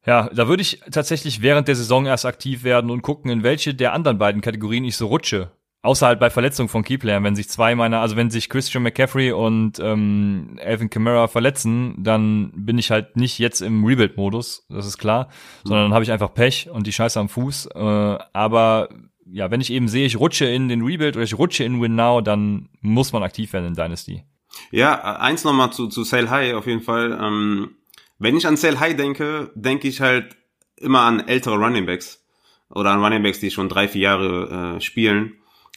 Ja, 0.06 0.28
da 0.34 0.48
würde 0.48 0.62
ich 0.62 0.80
tatsächlich 0.90 1.40
während 1.40 1.68
der 1.68 1.76
Saison 1.76 2.06
erst 2.06 2.26
aktiv 2.26 2.62
werden 2.62 2.90
und 2.90 3.02
gucken, 3.02 3.30
in 3.30 3.42
welche 3.42 3.74
der 3.74 3.92
anderen 3.92 4.18
beiden 4.18 4.42
Kategorien 4.42 4.84
ich 4.84 4.96
so 4.96 5.06
rutsche. 5.06 5.50
Außer 5.82 6.06
halt 6.06 6.18
bei 6.18 6.30
Verletzungen 6.30 6.70
von 6.70 6.82
Keyplayern. 6.82 7.24
Wenn 7.24 7.36
sich 7.36 7.48
zwei 7.50 7.74
meiner, 7.74 8.00
also 8.00 8.16
wenn 8.16 8.30
sich 8.30 8.48
Christian 8.48 8.82
McCaffrey 8.82 9.32
und 9.32 9.78
ähm, 9.78 10.58
Alvin 10.64 10.88
Kamara 10.88 11.28
verletzen, 11.28 11.94
dann 11.98 12.52
bin 12.54 12.78
ich 12.78 12.90
halt 12.90 13.16
nicht 13.16 13.38
jetzt 13.38 13.60
im 13.60 13.84
Rebuild-Modus, 13.84 14.66
das 14.70 14.86
ist 14.86 14.96
klar, 14.96 15.26
mhm. 15.64 15.68
sondern 15.68 15.84
dann 15.86 15.94
habe 15.94 16.04
ich 16.04 16.10
einfach 16.10 16.32
Pech 16.32 16.70
und 16.70 16.86
die 16.86 16.92
Scheiße 16.92 17.20
am 17.20 17.28
Fuß. 17.28 17.66
Äh, 17.74 17.78
aber 17.78 18.88
ja, 19.30 19.50
wenn 19.50 19.60
ich 19.60 19.70
eben 19.70 19.88
sehe, 19.88 20.06
ich 20.06 20.18
rutsche 20.18 20.46
in 20.46 20.68
den 20.68 20.82
Rebuild 20.82 21.16
oder 21.16 21.24
ich 21.24 21.38
rutsche 21.38 21.64
in 21.64 21.80
Win 21.80 21.94
Now, 21.94 22.20
dann 22.20 22.68
muss 22.80 23.12
man 23.12 23.22
aktiv 23.22 23.52
werden 23.52 23.66
in 23.66 23.74
Dynasty. 23.74 24.24
Ja, 24.70 25.00
eins 25.16 25.44
nochmal 25.44 25.72
zu, 25.72 25.88
zu 25.88 26.04
Sale 26.04 26.30
High 26.30 26.54
auf 26.54 26.66
jeden 26.66 26.82
Fall. 26.82 27.18
Ähm, 27.20 27.76
wenn 28.18 28.36
ich 28.36 28.46
an 28.46 28.56
Sale 28.56 28.80
High 28.80 28.96
denke, 28.96 29.50
denke 29.54 29.88
ich 29.88 30.00
halt 30.00 30.36
immer 30.76 31.00
an 31.00 31.26
ältere 31.26 31.56
Running 31.56 31.86
Backs 31.86 32.24
oder 32.70 32.90
an 32.90 33.02
Running 33.02 33.22
Backs, 33.22 33.40
die 33.40 33.50
schon 33.50 33.68
drei, 33.68 33.88
vier 33.88 34.02
Jahre 34.02 34.76
äh, 34.76 34.80
spielen. 34.80 35.34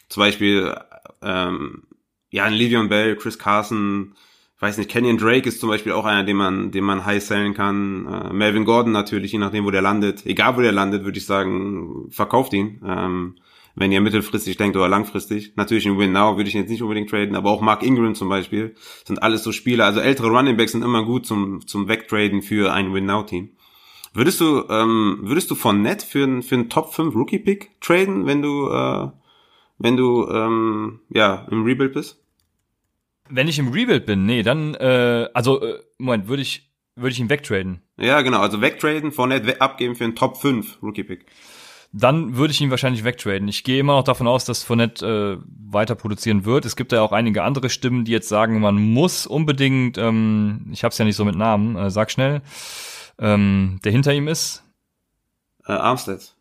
Zum 0.10 0.22
Beispiel 0.22 0.76
ähm, 1.22 1.84
ja, 2.30 2.46
an 2.46 2.54
Livion 2.54 2.90
Bell, 2.90 3.16
Chris 3.16 3.40
Carson, 3.40 4.16
weiß 4.60 4.78
nicht, 4.78 4.90
Kenyon 4.90 5.18
Drake 5.18 5.48
ist 5.48 5.60
zum 5.60 5.70
Beispiel 5.70 5.92
auch 5.92 6.06
einer, 6.06 6.24
den 6.24 6.38
man, 6.38 6.72
den 6.72 6.84
man 6.84 7.06
high 7.06 7.24
sellen 7.24 7.54
kann. 7.54 8.08
Äh, 8.08 8.34
Melvin 8.34 8.66
Gordon 8.66 8.92
natürlich, 8.92 9.32
je 9.32 9.40
nachdem, 9.40 9.66
wo 9.66 9.72
der 9.72 9.82
landet. 9.82 10.26
Egal, 10.26 10.58
wo 10.58 10.62
der 10.62 10.72
landet, 10.72 11.04
würde 11.04 11.18
ich 11.18 11.26
sagen, 11.26 12.08
verkauft 12.10 12.54
ihn. 12.54 12.82
Ähm, 12.86 13.36
wenn 13.78 13.92
ihr 13.92 14.02
mittelfristig 14.02 14.58
denkt 14.58 14.76
oder 14.76 14.90
langfristig. 14.90 15.54
Natürlich 15.56 15.86
in 15.86 16.00
Win 16.00 16.12
Now 16.12 16.36
würde 16.36 16.50
ich 16.50 16.56
jetzt 16.56 16.70
nicht 16.70 16.82
unbedingt 16.82 17.12
traden, 17.12 17.36
aber 17.36 17.52
auch 17.52 17.62
Mark 17.62 17.84
Ingram 17.84 18.16
zum 18.16 18.28
Beispiel 18.28 18.76
sind 19.06 19.22
alles 19.22 19.44
so 19.44 19.52
Spieler. 19.52 19.86
Also 19.86 20.00
ältere 20.00 20.30
Running 20.30 20.58
Backs 20.58 20.72
sind 20.72 20.84
immer 20.84 21.06
gut 21.06 21.28
zum, 21.28 21.66
zum 21.68 21.88
Wegtraden 21.88 22.42
für 22.42 22.74
ein 22.74 22.92
Win 22.94 23.06
Now 23.06 23.22
Team. 23.22 23.52
Würdest 24.14 24.42
du, 24.42 24.64
ähm, 24.70 25.20
würdest 25.22 25.52
du 25.52 25.56
von 25.56 25.84
Net 25.84 26.02
für, 26.02 26.42
für 26.42 26.56
einen 26.56 26.70
Top 26.70 26.92
5 26.92 27.14
Rookie 27.14 27.38
Pick 27.38 27.80
traden, 27.80 28.26
wenn 28.26 28.42
du, 28.42 28.68
äh, 28.68 29.10
wenn 29.78 29.96
du, 29.96 30.28
ähm, 30.28 31.02
ja, 31.10 31.46
im 31.52 31.64
Rebuild 31.64 31.94
bist? 31.94 32.20
Wenn 33.30 33.48
ich 33.48 33.60
im 33.60 33.70
Rebuild 33.70 34.06
bin, 34.06 34.26
nee, 34.26 34.44
dann, 34.44 34.76
äh, 34.76 35.30
also, 35.34 35.62
äh, 35.62 35.80
Moment, 35.98 36.28
würde 36.28 36.42
ich, 36.42 36.72
würde 36.96 37.12
ich 37.12 37.20
ihn 37.20 37.30
wegtraden. 37.30 37.82
Ja, 37.98 38.22
genau, 38.22 38.40
also 38.40 38.62
wegtraden, 38.62 39.12
Fournette 39.12 39.62
abgeben 39.62 39.96
für 39.96 40.04
einen 40.04 40.16
Top 40.16 40.38
5 40.38 40.82
Rookie-Pick. 40.82 41.26
Dann 41.94 42.36
würde 42.36 42.52
ich 42.52 42.62
ihn 42.62 42.70
wahrscheinlich 42.70 43.04
wegtraden. 43.04 43.48
Ich 43.48 43.64
gehe 43.64 43.80
immer 43.80 43.94
noch 43.94 44.04
davon 44.04 44.28
aus, 44.28 44.46
dass 44.46 44.64
Fournette 44.64 45.40
äh, 45.42 45.48
weiter 45.72 45.96
produzieren 45.96 46.46
wird. 46.46 46.66
Es 46.66 46.76
gibt 46.76 46.92
ja 46.92 47.02
auch 47.02 47.12
einige 47.12 47.44
andere 47.44 47.70
Stimmen, 47.70 48.04
die 48.04 48.12
jetzt 48.12 48.28
sagen, 48.28 48.60
man 48.60 48.76
muss 48.76 49.26
unbedingt, 49.26 49.98
ähm, 49.98 50.68
ich 50.72 50.84
hab's 50.84 50.98
ja 50.98 51.06
nicht 51.06 51.16
so 51.16 51.26
mit 51.26 51.36
Namen, 51.36 51.76
äh, 51.76 51.90
sag 51.90 52.12
schnell, 52.12 52.42
ähm, 53.20 53.80
der 53.84 53.92
hinter 53.94 54.14
ihm 54.14 54.28
ist. 54.28 54.64
Äh, 55.66 55.74
Armstead. 55.74 56.34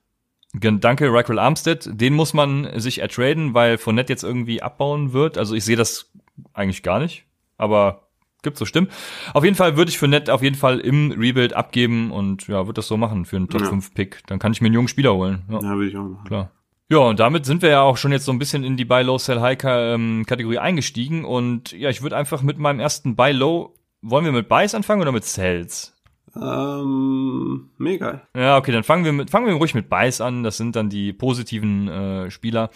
Danke, 0.52 1.12
Raquel 1.12 1.38
Armstead. 1.38 1.88
Den 1.92 2.14
muss 2.14 2.32
man 2.32 2.80
sich 2.80 3.00
ertraden, 3.00 3.54
weil 3.54 3.78
Fournette 3.78 4.12
jetzt 4.12 4.24
irgendwie 4.24 4.62
abbauen 4.62 5.12
wird. 5.12 5.38
Also 5.38 5.54
ich 5.54 5.64
sehe 5.64 5.76
das 5.76 6.10
eigentlich 6.52 6.82
gar 6.82 6.98
nicht, 6.98 7.24
aber 7.58 8.06
gibt 8.42 8.58
so 8.58 8.64
Stimmen. 8.64 8.88
Auf 9.34 9.44
jeden 9.44 9.56
Fall 9.56 9.76
würde 9.76 9.90
ich 9.90 9.98
für 9.98 10.08
Net 10.08 10.30
auf 10.30 10.42
jeden 10.42 10.56
Fall 10.56 10.78
im 10.78 11.10
Rebuild 11.10 11.54
abgeben 11.54 12.12
und 12.12 12.46
ja, 12.46 12.66
würde 12.66 12.74
das 12.74 12.86
so 12.86 12.96
machen 12.96 13.24
für 13.24 13.36
einen 13.36 13.48
Top 13.48 13.62
ja. 13.62 13.68
5 13.68 13.92
Pick. 13.92 14.22
Dann 14.26 14.38
kann 14.38 14.52
ich 14.52 14.60
mir 14.60 14.66
einen 14.66 14.74
jungen 14.74 14.88
Spieler 14.88 15.14
holen. 15.14 15.42
Ja, 15.50 15.60
ja 15.60 15.74
würde 15.74 15.88
ich 15.88 15.96
auch 15.96 16.04
machen. 16.04 16.24
Klar. 16.26 16.50
Ja, 16.88 16.98
und 16.98 17.18
damit 17.18 17.44
sind 17.44 17.62
wir 17.62 17.70
ja 17.70 17.82
auch 17.82 17.96
schon 17.96 18.12
jetzt 18.12 18.24
so 18.24 18.32
ein 18.32 18.38
bisschen 18.38 18.62
in 18.62 18.76
die 18.76 18.84
Buy 18.84 19.02
Low 19.02 19.18
Sell 19.18 19.40
High 19.40 19.58
ähm, 19.64 20.24
Kategorie 20.24 20.58
eingestiegen 20.58 21.24
und 21.24 21.72
ja, 21.72 21.90
ich 21.90 22.02
würde 22.02 22.16
einfach 22.16 22.42
mit 22.42 22.58
meinem 22.58 22.78
ersten 22.78 23.16
Buy 23.16 23.32
Low 23.32 23.74
wollen 24.02 24.24
wir 24.24 24.32
mit 24.32 24.48
Buys 24.48 24.74
anfangen 24.74 25.02
oder 25.02 25.10
mit 25.10 25.24
Sells? 25.24 25.92
Ähm, 26.36 27.70
mega. 27.78 28.22
Ja, 28.36 28.58
okay, 28.58 28.70
dann 28.70 28.84
fangen 28.84 29.04
wir 29.04 29.12
mit 29.12 29.30
fangen 29.30 29.46
wir 29.46 29.54
ruhig 29.54 29.74
mit 29.74 29.88
Buys 29.88 30.20
an, 30.20 30.44
das 30.44 30.58
sind 30.58 30.76
dann 30.76 30.88
die 30.88 31.12
positiven 31.12 31.88
äh, 31.88 32.30
Spieler. 32.30 32.70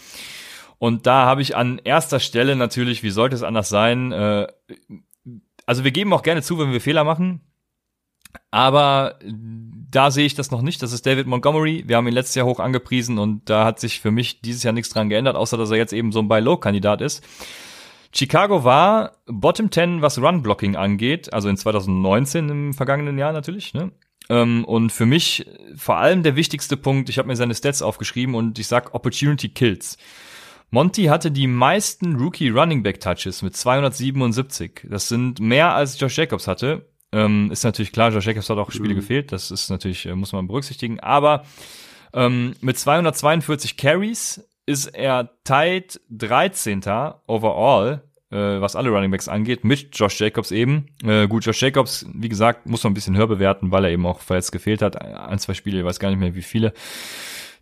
Und 0.81 1.07
da 1.07 1.27
habe 1.27 1.43
ich 1.43 1.55
an 1.57 1.79
erster 1.85 2.21
Stelle 2.21 2.57
natürlich, 2.57 3.03
wie 3.03 3.11
sollte 3.11 3.37
es 3.37 3.43
anders 3.43 3.69
sein, 3.69 4.13
äh, 4.13 4.47
also 5.67 5.85
wir 5.85 5.91
geben 5.91 6.13
auch 6.15 6.23
gerne 6.23 6.41
zu, 6.41 6.59
wenn 6.59 6.73
wir 6.73 6.81
Fehler 6.81 7.05
machen, 7.05 7.43
aber 8.51 9.19
da 9.23 10.11
sehe 10.11 10.25
ich 10.25 10.35
das 10.35 10.51
noch 10.51 10.63
nicht. 10.63 10.83
Das 10.83 10.93
ist 10.93 11.05
David 11.05 11.27
Montgomery. 11.27 11.85
Wir 11.87 11.97
haben 11.97 12.09
ihn 12.09 12.15
letztes 12.15 12.35
Jahr 12.35 12.47
hoch 12.47 12.61
angepriesen 12.61 13.19
und 13.19 13.51
da 13.51 13.67
hat 13.67 13.79
sich 13.79 14.01
für 14.01 14.11
mich 14.11 14.41
dieses 14.41 14.63
Jahr 14.63 14.73
nichts 14.73 14.89
dran 14.89 15.11
geändert, 15.11 15.37
außer 15.37 15.59
dass 15.59 15.71
er 15.71 15.77
jetzt 15.77 15.93
eben 15.93 16.13
so 16.13 16.21
ein 16.21 16.29
Buy-Low-Kandidat 16.29 17.03
ist. 17.03 17.23
Chicago 18.15 18.65
war 18.65 19.19
Bottom 19.27 19.71
10, 19.71 20.01
was 20.01 20.19
Run-Blocking 20.19 20.77
angeht, 20.77 21.31
also 21.31 21.51
in 21.51 21.59
2019 21.59 22.49
im 22.49 22.73
vergangenen 22.73 23.19
Jahr 23.19 23.35
natürlich. 23.35 23.75
Ne? 23.75 23.93
Ähm, 24.31 24.65
und 24.65 24.93
für 24.93 25.07
mich 25.07 25.47
vor 25.77 25.99
allem 25.99 26.23
der 26.23 26.37
wichtigste 26.37 26.79
Punkt, 26.79 27.11
ich 27.11 27.19
habe 27.19 27.29
mir 27.29 27.37
seine 27.37 27.55
Stats 27.55 27.83
aufgeschrieben 27.83 28.35
und 28.35 28.59
ich 28.59 28.67
sag 28.67 28.95
Opportunity 28.95 29.51
Kills. 29.51 29.99
Monty 30.71 31.05
hatte 31.05 31.31
die 31.33 31.49
meisten 31.49 32.17
Rookie 32.17 32.49
Running 32.49 32.83
Back 32.83 33.01
Touches 33.01 33.43
mit 33.43 33.57
277. 33.57 34.87
Das 34.89 35.09
sind 35.09 35.41
mehr 35.41 35.75
als 35.75 35.99
Josh 35.99 36.17
Jacobs 36.17 36.47
hatte. 36.47 36.87
Ähm, 37.13 37.51
ist 37.51 37.65
natürlich 37.65 37.91
klar, 37.91 38.11
Josh 38.13 38.27
Jacobs 38.27 38.49
hat 38.49 38.59
auch 38.59 38.71
Spiele 38.71 38.95
mhm. 38.95 38.99
gefehlt. 38.99 39.33
Das 39.33 39.51
ist 39.51 39.69
natürlich, 39.69 40.07
äh, 40.07 40.15
muss 40.15 40.33
man 40.33 40.47
berücksichtigen. 40.47 41.01
Aber 41.01 41.45
ähm, 42.15 42.55
mit 42.61 42.79
242 42.79 43.77
Carries 43.77 44.49
ist 44.67 44.87
er 44.87 45.31
tight 45.43 46.01
13. 46.11 46.83
overall, 47.27 48.05
äh, 48.31 48.37
was 48.37 48.77
alle 48.77 48.91
Running 48.91 49.11
Backs 49.11 49.27
angeht, 49.27 49.65
mit 49.65 49.89
Josh 49.99 50.21
Jacobs 50.21 50.53
eben. 50.53 50.87
Äh, 51.03 51.27
gut, 51.27 51.45
Josh 51.45 51.61
Jacobs, 51.61 52.07
wie 52.15 52.29
gesagt, 52.29 52.67
muss 52.67 52.85
man 52.85 52.93
ein 52.93 52.95
bisschen 52.95 53.17
höher 53.17 53.27
bewerten, 53.27 53.73
weil 53.73 53.87
er 53.87 53.91
eben 53.91 54.07
auch 54.07 54.21
verletzt 54.21 54.53
gefehlt 54.53 54.83
hat. 54.83 55.03
Ein, 55.03 55.41
zwei 55.41 55.55
Spiele, 55.55 55.81
ich 55.81 55.85
weiß 55.85 55.99
gar 55.99 56.11
nicht 56.11 56.21
mehr 56.21 56.37
wie 56.37 56.43
viele. 56.43 56.73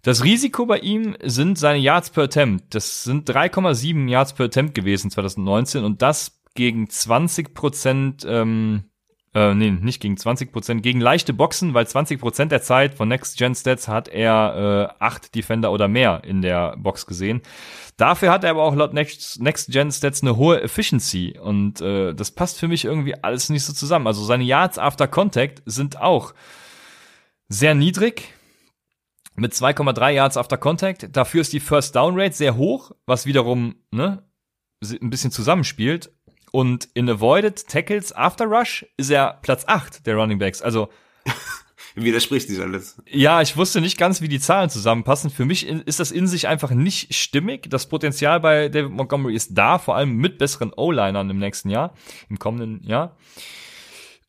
Das 0.03 0.23
Risiko 0.23 0.67
bei 0.67 0.79
ihm 0.79 1.17
sind 1.23 1.59
seine 1.59 1.79
Yards 1.79 2.11
per 2.11 2.25
Attempt. 2.25 2.75
Das 2.75 3.05
sind 3.05 3.29
3,7 3.29 4.09
Yards 4.09 4.33
per 4.33 4.47
Attempt 4.47 4.75
gewesen 4.75 5.11
2019 5.11 5.85
und 5.85 6.03
das 6.03 6.41
gegen 6.55 6.89
20 6.89 7.55
Prozent, 7.55 8.27
ähm, 8.29 8.85
äh, 9.35 9.55
nee, 9.55 9.71
nicht 9.71 10.01
gegen 10.01 10.17
20 10.17 10.53
Prozent, 10.53 10.83
gegen 10.83 11.01
leichte 11.01 11.33
Boxen, 11.33 11.75
weil 11.75 11.87
20 11.87 12.21
Prozent 12.21 12.53
der 12.53 12.63
Zeit 12.63 12.95
von 12.95 13.09
Next 13.09 13.39
Gen 13.39 13.55
Stats 13.55 13.89
hat 13.89 14.09
er 14.09 14.93
äh, 14.99 15.03
acht 15.03 15.35
Defender 15.35 15.73
oder 15.73 15.89
mehr 15.89 16.23
in 16.25 16.43
der 16.43 16.77
Box 16.77 17.07
gesehen. 17.07 17.43
Dafür 17.97 18.31
hat 18.31 18.45
er 18.45 18.51
aber 18.51 18.63
auch 18.63 18.77
laut 18.77 18.95
Next, 18.95 19.41
Next 19.43 19.71
Gen 19.71 19.91
Stats 19.91 20.23
eine 20.23 20.37
hohe 20.37 20.63
Efficiency 20.63 21.37
und 21.41 21.81
äh, 21.81 22.15
das 22.15 22.31
passt 22.31 22.59
für 22.61 22.69
mich 22.69 22.85
irgendwie 22.85 23.17
alles 23.23 23.51
nicht 23.51 23.65
so 23.65 23.73
zusammen. 23.73 24.07
Also 24.07 24.25
seine 24.25 24.45
Yards 24.45 24.79
after 24.79 25.09
Contact 25.09 25.63
sind 25.67 26.01
auch 26.01 26.35
sehr 27.49 27.75
niedrig 27.75 28.33
mit 29.39 29.53
2,3 29.53 30.11
Yards 30.11 30.37
after 30.37 30.57
Contact. 30.57 31.09
Dafür 31.17 31.41
ist 31.41 31.53
die 31.53 31.61
First 31.61 31.95
Down 31.97 32.19
Rate 32.19 32.35
sehr 32.35 32.57
hoch, 32.57 32.93
was 33.07 33.27
wiederum 33.27 33.77
ne, 33.91 34.23
ein 34.83 35.11
bisschen 35.11 35.31
zusammenspielt. 35.31 36.13
Und 36.51 36.89
in 36.95 37.09
Avoided 37.09 37.67
Tackles 37.69 38.13
After 38.13 38.47
Rush 38.47 38.87
ist 38.97 39.11
er 39.11 39.39
Platz 39.43 39.65
8 39.67 40.07
der 40.07 40.17
Running 40.17 40.39
Backs. 40.39 40.63
Also 40.63 40.89
widerspricht 41.95 42.49
sich 42.49 42.61
alles. 42.61 43.01
Ja, 43.07 43.43
ich 43.43 43.57
wusste 43.57 43.81
nicht 43.81 43.99
ganz, 43.99 44.21
wie 44.21 44.29
die 44.29 44.41
Zahlen 44.41 44.71
zusammenpassen. 44.71 45.31
Für 45.31 45.45
mich 45.45 45.67
ist 45.67 46.01
das 46.01 46.11
in 46.11 46.27
sich 46.27 46.49
einfach 46.49 46.71
nicht 46.71 47.15
stimmig. 47.15 47.69
Das 47.69 47.89
Potenzial 47.89 48.41
bei 48.41 48.69
David 48.69 48.93
Montgomery 48.93 49.35
ist 49.35 49.51
da, 49.57 49.79
vor 49.79 49.97
allem 49.97 50.17
mit 50.17 50.39
besseren 50.39 50.73
O-Linern 50.75 51.29
im 51.31 51.39
nächsten 51.39 51.69
Jahr, 51.69 51.95
im 52.29 52.39
kommenden 52.39 52.83
Jahr. 52.83 53.17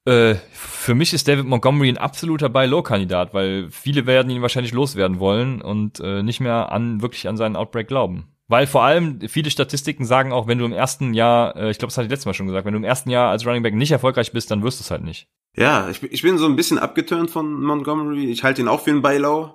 Äh, 0.06 0.36
für 0.52 0.96
mich 0.96 1.14
ist 1.14 1.28
David 1.28 1.46
Montgomery 1.46 1.90
ein 1.90 1.98
absoluter 1.98 2.50
Buy-Low-Kandidat, 2.50 3.34
weil 3.34 3.70
viele 3.70 4.06
werden 4.06 4.30
ihn 4.32 4.42
wahrscheinlich 4.42 4.74
loswerden 4.74 5.20
wollen 5.20 5.62
und 5.62 6.00
äh, 6.00 6.24
nicht 6.24 6.40
mehr 6.40 6.72
an 6.72 7.02
wirklich 7.02 7.28
an 7.28 7.38
seinen 7.38 7.56
Outbreak 7.56 7.88
glauben. 7.88 8.28
Weil 8.48 8.66
vor 8.66 8.84
allem 8.84 9.20
viele 9.28 9.52
Statistiken 9.52 10.06
sagen 10.06 10.32
auch, 10.32 10.48
wenn 10.48 10.58
du 10.58 10.66
im 10.66 10.74
ersten 10.74 11.14
Jahr, 11.14 11.56
äh, 11.56 11.70
ich 11.70 11.78
glaube, 11.78 11.92
das 11.92 11.98
hatte 11.98 12.06
ich 12.06 12.12
letztes 12.12 12.26
Mal 12.26 12.34
schon 12.34 12.48
gesagt, 12.48 12.66
wenn 12.66 12.74
du 12.74 12.80
im 12.80 12.84
ersten 12.84 13.12
Jahr 13.12 13.30
als 13.30 13.46
Running 13.46 13.62
Back 13.62 13.76
nicht 13.76 13.92
erfolgreich 13.92 14.32
bist, 14.32 14.50
dann 14.50 14.64
wirst 14.64 14.80
du 14.80 14.84
es 14.84 14.92
halt 14.92 15.04
nicht. 15.04 15.28
Ja, 15.56 15.90
ich, 15.90 16.02
ich 16.02 16.22
bin 16.24 16.40
so 16.40 16.46
ein 16.46 16.56
bisschen 16.56 16.80
abgeturnt 16.80 17.30
von 17.30 17.62
Montgomery. 17.62 18.32
Ich 18.32 18.44
halte 18.44 18.62
ihn 18.62 18.68
auch 18.68 18.82
für 18.82 18.90
einen 18.90 19.04
Buy-Low. 19.04 19.54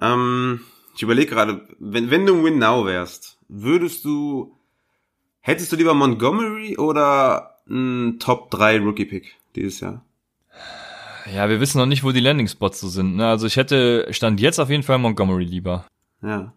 Ähm, 0.00 0.60
ich 0.96 1.02
überlege 1.02 1.30
gerade, 1.30 1.68
wenn, 1.78 2.10
wenn 2.10 2.26
du 2.26 2.34
ein 2.34 2.44
Win-Now 2.44 2.86
wärst, 2.86 3.38
würdest 3.48 4.04
du, 4.04 4.58
hättest 5.40 5.70
du 5.70 5.76
lieber 5.76 5.94
Montgomery 5.94 6.76
oder 6.76 7.60
ein 7.68 8.18
Top-3 8.18 8.82
Rookie-Pick? 8.82 9.36
Dieses 9.56 9.80
Jahr? 9.80 10.04
Ja, 11.32 11.48
wir 11.48 11.60
wissen 11.60 11.78
noch 11.78 11.86
nicht, 11.86 12.04
wo 12.04 12.12
die 12.12 12.20
Landing-Spots 12.20 12.80
so 12.80 12.88
sind. 12.88 13.16
Ne? 13.16 13.26
Also 13.26 13.46
ich 13.46 13.56
hätte 13.56 14.06
Stand 14.10 14.40
jetzt 14.40 14.58
auf 14.58 14.70
jeden 14.70 14.82
Fall 14.82 14.98
Montgomery 14.98 15.44
lieber. 15.44 15.86
Ja. 16.22 16.52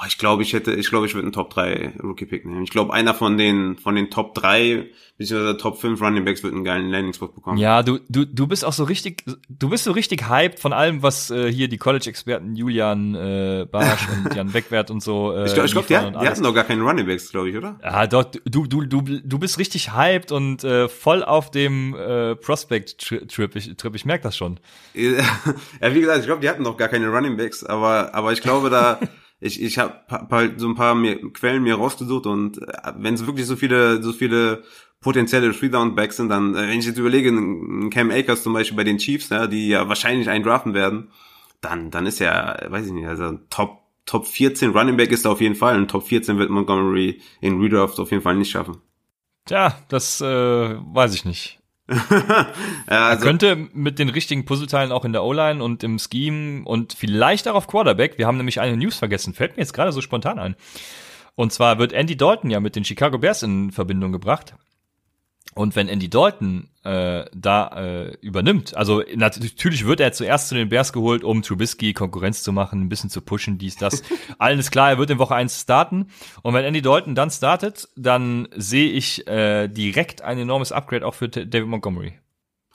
Oh, 0.00 0.06
ich 0.06 0.16
glaube, 0.16 0.42
ich 0.42 0.54
hätte, 0.54 0.72
ich 0.72 0.88
glaube, 0.88 1.04
ich 1.04 1.14
würde 1.14 1.26
einen 1.26 1.32
Top 1.32 1.50
3 1.50 1.92
Rookie 2.02 2.24
Pick 2.24 2.46
nehmen. 2.46 2.62
Ich 2.62 2.70
glaube, 2.70 2.94
einer 2.94 3.12
von 3.12 3.36
den, 3.36 3.76
von 3.76 3.94
den 3.94 4.08
Top 4.08 4.34
3 4.34 4.88
beziehungsweise 5.18 5.58
Top 5.58 5.78
5 5.78 6.00
Running 6.00 6.24
Backs 6.24 6.42
wird 6.42 6.54
einen 6.54 6.64
geilen 6.64 6.88
Landing 6.88 7.12
Spot 7.12 7.28
bekommen. 7.28 7.58
Ja, 7.58 7.82
du, 7.82 7.98
du, 8.08 8.24
du 8.24 8.46
bist 8.46 8.64
auch 8.64 8.72
so 8.72 8.84
richtig, 8.84 9.22
du 9.50 9.68
bist 9.68 9.84
so 9.84 9.92
richtig 9.92 10.30
hyped 10.30 10.58
von 10.58 10.72
allem, 10.72 11.02
was 11.02 11.30
äh, 11.30 11.52
hier 11.52 11.68
die 11.68 11.76
College-Experten 11.76 12.56
Julian 12.56 13.14
äh, 13.14 13.66
Barsch 13.70 14.08
und 14.08 14.34
Jan 14.34 14.54
Wegwert 14.54 14.90
und 14.90 15.02
so. 15.02 15.34
Äh, 15.34 15.44
ich 15.44 15.52
glaube, 15.52 15.68
glaub, 15.68 15.86
die, 15.88 15.96
hat, 15.98 16.14
die 16.14 16.26
hatten 16.26 16.42
doch 16.42 16.54
gar 16.54 16.64
keine 16.64 16.82
Running 16.82 17.04
Backs, 17.04 17.30
glaube 17.30 17.50
ich, 17.50 17.56
oder? 17.58 17.78
Ja, 17.82 18.06
doch, 18.06 18.24
du, 18.24 18.66
du, 18.66 18.86
du, 18.86 19.02
du 19.02 19.38
bist 19.38 19.58
richtig 19.58 19.92
hyped 19.94 20.32
und 20.32 20.64
äh, 20.64 20.88
voll 20.88 21.22
auf 21.22 21.50
dem 21.50 21.94
äh, 21.94 22.36
Prospect-Trip. 22.36 23.54
Ich, 23.56 23.76
Trip, 23.76 23.94
ich 23.94 24.06
merke 24.06 24.22
das 24.22 24.38
schon. 24.38 24.58
ja, 24.94 25.92
wie 25.92 26.00
gesagt, 26.00 26.20
ich 26.20 26.26
glaube, 26.26 26.40
die 26.40 26.48
hatten 26.48 26.64
doch 26.64 26.78
gar 26.78 26.88
keine 26.88 27.08
Running 27.08 27.36
Backs, 27.36 27.62
aber, 27.62 28.14
aber 28.14 28.32
ich 28.32 28.40
glaube, 28.40 28.70
da 28.70 28.98
ich, 29.40 29.62
ich 29.62 29.78
habe 29.78 29.94
halt 30.30 30.60
so 30.60 30.68
ein 30.68 30.74
paar 30.74 30.94
mir, 30.94 31.32
Quellen 31.32 31.62
mir 31.62 31.76
rausgesucht 31.76 32.26
und 32.26 32.62
äh, 32.62 32.92
wenn 32.96 33.14
es 33.14 33.26
wirklich 33.26 33.46
so 33.46 33.56
viele, 33.56 34.02
so 34.02 34.12
viele 34.12 34.62
potenzielle 35.00 35.52
Three-Down-Backs 35.52 36.18
sind, 36.18 36.28
dann, 36.28 36.54
äh, 36.54 36.68
wenn 36.68 36.78
ich 36.78 36.86
jetzt 36.86 36.98
überlege, 36.98 37.30
Cam 37.90 38.10
Akers 38.10 38.42
zum 38.42 38.52
Beispiel 38.52 38.76
bei 38.76 38.84
den 38.84 38.98
Chiefs, 38.98 39.30
ja, 39.30 39.46
die 39.46 39.68
ja 39.68 39.88
wahrscheinlich 39.88 40.28
einen 40.28 40.44
draften 40.44 40.74
werden, 40.74 41.10
dann, 41.62 41.90
dann 41.90 42.06
ist 42.06 42.18
ja, 42.18 42.58
weiß 42.68 42.86
ich 42.86 42.92
nicht, 42.92 43.06
also 43.06 43.38
Top, 43.48 43.78
Top 44.04 44.26
14 44.26 44.70
Running 44.70 44.96
Back 44.96 45.10
ist 45.10 45.24
da 45.24 45.30
auf 45.30 45.40
jeden 45.40 45.54
Fall 45.54 45.76
und 45.76 45.90
Top 45.90 46.06
14 46.06 46.38
wird 46.38 46.50
Montgomery 46.50 47.20
in 47.40 47.60
Redraft 47.60 47.98
auf 47.98 48.10
jeden 48.10 48.22
Fall 48.22 48.36
nicht 48.36 48.50
schaffen. 48.50 48.78
Tja, 49.46 49.74
das 49.88 50.20
äh, 50.20 50.26
weiß 50.26 51.14
ich 51.14 51.24
nicht. 51.24 51.59
also, 52.86 52.86
er 52.86 53.16
könnte 53.16 53.56
mit 53.72 53.98
den 53.98 54.08
richtigen 54.08 54.44
Puzzleteilen 54.44 54.92
auch 54.92 55.04
in 55.04 55.12
der 55.12 55.24
O-Line 55.24 55.62
und 55.62 55.82
im 55.82 55.98
Scheme 55.98 56.64
und 56.64 56.92
vielleicht 56.92 57.48
auch 57.48 57.54
auf 57.54 57.66
Quarterback. 57.66 58.16
Wir 58.16 58.26
haben 58.26 58.36
nämlich 58.36 58.60
eine 58.60 58.76
News 58.76 58.96
vergessen, 58.96 59.34
fällt 59.34 59.56
mir 59.56 59.62
jetzt 59.62 59.72
gerade 59.72 59.92
so 59.92 60.00
spontan 60.00 60.38
ein. 60.38 60.56
Und 61.34 61.52
zwar 61.52 61.78
wird 61.78 61.92
Andy 61.92 62.16
Dalton 62.16 62.50
ja 62.50 62.60
mit 62.60 62.76
den 62.76 62.84
Chicago 62.84 63.18
Bears 63.18 63.42
in 63.42 63.72
Verbindung 63.72 64.12
gebracht. 64.12 64.54
Und 65.54 65.74
wenn 65.74 65.88
Andy 65.88 66.08
Dalton 66.08 66.68
äh, 66.84 67.24
da 67.34 67.68
äh, 67.76 68.16
übernimmt, 68.20 68.76
also 68.76 69.02
natürlich 69.16 69.84
wird 69.84 69.98
er 70.00 70.12
zuerst 70.12 70.48
zu 70.48 70.54
den 70.54 70.68
Bears 70.68 70.92
geholt, 70.92 71.24
um 71.24 71.42
Trubisky 71.42 71.92
Konkurrenz 71.92 72.42
zu 72.42 72.52
machen, 72.52 72.82
ein 72.82 72.88
bisschen 72.88 73.10
zu 73.10 73.20
pushen, 73.20 73.58
dies, 73.58 73.76
das. 73.76 74.02
Allen 74.38 74.60
ist 74.60 74.70
klar, 74.70 74.90
er 74.90 74.98
wird 74.98 75.10
in 75.10 75.18
Woche 75.18 75.34
eins 75.34 75.60
starten. 75.60 76.06
Und 76.42 76.54
wenn 76.54 76.64
Andy 76.64 76.82
Dalton 76.82 77.16
dann 77.16 77.30
startet, 77.30 77.88
dann 77.96 78.48
sehe 78.56 78.90
ich 78.90 79.26
äh, 79.26 79.66
direkt 79.66 80.22
ein 80.22 80.38
enormes 80.38 80.70
Upgrade 80.70 81.04
auch 81.04 81.14
für 81.14 81.28
David 81.28 81.66
Montgomery. 81.66 82.14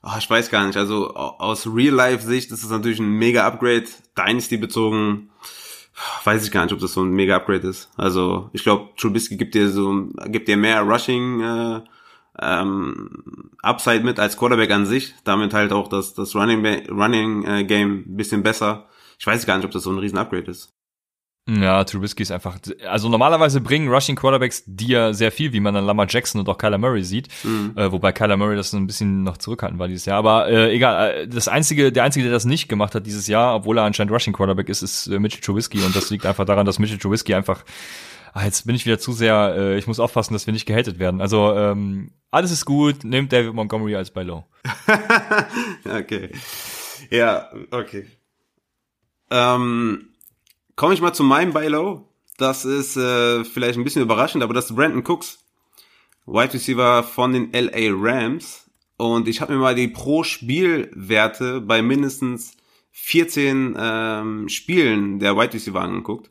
Oh, 0.04 0.18
ich 0.20 0.30
weiß 0.30 0.52
gar 0.52 0.68
nicht. 0.68 0.78
Also 0.78 1.16
aus 1.16 1.66
Real-Life-Sicht 1.66 2.52
ist 2.52 2.64
es 2.64 2.70
natürlich 2.70 3.00
ein 3.00 3.10
mega 3.10 3.48
Upgrade. 3.48 3.86
Dynasty 4.16 4.58
bezogen, 4.58 5.32
weiß 6.26 6.46
ich 6.46 6.52
gar 6.52 6.64
nicht, 6.64 6.74
ob 6.74 6.80
das 6.80 6.94
so 6.94 7.04
ein 7.04 7.10
mega 7.10 7.38
Upgrade 7.38 7.68
ist. 7.68 7.90
Also 7.96 8.50
ich 8.54 8.64
glaube, 8.64 8.90
Trubisky 8.98 9.38
gibt 9.38 9.56
dir 9.56 9.70
so, 9.70 10.10
gibt 10.28 10.48
dir 10.48 10.58
mehr 10.58 10.82
Rushing. 10.82 11.42
Äh, 11.42 11.82
ähm, 12.42 13.52
Upside 13.62 14.04
mit 14.04 14.20
als 14.20 14.38
Quarterback 14.38 14.72
an 14.72 14.86
sich, 14.86 15.14
damit 15.24 15.54
halt 15.54 15.72
auch 15.72 15.88
das, 15.88 16.14
das 16.14 16.36
Running, 16.36 16.90
Running 16.90 17.46
äh, 17.46 17.64
Game 17.64 18.04
ein 18.08 18.16
bisschen 18.18 18.44
besser. 18.44 18.88
Ich 19.20 19.26
weiß 19.26 19.46
gar 19.46 19.58
nicht, 19.58 19.66
ob 19.66 19.72
das 19.72 19.84
so 19.84 19.92
ein 19.92 20.00
riesen 20.00 20.18
Upgrade 20.18 20.52
ist. 20.52 20.76
Ja, 21.48 21.84
Trubisky 21.84 22.24
ist 22.24 22.32
einfach, 22.32 22.58
also 22.90 23.08
normalerweise 23.08 23.62
bringen 23.62 23.88
Rushing 23.88 24.16
Quarterbacks 24.16 24.64
dir 24.66 25.14
sehr 25.14 25.32
viel, 25.32 25.54
wie 25.54 25.60
man 25.60 25.76
an 25.76 25.86
Lamar 25.86 26.08
Jackson 26.10 26.42
und 26.42 26.50
auch 26.50 26.58
Kyler 26.58 26.80
Murray 26.80 27.04
sieht, 27.04 27.28
mhm. 27.44 27.74
äh, 27.76 27.92
wobei 27.92 28.12
Kyler 28.12 28.36
Murray 28.36 28.56
das 28.56 28.74
ein 28.74 28.88
bisschen 28.88 29.22
noch 29.22 29.38
zurückhaltend 29.38 29.80
war 29.80 29.88
dieses 29.88 30.06
Jahr, 30.06 30.18
aber 30.18 30.48
äh, 30.50 30.74
egal, 30.74 31.12
äh, 31.12 31.28
das 31.28 31.48
einzige, 31.48 31.92
der 31.92 32.04
einzige, 32.04 32.26
der 32.26 32.34
das 32.34 32.46
nicht 32.46 32.68
gemacht 32.68 32.96
hat 32.96 33.06
dieses 33.06 33.28
Jahr, 33.28 33.54
obwohl 33.54 33.78
er 33.78 33.84
anscheinend 33.84 34.12
Rushing 34.12 34.34
Quarterback 34.34 34.70
ist, 34.70 34.82
ist 34.82 35.06
äh, 35.06 35.20
Mitchell 35.20 35.42
Trubisky 35.42 35.84
und 35.84 35.96
das 35.96 36.10
liegt 36.10 36.26
einfach 36.26 36.46
daran, 36.46 36.66
dass 36.66 36.80
Mitchell 36.80 36.98
Trubisky 36.98 37.36
einfach 37.36 37.64
ah, 38.36 38.46
jetzt 38.46 38.66
bin 38.68 38.76
ich 38.76 38.86
wieder 38.86 39.00
zu 39.00 39.14
sehr, 39.14 39.56
äh, 39.58 39.78
ich 39.78 39.88
muss 39.88 40.00
aufpassen, 40.00 40.34
dass 40.34 40.46
wir 40.46 40.54
nicht 40.54 40.66
gehatet 40.66 41.00
werden. 41.00 41.22
Also 41.22 41.54
ähm, 41.54 42.12
alles 42.32 42.52
ist 42.52 42.66
gut, 42.66 43.04
nehmt 43.04 43.32
David 43.32 43.54
Montgomery 43.54 43.96
als 43.96 44.12
bei 44.12 44.24
Low. 44.24 44.46
okay. 45.86 46.30
Ja, 47.10 47.50
okay. 47.72 48.08
Ähm, 49.32 50.10
Komme 50.76 50.94
ich 50.94 51.00
mal 51.00 51.14
zu 51.14 51.24
meinem 51.24 51.54
Buy 51.54 51.70
Low. 51.70 52.10
Das 52.38 52.66
ist 52.66 52.98
äh, 52.98 53.46
vielleicht 53.46 53.78
ein 53.78 53.86
bisschen 53.86 54.02
überraschend, 54.02 54.44
aber 54.44 54.54
das 54.54 54.70
ist 54.70 54.76
Brandon 54.76 55.06
Cooks, 55.06 55.40
Wide 56.26 56.54
Receiver 56.54 57.04
von 57.04 57.32
den 57.32 57.54
LA 57.54 57.94
Rams. 57.94 58.70
Und 58.98 59.30
ich 59.30 59.40
habe 59.40 59.54
mir 59.54 59.60
mal 59.60 59.76
die 59.76 59.88
Pro-Spielwerte 59.88 61.62
bei 61.62 61.82
mindestens 61.82 62.58
14 62.92 63.78
ähm, 63.80 64.50
Spielen 64.50 65.20
der 65.20 65.38
Wide 65.38 65.54
Receiver 65.54 65.80
angeguckt. 65.80 66.30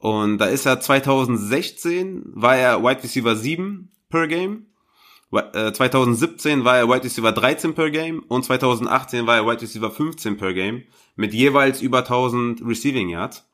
Und 0.00 0.38
da 0.38 0.46
ist 0.46 0.64
er 0.64 0.80
2016, 0.80 2.22
war 2.32 2.56
er 2.56 2.82
Wide 2.82 3.02
Receiver 3.02 3.36
7 3.36 3.90
per 4.08 4.26
Game. 4.28 4.66
2017 5.30 6.60
äh, 6.60 6.64
war 6.64 6.78
er 6.78 6.88
Wide 6.88 7.04
Receiver 7.04 7.30
13 7.30 7.74
per 7.74 7.90
Game 7.90 8.20
und 8.20 8.42
2018 8.42 9.26
war 9.26 9.36
er 9.36 9.46
Wide 9.46 9.60
Receiver 9.60 9.90
15 9.90 10.38
per 10.38 10.54
Game 10.54 10.84
mit 11.16 11.34
jeweils 11.34 11.82
über 11.82 11.98
1000 11.98 12.62
Receiving 12.66 13.10
Yards. 13.10 13.46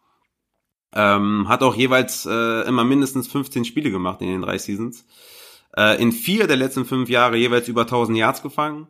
Ähm, 0.94 1.48
hat 1.48 1.64
auch 1.64 1.74
jeweils 1.74 2.26
äh, 2.26 2.62
immer 2.62 2.84
mindestens 2.84 3.26
15 3.26 3.64
Spiele 3.64 3.90
gemacht 3.90 4.22
in 4.22 4.28
den 4.28 4.42
drei 4.42 4.56
Seasons. 4.56 5.04
Äh, 5.76 6.00
in 6.00 6.12
vier 6.12 6.46
der 6.46 6.56
letzten 6.56 6.84
fünf 6.84 7.10
Jahre 7.10 7.36
jeweils 7.36 7.66
über 7.66 7.82
1000 7.82 8.16
Yards 8.16 8.40
gefangen. 8.40 8.86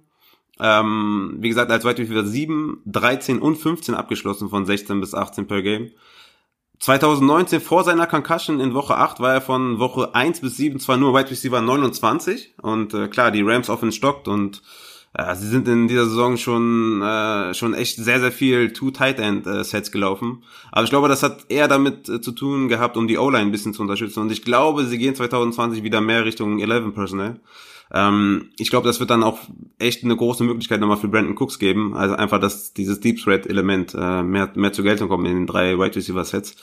Ähm, 0.61 1.37
wie 1.41 1.49
gesagt, 1.49 1.71
als 1.71 1.87
Wide 1.87 2.03
Receiver 2.03 2.25
7, 2.25 2.83
13 2.85 3.39
und 3.39 3.57
15 3.57 3.95
abgeschlossen 3.95 4.51
von 4.51 4.67
16 4.67 5.01
bis 5.01 5.15
18 5.15 5.47
per 5.47 5.63
Game. 5.63 5.91
2019 6.79 7.61
vor 7.61 7.85
seiner 7.85 8.07
Concussion 8.07 8.61
in 8.61 8.74
Woche 8.74 8.97
8 8.97 9.20
war 9.20 9.35
er 9.35 9.41
von 9.41 9.79
Woche 9.79 10.14
1 10.14 10.41
bis 10.41 10.57
7 10.57 10.79
zwar 10.79 10.97
nur 10.97 11.14
Wide 11.14 11.31
Receiver 11.31 11.61
29 11.61 12.55
und 12.61 12.95
äh, 12.95 13.09
klar, 13.09 13.31
die 13.31 13.43
Rams 13.43 13.70
Offense 13.70 13.97
stockt 13.97 14.29
und 14.29 14.62
äh, 15.14 15.35
sie 15.35 15.49
sind 15.49 15.66
in 15.68 15.89
dieser 15.89 16.05
Saison 16.05 16.37
schon 16.37 17.03
äh, 17.03 17.55
schon 17.55 17.72
echt 17.72 17.97
sehr 17.97 18.20
sehr 18.20 18.33
viel 18.33 18.72
Two 18.72 18.91
Tight 18.91 19.18
End 19.18 19.47
äh, 19.47 19.64
Sets 19.64 19.91
gelaufen, 19.91 20.43
aber 20.70 20.85
ich 20.85 20.91
glaube, 20.91 21.09
das 21.09 21.22
hat 21.22 21.47
eher 21.49 21.68
damit 21.68 22.09
äh, 22.09 22.20
zu 22.20 22.33
tun 22.33 22.68
gehabt, 22.68 22.97
um 22.97 23.09
die 23.09 23.18
O-Line 23.18 23.45
ein 23.45 23.53
bisschen 23.53 23.72
zu 23.72 23.83
unterstützen 23.83 24.20
und 24.20 24.31
ich 24.31 24.43
glaube, 24.43 24.85
sie 24.85 24.99
gehen 24.99 25.14
2020 25.14 25.83
wieder 25.83 26.01
mehr 26.01 26.24
Richtung 26.24 26.59
11 26.59 26.95
Personnel. 26.95 27.41
Ähm, 27.93 28.51
ich 28.59 28.70
glaube, 28.70 28.87
das 28.87 29.01
wird 29.01 29.11
dann 29.11 29.22
auch 29.22 29.39
echt 29.78 30.05
eine 30.05 30.16
große 30.16 30.45
Möglichkeit 30.45 30.80
nochmal 30.80 30.97
für 30.97 31.09
Brandon 31.09 31.37
Cooks 31.37 31.59
geben. 31.59 31.95
Also 31.95 32.14
einfach, 32.14 32.41
dass 32.41 32.72
dieses 32.72 33.01
Deep 33.01 33.22
Threat 33.22 33.47
Element 33.47 33.95
äh, 33.95 34.22
mehr, 34.22 34.51
mehr 34.55 34.72
zur 34.72 34.84
Geltung 34.84 35.09
kommt 35.09 35.26
in 35.26 35.34
den 35.34 35.47
drei 35.47 35.78
Wide 35.78 35.97
Receiver 35.97 36.24
Sets. 36.24 36.57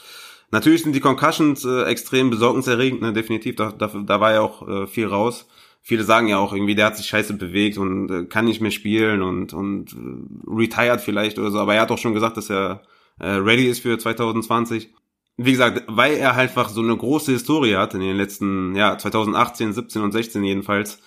Natürlich 0.50 0.82
sind 0.82 0.94
die 0.94 1.00
Concussions 1.00 1.64
äh, 1.64 1.84
extrem 1.84 2.30
besorgniserregend, 2.30 3.02
ne, 3.02 3.12
definitiv. 3.12 3.56
Da, 3.56 3.72
da, 3.72 3.88
da 3.88 4.20
war 4.20 4.32
ja 4.32 4.40
auch 4.40 4.68
äh, 4.68 4.86
viel 4.86 5.06
raus. 5.06 5.46
Viele 5.80 6.04
sagen 6.04 6.28
ja 6.28 6.38
auch 6.38 6.52
irgendwie, 6.52 6.74
der 6.74 6.86
hat 6.86 6.96
sich 6.96 7.06
scheiße 7.06 7.34
bewegt 7.34 7.78
und 7.78 8.10
äh, 8.10 8.24
kann 8.24 8.44
nicht 8.44 8.60
mehr 8.60 8.70
spielen 8.70 9.22
und, 9.22 9.52
und 9.52 9.92
äh, 9.92 10.50
retired 10.50 11.00
vielleicht 11.00 11.38
oder 11.38 11.50
so. 11.50 11.58
Aber 11.58 11.74
er 11.74 11.82
hat 11.82 11.90
auch 11.90 11.98
schon 11.98 12.14
gesagt, 12.14 12.36
dass 12.36 12.50
er 12.50 12.82
äh, 13.18 13.28
ready 13.28 13.66
ist 13.66 13.80
für 13.80 13.98
2020 13.98 14.90
wie 15.36 15.50
gesagt, 15.50 15.82
weil 15.88 16.14
er 16.14 16.36
halt 16.36 16.50
einfach 16.50 16.68
so 16.68 16.80
eine 16.80 16.96
große 16.96 17.32
Historie 17.32 17.76
hat 17.76 17.94
in 17.94 18.00
den 18.00 18.16
letzten, 18.16 18.76
ja, 18.76 18.96
2018, 18.96 19.72
17 19.72 20.02
und 20.02 20.12
16 20.12 20.44
jedenfalls, 20.44 21.00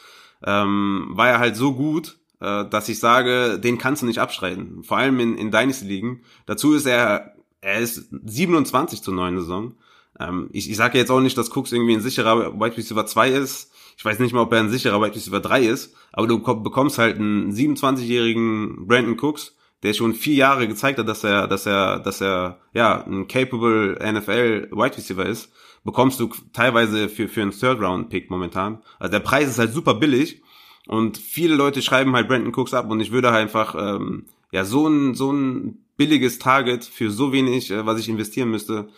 ähm, 0.46 1.10
war 1.12 1.30
er 1.30 1.40
halt 1.40 1.56
so 1.56 1.74
gut, 1.74 2.18
äh, 2.40 2.66
dass 2.66 2.90
ich 2.90 3.00
sage, 3.00 3.60
den 3.60 3.78
kannst 3.78 4.02
du 4.02 4.06
nicht 4.06 4.20
abschreiten. 4.20 4.84
Vor 4.84 4.98
allem 4.98 5.20
in, 5.20 5.38
in 5.38 5.52
Dynasty-Ligen. 5.52 6.22
Dazu 6.46 6.74
ist 6.74 6.86
er, 6.86 7.36
er 7.62 7.80
ist 7.80 8.10
27 8.12 9.02
zur 9.02 9.14
neuen 9.14 9.40
Saison. 9.40 9.74
Ähm, 10.20 10.50
ich, 10.52 10.70
ich 10.70 10.78
sage 10.78 10.98
jetzt 10.98 11.12
auch 11.12 11.22
nicht, 11.22 11.38
dass 11.38 11.56
Cooks 11.56 11.72
irgendwie 11.72 11.94
ein 11.94 12.02
sicherer 12.02 12.60
Wide 12.60 12.78
Receiver 12.78 13.06
2 13.06 13.30
ist. 13.30 13.72
Ich 13.98 14.06
weiß 14.06 14.20
nicht 14.20 14.34
mal, 14.34 14.42
ob 14.42 14.54
er 14.54 14.60
ein 14.60 14.70
sicherer 14.70 15.02
Wide 15.02 15.16
Receiver 15.16 15.40
3 15.40 15.64
ist, 15.64 15.96
aber 16.12 16.28
du 16.28 16.40
bekommst 16.40 17.00
halt 17.00 17.18
einen 17.18 17.52
27-jährigen 17.52 18.86
Brandon 18.86 19.18
Cooks, 19.20 19.56
der 19.82 19.94
schon 19.94 20.14
vier 20.14 20.36
Jahre 20.36 20.68
gezeigt 20.68 21.00
hat, 21.00 21.08
dass 21.08 21.24
er, 21.24 21.48
dass 21.48 21.66
er, 21.66 22.00
dass 22.00 22.22
er, 22.22 22.60
ja, 22.74 23.04
ein 23.06 23.28
capable 23.28 23.98
NFL 24.00 24.70
Wide 24.72 24.98
Receiver 24.98 25.26
ist 25.26 25.52
bekommst 25.88 26.20
du 26.20 26.30
teilweise 26.52 27.08
für, 27.08 27.30
für 27.30 27.42
einen 27.42 27.52
Third-Round-Pick 27.52 28.30
momentan. 28.30 28.84
Also 29.00 29.10
der 29.10 29.22
Preis 29.22 29.48
ist 29.48 29.58
halt 29.58 29.72
super 29.72 29.94
billig 29.94 30.42
und 30.86 31.18
viele 31.18 31.56
Leute 31.56 31.82
schreiben 31.82 32.14
halt 32.14 32.28
Brandon 32.28 32.54
Cooks 32.54 32.74
ab 32.74 32.92
und 32.92 33.00
ich 33.00 33.14
würde 33.14 33.32
halt 33.32 33.44
einfach, 33.44 33.74
ähm, 33.80 34.26
ja, 34.52 34.66
so 34.66 34.86
ein, 34.86 35.16
so 35.16 35.32
ein 35.32 35.86
billiges 35.96 36.40
Target 36.40 36.84
für 36.84 37.10
so 37.10 37.32
wenig, 37.32 37.72
äh, 37.72 37.86
was 37.86 38.02
ich 38.02 38.10
investieren 38.10 38.52
müsste, 38.52 38.90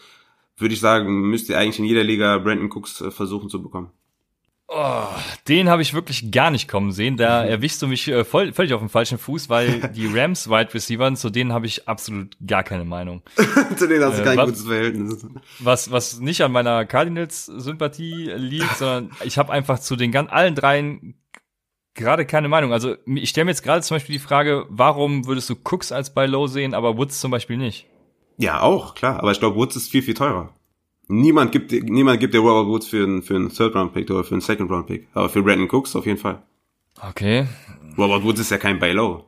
würde 0.58 0.74
ich 0.74 0.80
sagen, 0.80 1.30
müsst 1.30 1.48
ihr 1.50 1.60
eigentlich 1.60 1.78
in 1.78 1.86
jeder 1.86 2.04
Liga 2.04 2.40
Brandon 2.40 2.72
Cooks 2.72 3.02
äh, 3.02 3.12
versuchen 3.12 3.50
zu 3.50 3.62
bekommen. 3.62 3.92
Oh, 4.72 5.08
den 5.48 5.68
habe 5.68 5.82
ich 5.82 5.96
wirklich 5.96 6.32
gar 6.32 6.52
nicht 6.52 6.68
kommen 6.68 6.92
sehen. 6.92 7.18
Da 7.18 7.44
mhm. 7.44 7.50
erwischst 7.50 7.82
du 7.82 7.88
mich 7.88 8.08
äh, 8.08 8.24
voll, 8.24 8.54
völlig 8.54 8.74
auf 8.74 8.82
dem 8.82 8.90
falschen 8.90 9.18
Fuß, 9.18 9.50
weil 9.50 9.80
die 9.96 10.06
Rams 10.06 10.48
Wide 10.48 10.74
Receiver, 10.74 11.12
zu 11.16 11.32
denen 11.32 11.54
habe 11.54 11.66
ich 11.66 11.88
absolut 11.88 12.38
gar 12.46 12.62
keine 12.62 12.86
Meinung. 12.86 13.24
zu 13.76 13.88
denen 13.88 14.04
hast 14.04 14.20
du 14.20 14.22
äh, 14.22 14.26
kein 14.26 14.38
was, 14.38 14.46
gutes 14.46 14.64
Verhältnis. 14.66 15.26
Was, 15.58 15.92
was 15.92 16.20
nicht 16.20 16.42
an 16.44 16.52
meiner 16.52 16.86
Cardinals-Sympathie 16.86 18.32
liegt, 18.36 18.76
sondern 18.78 19.10
ich 19.24 19.40
habe 19.40 19.52
einfach 19.52 19.80
zu 19.80 19.96
den 19.96 20.12
ganz 20.12 20.32
allen 20.32 20.54
dreien 20.54 21.16
gerade 21.96 22.26
keine 22.28 22.48
Meinung. 22.48 22.72
Also 22.72 22.96
ich 23.08 23.30
stelle 23.30 23.46
mir 23.46 23.52
jetzt 23.52 23.64
gerade 23.64 23.82
zum 23.82 23.96
Beispiel 23.96 24.14
die 24.14 24.24
Frage, 24.24 24.68
warum 24.70 25.26
würdest 25.26 25.50
du 25.50 25.56
Cooks 25.64 25.92
als 25.92 26.14
bei 26.14 26.28
Low 26.28 26.46
sehen, 26.46 26.76
aber 26.76 26.96
Woods 26.96 27.20
zum 27.20 27.32
Beispiel 27.32 27.58
nicht? 27.58 27.88
Ja, 28.38 28.62
auch, 28.62 28.94
klar. 28.94 29.20
Aber 29.20 29.32
ich 29.32 29.40
glaube, 29.40 29.58
Woods 29.58 29.76
ist 29.76 29.90
viel, 29.90 30.04
viel 30.04 30.14
teurer. 30.14 30.54
Niemand 31.12 31.52
gibt, 31.52 31.72
niemand 31.72 32.20
gibt 32.20 32.36
dir 32.36 32.40
Robert 32.40 32.68
Woods 32.68 32.88
für 32.88 33.04
einen, 33.04 33.24
für 33.24 33.36
einen 33.36 33.50
Third-Round-Pick 33.50 34.12
oder 34.12 34.24
für 34.24 34.36
einen 34.36 34.42
Second-Round-Pick. 34.42 35.08
Aber 35.16 35.28
für 35.28 35.42
Brandon 35.42 35.68
Cooks 35.68 35.96
auf 35.96 36.06
jeden 36.06 36.20
Fall. 36.20 36.44
Okay. 37.02 37.48
Robert 37.98 38.24
Woods 38.24 38.40
ist 38.42 38.52
ja 38.52 38.60
kein 38.60 38.78
Buy 38.78 38.92
Low. 38.92 39.26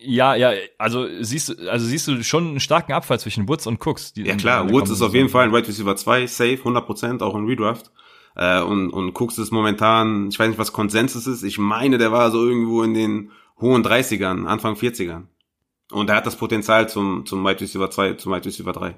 Ja, 0.00 0.34
ja, 0.36 0.52
also 0.78 1.06
siehst 1.20 1.50
du, 1.50 1.70
also 1.70 1.84
siehst 1.84 2.08
du 2.08 2.22
schon 2.24 2.46
einen 2.46 2.60
starken 2.60 2.92
Abfall 2.92 3.20
zwischen 3.20 3.46
Woods 3.46 3.66
und 3.66 3.84
Cooks. 3.84 4.14
ja 4.16 4.36
klar, 4.36 4.70
Woods 4.70 4.88
ist 4.88 5.02
auf 5.02 5.14
jeden 5.14 5.28
Fall 5.28 5.44
ein 5.44 5.54
Right 5.54 5.68
Receiver 5.68 5.96
2, 5.96 6.26
safe, 6.28 6.60
100%, 6.64 7.22
auch 7.22 7.34
in 7.34 7.46
Redraft. 7.46 7.90
Äh, 8.34 8.62
und, 8.62 8.90
und 8.90 9.20
Cooks 9.20 9.36
ist 9.36 9.50
momentan, 9.50 10.28
ich 10.28 10.38
weiß 10.38 10.48
nicht, 10.48 10.58
was 10.58 10.72
Konsensus 10.72 11.26
ist, 11.26 11.42
ich 11.42 11.58
meine, 11.58 11.98
der 11.98 12.10
war 12.10 12.30
so 12.30 12.46
irgendwo 12.46 12.82
in 12.82 12.94
den 12.94 13.32
hohen 13.60 13.84
30ern, 13.84 14.46
Anfang 14.46 14.76
40ern. 14.76 15.24
Und 15.90 16.08
er 16.08 16.16
hat 16.16 16.26
das 16.26 16.36
Potenzial 16.36 16.88
zum, 16.88 17.26
zum 17.26 17.44
Wide 17.44 17.60
Receiver 17.60 17.90
2, 17.90 18.14
zum 18.14 18.32
Wide 18.32 18.46
Receiver 18.46 18.72
3. 18.72 18.94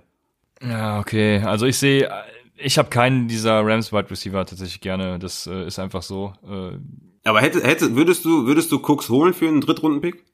Ja, 0.63 1.01
okay. 1.01 1.43
Also 1.43 1.67
ich 1.67 1.79
sehe, 1.79 2.11
ich 2.57 2.79
habe 2.79 2.89
keinen 2.89 3.29
dieser 3.29 3.65
Rams 3.65 3.93
Wide 3.93 4.11
Receiver 4.11 4.45
tatsächlich 4.47 4.81
gerne. 4.81 5.19
Das 5.19 5.47
äh, 5.47 5.67
ist 5.67 5.79
einfach 5.79 6.03
so. 6.03 6.33
Äh, 6.45 6.79
Aber 7.25 7.41
hätte, 7.41 7.63
hätte, 7.63 7.95
würdest 7.97 8.25
du, 8.25 8.47
würdest 8.47 8.73
du 8.73 8.79
Cooks 8.79 9.09
holen 9.09 9.35
für 9.35 9.49
einen 9.49 9.61
Drittrunden-Pick? 9.61 10.25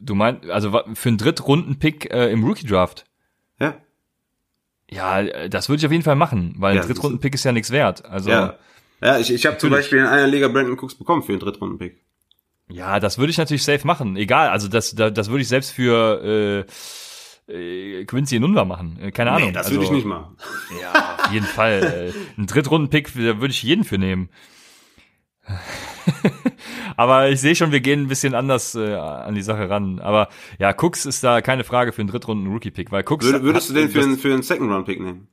Du 0.00 0.14
meinst, 0.14 0.48
also 0.50 0.82
für 0.94 1.08
einen 1.08 1.18
Drittrunden-Pick 1.18 2.12
äh, 2.12 2.30
im 2.30 2.44
Rookie-Draft? 2.44 3.04
Ja. 3.58 3.76
Ja, 4.90 5.48
das 5.48 5.68
würde 5.68 5.80
ich 5.80 5.86
auf 5.86 5.92
jeden 5.92 6.04
Fall 6.04 6.16
machen, 6.16 6.54
weil 6.58 6.74
ja, 6.74 6.82
ein 6.82 6.86
Drittrunden-Pick 6.86 7.34
ist 7.34 7.44
ja 7.44 7.52
nichts 7.52 7.70
wert. 7.70 8.04
Also, 8.04 8.30
ja, 8.30 8.58
ja 9.00 9.18
ich, 9.18 9.32
ich 9.32 9.46
habe 9.46 9.56
zum 9.58 9.70
Beispiel 9.70 9.98
in 9.98 10.06
einer 10.06 10.26
Liga 10.26 10.48
Brandon 10.48 10.76
Cooks 10.78 10.96
bekommen 10.96 11.22
für 11.22 11.32
einen 11.32 11.40
Drittrunden-Pick. 11.40 12.00
Ja, 12.68 13.00
das 13.00 13.18
würde 13.18 13.30
ich 13.30 13.38
natürlich 13.38 13.64
safe 13.64 13.86
machen. 13.86 14.16
Egal, 14.16 14.48
also 14.48 14.68
das, 14.68 14.94
das, 14.94 15.12
das 15.12 15.28
würde 15.28 15.42
ich 15.42 15.48
selbst 15.48 15.72
für 15.72 16.66
äh, 16.66 16.72
äh, 17.48 18.04
Quincy 18.04 18.40
Nunva 18.40 18.64
machen. 18.64 18.98
Äh, 19.00 19.10
keine 19.10 19.32
Ahnung. 19.32 19.48
Nee, 19.48 19.54
das 19.54 19.66
also, 19.66 19.76
würde 19.76 19.86
ich 19.86 19.92
nicht 19.92 20.06
machen. 20.06 20.36
Ja, 20.80 21.16
auf 21.24 21.32
jeden 21.32 21.46
Fall. 21.46 22.12
Äh, 22.14 22.40
ein 22.40 22.46
Drittrunden-Pick, 22.46 23.14
da 23.14 23.40
würde 23.40 23.50
ich 23.50 23.62
jeden 23.62 23.84
für 23.84 23.98
nehmen. 23.98 24.28
Aber 26.96 27.30
ich 27.30 27.40
sehe 27.40 27.54
schon, 27.54 27.72
wir 27.72 27.80
gehen 27.80 28.02
ein 28.02 28.08
bisschen 28.08 28.34
anders 28.34 28.74
äh, 28.74 28.94
an 28.94 29.34
die 29.34 29.42
Sache 29.42 29.68
ran. 29.68 30.00
Aber 30.00 30.28
ja, 30.58 30.74
Cooks 30.76 31.06
ist 31.06 31.24
da 31.24 31.40
keine 31.40 31.64
Frage 31.64 31.92
für 31.92 32.02
einen 32.02 32.10
Drittrunden-Rookie-Pick, 32.10 32.92
weil 32.92 33.04
Cooks. 33.08 33.24
Würd, 33.26 33.42
würdest 33.42 33.70
du 33.70 33.74
den 33.74 33.88
für, 33.88 34.02
einen, 34.02 34.18
für 34.18 34.32
einen 34.32 34.42
Second-Round-Pick 34.42 35.00
nehmen? 35.00 35.28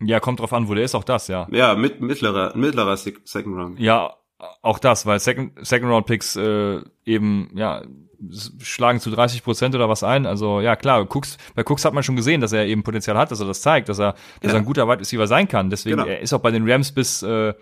Ja, 0.00 0.20
kommt 0.20 0.40
drauf 0.40 0.52
an, 0.52 0.68
wo 0.68 0.74
der 0.74 0.84
ist, 0.84 0.94
auch 0.94 1.04
das, 1.04 1.28
ja. 1.28 1.48
Ja, 1.50 1.74
mit 1.74 2.00
mittlerer, 2.00 2.54
mittlerer 2.54 2.96
Second 2.96 3.56
Round. 3.56 3.80
Ja, 3.80 4.14
auch 4.60 4.78
das, 4.78 5.06
weil 5.06 5.18
Second, 5.20 5.52
Second 5.66 5.90
Round 5.90 6.06
Picks 6.06 6.36
äh, 6.36 6.80
eben, 7.04 7.50
ja, 7.54 7.82
schlagen 8.60 9.00
zu 9.00 9.10
30 9.10 9.42
Prozent 9.42 9.74
oder 9.74 9.88
was 9.88 10.02
ein. 10.02 10.26
Also 10.26 10.60
ja, 10.60 10.76
klar, 10.76 11.06
Cooks, 11.08 11.38
bei 11.54 11.62
Cooks 11.62 11.84
hat 11.84 11.92
man 11.92 12.02
schon 12.02 12.16
gesehen, 12.16 12.40
dass 12.40 12.52
er 12.52 12.66
eben 12.66 12.82
Potenzial 12.82 13.16
hat, 13.16 13.30
dass 13.30 13.40
er 13.40 13.46
das 13.46 13.60
zeigt, 13.60 13.88
dass 13.88 13.98
er, 13.98 14.14
dass 14.40 14.52
ja. 14.52 14.58
er 14.58 14.60
ein 14.60 14.64
guter 14.64 14.88
Wide 14.88 15.00
Receiver 15.00 15.26
sein 15.26 15.48
kann. 15.48 15.70
Deswegen, 15.70 15.98
genau. 15.98 16.08
er 16.08 16.20
ist 16.20 16.32
auch 16.32 16.40
bei 16.40 16.50
den 16.50 16.68
Rams 16.68 16.92
bis, 16.92 17.22
äh, 17.22 17.48
äh, 17.48 17.54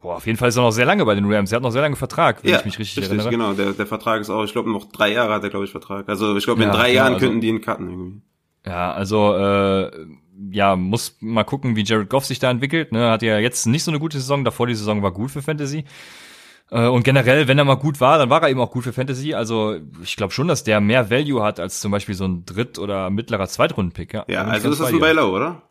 boah, 0.00 0.16
auf 0.16 0.26
jeden 0.26 0.38
Fall 0.38 0.48
ist 0.48 0.56
er 0.56 0.62
noch 0.62 0.70
sehr 0.70 0.86
lange 0.86 1.04
bei 1.04 1.14
den 1.14 1.30
Rams. 1.30 1.50
Er 1.50 1.56
hat 1.56 1.62
noch 1.62 1.72
sehr 1.72 1.82
lange 1.82 1.96
Vertrag, 1.96 2.44
wenn 2.44 2.52
ja, 2.52 2.58
ich 2.58 2.64
mich 2.64 2.78
richtig, 2.78 3.04
richtig 3.04 3.18
erinnere. 3.18 3.30
genau. 3.30 3.52
Der, 3.52 3.72
der 3.72 3.86
Vertrag 3.86 4.20
ist 4.20 4.30
auch, 4.30 4.44
ich 4.44 4.52
glaube, 4.52 4.70
noch 4.70 4.86
drei 4.86 5.12
Jahre 5.12 5.34
hat 5.34 5.42
er, 5.42 5.50
glaube 5.50 5.64
ich, 5.64 5.72
Vertrag. 5.72 6.08
Also 6.08 6.36
ich 6.36 6.44
glaube, 6.44 6.62
in 6.62 6.68
ja, 6.68 6.74
drei 6.74 6.92
Jahren 6.92 7.14
also, 7.14 7.26
könnten 7.26 7.40
die 7.40 7.48
ihn 7.48 7.60
cutten 7.60 7.88
irgendwie. 7.88 8.22
Ja, 8.64 8.92
also 8.92 9.34
äh, 9.36 9.90
ja, 10.52 10.76
muss 10.76 11.16
mal 11.20 11.44
gucken, 11.44 11.76
wie 11.76 11.84
Jared 11.84 12.08
Goff 12.08 12.26
sich 12.26 12.38
da 12.38 12.50
entwickelt. 12.50 12.92
Ne? 12.92 13.10
Hat 13.10 13.22
ja 13.22 13.38
jetzt 13.38 13.66
nicht 13.66 13.84
so 13.84 13.90
eine 13.90 14.00
gute 14.00 14.18
Saison, 14.18 14.44
davor 14.44 14.66
die 14.66 14.74
Saison 14.74 15.02
war 15.02 15.12
gut 15.12 15.30
für 15.30 15.42
Fantasy. 15.42 15.84
Äh, 16.70 16.86
und 16.86 17.02
generell, 17.02 17.48
wenn 17.48 17.58
er 17.58 17.64
mal 17.64 17.74
gut 17.74 18.00
war, 18.00 18.18
dann 18.18 18.30
war 18.30 18.42
er 18.42 18.50
eben 18.50 18.60
auch 18.60 18.70
gut 18.70 18.84
für 18.84 18.92
Fantasy. 18.92 19.34
Also 19.34 19.76
ich 20.02 20.16
glaube 20.16 20.32
schon, 20.32 20.48
dass 20.48 20.64
der 20.64 20.80
mehr 20.80 21.10
Value 21.10 21.42
hat 21.42 21.60
als 21.60 21.80
zum 21.80 21.90
Beispiel 21.90 22.14
so 22.14 22.26
ein 22.26 22.44
Dritt- 22.44 22.78
oder 22.78 23.10
mittlerer 23.10 23.48
Zweitrunden-Pick. 23.48 24.14
Ja, 24.14 24.24
ja 24.28 24.44
also 24.44 24.70
ist 24.70 24.80
das 24.80 24.92
ein 24.92 24.98
Buy 24.98 25.12
Low, 25.12 25.34
oder? 25.34 25.62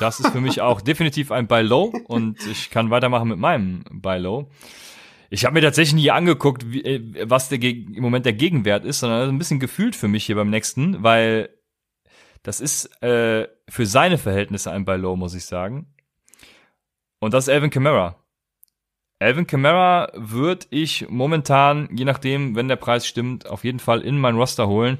Das 0.00 0.18
ist 0.18 0.30
für 0.30 0.40
mich 0.40 0.60
auch 0.60 0.80
definitiv 0.80 1.30
ein 1.30 1.46
Buy 1.46 1.62
Low 1.62 1.92
und 2.06 2.44
ich 2.46 2.70
kann 2.70 2.90
weitermachen 2.90 3.28
mit 3.28 3.38
meinem 3.38 3.84
Buy 3.90 4.18
Low. 4.18 4.50
Ich 5.30 5.44
habe 5.44 5.54
mir 5.54 5.60
tatsächlich 5.60 5.94
nie 5.94 6.10
angeguckt, 6.10 6.72
wie, 6.72 6.82
äh, 6.82 7.28
was 7.28 7.50
der 7.50 7.62
im 7.62 8.00
Moment 8.00 8.24
der 8.24 8.32
Gegenwert 8.32 8.84
ist, 8.84 9.00
sondern 9.00 9.28
ein 9.28 9.38
bisschen 9.38 9.60
gefühlt 9.60 9.94
für 9.94 10.08
mich 10.08 10.24
hier 10.24 10.36
beim 10.36 10.48
nächsten, 10.48 11.02
weil 11.02 11.50
das 12.42 12.60
ist 12.60 12.86
äh, 13.02 13.46
für 13.68 13.84
seine 13.84 14.16
Verhältnisse 14.16 14.70
ein 14.70 14.86
Buy 14.86 14.96
Low, 14.96 15.16
muss 15.16 15.34
ich 15.34 15.44
sagen. 15.44 15.94
Und 17.18 17.34
das 17.34 17.48
ist 17.48 17.54
Alvin 17.54 17.70
Kamara. 17.70 18.16
Alvin 19.20 19.46
Kamara 19.46 20.12
würde 20.14 20.66
ich 20.70 21.08
momentan, 21.08 21.88
je 21.92 22.04
nachdem, 22.04 22.54
wenn 22.54 22.68
der 22.68 22.76
Preis 22.76 23.06
stimmt, 23.06 23.48
auf 23.48 23.64
jeden 23.64 23.80
Fall 23.80 24.00
in 24.00 24.18
mein 24.18 24.36
Roster 24.36 24.68
holen. 24.68 24.98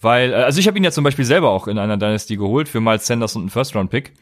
Weil, 0.00 0.32
äh, 0.32 0.36
also 0.36 0.60
ich 0.60 0.66
habe 0.66 0.76
ihn 0.76 0.84
ja 0.84 0.90
zum 0.90 1.04
Beispiel 1.04 1.24
selber 1.24 1.50
auch 1.50 1.66
in 1.66 1.78
einer 1.78 1.96
Dynasty 1.96 2.36
geholt 2.36 2.68
für 2.68 2.80
Miles 2.80 3.06
Sanders 3.06 3.36
und 3.36 3.42
einen 3.42 3.50
First-Round-Pick. 3.50 4.12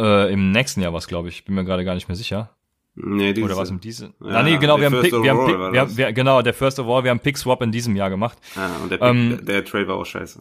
Äh, 0.00 0.32
Im 0.32 0.50
nächsten 0.50 0.80
Jahr 0.80 0.92
was, 0.92 1.06
glaube 1.06 1.28
ich. 1.28 1.44
Bin 1.44 1.54
mir 1.54 1.64
gerade 1.64 1.84
gar 1.84 1.94
nicht 1.94 2.08
mehr 2.08 2.16
sicher. 2.16 2.50
Nee, 2.96 3.32
diese. 3.32 3.46
Oder 3.46 3.56
was 3.56 3.70
im 3.70 3.80
diesem? 3.80 4.14
Ja, 4.20 4.28
ah, 4.28 4.42
nee, 4.42 4.56
genau, 4.56 4.78
wir 4.78 4.86
haben, 4.86 5.00
Pick, 5.00 5.12
wir 5.12 5.30
haben, 5.30 5.46
Pick, 5.46 5.58
wir 5.58 5.80
haben, 5.80 5.96
wir, 5.96 6.12
genau, 6.12 6.42
der 6.42 6.54
First 6.54 6.78
of 6.78 6.88
All, 6.88 7.02
wir 7.02 7.10
haben 7.10 7.20
Pick 7.20 7.36
Swap 7.36 7.60
in 7.62 7.72
diesem 7.72 7.96
Jahr 7.96 8.08
gemacht. 8.08 8.38
Ah, 8.56 8.70
und 8.82 8.90
der, 8.90 8.98
Pick, 8.98 9.08
ähm, 9.08 9.40
der 9.44 9.64
Trade 9.64 9.88
war 9.88 9.96
auch 9.96 10.06
scheiße. 10.06 10.40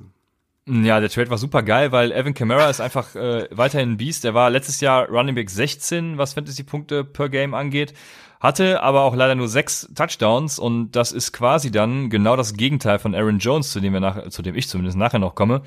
Ja, 0.65 1.01
der 1.01 1.09
Trade 1.09 1.29
war 1.29 1.37
super 1.37 1.61
geil, 1.61 1.91
weil 1.91 2.13
Evan 2.13 2.33
Kamara 2.33 2.69
ist 2.69 2.79
einfach 2.79 3.15
äh, 3.15 3.49
weiterhin 3.51 3.91
ein 3.91 3.97
Beast. 3.97 4.23
Er 4.23 4.33
war 4.33 4.49
letztes 4.49 4.79
Jahr 4.79 5.09
Running 5.09 5.35
Back 5.35 5.49
16, 5.49 6.17
was 6.17 6.33
Fantasy-Punkte 6.35 7.03
per 7.03 7.27
Game 7.27 7.53
angeht, 7.53 7.93
hatte 8.39 8.81
aber 8.81 9.01
auch 9.01 9.13
leider 9.13 9.35
nur 9.35 9.49
sechs 9.49 9.89
Touchdowns 9.93 10.59
und 10.59 10.91
das 10.91 11.11
ist 11.11 11.33
quasi 11.33 11.69
dann 11.69 12.09
genau 12.09 12.37
das 12.37 12.53
Gegenteil 12.53 12.97
von 12.97 13.13
Aaron 13.13 13.39
Jones, 13.39 13.71
zu 13.71 13.81
dem 13.81 13.91
wir 13.91 13.99
nach, 13.99 14.29
zu 14.29 14.41
dem 14.41 14.55
ich 14.55 14.69
zumindest 14.69 14.97
nachher 14.97 15.19
noch 15.19 15.35
komme. 15.35 15.63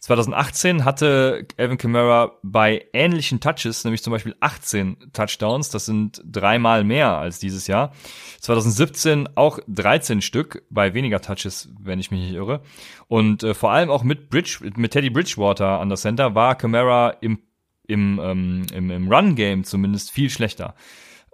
2018 0.00 0.84
hatte 0.84 1.46
Alvin 1.56 1.78
Kamara 1.78 2.32
bei 2.42 2.86
ähnlichen 2.92 3.40
Touches, 3.40 3.84
nämlich 3.84 4.02
zum 4.02 4.12
Beispiel 4.12 4.36
18 4.40 4.96
Touchdowns, 5.12 5.70
das 5.70 5.86
sind 5.86 6.22
dreimal 6.24 6.84
mehr 6.84 7.18
als 7.18 7.38
dieses 7.38 7.66
Jahr. 7.66 7.92
2017 8.40 9.30
auch 9.34 9.58
13 9.68 10.22
Stück, 10.22 10.64
bei 10.70 10.94
weniger 10.94 11.20
Touches, 11.20 11.68
wenn 11.80 11.98
ich 11.98 12.10
mich 12.10 12.20
nicht 12.20 12.34
irre. 12.34 12.62
Und 13.08 13.42
äh, 13.42 13.54
vor 13.54 13.72
allem 13.72 13.90
auch 13.90 14.04
mit 14.04 14.30
Bridge, 14.30 14.58
mit 14.76 14.92
Teddy 14.92 15.10
Bridgewater 15.10 15.80
an 15.80 15.88
der 15.88 15.98
Center 15.98 16.34
war 16.34 16.56
Kamara 16.56 17.10
im, 17.20 17.40
im, 17.86 18.20
ähm, 18.22 18.66
im, 18.72 18.90
im 18.90 19.12
Run-Game 19.12 19.64
zumindest 19.64 20.10
viel 20.10 20.30
schlechter. 20.30 20.74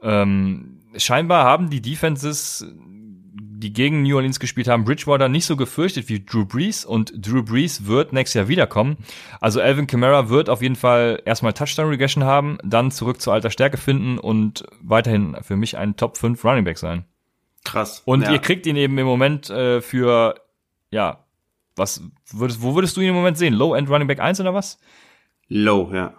Ähm, 0.02 0.80
scheinbar 0.96 1.44
haben 1.44 1.70
die 1.70 1.80
Defenses 1.80 2.66
die 3.62 3.72
gegen 3.72 4.02
New 4.02 4.16
Orleans 4.16 4.40
gespielt 4.40 4.68
haben, 4.68 4.84
Bridgewater 4.84 5.28
nicht 5.28 5.46
so 5.46 5.56
gefürchtet 5.56 6.08
wie 6.08 6.24
Drew 6.24 6.44
Brees 6.44 6.84
und 6.84 7.12
Drew 7.16 7.42
Brees 7.42 7.86
wird 7.86 8.12
nächstes 8.12 8.34
Jahr 8.34 8.48
wiederkommen. 8.48 8.96
Also 9.40 9.60
Alvin 9.60 9.86
Kamara 9.86 10.28
wird 10.28 10.48
auf 10.48 10.62
jeden 10.62 10.76
Fall 10.76 11.22
erstmal 11.24 11.52
Touchdown 11.52 11.88
Regression 11.88 12.24
haben, 12.24 12.58
dann 12.64 12.90
zurück 12.90 13.20
zur 13.20 13.32
alter 13.32 13.50
Stärke 13.50 13.76
finden 13.76 14.18
und 14.18 14.64
weiterhin 14.80 15.36
für 15.42 15.56
mich 15.56 15.76
ein 15.78 15.96
Top 15.96 16.18
5 16.18 16.44
Running 16.44 16.64
Back 16.64 16.78
sein. 16.78 17.04
Krass. 17.64 18.02
Und 18.04 18.22
ja. 18.22 18.32
ihr 18.32 18.38
kriegt 18.38 18.66
ihn 18.66 18.76
eben 18.76 18.98
im 18.98 19.06
Moment 19.06 19.48
äh, 19.50 19.80
für 19.80 20.34
ja, 20.90 21.24
was 21.76 22.02
würdest 22.30 22.62
wo 22.62 22.74
würdest 22.74 22.96
du 22.96 23.00
ihn 23.00 23.08
im 23.08 23.14
Moment 23.14 23.38
sehen? 23.38 23.54
Low 23.54 23.74
End 23.74 23.88
Running 23.88 24.08
Back 24.08 24.20
1 24.20 24.40
oder 24.40 24.54
was? 24.54 24.78
Low, 25.48 25.90
ja. 25.92 26.14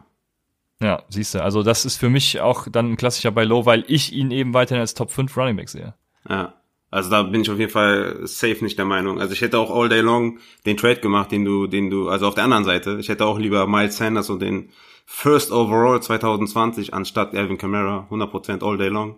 Ja, 0.81 1.03
siehst 1.07 1.35
du, 1.35 1.41
also 1.41 1.63
das 1.63 1.85
ist 1.85 1.97
für 1.97 2.09
mich 2.09 2.41
auch 2.41 2.67
dann 2.69 2.91
ein 2.91 2.97
klassischer 2.97 3.31
bei 3.31 3.43
Low, 3.43 3.65
weil 3.65 3.85
ich 3.87 4.11
ihn 4.11 4.31
eben 4.31 4.53
weiterhin 4.53 4.81
als 4.81 4.93
Top 4.93 5.11
5 5.11 5.35
Running 5.37 5.55
Back 5.55 5.69
sehe. 5.69 5.93
Ja. 6.27 6.53
Also 6.93 7.09
da 7.09 7.23
bin 7.23 7.41
ich 7.41 7.49
auf 7.49 7.57
jeden 7.57 7.71
Fall 7.71 8.19
safe 8.25 8.63
nicht 8.63 8.77
der 8.77 8.85
Meinung. 8.85 9.19
Also 9.19 9.33
ich 9.33 9.41
hätte 9.41 9.57
auch 9.57 9.75
all 9.75 9.89
day 9.89 10.01
long 10.01 10.37
den 10.67 10.77
Trade 10.77 10.97
gemacht, 10.97 11.31
den 11.31 11.43
du, 11.43 11.65
den 11.65 11.89
du, 11.89 12.07
also 12.07 12.27
auf 12.27 12.35
der 12.35 12.43
anderen 12.43 12.65
Seite, 12.65 12.97
ich 12.99 13.09
hätte 13.09 13.25
auch 13.25 13.39
lieber 13.39 13.65
Miles 13.65 13.97
Sanders 13.97 14.29
und 14.29 14.43
den 14.43 14.69
First 15.07 15.51
Overall 15.51 16.03
2020 16.03 16.93
anstatt 16.93 17.33
Alvin 17.33 17.57
Kamara, 17.57 18.07
100% 18.11 18.63
all 18.63 18.77
day 18.77 18.89
long. 18.89 19.15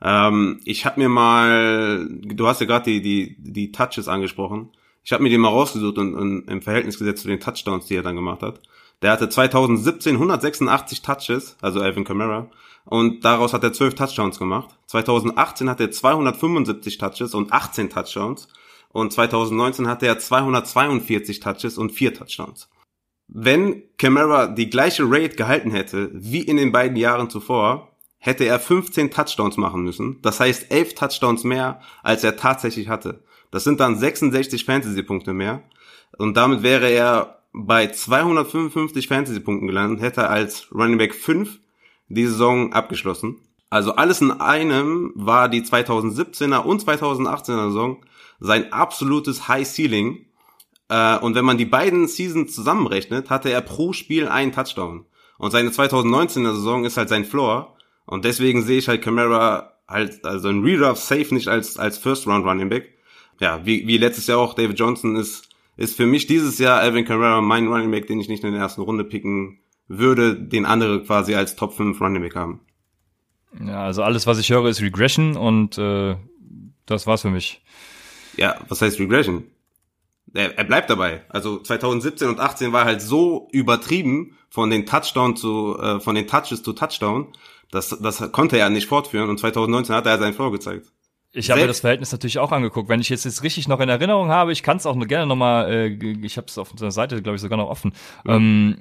Ähm, 0.00 0.60
ich 0.64 0.86
habe 0.86 1.00
mir 1.00 1.08
mal, 1.08 2.06
du 2.08 2.46
hast 2.46 2.60
ja 2.60 2.66
gerade 2.68 2.84
die, 2.84 3.02
die, 3.02 3.36
die 3.40 3.72
Touches 3.72 4.06
angesprochen. 4.06 4.70
Ich 5.02 5.12
habe 5.12 5.24
mir 5.24 5.28
die 5.28 5.38
mal 5.38 5.48
rausgesucht 5.48 5.98
und, 5.98 6.14
und 6.14 6.48
im 6.48 6.62
Verhältnis 6.62 6.96
gesetzt 6.96 7.22
zu 7.22 7.28
den 7.28 7.40
Touchdowns, 7.40 7.86
die 7.86 7.96
er 7.96 8.04
dann 8.04 8.14
gemacht 8.14 8.42
hat. 8.42 8.60
Der 9.02 9.10
hatte 9.10 9.28
2017 9.28 10.14
186 10.14 11.02
Touches, 11.02 11.56
also 11.60 11.80
Alvin 11.80 12.04
Kamara, 12.04 12.48
und 12.86 13.24
daraus 13.24 13.52
hat 13.52 13.64
er 13.64 13.72
12 13.72 13.94
Touchdowns 13.94 14.38
gemacht. 14.38 14.70
2018 14.86 15.68
hat 15.68 15.80
er 15.80 15.90
275 15.90 16.98
Touches 16.98 17.34
und 17.34 17.52
18 17.52 17.90
Touchdowns 17.90 18.48
und 18.90 19.12
2019 19.12 19.88
hatte 19.88 20.06
er 20.06 20.18
242 20.18 21.40
Touches 21.40 21.76
und 21.76 21.90
4 21.90 22.14
Touchdowns. 22.14 22.70
Wenn 23.28 23.82
Camara 23.98 24.46
die 24.46 24.70
gleiche 24.70 25.02
Rate 25.04 25.36
gehalten 25.36 25.72
hätte 25.72 26.10
wie 26.14 26.42
in 26.42 26.56
den 26.56 26.70
beiden 26.70 26.96
Jahren 26.96 27.28
zuvor, 27.28 27.96
hätte 28.18 28.44
er 28.44 28.60
15 28.60 29.10
Touchdowns 29.10 29.56
machen 29.56 29.82
müssen. 29.82 30.22
Das 30.22 30.38
heißt 30.38 30.70
11 30.70 30.94
Touchdowns 30.94 31.42
mehr, 31.42 31.80
als 32.04 32.22
er 32.22 32.36
tatsächlich 32.36 32.88
hatte. 32.88 33.24
Das 33.50 33.64
sind 33.64 33.80
dann 33.80 33.96
66 33.96 34.64
Fantasy-Punkte 34.64 35.32
mehr. 35.32 35.64
Und 36.18 36.36
damit 36.36 36.62
wäre 36.62 36.88
er 36.88 37.42
bei 37.52 37.88
255 37.88 39.08
Fantasy-Punkten 39.08 39.66
gelandet, 39.66 40.00
hätte 40.02 40.28
als 40.28 40.72
Running 40.72 40.98
Back 40.98 41.14
5 41.14 41.58
die 42.08 42.26
Saison 42.26 42.72
abgeschlossen. 42.72 43.40
Also 43.70 43.92
alles 43.94 44.20
in 44.20 44.30
einem 44.30 45.12
war 45.14 45.48
die 45.48 45.62
2017er 45.62 46.58
und 46.58 46.82
2018er 46.82 47.68
Saison 47.68 48.04
sein 48.38 48.72
absolutes 48.72 49.48
High 49.48 49.66
Ceiling. 49.66 50.26
Äh, 50.88 51.18
und 51.18 51.34
wenn 51.34 51.44
man 51.44 51.58
die 51.58 51.64
beiden 51.64 52.06
Seasons 52.06 52.54
zusammenrechnet, 52.54 53.30
hatte 53.30 53.50
er 53.50 53.60
pro 53.60 53.92
Spiel 53.92 54.28
einen 54.28 54.52
Touchdown. 54.52 55.04
Und 55.38 55.50
seine 55.50 55.70
2019er 55.70 56.54
Saison 56.54 56.84
ist 56.84 56.96
halt 56.96 57.08
sein 57.08 57.24
Floor. 57.24 57.76
Und 58.06 58.24
deswegen 58.24 58.62
sehe 58.62 58.78
ich 58.78 58.88
halt 58.88 59.02
Camara 59.02 59.72
halt, 59.88 60.24
also 60.24 60.48
ein 60.48 60.62
Redraft 60.62 61.02
safe 61.02 61.34
nicht 61.34 61.48
als, 61.48 61.76
als 61.76 61.98
First 61.98 62.26
Round 62.26 62.46
Running 62.46 62.68
Back. 62.68 62.94
Ja, 63.40 63.64
wie, 63.66 63.86
wie 63.86 63.98
letztes 63.98 64.26
Jahr 64.28 64.38
auch 64.38 64.54
David 64.54 64.78
Johnson 64.78 65.16
ist, 65.16 65.48
ist 65.76 65.96
für 65.96 66.06
mich 66.06 66.26
dieses 66.26 66.58
Jahr 66.58 66.80
Alvin 66.80 67.04
Carrera 67.04 67.40
mein 67.40 67.66
Running 67.66 67.90
Back, 67.90 68.06
den 68.06 68.20
ich 68.20 68.28
nicht 68.28 68.44
in 68.44 68.52
der 68.52 68.62
ersten 68.62 68.80
Runde 68.80 69.04
picken 69.04 69.58
würde, 69.88 70.36
den 70.36 70.66
andere 70.66 71.02
quasi 71.02 71.34
als 71.34 71.56
Top 71.56 71.74
5 71.74 72.00
Running 72.00 72.22
Back 72.22 72.36
haben. 72.36 72.60
Ja, 73.64 73.84
also 73.84 74.02
alles, 74.02 74.26
was 74.26 74.38
ich 74.38 74.50
höre, 74.50 74.66
ist 74.66 74.82
Regression 74.82 75.36
und 75.36 75.78
äh, 75.78 76.16
das 76.84 77.06
war's 77.06 77.22
für 77.22 77.30
mich. 77.30 77.62
Ja, 78.36 78.56
was 78.68 78.82
heißt 78.82 78.98
Regression? 78.98 79.44
Er, 80.34 80.58
er 80.58 80.64
bleibt 80.64 80.90
dabei. 80.90 81.24
Also 81.28 81.58
2017 81.60 82.28
und 82.28 82.40
18 82.40 82.72
war 82.72 82.84
halt 82.84 83.00
so 83.00 83.48
übertrieben 83.52 84.36
von 84.50 84.70
den 84.70 84.86
Touchdown 84.86 85.36
zu, 85.36 85.78
äh, 85.78 86.00
von 86.00 86.14
den 86.14 86.26
Touches 86.26 86.62
zu 86.62 86.72
Touchdown, 86.72 87.32
das, 87.70 87.90
das 88.00 88.32
konnte 88.32 88.58
er 88.58 88.70
nicht 88.70 88.86
fortführen 88.86 89.28
und 89.28 89.38
2019 89.38 89.94
hat 89.94 90.06
er 90.06 90.18
seinen 90.18 90.34
Floor 90.34 90.52
gezeigt. 90.52 90.92
Ich 91.36 91.50
habe 91.50 91.60
mir 91.60 91.66
das 91.66 91.80
Verhältnis 91.80 92.12
natürlich 92.12 92.38
auch 92.38 92.50
angeguckt. 92.50 92.88
Wenn 92.88 93.00
ich 93.00 93.10
jetzt, 93.10 93.24
jetzt 93.24 93.42
richtig 93.42 93.68
noch 93.68 93.80
in 93.80 93.90
Erinnerung 93.90 94.30
habe, 94.30 94.52
ich 94.52 94.62
kann 94.62 94.78
es 94.78 94.86
auch 94.86 94.98
gerne 95.06 95.26
nochmal, 95.26 95.70
äh, 95.70 95.86
ich 96.24 96.38
habe 96.38 96.46
es 96.46 96.56
auf 96.56 96.72
unserer 96.72 96.90
Seite, 96.90 97.20
glaube 97.20 97.36
ich, 97.36 97.42
sogar 97.42 97.58
noch 97.58 97.68
offen. 97.68 97.92
Mhm. 98.24 98.32
Ähm, 98.32 98.76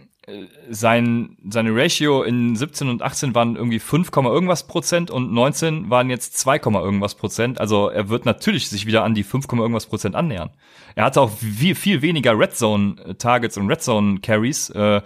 sein, 0.69 1.37
seine 1.49 1.75
Ratio 1.75 2.23
in 2.23 2.55
17 2.55 2.89
und 2.89 3.01
18 3.01 3.35
waren 3.35 3.57
irgendwie 3.57 3.79
5, 3.79 4.09
irgendwas 4.15 4.67
Prozent 4.67 5.11
und 5.11 5.33
19 5.33 5.89
waren 5.89 6.09
jetzt 6.09 6.37
2, 6.39 6.55
irgendwas 6.55 7.15
Prozent. 7.15 7.59
Also 7.59 7.89
er 7.89 8.09
wird 8.09 8.25
natürlich 8.25 8.69
sich 8.69 8.85
wieder 8.85 9.03
an 9.03 9.13
die 9.13 9.23
5, 9.23 9.45
irgendwas 9.51 9.85
Prozent 9.85 10.15
annähern. 10.15 10.51
Er 10.95 11.05
hatte 11.05 11.21
auch 11.21 11.31
viel, 11.31 11.75
viel 11.75 12.01
weniger 12.01 12.39
Red 12.39 12.55
Zone 12.55 13.17
Targets 13.17 13.57
und 13.57 13.67
Red 13.69 13.81
Zone 13.81 14.19
Carries. 14.21 14.69
Äh, 14.69 15.01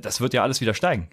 das 0.00 0.20
wird 0.20 0.32
ja 0.34 0.42
alles 0.42 0.60
wieder 0.60 0.74
steigen. 0.74 1.08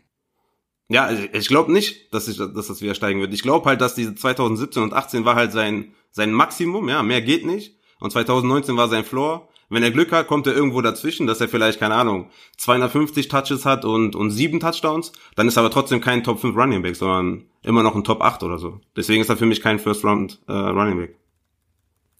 Ja, 0.90 1.06
also 1.06 1.24
ich 1.32 1.48
glaube 1.48 1.72
nicht, 1.72 2.14
dass, 2.14 2.28
ich, 2.28 2.38
dass 2.38 2.68
das 2.68 2.82
wieder 2.82 2.96
steigen 2.96 3.22
wird. 3.22 3.34
Ich 3.34 3.44
glaube 3.44 3.70
halt, 3.70 3.80
dass 3.80 3.94
diese 3.94 4.16
2017 4.16 4.82
und 4.82 4.94
18 4.94 5.24
war 5.24 5.36
halt 5.36 5.52
sein, 5.52 5.94
sein 6.12 6.34
Maximum, 6.34 6.90
ja, 6.90 7.04
mehr 7.04 7.22
geht 7.22 7.46
nicht. 7.46 7.76
Und 8.00 8.12
2019 8.12 8.76
war 8.76 8.90
sein 8.90 9.04
Floor. 9.04 9.48
Wenn 9.70 9.84
er 9.84 9.92
Glück 9.92 10.12
hat, 10.12 10.26
kommt 10.28 10.48
er 10.48 10.56
irgendwo 10.56 10.82
dazwischen, 10.82 11.28
dass 11.28 11.42
er 11.42 11.48
vielleicht, 11.48 11.80
keine 11.80 11.94
Ahnung, 11.94 12.32
250 12.58 13.28
Touches 13.28 13.66
hat 13.66 13.86
und, 13.86 14.16
und 14.16 14.32
sieben 14.32 14.60
Touchdowns. 14.60 15.12
Dann 15.36 15.48
ist 15.48 15.58
er 15.58 15.62
aber 15.62 15.70
trotzdem 15.70 16.02
kein 16.02 16.24
Top 16.24 16.40
5 16.40 16.58
Running 16.58 16.82
Back, 16.82 16.96
sondern 16.96 17.46
immer 17.62 17.84
noch 17.84 17.96
ein 17.96 18.04
Top 18.04 18.24
8 18.24 18.42
oder 18.42 18.58
so. 18.58 18.82
Deswegen 18.96 19.22
ist 19.22 19.30
er 19.30 19.38
für 19.38 19.46
mich 19.46 19.62
kein 19.62 19.78
First 19.78 20.04
Round 20.04 20.42
äh, 20.48 20.54
Running 20.54 20.98
Back. 20.98 21.16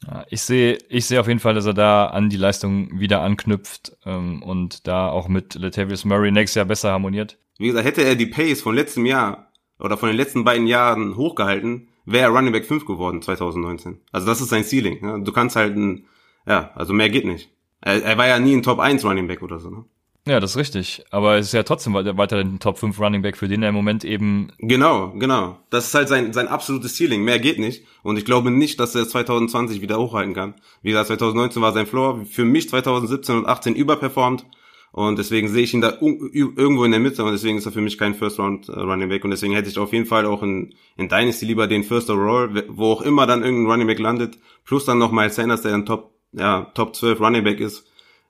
Ja, 0.06 0.26
ich 0.30 0.42
sehe, 0.42 0.78
ich 0.90 1.08
sehe 1.08 1.20
auf 1.20 1.28
jeden 1.28 1.40
Fall, 1.40 1.56
dass 1.56 1.66
er 1.66 1.74
da 1.74 2.06
an 2.06 2.30
die 2.30 2.38
Leistung 2.38 3.00
wieder 3.00 3.22
anknüpft 3.22 3.98
ähm, 4.06 4.44
und 4.44 4.88
da 4.88 5.10
auch 5.10 5.28
mit 5.28 5.56
Latavius 5.56 6.06
Murray 6.06 6.32
nächstes 6.32 6.56
Jahr 6.56 6.66
besser 6.66 6.92
harmoniert. 6.92 7.40
Wie 7.60 7.68
gesagt, 7.68 7.86
hätte 7.86 8.04
er 8.04 8.16
die 8.16 8.26
Pace 8.26 8.62
von 8.62 8.74
letztem 8.74 9.06
Jahr 9.06 9.52
oder 9.80 9.98
von 9.98 10.08
den 10.08 10.18
letzten 10.18 10.44
beiden 10.44 10.66
Jahren 10.66 11.16
hochgehalten, 11.16 11.90
wäre 12.06 12.24
er 12.24 12.30
Running 12.30 12.54
Back 12.54 12.66
5 12.66 12.86
geworden 12.86 13.22
2019. 13.22 14.00
Also 14.12 14.26
das 14.26 14.42
ist 14.42 14.50
sein 14.50 14.64
Ceiling. 14.64 15.02
Ne? 15.02 15.22
Du 15.24 15.32
kannst 15.32 15.56
halt 15.56 15.76
ein, 15.76 16.08
ja, 16.48 16.72
also 16.76 16.94
mehr 16.94 17.10
geht 17.10 17.26
nicht. 17.26 17.52
Er, 17.82 18.02
er 18.02 18.18
war 18.18 18.28
ja 18.28 18.40
nie 18.40 18.56
ein 18.56 18.64
Top 18.64 18.80
1 18.80 19.04
Running 19.06 19.28
Back 19.28 19.42
oder 19.42 19.60
so. 19.60 19.70
Ne? 19.70 19.86
Ja, 20.26 20.40
das 20.40 20.52
ist 20.52 20.58
richtig. 20.58 21.04
Aber 21.12 21.38
es 21.38 21.48
ist 21.48 21.54
ja 21.54 21.64
trotzdem 21.64 21.94
weiter 21.94 22.38
ein 22.38 22.60
Top 22.60 22.78
5 22.78 23.00
Running 23.00 23.22
Back, 23.22 23.36
für 23.36 23.48
den 23.48 23.62
er 23.62 23.70
im 23.70 23.76
Moment 23.76 24.06
eben. 24.06 24.52
Genau, 24.60 25.12
genau. 25.18 25.58
Das 25.70 25.88
ist 25.88 25.96
halt 25.96 26.08
sein, 26.08 26.32
sein 26.34 26.48
absolutes 26.48 26.96
Ceiling. 26.96 27.24
Mehr 27.24 27.40
geht 27.40 27.60
nicht. 27.60 27.86
Und 28.04 28.18
ich 28.18 28.26
glaube 28.26 28.52
nicht, 28.52 28.80
dass 28.80 28.96
er 28.96 29.08
2020 29.08 29.82
wieder 29.82 29.98
hochhalten 29.98 30.34
kann. 30.34 30.56
Wie 30.82 30.90
gesagt, 30.90 31.08
2019 31.08 31.62
war 31.62 31.74
sein 31.74 31.88
Floor. 31.88 32.26
Für 32.26 32.46
mich 32.46 32.70
2017 32.70 33.38
und 33.38 33.48
18 33.48 33.76
überperformt. 33.76 34.46
Und 34.92 35.20
deswegen 35.20 35.48
sehe 35.48 35.64
ich 35.64 35.74
ihn 35.74 35.82
da 35.82 35.98
irgendwo 36.02 36.84
in 36.84 36.92
der 36.92 37.00
Mitte 37.00 37.24
und 37.24 37.32
deswegen 37.32 37.58
ist 37.58 37.66
er 37.66 37.72
für 37.72 37.82
mich 37.82 37.98
kein 37.98 38.16
First 38.16 38.40
Round 38.40 38.70
äh, 38.70 38.80
Running 38.80 39.10
Back 39.10 39.24
und 39.24 39.30
deswegen 39.30 39.54
hätte 39.54 39.70
ich 39.70 39.78
auf 39.78 39.94
jeden 39.94 40.06
Fall 40.06 40.26
auch 40.26 40.42
in, 40.42 40.74
in 40.98 41.10
Dynasty 41.10 41.46
lieber 41.46 41.68
den 41.68 41.84
First 41.84 42.10
Overall, 42.10 42.66
wo 42.70 42.92
auch 42.92 43.02
immer 43.02 43.28
dann 43.28 43.44
irgendein 43.44 43.72
Running 43.72 43.88
Back 43.88 44.00
landet, 44.00 44.40
plus 44.66 44.86
dann 44.86 44.98
noch 44.98 45.12
Miles 45.12 45.36
Sanders, 45.36 45.62
der 45.62 45.76
ein 45.76 45.86
Top, 45.86 46.12
ja, 46.32 46.72
Top 46.74 46.96
12 46.96 47.20
Running 47.20 47.44
Back 47.44 47.60
ist, 47.60 47.86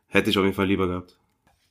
hätte 0.07 0.29
ich 0.29 0.37
auf 0.37 0.43
jeden 0.43 0.55
Fall 0.55 0.67
lieber 0.67 0.87
gehabt. 0.87 1.17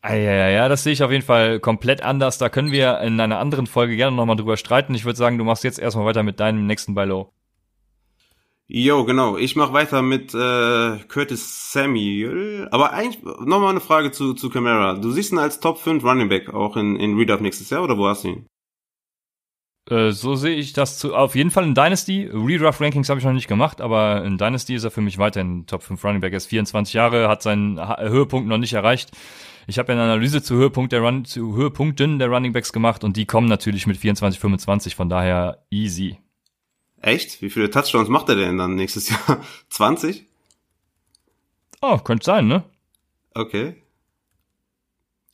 Ja, 0.05 0.15
ja, 0.15 0.49
ja, 0.49 0.69
das 0.69 0.85
sehe 0.85 0.93
ich 0.93 1.03
auf 1.03 1.11
jeden 1.11 1.25
Fall 1.25 1.61
komplett 1.61 2.03
anders. 2.03 2.39
Da 2.39 2.49
können 2.49 2.73
wir 2.73 3.01
in 3.01 3.21
einer 3.21 3.41
anderen 3.41 3.67
Folge 3.67 3.97
gerne 3.97 4.17
nochmal 4.17 4.37
drüber 4.37 4.57
streiten. 4.57 4.95
Ich 4.95 5.05
würde 5.05 5.19
sagen, 5.19 5.39
du 5.39 5.45
machst 5.45 5.65
jetzt 5.65 5.79
erstmal 5.79 6.07
weiter 6.07 6.23
mit 6.23 6.41
deinem 6.41 6.67
nächsten 6.67 6.95
Buy 6.95 7.07
Low. 7.07 7.33
Jo, 8.71 9.05
genau. 9.05 9.39
Ich 9.39 9.57
mache 9.57 9.73
weiter 9.73 10.03
mit 10.03 10.35
äh, 10.35 10.99
Curtis 11.09 11.73
Samuel. 11.73 12.69
Aber 12.71 12.93
eigentlich 12.93 13.23
nochmal 13.23 13.71
eine 13.71 13.81
Frage 13.81 14.11
zu, 14.11 14.35
zu 14.35 14.51
Camara. 14.51 14.95
Du 14.95 15.11
siehst 15.11 15.33
ihn 15.33 15.39
als 15.39 15.61
Top 15.61 15.79
5 15.79 16.05
Running 16.05 16.29
Back 16.29 16.53
auch 16.53 16.77
in, 16.77 16.97
in 16.97 17.17
Read 17.17 17.41
nächstes 17.41 17.71
Jahr 17.71 17.83
oder 17.83 17.97
wo 17.97 18.07
hast 18.07 18.25
du 18.25 18.29
ihn? 18.29 18.47
Äh, 19.89 20.11
so 20.13 20.35
sehe 20.35 20.55
ich 20.55 20.75
das 20.75 20.99
zu, 20.99 21.15
auf 21.15 21.35
jeden 21.35 21.51
Fall 21.51 21.65
in 21.65 21.75
Dynasty. 21.75 22.29
Redraft 22.31 22.83
Rankings 22.83 23.09
habe 23.09 23.19
ich 23.19 23.25
noch 23.25 23.33
nicht 23.33 23.49
gemacht, 23.49 23.81
aber 23.81 24.23
in 24.25 24.37
Dynasty 24.37 24.75
ist 24.75 24.85
er 24.85 24.91
für 24.91 25.01
mich 25.01 25.17
weiterhin 25.17 25.67
Top 25.67 25.83
5 25.83 26.05
Running 26.05 26.21
Back. 26.21 26.35
Er 26.35 26.37
ist 26.37 26.47
24 26.47 26.93
Jahre, 26.93 27.27
hat 27.29 27.43
seinen 27.43 27.79
Höhepunkt 27.79 28.49
noch 28.49 28.59
nicht 28.59 28.75
erreicht. 28.75 29.13
Ich 29.67 29.79
habe 29.79 29.93
eine 29.93 30.03
Analyse 30.03 30.43
zu, 30.43 30.57
Höhepunkt 30.57 30.93
der 30.93 31.01
Run, 31.01 31.25
zu 31.25 31.57
Höhepunkten 31.57 32.19
der 32.19 32.29
Running 32.29 32.53
Backs 32.53 32.75
gemacht 32.75 33.03
und 33.03 33.17
die 33.17 33.25
kommen 33.25 33.49
natürlich 33.49 33.87
mit 33.87 33.97
24, 33.97 34.39
25, 34.39 34.95
von 34.95 35.09
daher 35.09 35.65
easy. 35.71 36.19
Echt? 37.01 37.41
Wie 37.43 37.51
viele 37.51 37.71
Touchdowns 37.71 38.09
macht 38.09 38.29
er 38.29 38.37
denn 38.37 38.59
dann 38.59 38.75
nächstes 38.75 39.09
Jahr? 39.09 39.45
20? 39.71 40.27
Oh, 41.81 41.99
könnte 41.99 42.25
sein, 42.25 42.49
ne? 42.49 42.65
Okay. 43.35 43.83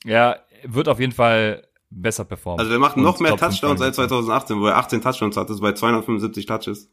Ja, 0.05 0.37
wird 0.65 0.89
auf 0.89 1.01
jeden 1.01 1.13
Fall 1.13 1.67
besser 1.91 2.25
performen. 2.25 2.61
Also 2.61 2.71
der 2.71 2.79
macht 2.79 2.97
noch 2.97 3.19
mehr 3.21 3.37
Touchdowns 3.37 3.81
als 3.81 3.97
2018, 3.97 4.61
wo 4.61 4.67
er 4.67 4.77
18 4.77 5.01
Touchdowns 5.01 5.37
hatte, 5.37 5.55
bei 5.57 5.73
275 5.73 6.47
Touches. 6.47 6.91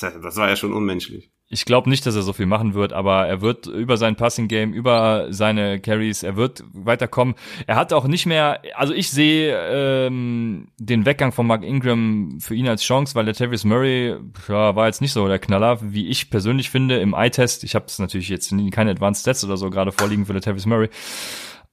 Das 0.00 0.36
war 0.36 0.48
ja 0.48 0.56
schon 0.56 0.72
unmenschlich. 0.72 1.30
Ich 1.48 1.64
glaube 1.64 1.88
nicht, 1.88 2.04
dass 2.04 2.16
er 2.16 2.22
so 2.22 2.32
viel 2.32 2.46
machen 2.46 2.74
wird, 2.74 2.92
aber 2.92 3.28
er 3.28 3.40
wird 3.40 3.68
über 3.68 3.96
sein 3.96 4.16
Passing 4.16 4.48
Game, 4.48 4.72
über 4.72 5.28
seine 5.30 5.78
Carries, 5.78 6.24
er 6.24 6.34
wird 6.34 6.64
weiterkommen. 6.72 7.36
Er 7.68 7.76
hat 7.76 7.92
auch 7.92 8.08
nicht 8.08 8.26
mehr, 8.26 8.60
also 8.74 8.92
ich 8.92 9.10
sehe 9.12 9.56
ähm, 9.70 10.66
den 10.78 11.06
Weggang 11.06 11.30
von 11.30 11.46
Mark 11.46 11.62
Ingram 11.62 12.40
für 12.40 12.56
ihn 12.56 12.66
als 12.66 12.82
Chance, 12.82 13.14
weil 13.14 13.26
der 13.26 13.34
Tavis 13.34 13.64
Murray 13.64 14.16
ja, 14.48 14.74
war 14.74 14.86
jetzt 14.86 15.00
nicht 15.00 15.12
so 15.12 15.28
der 15.28 15.38
Knaller, 15.38 15.78
wie 15.80 16.08
ich 16.08 16.30
persönlich 16.30 16.68
finde 16.68 16.98
im 16.98 17.14
Eye-Test. 17.14 17.62
Ich 17.62 17.76
habe 17.76 17.86
es 17.86 18.00
natürlich 18.00 18.28
jetzt 18.28 18.52
keine 18.72 18.90
Advanced 18.90 19.22
Stats 19.22 19.44
oder 19.44 19.56
so 19.56 19.70
gerade 19.70 19.92
vorliegen 19.92 20.26
für 20.26 20.32
der 20.32 20.42
Tavis 20.42 20.66
Murray, 20.66 20.88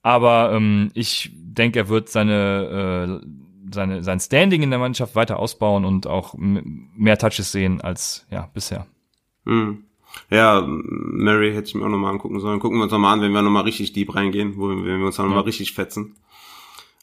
aber 0.04 0.52
ähm, 0.54 0.92
ich 0.94 1.32
denke, 1.34 1.80
er 1.80 1.90
wird 1.90 2.10
seine 2.10 3.22
äh, 3.24 3.28
seine, 3.74 4.04
sein 4.04 4.20
Standing 4.20 4.62
in 4.62 4.70
der 4.70 4.78
Mannschaft 4.78 5.16
weiter 5.16 5.40
ausbauen 5.40 5.84
und 5.84 6.06
auch 6.06 6.36
mehr 6.38 7.18
Touches 7.18 7.52
sehen 7.52 7.82
als 7.82 8.28
ja 8.30 8.50
bisher. 8.54 8.86
Hm. 9.46 9.84
Ja, 10.30 10.64
Mary 10.66 11.54
hätte 11.54 11.68
ich 11.68 11.76
mir 11.76 11.86
auch 11.86 11.90
nochmal 11.90 12.12
angucken 12.12 12.40
sollen. 12.40 12.60
Gucken 12.60 12.78
wir 12.78 12.84
uns 12.84 12.92
nochmal 12.92 13.14
an, 13.14 13.22
wenn 13.22 13.32
wir 13.32 13.42
nochmal 13.42 13.64
richtig 13.64 13.94
deep 13.94 14.14
reingehen, 14.14 14.58
wo 14.58 14.70
wir, 14.70 14.78
wenn 14.78 15.00
wir 15.00 15.06
uns 15.08 15.16
dann 15.16 15.26
nochmal 15.26 15.42
ja. 15.42 15.48
richtig 15.48 15.74
fetzen. 15.74 16.16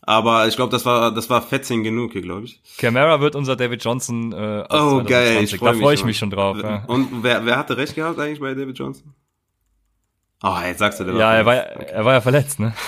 Aber 0.03 0.49
ich 0.49 0.57
glaube, 0.57 0.73
das 0.73 0.87
war 0.87 1.13
das 1.13 1.29
war 1.29 1.43
fetzing 1.43 1.83
genug 1.83 2.13
hier, 2.13 2.23
glaube 2.23 2.47
ich. 2.47 2.61
Camara 2.79 3.21
wird 3.21 3.37
unser 3.37 3.55
David 3.55 3.85
Johnson. 3.85 4.33
Äh, 4.33 4.65
oh 4.71 5.03
geil, 5.05 5.45
ich 5.45 5.57
freu 5.57 5.73
da 5.73 5.79
freue 5.79 5.95
ich 5.95 6.05
mich 6.05 6.19
schon 6.19 6.31
drauf. 6.31 6.57
Ja. 6.63 6.85
Und 6.87 7.23
wer, 7.23 7.45
wer 7.45 7.59
hatte 7.59 7.77
recht 7.77 7.95
gehabt 7.95 8.19
eigentlich 8.19 8.41
bei 8.41 8.55
David 8.55 8.79
Johnson? 8.79 9.15
Oh, 10.43 10.57
jetzt 10.65 10.79
sagst 10.79 11.01
du 11.01 11.05
der 11.05 11.15
Ja, 11.15 11.35
er 11.35 11.45
war, 11.45 11.55
er 11.55 12.05
war 12.05 12.15
ja 12.15 12.21
verletzt, 12.21 12.61
ne? 12.61 12.75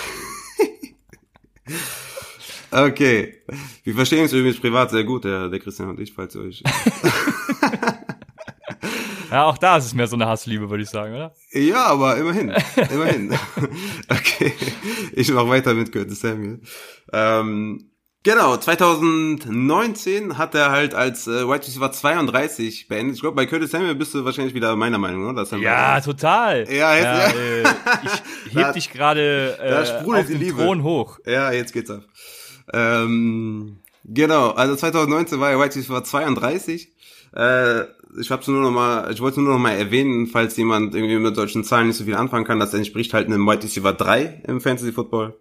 Okay. 2.73 3.35
Wir 3.83 3.93
verstehen 3.93 4.23
uns 4.23 4.33
übrigens 4.33 4.59
privat 4.59 4.89
sehr 4.89 5.03
gut, 5.03 5.25
der, 5.25 5.47
der 5.47 5.59
Christian 5.59 5.89
und 5.89 5.99
ich, 5.99 6.11
falls 6.11 6.33
ihr 6.33 6.41
euch. 6.41 6.63
ja, 9.33 9.45
auch 9.45 9.57
da 9.57 9.77
ist 9.77 9.85
es 9.85 9.93
mehr 9.93 10.07
so 10.07 10.15
eine 10.15 10.27
Hassliebe, 10.27 10.69
würde 10.69 10.83
ich 10.83 10.89
sagen, 10.89 11.15
oder? 11.15 11.33
Ja, 11.51 11.85
aber 11.85 12.17
immerhin. 12.17 12.53
Immerhin. 12.91 13.33
okay. 14.09 14.53
Ich 15.13 15.31
mach 15.31 15.47
weiter 15.47 15.73
mit 15.73 15.91
Curtis 15.91 16.21
Samuel. 16.21 16.61
Ähm, 17.11 17.89
Genau, 18.25 18.55
2019 18.55 20.37
hat 20.37 20.55
er 20.55 20.71
halt 20.71 20.95
als 20.95 21.27
äh, 21.27 21.45
White 21.45 21.67
Receiver 21.67 21.91
32 21.91 22.87
beendet. 22.87 23.15
Ich 23.15 23.21
glaube, 23.21 23.35
bei 23.35 23.45
Curtis 23.45 23.71
Samuel 23.71 23.95
bist 23.95 24.13
du 24.13 24.23
wahrscheinlich 24.23 24.53
wieder 24.53 24.77
meiner 24.77 24.97
Meinung, 24.97 25.27
oder? 25.27 25.45
ja, 25.57 25.99
total. 25.99 26.65
Ja, 26.71 26.95
jetzt, 26.95 27.03
ja, 27.03 27.17
ja. 27.17 27.27
Äh, 27.27 27.63
ich 28.45 28.55
heb 28.55 28.73
dich 28.73 28.91
gerade 28.93 29.57
äh, 29.61 29.73
auf 29.73 30.25
den 30.27 30.39
Liebe. 30.39 30.63
Thron 30.63 30.83
hoch. 30.83 31.19
Ja, 31.25 31.51
jetzt 31.51 31.73
geht's 31.73 31.91
ab. 31.91 32.03
Ähm, 32.71 33.81
genau, 34.05 34.51
also 34.51 34.77
2019 34.77 35.41
war 35.41 35.51
er 35.51 35.59
White 35.59 35.75
Receiver 35.75 36.01
32. 36.01 36.93
Äh, 37.35 37.83
ich 38.19 38.31
hab's 38.31 38.47
nur 38.47 38.61
noch 38.61 38.71
mal, 38.71 39.11
ich 39.11 39.21
wollte 39.21 39.41
nur 39.41 39.53
noch 39.53 39.59
mal 39.59 39.71
erwähnen, 39.71 40.27
falls 40.27 40.55
jemand 40.57 40.93
irgendwie 40.93 41.17
mit 41.17 41.35
solchen 41.35 41.63
Zahlen 41.63 41.87
nicht 41.87 41.97
so 41.97 42.05
viel 42.05 42.15
anfangen 42.15 42.45
kann, 42.45 42.59
das 42.59 42.73
entspricht 42.73 43.13
halt 43.13 43.27
einem 43.27 43.47
White 43.47 43.63
Receiver 43.63 43.93
3 43.93 44.43
im 44.47 44.61
Fantasy 44.61 44.91
Football. 44.91 45.35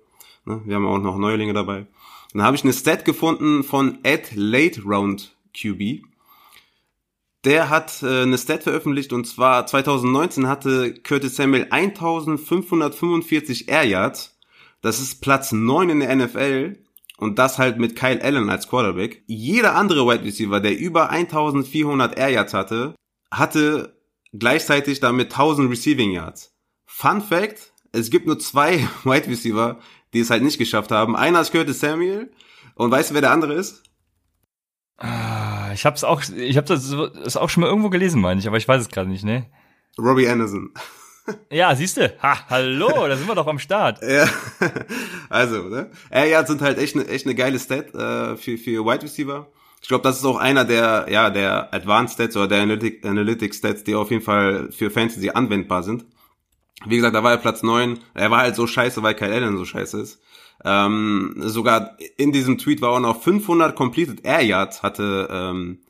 Ne? 0.44 0.62
Wir 0.64 0.76
haben 0.76 0.86
auch 0.86 0.98
noch 0.98 1.18
Neulinge 1.18 1.52
dabei. 1.52 1.86
Dann 2.32 2.42
habe 2.42 2.56
ich 2.56 2.64
eine 2.64 2.72
Stat 2.72 3.04
gefunden 3.04 3.62
von 3.62 3.98
Ed 4.04 4.32
Late 4.34 4.82
Round 4.82 5.36
QB. 5.54 6.02
Der 7.44 7.68
hat 7.68 8.02
äh, 8.02 8.22
eine 8.22 8.38
Stat 8.38 8.62
veröffentlicht 8.62 9.12
und 9.12 9.26
zwar 9.26 9.66
2019 9.66 10.48
hatte 10.48 10.94
Curtis 10.94 11.36
Samuel 11.36 11.66
1545 11.70 13.68
Air 13.68 13.84
Yards. 13.84 14.38
Das 14.80 15.00
ist 15.00 15.20
Platz 15.20 15.52
9 15.52 15.90
in 15.90 16.00
der 16.00 16.16
NFL 16.16 16.78
und 17.22 17.38
das 17.38 17.56
halt 17.56 17.78
mit 17.78 17.94
Kyle 17.94 18.20
Allen 18.20 18.50
als 18.50 18.66
Quarterback. 18.66 19.22
Jeder 19.28 19.76
andere 19.76 20.04
Wide 20.08 20.24
Receiver, 20.24 20.58
der 20.58 20.76
über 20.76 21.08
1400 21.10 22.18
Air 22.18 22.30
Yards 22.30 22.52
hatte, 22.52 22.96
hatte 23.30 23.96
gleichzeitig 24.32 24.98
damit 24.98 25.30
1000 25.30 25.70
Receiving 25.70 26.10
Yards. 26.10 26.52
Fun 26.84 27.20
Fact, 27.20 27.74
es 27.92 28.10
gibt 28.10 28.26
nur 28.26 28.40
zwei 28.40 28.88
Wide 29.04 29.28
Receiver, 29.28 29.78
die 30.12 30.18
es 30.18 30.30
halt 30.30 30.42
nicht 30.42 30.58
geschafft 30.58 30.90
haben. 30.90 31.14
Einer 31.14 31.40
ist 31.40 31.52
Curtis 31.52 31.78
Samuel 31.78 32.32
und 32.74 32.90
weißt 32.90 33.10
du, 33.10 33.14
wer 33.14 33.20
der 33.20 33.30
andere 33.30 33.54
ist? 33.54 33.84
Ah, 34.96 35.70
ich 35.72 35.86
hab's 35.86 36.02
auch, 36.02 36.22
ich 36.22 36.56
hab 36.56 36.66
das, 36.66 36.90
das 36.90 37.36
auch 37.36 37.50
schon 37.50 37.60
mal 37.60 37.68
irgendwo 37.68 37.90
gelesen, 37.90 38.20
meine 38.20 38.40
ich, 38.40 38.48
aber 38.48 38.56
ich 38.56 38.66
weiß 38.66 38.82
es 38.82 38.88
gerade 38.88 39.08
nicht, 39.08 39.24
ne? 39.24 39.48
Robbie 39.96 40.26
Anderson. 40.26 40.74
Ja, 41.50 41.74
siehst 41.76 41.96
du. 41.96 42.12
Ha, 42.22 42.48
hallo, 42.50 42.88
da 43.08 43.16
sind 43.16 43.28
wir 43.28 43.34
doch 43.34 43.46
am 43.46 43.58
Start. 43.58 44.02
ja. 44.02 44.28
Also, 45.28 45.62
ne? 45.62 45.90
Air 46.10 46.26
Yards 46.26 46.50
sind 46.50 46.60
halt 46.60 46.78
echt 46.78 46.94
eine 46.96 47.06
echt 47.08 47.26
eine 47.26 47.34
geile 47.34 47.58
Stat 47.58 47.94
äh, 47.94 48.36
für 48.36 48.58
für 48.58 48.84
Wide 48.84 49.02
Receiver. 49.02 49.46
Ich 49.80 49.88
glaube, 49.88 50.02
das 50.04 50.18
ist 50.18 50.24
auch 50.24 50.36
einer 50.36 50.64
der 50.64 51.06
ja 51.10 51.30
der 51.30 51.72
Advanced 51.74 52.14
Stats 52.14 52.36
oder 52.36 52.48
der 52.48 52.62
Analytic, 52.62 53.04
Analytics 53.04 53.58
Stats, 53.58 53.84
die 53.84 53.94
auf 53.94 54.10
jeden 54.10 54.22
Fall 54.22 54.70
für 54.72 54.90
Fantasy 54.90 55.30
anwendbar 55.30 55.82
sind. 55.82 56.04
Wie 56.86 56.96
gesagt, 56.96 57.14
da 57.14 57.22
war 57.22 57.32
er 57.32 57.38
Platz 57.38 57.62
neun. 57.62 58.00
Er 58.14 58.30
war 58.30 58.40
halt 58.40 58.56
so 58.56 58.66
scheiße, 58.66 59.02
weil 59.02 59.14
Kyle 59.14 59.32
Allen 59.32 59.56
so 59.56 59.64
scheiße 59.64 60.00
ist. 60.00 60.20
Ähm, 60.64 61.34
sogar 61.38 61.96
in 62.16 62.32
diesem 62.32 62.58
Tweet 62.58 62.80
war 62.80 62.90
auch 62.90 63.00
noch 63.00 63.20
500 63.20 63.74
completed 63.74 64.24
Air 64.24 64.42
Yards 64.42 64.82
hatte 64.82 65.28
ähm, 65.30 65.80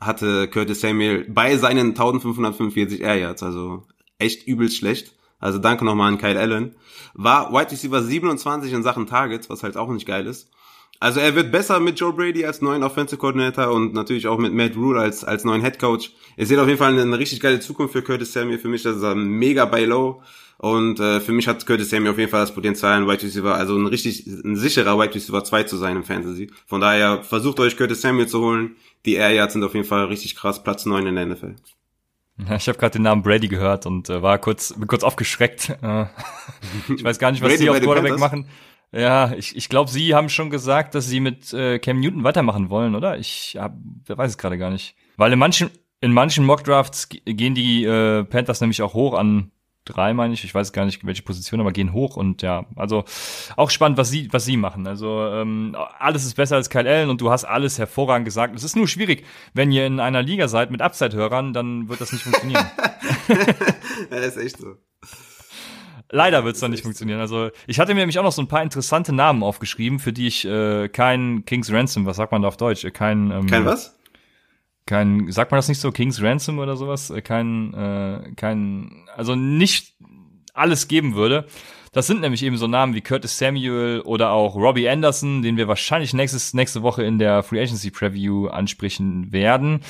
hatte 0.00 0.48
Curtis 0.48 0.80
Samuel 0.80 1.26
bei 1.28 1.56
seinen 1.56 1.88
1545 1.90 3.00
Air 3.02 3.16
Yards. 3.16 3.42
Also 3.42 3.86
echt 4.18 4.46
übelst 4.46 4.76
schlecht. 4.76 5.14
Also 5.38 5.58
danke 5.58 5.84
nochmal 5.84 6.08
an 6.08 6.18
Kyle 6.18 6.38
Allen. 6.38 6.74
War 7.14 7.52
White 7.52 7.72
Receiver 7.72 8.02
27 8.02 8.72
in 8.72 8.82
Sachen 8.82 9.06
Targets, 9.06 9.50
was 9.50 9.62
halt 9.62 9.76
auch 9.76 9.90
nicht 9.90 10.06
geil 10.06 10.26
ist. 10.26 10.48
Also 11.00 11.20
er 11.20 11.34
wird 11.34 11.52
besser 11.52 11.80
mit 11.80 11.98
Joe 11.98 12.12
Brady 12.12 12.46
als 12.46 12.62
neuen 12.62 12.82
Offensive 12.82 13.18
Coordinator 13.18 13.70
und 13.70 13.92
natürlich 13.92 14.26
auch 14.26 14.38
mit 14.38 14.54
Matt 14.54 14.76
Rule 14.76 15.00
als, 15.00 15.24
als 15.24 15.44
neuen 15.44 15.60
Head 15.62 15.78
Coach. 15.78 16.12
Er 16.36 16.46
sieht 16.46 16.58
auf 16.58 16.66
jeden 16.66 16.78
Fall 16.78 16.98
eine, 16.98 17.18
richtig 17.18 17.40
geile 17.40 17.60
Zukunft 17.60 17.92
für 17.92 18.02
Curtis 18.02 18.32
Samuel. 18.32 18.58
Für 18.58 18.68
mich 18.68 18.82
das 18.84 18.96
ist 18.96 19.02
er 19.02 19.14
mega 19.14 19.64
bei 19.66 19.84
Low. 19.84 20.22
Und 20.56 21.00
äh, 21.00 21.20
für 21.20 21.32
mich 21.32 21.48
hat 21.48 21.66
Curtis 21.66 21.90
Samuel 21.90 22.12
auf 22.12 22.18
jeden 22.18 22.30
Fall 22.30 22.40
das 22.40 22.54
Potenzial, 22.54 22.92
ein 22.92 23.08
Wide 23.08 23.22
Receiver, 23.22 23.54
also 23.54 23.76
ein 23.76 23.86
richtig, 23.86 24.24
ein 24.26 24.56
sicherer 24.56 24.98
Wide 24.98 25.14
Receiver 25.14 25.44
2 25.44 25.64
zu 25.64 25.76
sein 25.76 25.96
im 25.96 26.04
Fantasy. 26.04 26.50
Von 26.64 26.80
daher 26.80 27.22
versucht 27.22 27.60
euch 27.60 27.76
Curtis 27.76 28.00
Samuel 28.00 28.28
zu 28.28 28.40
holen. 28.40 28.76
Die 29.04 29.14
Air 29.14 29.32
Yards 29.32 29.52
sind 29.52 29.64
auf 29.64 29.74
jeden 29.74 29.86
Fall 29.86 30.06
richtig 30.06 30.36
krass, 30.36 30.62
Platz 30.62 30.86
9 30.86 31.06
in 31.06 31.16
der 31.16 31.26
NFL. 31.26 31.56
Ja, 32.38 32.56
ich 32.56 32.68
habe 32.68 32.78
gerade 32.78 32.92
den 32.92 33.02
Namen 33.02 33.22
Brady 33.22 33.48
gehört 33.48 33.86
und 33.86 34.08
äh, 34.10 34.22
war 34.22 34.38
kurz, 34.38 34.72
bin 34.74 34.86
kurz 34.86 35.02
aufgeschreckt. 35.02 35.76
Äh, 35.82 36.06
ich 36.94 37.04
weiß 37.04 37.18
gar 37.18 37.30
nicht, 37.30 37.42
was 37.42 37.48
Brady 37.50 37.64
sie 37.64 37.70
auf 37.70 37.80
Quarterback 37.80 38.18
machen. 38.18 38.48
Ja, 38.92 39.32
ich, 39.32 39.56
ich 39.56 39.68
glaube, 39.68 39.90
sie 39.90 40.14
haben 40.14 40.28
schon 40.28 40.50
gesagt, 40.50 40.94
dass 40.94 41.06
sie 41.06 41.20
mit 41.20 41.52
äh, 41.52 41.78
Cam 41.78 42.00
Newton 42.00 42.24
weitermachen 42.24 42.70
wollen, 42.70 42.94
oder? 42.94 43.18
Ich 43.18 43.56
hab, 43.58 43.76
weiß 44.06 44.32
es 44.32 44.38
gerade 44.38 44.56
gar 44.56 44.70
nicht. 44.70 44.94
Weil 45.16 45.32
in 45.32 45.38
manchen, 45.38 45.70
in 46.00 46.12
manchen 46.12 46.44
Mockdrafts 46.44 47.08
gehen 47.10 47.54
die 47.54 47.84
äh, 47.84 48.24
Panthers 48.24 48.60
nämlich 48.60 48.82
auch 48.82 48.94
hoch 48.94 49.14
an 49.14 49.50
drei, 49.84 50.14
meine 50.14 50.34
ich. 50.34 50.44
Ich 50.44 50.54
weiß 50.54 50.72
gar 50.72 50.84
nicht, 50.84 51.04
welche 51.06 51.22
Position, 51.22 51.60
aber 51.60 51.72
gehen 51.72 51.92
hoch 51.92 52.16
und 52.16 52.42
ja, 52.42 52.66
also 52.76 53.04
auch 53.56 53.70
spannend, 53.70 53.98
was 53.98 54.10
sie, 54.10 54.28
was 54.32 54.44
sie 54.44 54.56
machen. 54.56 54.86
Also 54.86 55.26
ähm, 55.28 55.76
alles 55.98 56.24
ist 56.24 56.34
besser 56.34 56.56
als 56.56 56.70
Kyle 56.70 56.88
Allen 56.88 57.10
und 57.10 57.20
du 57.20 57.30
hast 57.30 57.44
alles 57.44 57.78
hervorragend 57.78 58.24
gesagt. 58.24 58.54
Es 58.56 58.64
ist 58.64 58.76
nur 58.76 58.88
schwierig, 58.88 59.24
wenn 59.52 59.72
ihr 59.72 59.86
in 59.86 60.00
einer 60.00 60.22
Liga 60.22 60.48
seid 60.48 60.70
mit 60.70 60.82
Upside-Hörern, 60.82 61.52
dann 61.52 61.88
wird 61.88 62.00
das 62.00 62.12
nicht 62.12 62.22
funktionieren. 62.22 62.64
Ja, 64.10 64.16
ist 64.18 64.36
echt 64.36 64.58
so. 64.58 64.76
Leider 66.10 66.44
wird 66.44 66.54
es 66.54 66.60
dann 66.60 66.70
nicht 66.70 66.82
funktionieren. 66.82 67.20
Also 67.20 67.50
ich 67.66 67.80
hatte 67.80 67.94
mir 67.94 68.00
nämlich 68.00 68.18
auch 68.18 68.22
noch 68.22 68.32
so 68.32 68.42
ein 68.42 68.48
paar 68.48 68.62
interessante 68.62 69.12
Namen 69.12 69.42
aufgeschrieben, 69.42 69.98
für 69.98 70.12
die 70.12 70.26
ich 70.26 70.44
äh, 70.44 70.88
kein 70.88 71.44
King's 71.44 71.72
Ransom, 71.72 72.06
was 72.06 72.16
sagt 72.16 72.32
man 72.32 72.42
da 72.42 72.48
auf 72.48 72.56
Deutsch? 72.56 72.84
Äh, 72.84 72.90
Kein, 72.90 73.30
ähm, 73.30 73.46
Kein 73.46 73.64
was? 73.64 73.96
Kein, 74.86 75.30
sagt 75.32 75.50
man 75.50 75.58
das 75.58 75.68
nicht 75.68 75.80
so, 75.80 75.92
King's 75.92 76.22
Ransom 76.22 76.58
oder 76.58 76.76
sowas? 76.76 77.10
Äh, 77.10 77.22
Kein, 77.22 77.72
äh, 77.74 78.32
kein, 78.36 79.06
also 79.16 79.34
nicht 79.34 79.94
alles 80.52 80.88
geben 80.88 81.14
würde. 81.14 81.46
Das 81.92 82.06
sind 82.06 82.20
nämlich 82.20 82.42
eben 82.42 82.56
so 82.56 82.66
Namen 82.66 82.94
wie 82.94 83.00
Curtis 83.00 83.38
Samuel 83.38 84.00
oder 84.04 84.30
auch 84.30 84.56
Robbie 84.56 84.88
Anderson, 84.88 85.42
den 85.42 85.56
wir 85.56 85.68
wahrscheinlich 85.68 86.12
nächstes, 86.12 86.52
nächste 86.52 86.82
Woche 86.82 87.04
in 87.04 87.18
der 87.18 87.42
Free 87.44 87.62
Agency 87.62 87.90
Preview 87.90 88.48
ansprechen 88.48 89.32
werden. 89.32 89.80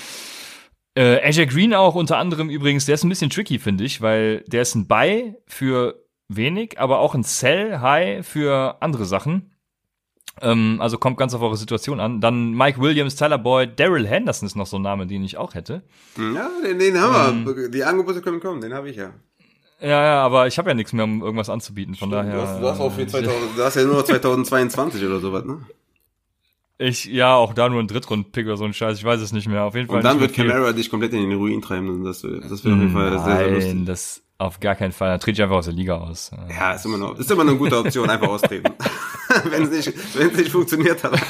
Äh, 0.94 1.26
Azure 1.26 1.46
Green 1.46 1.74
auch 1.74 1.94
unter 1.94 2.18
anderem 2.18 2.50
übrigens, 2.50 2.86
der 2.86 2.94
ist 2.94 3.04
ein 3.04 3.08
bisschen 3.08 3.30
tricky, 3.30 3.58
finde 3.58 3.84
ich, 3.84 4.00
weil 4.00 4.44
der 4.46 4.62
ist 4.62 4.74
ein 4.74 4.86
Buy 4.86 5.34
für 5.46 6.04
wenig, 6.28 6.78
aber 6.78 6.98
auch 6.98 7.14
ein 7.14 7.22
Sell 7.22 7.80
High 7.80 8.26
für 8.26 8.76
andere 8.80 9.06
Sachen. 9.06 9.53
Ähm, 10.40 10.78
also 10.80 10.98
kommt 10.98 11.16
ganz 11.16 11.32
auf 11.34 11.42
eure 11.42 11.56
Situation 11.56 12.00
an. 12.00 12.20
Dann 12.20 12.52
Mike 12.52 12.80
Williams, 12.80 13.14
Tyler 13.16 13.38
Boyd, 13.38 13.78
Daryl 13.78 14.06
Henderson 14.06 14.46
ist 14.46 14.56
noch 14.56 14.66
so 14.66 14.76
ein 14.76 14.82
Name, 14.82 15.06
den 15.06 15.22
ich 15.24 15.36
auch 15.36 15.54
hätte. 15.54 15.82
Ja, 16.16 16.50
den, 16.64 16.78
den 16.78 16.98
haben 17.00 17.46
Ähm. 17.46 17.56
wir. 17.56 17.68
Die 17.68 17.84
Angebote 17.84 18.20
können 18.20 18.40
kommen, 18.40 18.60
den 18.60 18.74
habe 18.74 18.90
ich 18.90 18.96
ja. 18.96 19.10
Ja, 19.80 19.88
ja, 20.02 20.22
aber 20.22 20.46
ich 20.46 20.56
habe 20.58 20.70
ja 20.70 20.74
nichts 20.74 20.92
mehr, 20.92 21.04
um 21.04 21.20
irgendwas 21.22 21.50
anzubieten. 21.50 21.94
Von 21.94 22.10
daher. 22.10 22.32
du, 22.34 22.40
hast, 22.42 22.60
du, 22.60 22.66
hast 22.68 22.80
auch 22.80 22.92
für 22.92 23.02
äh, 23.02 23.06
2000, 23.06 23.40
du 23.56 23.62
hast 23.64 23.74
ja 23.76 23.84
nur 23.84 24.04
2022 24.04 25.04
oder 25.04 25.20
sowas, 25.20 25.44
ne? 25.44 25.58
Ich, 26.78 27.04
ja, 27.04 27.34
auch 27.36 27.54
da 27.54 27.68
nur 27.68 27.80
ein 27.80 27.86
Drittrund-Pick 27.86 28.46
oder 28.46 28.56
so 28.56 28.64
ein 28.64 28.74
Scheiß, 28.74 28.98
ich 28.98 29.04
weiß 29.04 29.20
es 29.20 29.32
nicht 29.32 29.46
mehr. 29.48 29.62
Auf 29.62 29.76
jeden 29.76 29.86
Fall. 29.86 29.98
Und 29.98 30.04
dann 30.04 30.18
wird 30.18 30.32
viel. 30.32 30.48
Camara 30.48 30.72
dich 30.72 30.90
komplett 30.90 31.12
in 31.12 31.28
den 31.28 31.38
Ruin 31.38 31.62
treiben. 31.62 32.02
Das, 32.04 32.24
wird- 32.24 32.42
das 32.50 32.64
wird 32.64 32.74
auf 32.74 32.80
jeden 32.80 32.92
Fall 32.92 33.10
sehr, 33.20 33.36
sehr 33.36 33.50
lustig. 33.52 33.74
Nein, 33.74 33.86
das 33.86 34.22
auf 34.38 34.58
gar 34.58 34.74
keinen 34.74 34.90
Fall. 34.92 35.10
Dann 35.10 35.20
trete 35.20 35.36
ich 35.36 35.42
einfach 35.42 35.56
aus 35.56 35.66
der 35.66 35.74
Liga 35.74 35.96
aus. 35.98 36.32
Ja, 36.50 36.72
ist 36.72 36.84
immer 36.84 36.98
noch, 36.98 37.16
ist 37.16 37.30
immer 37.30 37.42
eine 37.42 37.56
gute 37.56 37.78
Option, 37.78 38.10
einfach 38.10 38.26
austreten. 38.28 38.72
wenn 39.50 39.62
es 39.64 39.70
nicht, 39.70 40.36
nicht 40.36 40.50
funktioniert 40.50 41.02
hat. 41.04 41.20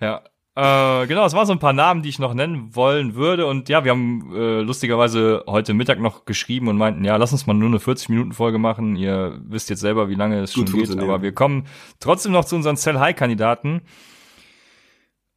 Ja. 0.00 0.22
Äh, 0.56 1.08
genau, 1.08 1.26
es 1.26 1.32
waren 1.32 1.46
so 1.46 1.52
ein 1.52 1.58
paar 1.58 1.72
Namen, 1.72 2.02
die 2.02 2.08
ich 2.08 2.20
noch 2.20 2.32
nennen 2.32 2.76
wollen 2.76 3.16
würde. 3.16 3.46
Und 3.46 3.68
ja, 3.68 3.82
wir 3.84 3.90
haben 3.90 4.32
äh, 4.34 4.60
lustigerweise 4.60 5.42
heute 5.48 5.74
Mittag 5.74 5.98
noch 5.98 6.26
geschrieben 6.26 6.68
und 6.68 6.76
meinten, 6.76 7.04
ja, 7.04 7.16
lass 7.16 7.32
uns 7.32 7.46
mal 7.48 7.54
nur 7.54 7.68
eine 7.68 7.78
40-Minuten-Folge 7.78 8.58
machen. 8.58 8.94
Ihr 8.94 9.40
wisst 9.46 9.68
jetzt 9.68 9.80
selber, 9.80 10.08
wie 10.08 10.14
lange 10.14 10.40
es 10.40 10.54
Gut 10.54 10.68
schon 10.70 10.78
geht. 10.80 10.96
Aber 10.98 11.22
wir 11.22 11.32
kommen 11.32 11.66
trotzdem 11.98 12.30
noch 12.30 12.44
zu 12.44 12.54
unseren 12.54 12.76
Sell-High-Kandidaten. 12.76 13.82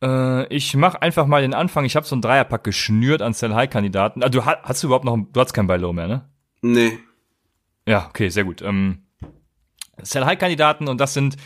Äh, 0.04 0.54
ich 0.54 0.76
mache 0.76 1.02
einfach 1.02 1.26
mal 1.26 1.42
den 1.42 1.56
Anfang. 1.56 1.86
Ich 1.86 1.96
habe 1.96 2.06
so 2.06 2.14
einen 2.14 2.22
Dreierpack 2.22 2.64
geschnürt 2.64 3.24
an 3.24 3.34
Sell-High-Kandidaten. 3.34 4.22
Ah, 4.22 4.30
du 4.30 4.46
ha- 4.46 4.60
hast 4.62 4.84
du 4.84 4.88
überhaupt 4.88 5.06
noch, 5.06 5.18
du 5.18 5.40
hast 5.40 5.54
kein 5.54 5.66
Buy 5.66 5.78
Low 5.80 5.94
mehr, 5.94 6.08
ne? 6.08 6.30
Nee. 6.62 7.00
Ja, 7.88 8.06
okay, 8.10 8.30
sehr 8.30 8.44
gut. 8.44 8.62
Ähm, 8.62 9.00
Sell-High-Kandidaten 10.02 10.88
und 10.88 11.00
das 11.00 11.14
sind 11.14 11.38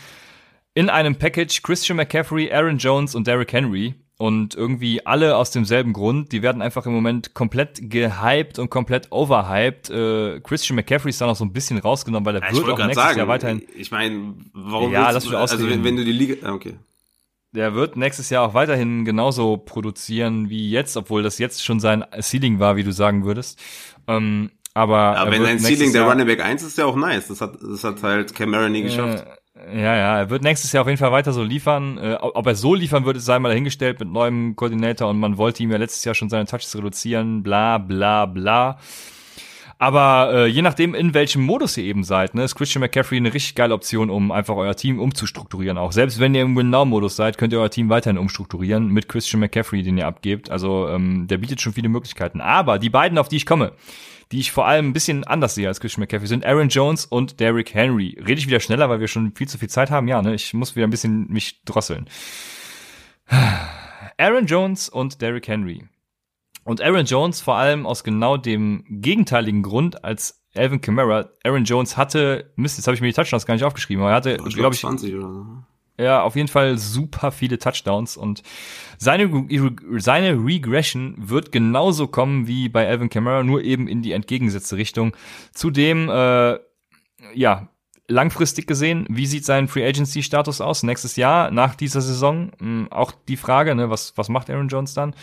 in 0.74 0.88
einem 0.88 1.16
Package 1.16 1.62
Christian 1.62 1.96
McCaffrey, 1.96 2.52
Aaron 2.52 2.78
Jones 2.78 3.14
und 3.14 3.26
Derrick 3.26 3.52
Henry. 3.52 3.94
Und 4.18 4.54
irgendwie 4.54 5.04
alle 5.04 5.36
aus 5.36 5.50
demselben 5.50 5.92
Grund. 5.92 6.30
Die 6.30 6.42
werden 6.42 6.62
einfach 6.62 6.86
im 6.86 6.92
Moment 6.92 7.34
komplett 7.34 7.90
gehypt 7.90 8.60
und 8.60 8.70
komplett 8.70 9.10
overhyped. 9.10 9.90
Äh, 9.90 10.40
Christian 10.40 10.76
McCaffrey 10.76 11.10
ist 11.10 11.20
da 11.20 11.26
noch 11.26 11.34
so 11.34 11.44
ein 11.44 11.52
bisschen 11.52 11.78
rausgenommen, 11.78 12.24
weil 12.24 12.36
er 12.36 12.42
Ja, 12.48 12.54
wird 12.54 12.68
auch 12.68 12.78
nächstes 12.78 13.02
sagen, 13.02 13.18
Jahr 13.18 13.26
weiterhin, 13.26 13.62
ich 13.74 13.90
meine, 13.90 14.34
warum 14.52 14.92
Ja, 14.92 15.10
lass 15.10 15.24
mich 15.24 15.34
also 15.34 15.68
wenn, 15.68 15.82
wenn 15.82 15.96
du 15.96 16.04
die 16.04 16.12
Liga, 16.12 16.46
ah, 16.46 16.52
okay. 16.52 16.74
der 17.50 17.74
wird 17.74 17.96
nächstes 17.96 18.30
Jahr 18.30 18.46
auch 18.46 18.54
weiterhin 18.54 19.04
genauso 19.04 19.56
produzieren 19.56 20.48
wie 20.48 20.70
jetzt, 20.70 20.96
obwohl 20.96 21.24
das 21.24 21.38
jetzt 21.38 21.64
schon 21.64 21.80
sein 21.80 22.04
Ceiling 22.20 22.60
war, 22.60 22.76
wie 22.76 22.84
du 22.84 22.92
sagen 22.92 23.24
würdest. 23.24 23.60
Ähm, 24.06 24.52
aber 24.74 25.16
Aber 25.18 25.26
er 25.26 25.32
wenn 25.32 25.42
nächstes 25.42 25.68
Ceiling 25.78 25.92
der 25.92 26.02
Jahr- 26.02 26.10
Running 26.10 26.26
Back 26.26 26.44
1 26.44 26.62
ist, 26.62 26.78
ja 26.78 26.86
auch 26.86 26.96
nice. 26.96 27.28
Das 27.28 27.40
hat, 27.40 27.54
das 27.62 27.84
hat 27.84 28.02
halt 28.02 28.34
Camara 28.34 28.68
nie 28.68 28.82
geschafft. 28.82 29.24
Äh, 29.26 29.76
Ja, 29.76 29.94
ja, 29.96 30.18
er 30.20 30.30
wird 30.30 30.42
nächstes 30.42 30.72
Jahr 30.72 30.82
auf 30.82 30.88
jeden 30.88 30.98
Fall 30.98 31.12
weiter 31.12 31.32
so 31.32 31.42
liefern. 31.42 31.98
Äh, 31.98 32.14
ob 32.20 32.46
er 32.46 32.54
so 32.54 32.74
liefern 32.74 33.04
wird, 33.04 33.20
sei 33.20 33.38
mal 33.38 33.50
dahingestellt 33.50 34.00
mit 34.00 34.08
neuem 34.10 34.56
Koordinator 34.56 35.08
und 35.10 35.20
man 35.20 35.36
wollte 35.36 35.62
ihm 35.62 35.70
ja 35.70 35.76
letztes 35.76 36.04
Jahr 36.04 36.14
schon 36.14 36.30
seine 36.30 36.46
Touches 36.46 36.74
reduzieren, 36.76 37.42
bla 37.42 37.78
bla 37.78 38.26
bla. 38.26 38.78
Aber 39.78 40.30
äh, 40.32 40.46
je 40.46 40.62
nachdem, 40.62 40.94
in 40.94 41.12
welchem 41.12 41.42
Modus 41.42 41.76
ihr 41.76 41.82
eben 41.84 42.04
seid, 42.04 42.34
ne, 42.36 42.44
ist 42.44 42.54
Christian 42.54 42.80
McCaffrey 42.80 43.16
eine 43.16 43.34
richtig 43.34 43.56
geile 43.56 43.74
Option, 43.74 44.10
um 44.10 44.30
einfach 44.30 44.54
euer 44.54 44.76
Team 44.76 45.00
umzustrukturieren. 45.00 45.76
Auch 45.76 45.90
selbst 45.90 46.20
wenn 46.20 46.34
ihr 46.36 46.42
im 46.42 46.56
Win-Now-Modus 46.56 47.16
seid, 47.16 47.36
könnt 47.36 47.52
ihr 47.52 47.58
euer 47.60 47.70
Team 47.70 47.88
weiterhin 47.88 48.16
umstrukturieren 48.16 48.86
mit 48.88 49.08
Christian 49.08 49.40
McCaffrey, 49.40 49.82
den 49.82 49.98
ihr 49.98 50.06
abgebt. 50.06 50.50
Also 50.50 50.88
ähm, 50.88 51.26
der 51.26 51.38
bietet 51.38 51.60
schon 51.60 51.72
viele 51.72 51.88
Möglichkeiten. 51.88 52.40
Aber 52.40 52.78
die 52.78 52.90
beiden, 52.90 53.18
auf 53.18 53.28
die 53.28 53.36
ich 53.36 53.46
komme, 53.46 53.72
die 54.32 54.40
ich 54.40 54.50
vor 54.50 54.66
allem 54.66 54.88
ein 54.88 54.92
bisschen 54.94 55.24
anders 55.24 55.54
sehe 55.54 55.68
als 55.68 55.78
Christian 55.78 56.00
McCaffrey, 56.00 56.26
sind 56.26 56.44
Aaron 56.44 56.68
Jones 56.68 57.04
und 57.04 57.38
Derrick 57.38 57.74
Henry. 57.74 58.18
Rede 58.18 58.40
ich 58.40 58.46
wieder 58.46 58.60
schneller, 58.60 58.88
weil 58.88 58.98
wir 58.98 59.08
schon 59.08 59.34
viel 59.34 59.46
zu 59.46 59.58
viel 59.58 59.68
Zeit 59.68 59.90
haben? 59.90 60.08
Ja, 60.08 60.22
ne? 60.22 60.34
Ich 60.34 60.54
muss 60.54 60.74
wieder 60.74 60.86
ein 60.86 60.90
bisschen 60.90 61.28
mich 61.28 61.62
drosseln. 61.64 62.08
Aaron 64.16 64.46
Jones 64.46 64.88
und 64.88 65.20
Derrick 65.20 65.46
Henry. 65.48 65.86
Und 66.64 66.80
Aaron 66.80 67.04
Jones 67.04 67.40
vor 67.40 67.56
allem 67.56 67.86
aus 67.86 68.04
genau 68.04 68.36
dem 68.36 68.84
gegenteiligen 68.88 69.62
Grund 69.62 70.02
als 70.04 70.42
Alvin 70.54 70.80
Kamara. 70.80 71.30
Aaron 71.44 71.64
Jones 71.64 71.96
hatte, 71.96 72.52
Mist, 72.56 72.78
jetzt 72.78 72.86
habe 72.86 72.94
ich 72.94 73.00
mir 73.00 73.08
die 73.08 73.14
Touchdowns 73.14 73.46
gar 73.46 73.54
nicht 73.54 73.64
aufgeschrieben, 73.64 74.02
aber 74.02 74.12
er 74.12 74.16
hatte, 74.16 74.36
glaube 74.36 74.74
ich, 74.74 74.80
20 74.80 75.14
oder 75.14 75.32
so. 75.32 75.46
Ja, 75.98 76.22
auf 76.22 76.36
jeden 76.36 76.48
Fall 76.48 76.78
super 76.78 77.32
viele 77.32 77.58
Touchdowns 77.58 78.16
und 78.16 78.42
seine, 78.98 79.30
seine 79.98 80.32
Regression 80.32 81.14
wird 81.18 81.52
genauso 81.52 82.06
kommen 82.06 82.46
wie 82.46 82.68
bei 82.68 82.88
Alvin 82.88 83.10
Kamara, 83.10 83.42
nur 83.42 83.62
eben 83.62 83.88
in 83.88 84.02
die 84.02 84.12
entgegengesetzte 84.12 84.76
Richtung. 84.76 85.14
Zudem, 85.52 86.08
äh, 86.08 86.58
ja, 87.34 87.68
langfristig 88.08 88.66
gesehen, 88.66 89.06
wie 89.08 89.26
sieht 89.26 89.44
sein 89.44 89.68
Free 89.68 89.86
Agency 89.86 90.22
Status 90.22 90.60
aus 90.60 90.82
nächstes 90.82 91.16
Jahr 91.16 91.50
nach 91.50 91.74
dieser 91.74 92.00
Saison? 92.00 92.52
Hm, 92.58 92.88
auch 92.90 93.12
die 93.28 93.36
Frage, 93.36 93.74
ne, 93.74 93.90
was, 93.90 94.16
was 94.16 94.28
macht 94.28 94.50
Aaron 94.50 94.68
Jones 94.68 94.94
dann? 94.94 95.14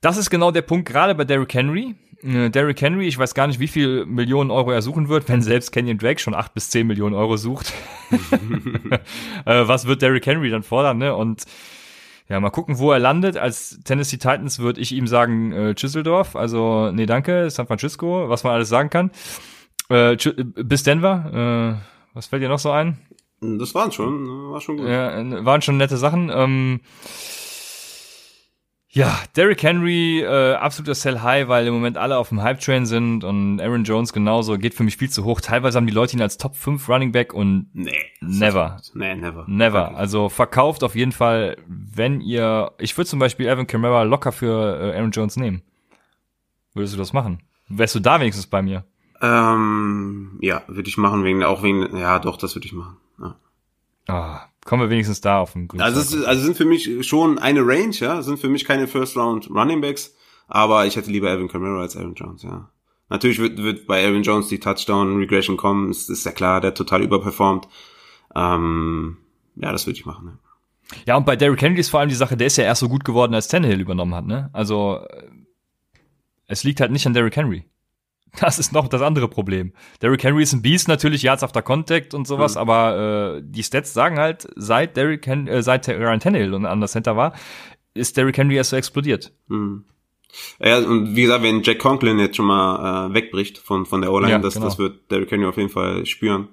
Das 0.00 0.16
ist 0.16 0.30
genau 0.30 0.50
der 0.50 0.62
Punkt, 0.62 0.88
gerade 0.88 1.14
bei 1.14 1.24
Derrick 1.24 1.52
Henry. 1.52 1.94
Äh, 2.22 2.50
Derrick 2.50 2.80
Henry, 2.80 3.06
ich 3.06 3.18
weiß 3.18 3.34
gar 3.34 3.46
nicht, 3.46 3.60
wie 3.60 3.68
viel 3.68 4.06
Millionen 4.06 4.50
Euro 4.50 4.70
er 4.70 4.80
suchen 4.82 5.08
wird, 5.08 5.28
wenn 5.28 5.42
selbst 5.42 5.72
Kenyon 5.72 5.98
Drake 5.98 6.20
schon 6.20 6.34
acht 6.34 6.54
bis 6.54 6.70
zehn 6.70 6.86
Millionen 6.86 7.14
Euro 7.14 7.36
sucht. 7.36 7.72
äh, 9.44 9.68
was 9.68 9.86
wird 9.86 10.00
Derrick 10.00 10.26
Henry 10.26 10.50
dann 10.50 10.62
fordern, 10.62 10.98
ne? 10.98 11.14
Und 11.14 11.44
ja, 12.30 12.40
mal 12.40 12.50
gucken, 12.50 12.78
wo 12.78 12.92
er 12.92 12.98
landet. 12.98 13.36
Als 13.36 13.80
Tennessee 13.84 14.16
Titans 14.16 14.58
würde 14.58 14.80
ich 14.80 14.92
ihm 14.92 15.06
sagen, 15.06 15.52
äh, 15.52 15.74
Düsseldorf, 15.74 16.36
also 16.36 16.90
nee, 16.92 17.06
danke, 17.06 17.50
San 17.50 17.66
Francisco, 17.66 18.28
was 18.28 18.44
man 18.44 18.54
alles 18.54 18.68
sagen 18.68 18.88
kann. 18.88 19.10
Äh, 19.90 20.12
äh, 20.12 20.44
bis 20.44 20.82
Denver, 20.82 21.80
äh, 21.82 22.14
was 22.14 22.26
fällt 22.26 22.42
dir 22.42 22.48
noch 22.48 22.58
so 22.58 22.70
ein? 22.70 22.98
Das 23.40 23.74
waren 23.74 23.90
schon, 23.90 24.50
war 24.50 24.60
schon 24.60 24.76
gut. 24.76 24.86
Ja, 24.86 25.44
waren 25.44 25.60
schon 25.60 25.76
nette 25.76 25.96
Sachen. 25.96 26.30
Ähm, 26.32 26.80
ja, 28.92 29.18
Derrick 29.36 29.62
Henry, 29.62 30.20
äh, 30.20 30.54
absoluter 30.54 30.94
Sell 30.96 31.20
High, 31.20 31.46
weil 31.48 31.66
im 31.66 31.74
Moment 31.74 31.96
alle 31.96 32.18
auf 32.18 32.30
dem 32.30 32.42
Hype-Train 32.42 32.86
sind 32.86 33.22
und 33.22 33.60
Aaron 33.60 33.84
Jones 33.84 34.12
genauso, 34.12 34.58
geht 34.58 34.74
für 34.74 34.82
mich 34.82 34.96
viel 34.96 35.08
zu 35.10 35.24
hoch. 35.24 35.40
Teilweise 35.40 35.76
haben 35.78 35.86
die 35.86 35.92
Leute 35.92 36.16
ihn 36.16 36.22
als 36.22 36.38
Top 36.38 36.56
5 36.56 36.88
Running 36.88 37.12
Back 37.12 37.32
und 37.32 37.68
Nee. 37.72 37.92
never. 38.20 38.80
Nee, 38.94 39.14
never. 39.14 39.44
Never. 39.46 39.96
Also 39.96 40.28
verkauft 40.28 40.82
auf 40.82 40.96
jeden 40.96 41.12
Fall, 41.12 41.56
wenn 41.66 42.20
ihr. 42.20 42.72
Ich 42.78 42.96
würde 42.98 43.08
zum 43.08 43.20
Beispiel 43.20 43.48
Alvin 43.48 43.66
Kamara 43.68 44.02
locker 44.02 44.32
für 44.32 44.80
äh, 44.92 44.96
Aaron 44.98 45.12
Jones 45.12 45.36
nehmen. 45.36 45.62
Würdest 46.74 46.94
du 46.94 46.98
das 46.98 47.12
machen? 47.12 47.40
Wärst 47.68 47.94
du 47.94 48.00
da 48.00 48.18
wenigstens 48.20 48.46
bei 48.48 48.62
mir? 48.62 48.84
Ähm, 49.22 50.38
ja, 50.40 50.62
würde 50.66 50.88
ich 50.88 50.96
machen, 50.96 51.22
wegen, 51.24 51.44
auch 51.44 51.62
wegen, 51.62 51.96
ja, 51.96 52.18
doch, 52.18 52.36
das 52.38 52.56
würde 52.56 52.66
ich 52.66 52.72
machen. 52.72 52.96
Ja. 53.20 53.36
Ah, 54.08 54.40
kommen 54.70 54.84
wir 54.84 54.90
wenigstens 54.90 55.20
da 55.20 55.40
auf 55.40 55.54
den 55.54 55.66
grünen 55.66 55.82
Also, 55.82 55.98
es 55.98 56.12
ist, 56.12 56.24
also 56.24 56.44
sind 56.44 56.56
für 56.56 56.64
mich 56.64 57.04
schon 57.04 57.40
eine 57.40 57.66
Range, 57.66 57.90
ja, 57.90 58.22
sind 58.22 58.38
für 58.38 58.48
mich 58.48 58.64
keine 58.64 58.86
First 58.86 59.16
Round 59.16 59.50
Running 59.50 59.80
Backs, 59.80 60.14
aber 60.46 60.86
ich 60.86 60.94
hätte 60.94 61.10
lieber 61.10 61.28
Evan 61.28 61.48
Kamara 61.48 61.80
als 61.80 61.96
Aaron 61.96 62.14
Jones, 62.14 62.44
ja. 62.44 62.70
Natürlich 63.08 63.40
wird, 63.40 63.58
wird 63.58 63.88
bei 63.88 64.06
Aaron 64.06 64.22
Jones 64.22 64.46
die 64.46 64.60
Touchdown 64.60 65.16
Regression 65.16 65.56
kommen, 65.56 65.90
ist, 65.90 66.08
ist 66.08 66.24
ja 66.24 66.30
klar, 66.30 66.60
der 66.60 66.72
total 66.72 67.02
überperformt. 67.02 67.66
Ähm, 68.36 69.16
ja, 69.56 69.72
das 69.72 69.88
würde 69.88 69.98
ich 69.98 70.06
machen. 70.06 70.26
Ne? 70.26 70.38
Ja, 71.04 71.16
und 71.16 71.26
bei 71.26 71.34
Derrick 71.34 71.60
Henry 71.60 71.80
ist 71.80 71.88
vor 71.88 71.98
allem 71.98 72.08
die 72.08 72.14
Sache, 72.14 72.36
der 72.36 72.46
ist 72.46 72.56
ja 72.56 72.62
erst 72.62 72.78
so 72.80 72.88
gut 72.88 73.04
geworden, 73.04 73.34
als 73.34 73.48
Tannehill 73.48 73.80
übernommen 73.80 74.14
hat, 74.14 74.26
ne? 74.26 74.50
Also 74.52 75.00
äh, 75.08 75.24
es 76.46 76.62
liegt 76.62 76.80
halt 76.80 76.92
nicht 76.92 77.08
an 77.08 77.12
Derrick 77.12 77.34
Henry. 77.34 77.64
Das 78.38 78.58
ist 78.58 78.72
noch 78.72 78.88
das 78.88 79.02
andere 79.02 79.28
Problem. 79.28 79.72
Derrick 80.02 80.22
Henry 80.22 80.42
ist 80.42 80.52
ein 80.52 80.62
Beast 80.62 80.88
natürlich, 80.88 81.22
Yards 81.22 81.42
after 81.42 81.62
Contact 81.62 82.14
und 82.14 82.26
sowas, 82.26 82.54
mhm. 82.54 82.60
aber 82.60 83.38
äh, 83.38 83.42
die 83.44 83.62
Stats 83.62 83.92
sagen 83.92 84.18
halt, 84.18 84.46
seit 84.56 84.96
Derrick 84.96 85.26
Hen 85.26 85.48
äh, 85.48 85.62
seit 85.62 85.88
Ryan 85.88 86.20
Tannehill 86.20 86.54
und 86.54 86.66
an 86.66 86.80
der 86.80 86.88
Center 86.88 87.16
war, 87.16 87.34
ist 87.94 88.16
Derrick 88.16 88.38
Henry 88.38 88.56
erst 88.56 88.70
so 88.70 88.76
explodiert. 88.76 89.32
Mhm. 89.48 89.84
Ja, 90.60 90.78
und 90.78 91.16
wie 91.16 91.22
gesagt, 91.22 91.42
wenn 91.42 91.62
Jack 91.62 91.80
Conklin 91.80 92.18
jetzt 92.18 92.36
schon 92.36 92.46
mal 92.46 93.10
äh, 93.10 93.14
wegbricht 93.14 93.58
von, 93.58 93.84
von 93.84 94.00
der 94.00 94.12
O-Line, 94.12 94.30
ja, 94.30 94.38
das, 94.38 94.54
genau. 94.54 94.66
das 94.66 94.78
wird 94.78 95.10
Derrick 95.10 95.30
Henry 95.30 95.46
auf 95.46 95.56
jeden 95.56 95.70
Fall 95.70 96.06
spüren. 96.06 96.48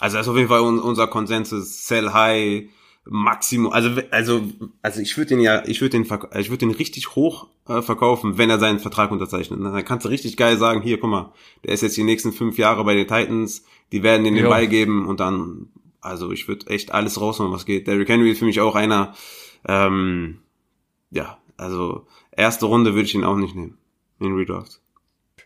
Also 0.00 0.16
das 0.16 0.26
ist 0.26 0.30
auf 0.30 0.36
jeden 0.36 0.48
Fall 0.48 0.60
un 0.60 0.80
unser 0.80 1.06
Konsensus, 1.06 1.86
sell 1.86 2.12
high, 2.12 2.64
Maximum, 3.04 3.72
also 3.72 4.00
also 4.10 4.42
also 4.80 5.00
ich 5.00 5.16
würde 5.16 5.30
den 5.30 5.40
ja, 5.40 5.64
ich 5.66 5.80
würde 5.80 5.98
den 5.98 6.02
ich 6.04 6.50
würde 6.50 6.58
den 6.58 6.70
richtig 6.70 7.16
hoch 7.16 7.48
äh, 7.66 7.82
verkaufen, 7.82 8.38
wenn 8.38 8.48
er 8.48 8.60
seinen 8.60 8.78
Vertrag 8.78 9.10
unterzeichnet. 9.10 9.58
Dann 9.60 9.84
kannst 9.84 10.06
du 10.06 10.08
richtig 10.08 10.36
geil 10.36 10.56
sagen, 10.56 10.82
hier, 10.82 11.00
guck 11.00 11.10
mal, 11.10 11.32
der 11.64 11.74
ist 11.74 11.82
jetzt 11.82 11.96
die 11.96 12.04
nächsten 12.04 12.32
fünf 12.32 12.58
Jahre 12.58 12.84
bei 12.84 12.94
den 12.94 13.08
Titans, 13.08 13.64
die 13.90 14.04
werden 14.04 14.22
den 14.22 14.36
den 14.36 14.48
Ball 14.48 14.68
geben 14.68 15.06
und 15.08 15.18
dann, 15.18 15.68
also 16.00 16.30
ich 16.30 16.46
würde 16.46 16.68
echt 16.68 16.92
alles 16.92 17.20
rausholen, 17.20 17.52
was 17.52 17.66
geht. 17.66 17.88
Derrick 17.88 18.08
Henry 18.08 18.30
ist 18.30 18.38
für 18.38 18.44
mich 18.44 18.60
auch 18.60 18.76
einer, 18.76 19.14
ähm, 19.66 20.38
ja, 21.10 21.38
also 21.56 22.06
erste 22.30 22.66
Runde 22.66 22.94
würde 22.94 23.06
ich 23.06 23.14
ihn 23.16 23.24
auch 23.24 23.36
nicht 23.36 23.56
nehmen 23.56 23.78
in 24.20 24.36
Redraft. 24.36 24.80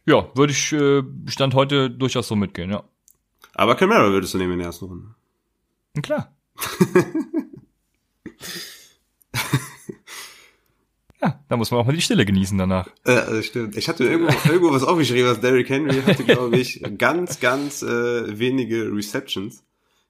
Ja, 0.05 0.29
würde 0.35 0.53
ich 0.53 0.73
äh, 0.73 1.03
Stand 1.27 1.55
heute 1.55 1.91
durchaus 1.91 2.29
so 2.29 2.37
mitgehen, 2.37 2.71
ja. 2.71 2.85
Aber 3.55 3.75
Camara 3.77 4.11
würdest 4.11 4.35
du 4.35 4.39
nehmen 4.39 4.53
in 4.53 4.59
der 4.59 4.67
ersten 4.69 4.85
Runde. 4.85 5.15
Klar. 6.03 6.36
ja, 11.23 11.41
da 11.49 11.57
muss 11.57 11.71
man 11.71 11.81
auch 11.81 11.87
mal 11.87 11.95
die 11.95 12.03
Stille 12.03 12.25
genießen 12.25 12.59
danach. 12.59 12.89
Äh, 13.05 13.43
stimmt. 13.43 13.77
Ich 13.77 13.89
hatte 13.89 14.05
irgendwo, 14.05 14.33
irgendwo 14.49 14.73
was 14.73 14.83
aufgeschrieben, 14.83 15.31
was 15.31 15.41
Derrick 15.41 15.69
Henry 15.69 16.03
hatte, 16.03 16.25
glaube 16.25 16.59
ich, 16.59 16.83
ganz, 16.99 17.41
ganz 17.41 17.83
äh, 17.83 18.39
wenige 18.39 18.91
Receptions. 18.93 19.63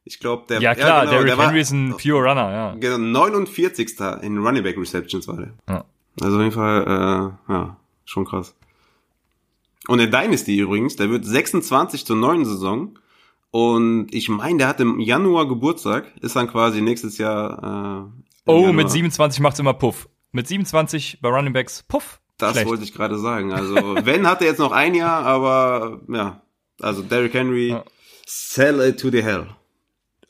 Ich 0.04 0.20
glaube, 0.20 0.44
der 0.48 0.60
Ja 0.60 0.74
klar, 0.74 0.88
ja, 0.88 1.00
genau, 1.00 1.12
Derrick 1.12 1.38
Henry 1.38 1.54
war, 1.54 1.56
ist 1.56 1.72
ein 1.72 1.96
Pure 1.96 2.28
Runner, 2.28 2.50
ja. 2.50 2.74
Genau, 2.78 2.98
49. 2.98 3.98
in 4.22 4.38
Running 4.38 4.62
Back 4.62 4.78
Receptions 4.78 5.26
war 5.28 5.36
der. 5.36 5.52
Ja. 5.68 5.84
Also 6.20 6.36
auf 6.36 6.42
jeden 6.42 6.54
Fall, 6.54 6.82
äh, 6.82 7.52
ja, 7.52 7.76
schon 8.04 8.24
krass. 8.24 8.54
Und 9.88 9.98
der 9.98 10.08
Dynasty 10.08 10.58
übrigens, 10.58 10.96
der 10.96 11.10
wird 11.10 11.24
26 11.24 12.04
zur 12.04 12.16
neuen 12.16 12.44
Saison 12.44 12.98
und 13.50 14.08
ich 14.12 14.28
meine, 14.28 14.58
der 14.58 14.68
hat 14.68 14.80
im 14.80 15.00
Januar 15.00 15.48
Geburtstag, 15.48 16.12
ist 16.20 16.36
dann 16.36 16.48
quasi 16.48 16.80
nächstes 16.80 17.18
Jahr. 17.18 18.12
Äh, 18.46 18.50
oh, 18.50 18.60
Januar. 18.60 18.72
mit 18.72 18.90
27 18.90 19.40
macht's 19.40 19.58
immer 19.58 19.74
Puff. 19.74 20.08
Mit 20.32 20.46
27 20.46 21.20
bei 21.22 21.28
Running 21.28 21.52
Backs 21.52 21.82
Puff. 21.82 22.20
Das 22.38 22.52
Schlecht. 22.52 22.68
wollte 22.68 22.84
ich 22.84 22.92
gerade 22.92 23.18
sagen. 23.18 23.52
Also, 23.52 23.74
wenn 24.04 24.26
hat 24.26 24.42
er 24.42 24.48
jetzt 24.48 24.58
noch 24.58 24.72
ein 24.72 24.94
Jahr, 24.94 25.24
aber 25.24 26.00
ja. 26.08 26.42
Also 26.80 27.02
Derrick 27.02 27.32
Henry, 27.32 27.70
ja. 27.70 27.84
sell 28.26 28.80
it 28.80 29.00
to 29.00 29.10
the 29.10 29.22
hell. 29.22 29.46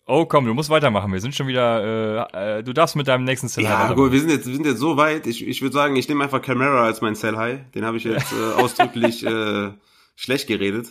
Oh 0.08 0.24
komm, 0.24 0.46
du 0.46 0.54
musst 0.54 0.70
weitermachen. 0.70 1.12
Wir 1.12 1.20
sind 1.20 1.34
schon 1.34 1.48
wieder. 1.48 2.30
Äh, 2.32 2.58
äh, 2.58 2.62
du 2.62 2.72
darfst 2.72 2.94
mit 2.94 3.08
deinem 3.08 3.24
nächsten 3.24 3.48
Sell 3.48 3.66
High. 3.66 3.88
Ja, 3.88 3.94
gut, 3.94 4.12
wir 4.12 4.20
sind 4.20 4.30
jetzt, 4.30 4.46
wir 4.46 4.54
sind 4.54 4.64
jetzt 4.64 4.78
so 4.78 4.96
weit. 4.96 5.26
Ich, 5.26 5.44
ich 5.44 5.62
würde 5.62 5.74
sagen, 5.74 5.96
ich 5.96 6.08
nehme 6.08 6.22
einfach 6.22 6.40
Camera 6.40 6.84
als 6.84 7.00
mein 7.00 7.16
Sell 7.16 7.36
High. 7.36 7.68
Den 7.74 7.84
habe 7.84 7.96
ich 7.96 8.04
jetzt 8.04 8.32
äh, 8.32 8.52
ausdrücklich 8.62 9.26
äh, 9.26 9.72
schlecht 10.14 10.46
geredet. 10.46 10.86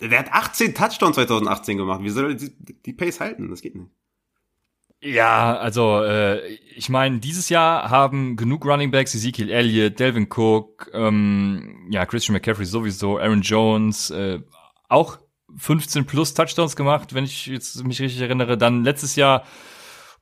Der 0.00 0.18
hat 0.18 0.32
18 0.32 0.74
Touchdowns 0.74 1.16
2018 1.16 1.76
gemacht. 1.76 2.02
Wie 2.02 2.10
soll 2.10 2.30
er 2.30 2.34
die, 2.34 2.52
die 2.58 2.92
Pace 2.92 3.20
halten? 3.20 3.50
Das 3.50 3.62
geht 3.62 3.74
nicht. 3.74 3.90
Ja, 5.04 5.56
also 5.56 6.04
äh, 6.04 6.46
ich 6.76 6.88
meine, 6.88 7.18
dieses 7.18 7.48
Jahr 7.48 7.90
haben 7.90 8.36
genug 8.36 8.64
Running 8.64 8.92
Backs, 8.92 9.16
Ezekiel 9.16 9.50
Elliott, 9.50 9.98
Delvin 9.98 10.28
Cook, 10.30 10.88
ähm, 10.94 11.88
ja, 11.90 12.06
Christian 12.06 12.34
McCaffrey 12.34 12.64
sowieso, 12.64 13.18
Aaron 13.18 13.42
Jones, 13.42 14.10
äh, 14.10 14.38
auch 14.88 15.18
15 15.56 16.06
plus 16.06 16.34
Touchdowns 16.34 16.76
gemacht, 16.76 17.14
wenn 17.14 17.24
ich 17.24 17.46
jetzt 17.46 17.84
mich 17.84 18.00
richtig 18.00 18.20
erinnere. 18.20 18.56
Dann 18.56 18.84
letztes 18.84 19.16
Jahr, 19.16 19.44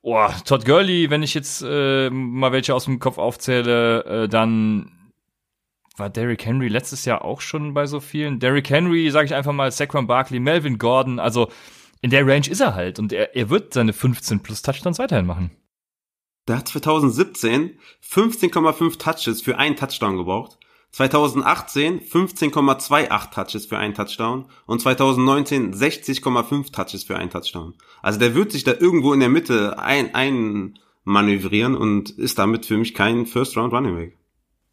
oh, 0.01 0.29
Todd 0.47 0.65
Gurley, 0.65 1.11
wenn 1.11 1.23
ich 1.23 1.35
jetzt 1.35 1.63
äh, 1.63 2.09
mal 2.09 2.53
welche 2.53 2.75
aus 2.75 2.87
dem 2.87 3.01
Kopf 3.01 3.19
aufzähle, 3.19 4.05
äh, 4.05 4.29
dann 4.29 4.93
war 6.01 6.11
Derrick 6.11 6.45
Henry 6.45 6.69
letztes 6.69 7.05
Jahr 7.05 7.25
auch 7.25 7.41
schon 7.41 7.75
bei 7.75 7.87
so 7.87 8.01
vielen. 8.01 8.41
Derrick 8.41 8.69
Henry, 8.71 9.11
sage 9.11 9.27
ich 9.27 9.35
einfach 9.35 9.53
mal, 9.53 9.71
Saquon 9.71 10.07
Barkley, 10.07 10.41
Melvin 10.41 10.79
Gordon, 10.79 11.19
also 11.19 11.49
in 12.01 12.11
der 12.11 12.27
Range 12.27 12.49
ist 12.49 12.61
er 12.61 12.75
halt 12.75 12.99
und 12.99 13.13
er, 13.13 13.37
er 13.37 13.51
wird 13.51 13.75
seine 13.75 13.93
15 13.93 14.41
plus 14.41 14.63
Touchdowns 14.63 14.99
weiterhin 14.99 15.27
machen. 15.27 15.51
Der 16.49 16.59
hat 16.59 16.69
2017 16.69 17.79
15,5 18.03 18.99
Touches 18.99 19.43
für 19.43 19.59
einen 19.59 19.77
Touchdown 19.77 20.17
gebraucht. 20.17 20.59
2018 20.93 22.01
15,28 22.01 23.31
Touches 23.33 23.67
für 23.67 23.79
einen 23.79 23.95
Touchdown 23.95 24.47
und 24.67 24.81
2019 24.81 25.73
60,5 25.73 26.73
Touches 26.73 27.05
für 27.05 27.17
einen 27.17 27.31
Touchdown. 27.31 27.75
Also 28.03 28.19
der 28.19 28.35
wird 28.35 28.51
sich 28.51 28.65
da 28.65 28.73
irgendwo 28.73 29.13
in 29.13 29.21
der 29.21 29.29
Mitte 29.29 29.79
ein, 29.79 30.15
ein 30.15 30.79
manövrieren 31.05 31.77
und 31.77 32.11
ist 32.11 32.39
damit 32.39 32.67
für 32.67 32.77
mich 32.77 32.95
kein 32.95 33.27
First 33.27 33.57
Round 33.57 33.73
Running 33.73 33.95
Back. 33.95 34.20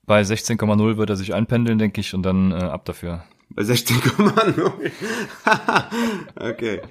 Bei 0.07 0.21
16,0 0.21 0.97
wird 0.97 1.09
er 1.09 1.17
sich 1.17 1.33
einpendeln, 1.33 1.77
denke 1.77 2.01
ich, 2.01 2.13
und 2.15 2.23
dann 2.23 2.51
äh, 2.51 2.55
ab 2.55 2.85
dafür. 2.85 3.25
Bei 3.49 3.61
16,0. 3.61 4.91
okay. 6.49 6.81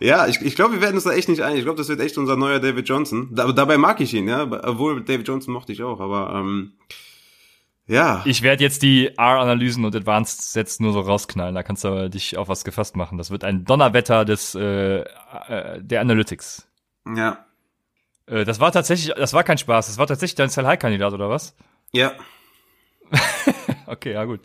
Ja, 0.00 0.26
ich, 0.26 0.40
ich 0.42 0.56
glaube, 0.56 0.74
wir 0.74 0.80
werden 0.80 0.96
uns 0.96 1.04
da 1.04 1.12
echt 1.12 1.28
nicht 1.28 1.42
ein. 1.42 1.56
Ich 1.56 1.62
glaube, 1.62 1.78
das 1.78 1.88
wird 1.88 2.00
echt 2.00 2.18
unser 2.18 2.36
neuer 2.36 2.58
David 2.58 2.88
Johnson. 2.88 3.28
Da, 3.32 3.52
dabei 3.52 3.78
mag 3.78 4.00
ich 4.00 4.12
ihn, 4.14 4.28
ja. 4.28 4.42
Obwohl 4.42 5.02
David 5.02 5.28
Johnson 5.28 5.54
mochte 5.54 5.72
ich 5.72 5.82
auch, 5.82 6.00
aber 6.00 6.34
ähm, 6.34 6.72
ja. 7.86 8.22
Ich 8.24 8.42
werde 8.42 8.64
jetzt 8.64 8.82
die 8.82 9.08
R-Analysen 9.16 9.84
und 9.84 9.94
Advanced 9.94 10.42
Sets 10.42 10.80
nur 10.80 10.92
so 10.92 11.00
rausknallen. 11.00 11.54
Da 11.54 11.62
kannst 11.62 11.84
du 11.84 12.10
dich 12.10 12.36
auf 12.36 12.48
was 12.48 12.64
gefasst 12.64 12.96
machen. 12.96 13.18
Das 13.18 13.30
wird 13.30 13.44
ein 13.44 13.64
Donnerwetter 13.64 14.24
des 14.24 14.54
äh, 14.54 15.00
äh, 15.00 15.82
der 15.82 16.00
Analytics. 16.00 16.66
Ja. 17.14 17.44
Äh, 18.26 18.44
das 18.44 18.58
war 18.58 18.72
tatsächlich, 18.72 19.14
das 19.14 19.34
war 19.34 19.44
kein 19.44 19.58
Spaß. 19.58 19.86
Das 19.86 19.98
war 19.98 20.06
tatsächlich 20.06 20.36
dein 20.36 20.48
Sell-High-Kandidat, 20.48 21.12
oder 21.12 21.28
was? 21.28 21.54
Ja. 21.92 22.12
okay, 23.86 24.12
ja 24.12 24.24
gut. 24.24 24.40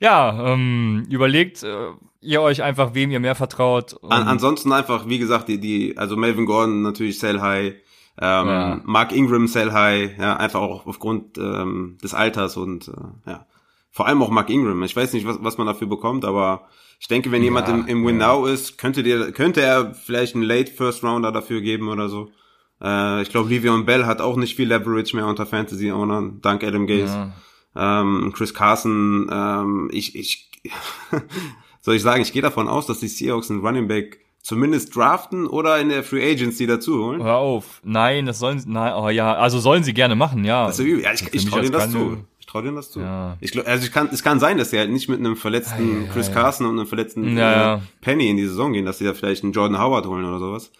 Ja, 0.00 0.52
ähm, 0.52 1.06
überlegt 1.08 1.62
äh, 1.62 1.90
ihr 2.20 2.42
euch 2.42 2.62
einfach, 2.62 2.94
wem 2.94 3.10
ihr 3.10 3.20
mehr 3.20 3.34
vertraut. 3.34 3.96
An, 4.02 4.26
ansonsten 4.26 4.72
einfach, 4.72 5.08
wie 5.08 5.18
gesagt, 5.18 5.48
die, 5.48 5.58
die, 5.60 5.96
also 5.96 6.16
Melvin 6.16 6.46
Gordon 6.46 6.82
natürlich 6.82 7.18
Sell 7.18 7.40
High, 7.40 7.74
ähm, 8.20 8.46
ja. 8.48 8.80
Mark 8.84 9.12
Ingram 9.12 9.46
Sell 9.46 9.72
High, 9.72 10.18
ja, 10.18 10.36
einfach 10.36 10.60
auch 10.60 10.86
aufgrund 10.86 11.38
ähm, 11.38 11.98
des 12.02 12.14
Alters 12.14 12.56
und 12.56 12.88
äh, 12.88 13.30
ja. 13.30 13.46
Vor 13.94 14.06
allem 14.06 14.22
auch 14.22 14.30
Mark 14.30 14.48
Ingram. 14.48 14.82
Ich 14.84 14.96
weiß 14.96 15.12
nicht, 15.12 15.26
was, 15.26 15.36
was 15.40 15.58
man 15.58 15.66
dafür 15.66 15.86
bekommt, 15.86 16.24
aber 16.24 16.66
ich 16.98 17.08
denke, 17.08 17.30
wenn 17.30 17.42
jemand 17.42 17.68
ja, 17.68 17.74
im, 17.74 17.86
im 17.86 18.06
Win 18.06 18.16
Now 18.16 18.46
ist, 18.46 18.78
könnte 18.78 19.02
der, 19.02 19.32
könnte 19.32 19.60
er 19.60 19.94
vielleicht 19.94 20.34
einen 20.34 20.44
Late 20.44 20.72
First 20.72 21.04
Rounder 21.04 21.30
dafür 21.30 21.60
geben 21.60 21.88
oder 21.88 22.08
so. 22.08 22.30
Äh, 22.82 23.22
ich 23.22 23.28
glaube, 23.28 23.50
Livion 23.50 23.84
Bell 23.84 24.06
hat 24.06 24.20
auch 24.20 24.36
nicht 24.36 24.56
viel 24.56 24.68
Leverage 24.68 25.14
mehr 25.14 25.26
unter 25.26 25.46
Fantasy 25.46 25.92
Ownern, 25.92 26.40
dank 26.40 26.64
Adam 26.64 26.86
Gaze. 26.86 27.32
Ähm, 27.74 28.32
Chris 28.34 28.54
Carson, 28.54 29.28
ähm, 29.32 29.90
ich, 29.92 30.14
ich, 30.14 30.50
soll 31.80 31.94
ich 31.94 32.02
sagen, 32.02 32.22
ich 32.22 32.32
gehe 32.32 32.42
davon 32.42 32.68
aus, 32.68 32.86
dass 32.86 33.00
die 33.00 33.08
Seahawks 33.08 33.50
einen 33.50 33.60
Running 33.60 33.88
Back 33.88 34.20
zumindest 34.42 34.94
draften 34.94 35.46
oder 35.46 35.78
in 35.78 35.88
der 35.88 36.02
Free 36.02 36.30
Agency 36.30 36.66
dazu 36.66 37.04
holen. 37.04 37.22
Hör 37.22 37.36
auf. 37.36 37.80
Nein, 37.84 38.26
das 38.26 38.38
sollen 38.38 38.58
sie, 38.58 38.68
nein, 38.68 38.92
oh 38.94 39.08
ja, 39.08 39.34
also 39.34 39.58
sollen 39.60 39.84
sie 39.84 39.94
gerne 39.94 40.16
machen, 40.16 40.44
ja. 40.44 40.66
Also, 40.66 40.82
ja, 40.82 41.12
ich, 41.12 41.32
ich 41.32 41.46
traue 41.46 41.62
denen 41.62 41.72
das 41.72 41.90
zu. 41.90 42.24
Ich 42.40 42.46
traue 42.46 42.64
denen 42.64 42.76
das 42.76 42.90
zu. 42.90 43.00
Ja. 43.00 43.36
Ich, 43.40 43.56
also 43.66 43.86
ich 43.86 43.92
kann, 43.92 44.08
es 44.12 44.22
kann 44.22 44.40
sein, 44.40 44.58
dass 44.58 44.70
sie 44.70 44.78
halt 44.78 44.90
nicht 44.90 45.08
mit 45.08 45.20
einem 45.20 45.36
verletzten 45.36 46.06
ja, 46.06 46.12
Chris 46.12 46.28
ja, 46.28 46.34
Carson 46.34 46.66
und 46.66 46.78
einem 46.78 46.88
verletzten 46.88 47.38
äh, 47.38 47.78
Penny 48.00 48.28
in 48.28 48.36
die 48.36 48.46
Saison 48.46 48.72
gehen, 48.72 48.84
dass 48.84 48.98
sie 48.98 49.04
da 49.04 49.14
vielleicht 49.14 49.44
einen 49.44 49.52
Jordan 49.52 49.80
Howard 49.80 50.06
holen 50.06 50.24
oder 50.24 50.38
sowas. 50.38 50.72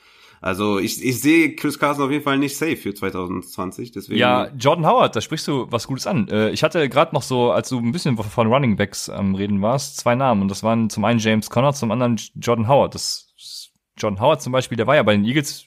Also 0.43 0.81
ich, 0.81 1.02
ich 1.02 1.20
sehe 1.20 1.55
Chris 1.55 1.78
Carson 1.78 2.05
auf 2.05 2.10
jeden 2.10 2.24
Fall 2.24 2.36
nicht 2.36 2.56
safe 2.56 2.77
für 2.77 2.93
2020. 2.93 3.93
Deswegen 3.93 4.19
ja, 4.19 4.48
Jordan 4.59 4.85
Howard, 4.85 5.14
da 5.14 5.20
sprichst 5.20 5.47
du 5.47 5.69
was 5.70 5.86
Gutes 5.86 6.09
an. 6.09 6.27
Äh, 6.28 6.51
ich 6.51 6.64
hatte 6.64 6.89
gerade 6.89 7.14
noch 7.14 7.23
so, 7.23 7.52
als 7.52 7.69
du 7.69 7.78
ein 7.78 7.93
bisschen 7.93 8.16
von 8.16 8.47
Running 8.48 8.77
Backs 8.77 9.09
am 9.09 9.36
Reden 9.36 9.62
warst, 9.62 9.98
zwei 9.98 10.16
Namen. 10.16 10.43
Und 10.43 10.48
das 10.48 10.64
waren 10.64 10.90
zum 10.90 11.05
einen 11.05 11.20
James 11.20 11.48
Conner, 11.48 11.73
zum 11.73 11.93
anderen 11.93 12.20
Jordan 12.35 12.66
Howard. 12.66 12.97
Das 12.97 13.70
Jordan 13.97 14.20
Howard 14.20 14.43
zum 14.43 14.52
Beispiel, 14.52 14.77
der 14.77 14.89
war 14.89 14.97
ja 14.97 15.05
bei 15.05 15.12
den 15.12 15.24
Eagles 15.24 15.66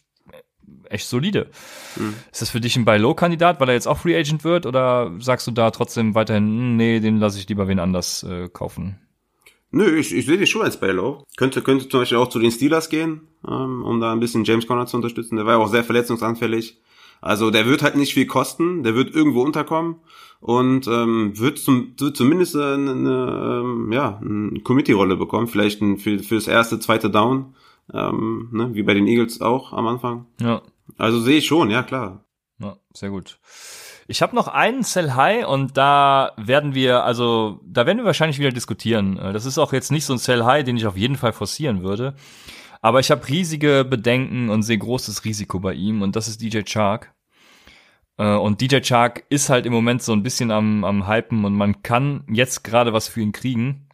echt 0.90 1.08
solide. 1.08 1.50
Mhm. 1.96 2.16
Ist 2.32 2.42
das 2.42 2.50
für 2.50 2.60
dich 2.60 2.76
ein 2.76 2.84
Buy-Low-Kandidat, 2.84 3.62
weil 3.62 3.70
er 3.70 3.76
jetzt 3.76 3.88
auch 3.88 3.98
Free 3.98 4.18
Agent 4.18 4.44
wird? 4.44 4.66
Oder 4.66 5.12
sagst 5.20 5.48
du 5.48 5.52
da 5.52 5.72
trotzdem 5.72 6.16
weiterhin, 6.16 6.48
hm, 6.48 6.76
nee, 6.76 7.00
den 7.00 7.20
lasse 7.20 7.40
ich 7.40 7.48
lieber 7.48 7.70
wen 7.70 7.80
anders 7.80 8.24
äh, 8.24 8.50
kaufen? 8.50 9.00
Nö, 9.76 9.94
ich, 9.98 10.16
ich 10.16 10.26
sehe 10.26 10.38
dich 10.38 10.50
schon 10.50 10.62
als 10.62 10.80
Bailow. 10.80 11.26
Könnte, 11.36 11.62
könnte 11.62 11.90
zum 11.90 12.00
Beispiel 12.00 12.18
auch 12.18 12.30
zu 12.30 12.40
den 12.40 12.50
Steelers 12.50 12.88
gehen, 12.88 13.28
ähm, 13.46 13.84
um 13.84 14.00
da 14.00 14.14
ein 14.14 14.22
bisschen 14.22 14.46
James 14.46 14.68
Conner 14.68 14.86
zu 14.86 14.96
unterstützen. 14.96 15.36
Der 15.36 15.46
war 15.46 15.56
ja 15.56 15.60
auch 15.60 15.68
sehr 15.68 15.84
verletzungsanfällig. 15.84 16.80
Also 17.20 17.52
der 17.52 17.66
wird 17.66 17.84
halt 17.84 17.98
nicht 17.98 18.14
viel 18.14 18.26
kosten, 18.26 18.84
der 18.84 18.96
wird 18.96 19.14
irgendwo 19.14 19.42
unterkommen 19.42 19.98
und 20.40 20.88
ähm, 20.88 21.38
wird, 21.38 21.60
zum, 21.60 21.94
wird 21.98 22.16
zumindest 22.16 22.56
eine, 22.56 22.92
eine, 22.92 23.64
ähm, 23.66 23.92
ja, 23.92 24.18
eine 24.22 24.62
Committee-Rolle 24.62 25.18
bekommen, 25.18 25.48
vielleicht 25.48 25.82
ein, 25.82 25.98
für, 25.98 26.20
für 26.20 26.36
das 26.36 26.48
erste, 26.48 26.80
zweite 26.80 27.10
Down, 27.10 27.54
ähm, 27.94 28.48
ne, 28.54 28.70
wie 28.76 28.84
bei 28.84 28.94
den 28.94 29.08
Eagles 29.08 29.42
auch 29.42 29.74
am 29.74 29.88
Anfang. 29.88 30.26
Ja. 30.40 30.62
Also 30.98 31.20
sehe 31.20 31.40
ich 31.40 31.48
schon, 31.48 31.70
ja 31.70 31.84
klar. 31.84 32.24
Ja, 32.60 32.78
sehr 32.94 33.10
gut. 33.10 33.40
Ich 34.08 34.22
habe 34.22 34.36
noch 34.36 34.48
einen 34.48 34.84
Sell 34.84 35.14
High 35.14 35.48
und 35.48 35.78
da 35.78 36.34
werden 36.38 36.76
wir, 36.76 37.04
also 37.04 37.60
da 37.66 37.88
werden 37.88 37.98
wir 37.98 38.06
wahrscheinlich 38.06 38.38
wieder 38.38 38.52
diskutieren. 38.52 39.18
Äh, 39.18 39.34
das 39.34 39.46
ist 39.46 39.58
auch 39.58 39.74
jetzt 39.74 39.92
nicht 39.92 40.06
so 40.06 40.14
ein 40.14 40.20
Sell 40.20 40.44
High, 40.44 40.64
den 40.64 40.78
ich 40.78 40.86
auf 40.86 40.98
jeden 40.98 41.16
Fall 41.16 41.34
forcieren 41.34 41.82
würde. 41.82 42.14
Aber 42.82 43.00
ich 43.00 43.10
habe 43.10 43.28
riesige 43.28 43.84
Bedenken 43.84 44.50
und 44.50 44.62
sehe 44.62 44.78
großes 44.78 45.26
Risiko 45.26 45.60
bei 45.60 45.74
ihm 45.74 46.04
und 46.04 46.16
das 46.16 46.28
ist 46.28 46.42
DJ 46.42 46.62
Chark. 46.62 47.16
Äh, 48.18 48.36
und 48.36 48.62
DJ 48.62 48.82
Chark 48.82 49.24
ist 49.30 49.50
halt 49.50 49.66
im 49.66 49.74
Moment 49.74 50.04
so 50.04 50.14
ein 50.14 50.22
bisschen 50.22 50.52
am, 50.52 50.84
am 50.84 51.08
Hypen 51.08 51.44
und 51.44 51.56
man 51.56 51.82
kann 51.82 52.24
jetzt 52.30 52.64
gerade 52.64 52.94
was 52.94 53.08
für 53.08 53.22
ihn 53.22 53.32
kriegen. 53.32 53.90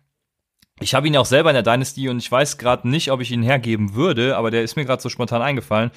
Ich 0.82 0.94
habe 0.94 1.08
ihn 1.08 1.16
auch 1.16 1.26
selber 1.26 1.52
in 1.52 1.54
der 1.54 1.64
Dynasty 1.64 2.10
und 2.10 2.18
ich 2.18 2.30
weiß 2.30 2.58
gerade 2.58 2.90
nicht, 2.90 3.12
ob 3.12 3.22
ich 3.22 3.32
ihn 3.32 3.44
hergeben 3.44 3.94
würde, 3.94 4.36
aber 4.36 4.52
der 4.52 4.64
ist 4.64 4.76
mir 4.76 4.84
gerade 4.84 5.02
so 5.02 5.10
spontan 5.10 5.42
eingefallen, 5.42 5.92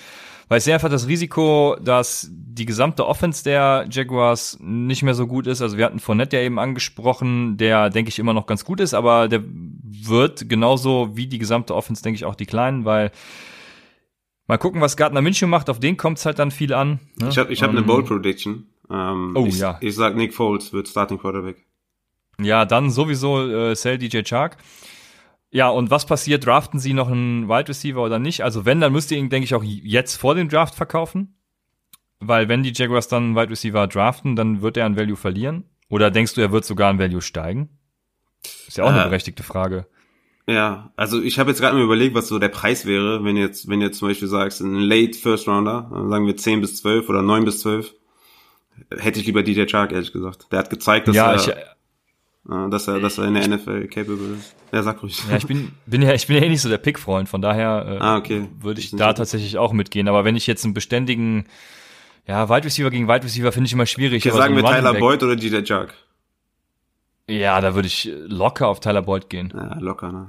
weil 0.48 0.58
ich 0.58 0.64
sehe 0.64 0.74
einfach 0.74 0.90
das 0.90 1.08
Risiko, 1.08 1.76
dass 1.80 2.28
die 2.30 2.66
gesamte 2.66 3.06
Offense 3.06 3.42
der 3.42 3.86
Jaguars 3.90 4.58
nicht 4.60 5.02
mehr 5.02 5.14
so 5.14 5.26
gut 5.26 5.46
ist. 5.46 5.62
Also 5.62 5.76
wir 5.76 5.84
hatten 5.84 5.98
Fournette 5.98 6.36
ja 6.36 6.42
eben 6.42 6.58
angesprochen, 6.58 7.56
der 7.56 7.90
denke 7.90 8.10
ich 8.10 8.18
immer 8.18 8.32
noch 8.32 8.46
ganz 8.46 8.64
gut 8.64 8.80
ist, 8.80 8.94
aber 8.94 9.28
der 9.28 9.42
wird 9.44 10.48
genauso 10.48 11.16
wie 11.16 11.26
die 11.26 11.38
gesamte 11.38 11.74
Offense, 11.74 12.02
denke 12.02 12.16
ich, 12.16 12.24
auch 12.24 12.34
die 12.34 12.46
kleinen, 12.46 12.84
weil 12.84 13.10
Mal 14.46 14.58
gucken, 14.58 14.80
was 14.80 14.96
Gardner 14.96 15.22
Minshew 15.22 15.46
macht. 15.46 15.70
Auf 15.70 15.80
den 15.80 15.96
kommt 15.96 16.18
es 16.18 16.26
halt 16.26 16.38
dann 16.38 16.50
viel 16.50 16.74
an. 16.74 17.00
Ne? 17.16 17.28
Ich 17.30 17.38
habe 17.38 17.52
ich 17.52 17.62
hab 17.62 17.70
um, 17.70 17.76
eine 17.76 17.80
ähm, 17.80 17.86
Bold 17.86 18.06
Prediction. 18.06 18.66
Ähm, 18.90 19.34
oh 19.34 19.46
ich, 19.46 19.58
ja. 19.58 19.78
Ich 19.80 19.94
sag 19.94 20.16
Nick 20.16 20.34
Foles 20.34 20.72
wird 20.72 20.88
Starting 20.88 21.18
Quarterback. 21.18 21.64
Ja, 22.38 22.64
dann 22.64 22.90
sowieso 22.90 23.48
äh, 23.48 23.74
Sell 23.74 23.96
DJ 23.96 24.22
Chark. 24.22 24.58
Ja, 25.54 25.68
und 25.68 25.88
was 25.88 26.04
passiert? 26.04 26.44
Draften 26.44 26.80
sie 26.80 26.94
noch 26.94 27.08
einen 27.08 27.48
Wide 27.48 27.68
Receiver 27.68 28.02
oder 28.02 28.18
nicht? 28.18 28.42
Also 28.42 28.64
wenn, 28.64 28.80
dann 28.80 28.92
müsst 28.92 29.12
ihr 29.12 29.18
ihn, 29.18 29.30
denke 29.30 29.44
ich, 29.44 29.54
auch 29.54 29.62
jetzt 29.62 30.16
vor 30.16 30.34
dem 30.34 30.48
Draft 30.48 30.74
verkaufen. 30.74 31.36
Weil 32.18 32.48
wenn 32.48 32.64
die 32.64 32.72
Jaguars 32.74 33.06
dann 33.06 33.22
einen 33.22 33.36
Wide 33.36 33.50
Receiver 33.50 33.86
draften, 33.86 34.34
dann 34.34 34.62
wird 34.62 34.76
er 34.76 34.84
an 34.84 34.96
Value 34.96 35.14
verlieren. 35.14 35.62
Oder 35.88 36.10
denkst 36.10 36.34
du, 36.34 36.40
er 36.40 36.50
wird 36.50 36.64
sogar 36.64 36.90
an 36.90 36.98
Value 36.98 37.22
steigen? 37.22 37.68
Ist 38.66 38.78
ja 38.78 38.84
auch 38.84 38.90
äh, 38.90 38.94
eine 38.94 39.04
berechtigte 39.04 39.44
Frage. 39.44 39.86
Ja, 40.48 40.92
also 40.96 41.22
ich 41.22 41.38
habe 41.38 41.50
jetzt 41.50 41.60
gerade 41.60 41.76
mal 41.76 41.84
überlegt, 41.84 42.16
was 42.16 42.26
so 42.26 42.40
der 42.40 42.48
Preis 42.48 42.84
wäre, 42.84 43.22
wenn 43.22 43.36
jetzt, 43.36 43.68
wenn 43.68 43.80
jetzt 43.80 43.98
zum 43.98 44.08
Beispiel 44.08 44.26
sagst, 44.26 44.60
ein 44.60 44.74
Late 44.74 45.16
First 45.16 45.46
Rounder, 45.46 45.88
sagen 46.10 46.26
wir 46.26 46.36
10 46.36 46.62
bis 46.62 46.78
12 46.78 47.08
oder 47.08 47.22
9 47.22 47.44
bis 47.44 47.60
12, 47.60 47.94
hätte 48.98 49.20
ich 49.20 49.26
lieber 49.26 49.44
DJ 49.44 49.66
Chark, 49.66 49.92
ehrlich 49.92 50.12
gesagt. 50.12 50.48
Der 50.50 50.58
hat 50.58 50.70
gezeigt, 50.70 51.06
dass 51.06 51.14
ja, 51.14 51.30
er, 51.30 51.36
ich, 51.36 51.48
äh, 51.48 51.54
dass 52.44 52.88
er, 52.88 53.00
dass 53.00 53.18
er 53.18 53.24
in 53.24 53.34
der 53.34 53.48
NFL 53.48 53.86
capable 53.88 54.36
ist. 54.38 54.54
Ja, 54.70 54.82
sag 54.82 55.02
ruhig. 55.02 55.22
Ja, 55.30 55.36
ich 55.36 55.46
bin, 55.46 55.72
bin 55.86 56.02
ja, 56.02 56.12
ich 56.12 56.26
bin 56.26 56.36
ja 56.36 56.42
eh 56.42 56.48
nicht 56.48 56.60
so 56.60 56.68
der 56.68 56.78
Pick-Freund, 56.78 57.28
von 57.28 57.40
daher 57.40 57.86
äh, 57.88 57.98
ah, 58.00 58.16
okay. 58.16 58.48
würde 58.60 58.80
ich 58.80 58.90
da 58.90 59.14
tatsächlich 59.14 59.56
auch 59.56 59.72
mitgehen. 59.72 60.08
Aber 60.08 60.24
wenn 60.24 60.36
ich 60.36 60.46
jetzt 60.46 60.64
einen 60.64 60.74
beständigen, 60.74 61.46
ja, 62.26 62.48
Wide 62.50 62.64
Receiver 62.64 62.90
gegen 62.90 63.08
Wide 63.08 63.24
Receiver 63.24 63.50
finde 63.50 63.66
ich 63.66 63.72
immer 63.72 63.86
schwierig. 63.86 64.26
Okay, 64.26 64.36
sagen 64.36 64.56
so 64.56 64.62
wir 64.62 64.70
Tyler 64.70 64.94
Boyd 64.94 65.22
oder 65.22 65.36
DJ 65.36 65.62
Chark? 65.62 65.94
Ja, 67.26 67.60
da 67.62 67.74
würde 67.74 67.88
ich 67.88 68.10
locker 68.26 68.68
auf 68.68 68.80
Tyler 68.80 69.00
Boyd 69.00 69.30
gehen. 69.30 69.50
Ja, 69.54 69.78
locker, 69.78 70.12
ne? 70.12 70.26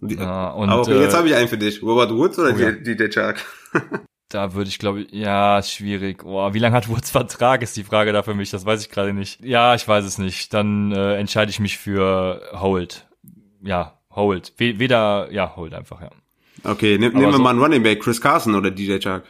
Die, 0.00 0.14
ja, 0.14 0.50
und, 0.52 0.70
aber 0.70 0.80
okay, 0.80 1.00
jetzt 1.00 1.12
äh, 1.12 1.16
habe 1.18 1.28
ich 1.28 1.34
einen 1.34 1.48
für 1.48 1.58
dich. 1.58 1.82
Robert 1.82 2.10
Woods 2.12 2.38
oder 2.38 2.54
oh. 2.54 2.82
DJ 2.82 3.08
Chark? 3.08 3.44
da 4.34 4.54
würde 4.54 4.68
ich, 4.68 4.78
glaube 4.78 5.02
ich, 5.02 5.12
ja, 5.12 5.62
schwierig. 5.62 6.24
Oh, 6.24 6.52
wie 6.54 6.58
lange 6.58 6.74
hat 6.74 6.88
Woods 6.88 7.10
Vertrag, 7.10 7.62
ist 7.62 7.76
die 7.76 7.84
Frage 7.84 8.12
da 8.12 8.22
für 8.22 8.34
mich. 8.34 8.50
Das 8.50 8.64
weiß 8.64 8.82
ich 8.82 8.90
gerade 8.90 9.12
nicht. 9.12 9.44
Ja, 9.44 9.74
ich 9.74 9.86
weiß 9.86 10.04
es 10.04 10.18
nicht. 10.18 10.52
Dann 10.54 10.92
äh, 10.92 11.16
entscheide 11.16 11.50
ich 11.50 11.60
mich 11.60 11.78
für 11.78 12.42
Hold. 12.52 13.06
Ja, 13.62 13.98
Hold. 14.10 14.54
Weder, 14.58 15.28
ja, 15.30 15.56
Hold 15.56 15.74
einfach, 15.74 16.00
ja. 16.00 16.10
Okay, 16.64 16.98
nehmen 16.98 17.20
wir 17.20 17.32
so, 17.32 17.38
mal 17.38 17.50
einen 17.50 17.60
Running 17.60 17.82
Back, 17.82 18.02
Chris 18.02 18.20
Carson 18.20 18.54
oder 18.54 18.70
DJ 18.70 18.98
Chark 18.98 19.24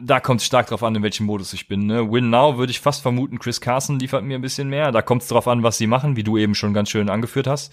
da 0.00 0.20
kommt 0.20 0.40
es 0.40 0.46
stark 0.46 0.66
drauf 0.66 0.82
an, 0.82 0.94
in 0.94 1.02
welchem 1.02 1.26
Modus 1.26 1.52
ich 1.52 1.68
bin. 1.68 1.86
Ne? 1.86 2.10
Win 2.10 2.30
Now 2.30 2.58
würde 2.58 2.70
ich 2.70 2.80
fast 2.80 3.02
vermuten, 3.02 3.38
Chris 3.38 3.60
Carson 3.60 3.98
liefert 3.98 4.24
mir 4.24 4.36
ein 4.36 4.42
bisschen 4.42 4.68
mehr. 4.68 4.92
Da 4.92 5.02
kommt 5.02 5.22
es 5.22 5.28
drauf 5.28 5.48
an, 5.48 5.62
was 5.62 5.78
sie 5.78 5.86
machen, 5.86 6.16
wie 6.16 6.22
du 6.22 6.36
eben 6.36 6.54
schon 6.54 6.74
ganz 6.74 6.90
schön 6.90 7.08
angeführt 7.10 7.46
hast. 7.46 7.72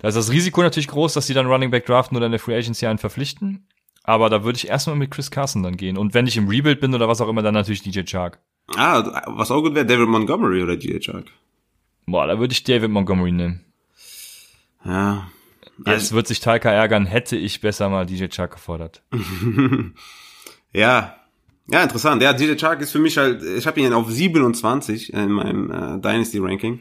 Da 0.00 0.08
ist 0.08 0.14
das 0.14 0.30
Risiko 0.30 0.62
natürlich 0.62 0.88
groß, 0.88 1.12
dass 1.12 1.26
sie 1.26 1.34
dann 1.34 1.46
Running 1.46 1.70
Back 1.70 1.86
draften 1.86 2.16
oder 2.16 2.26
in 2.26 2.32
der 2.32 2.40
Free 2.40 2.56
Agency 2.56 2.86
einen 2.86 2.98
verpflichten. 2.98 3.66
Aber 4.10 4.28
da 4.28 4.42
würde 4.42 4.56
ich 4.56 4.66
erstmal 4.66 4.96
mit 4.96 5.12
Chris 5.12 5.30
Carson 5.30 5.62
dann 5.62 5.76
gehen. 5.76 5.96
Und 5.96 6.14
wenn 6.14 6.26
ich 6.26 6.36
im 6.36 6.48
Rebuild 6.48 6.80
bin 6.80 6.92
oder 6.96 7.06
was 7.06 7.20
auch 7.20 7.28
immer, 7.28 7.42
dann 7.42 7.54
natürlich 7.54 7.82
DJ 7.82 8.00
Chark. 8.02 8.40
Ah, 8.74 9.22
was 9.28 9.52
auch 9.52 9.62
gut 9.62 9.76
wäre, 9.76 9.86
David 9.86 10.08
Montgomery 10.08 10.64
oder 10.64 10.76
DJ 10.76 10.98
Chark. 10.98 11.26
Boah, 12.06 12.26
da 12.26 12.40
würde 12.40 12.50
ich 12.50 12.64
David 12.64 12.90
Montgomery 12.90 13.30
nehmen. 13.30 13.64
Ja. 14.84 15.30
Jetzt 15.86 16.10
wird 16.10 16.26
sich 16.26 16.40
Talca 16.40 16.72
ärgern, 16.72 17.06
hätte 17.06 17.36
ich 17.36 17.60
besser 17.60 17.88
mal 17.88 18.04
DJ 18.04 18.26
Chark 18.26 18.52
gefordert. 18.52 19.02
Ja, 20.72 21.16
ja, 21.66 21.82
interessant. 21.82 22.22
Ja, 22.22 22.32
DJ 22.32 22.54
Chark 22.54 22.80
ist 22.80 22.92
für 22.92 23.00
mich 23.00 23.18
halt, 23.18 23.42
ich 23.42 23.66
habe 23.66 23.80
ihn 23.80 23.92
auf 23.92 24.08
27 24.08 25.12
in 25.12 25.32
meinem 25.32 25.68
äh, 25.68 26.00
Dynasty 26.00 26.38
Ranking. 26.38 26.78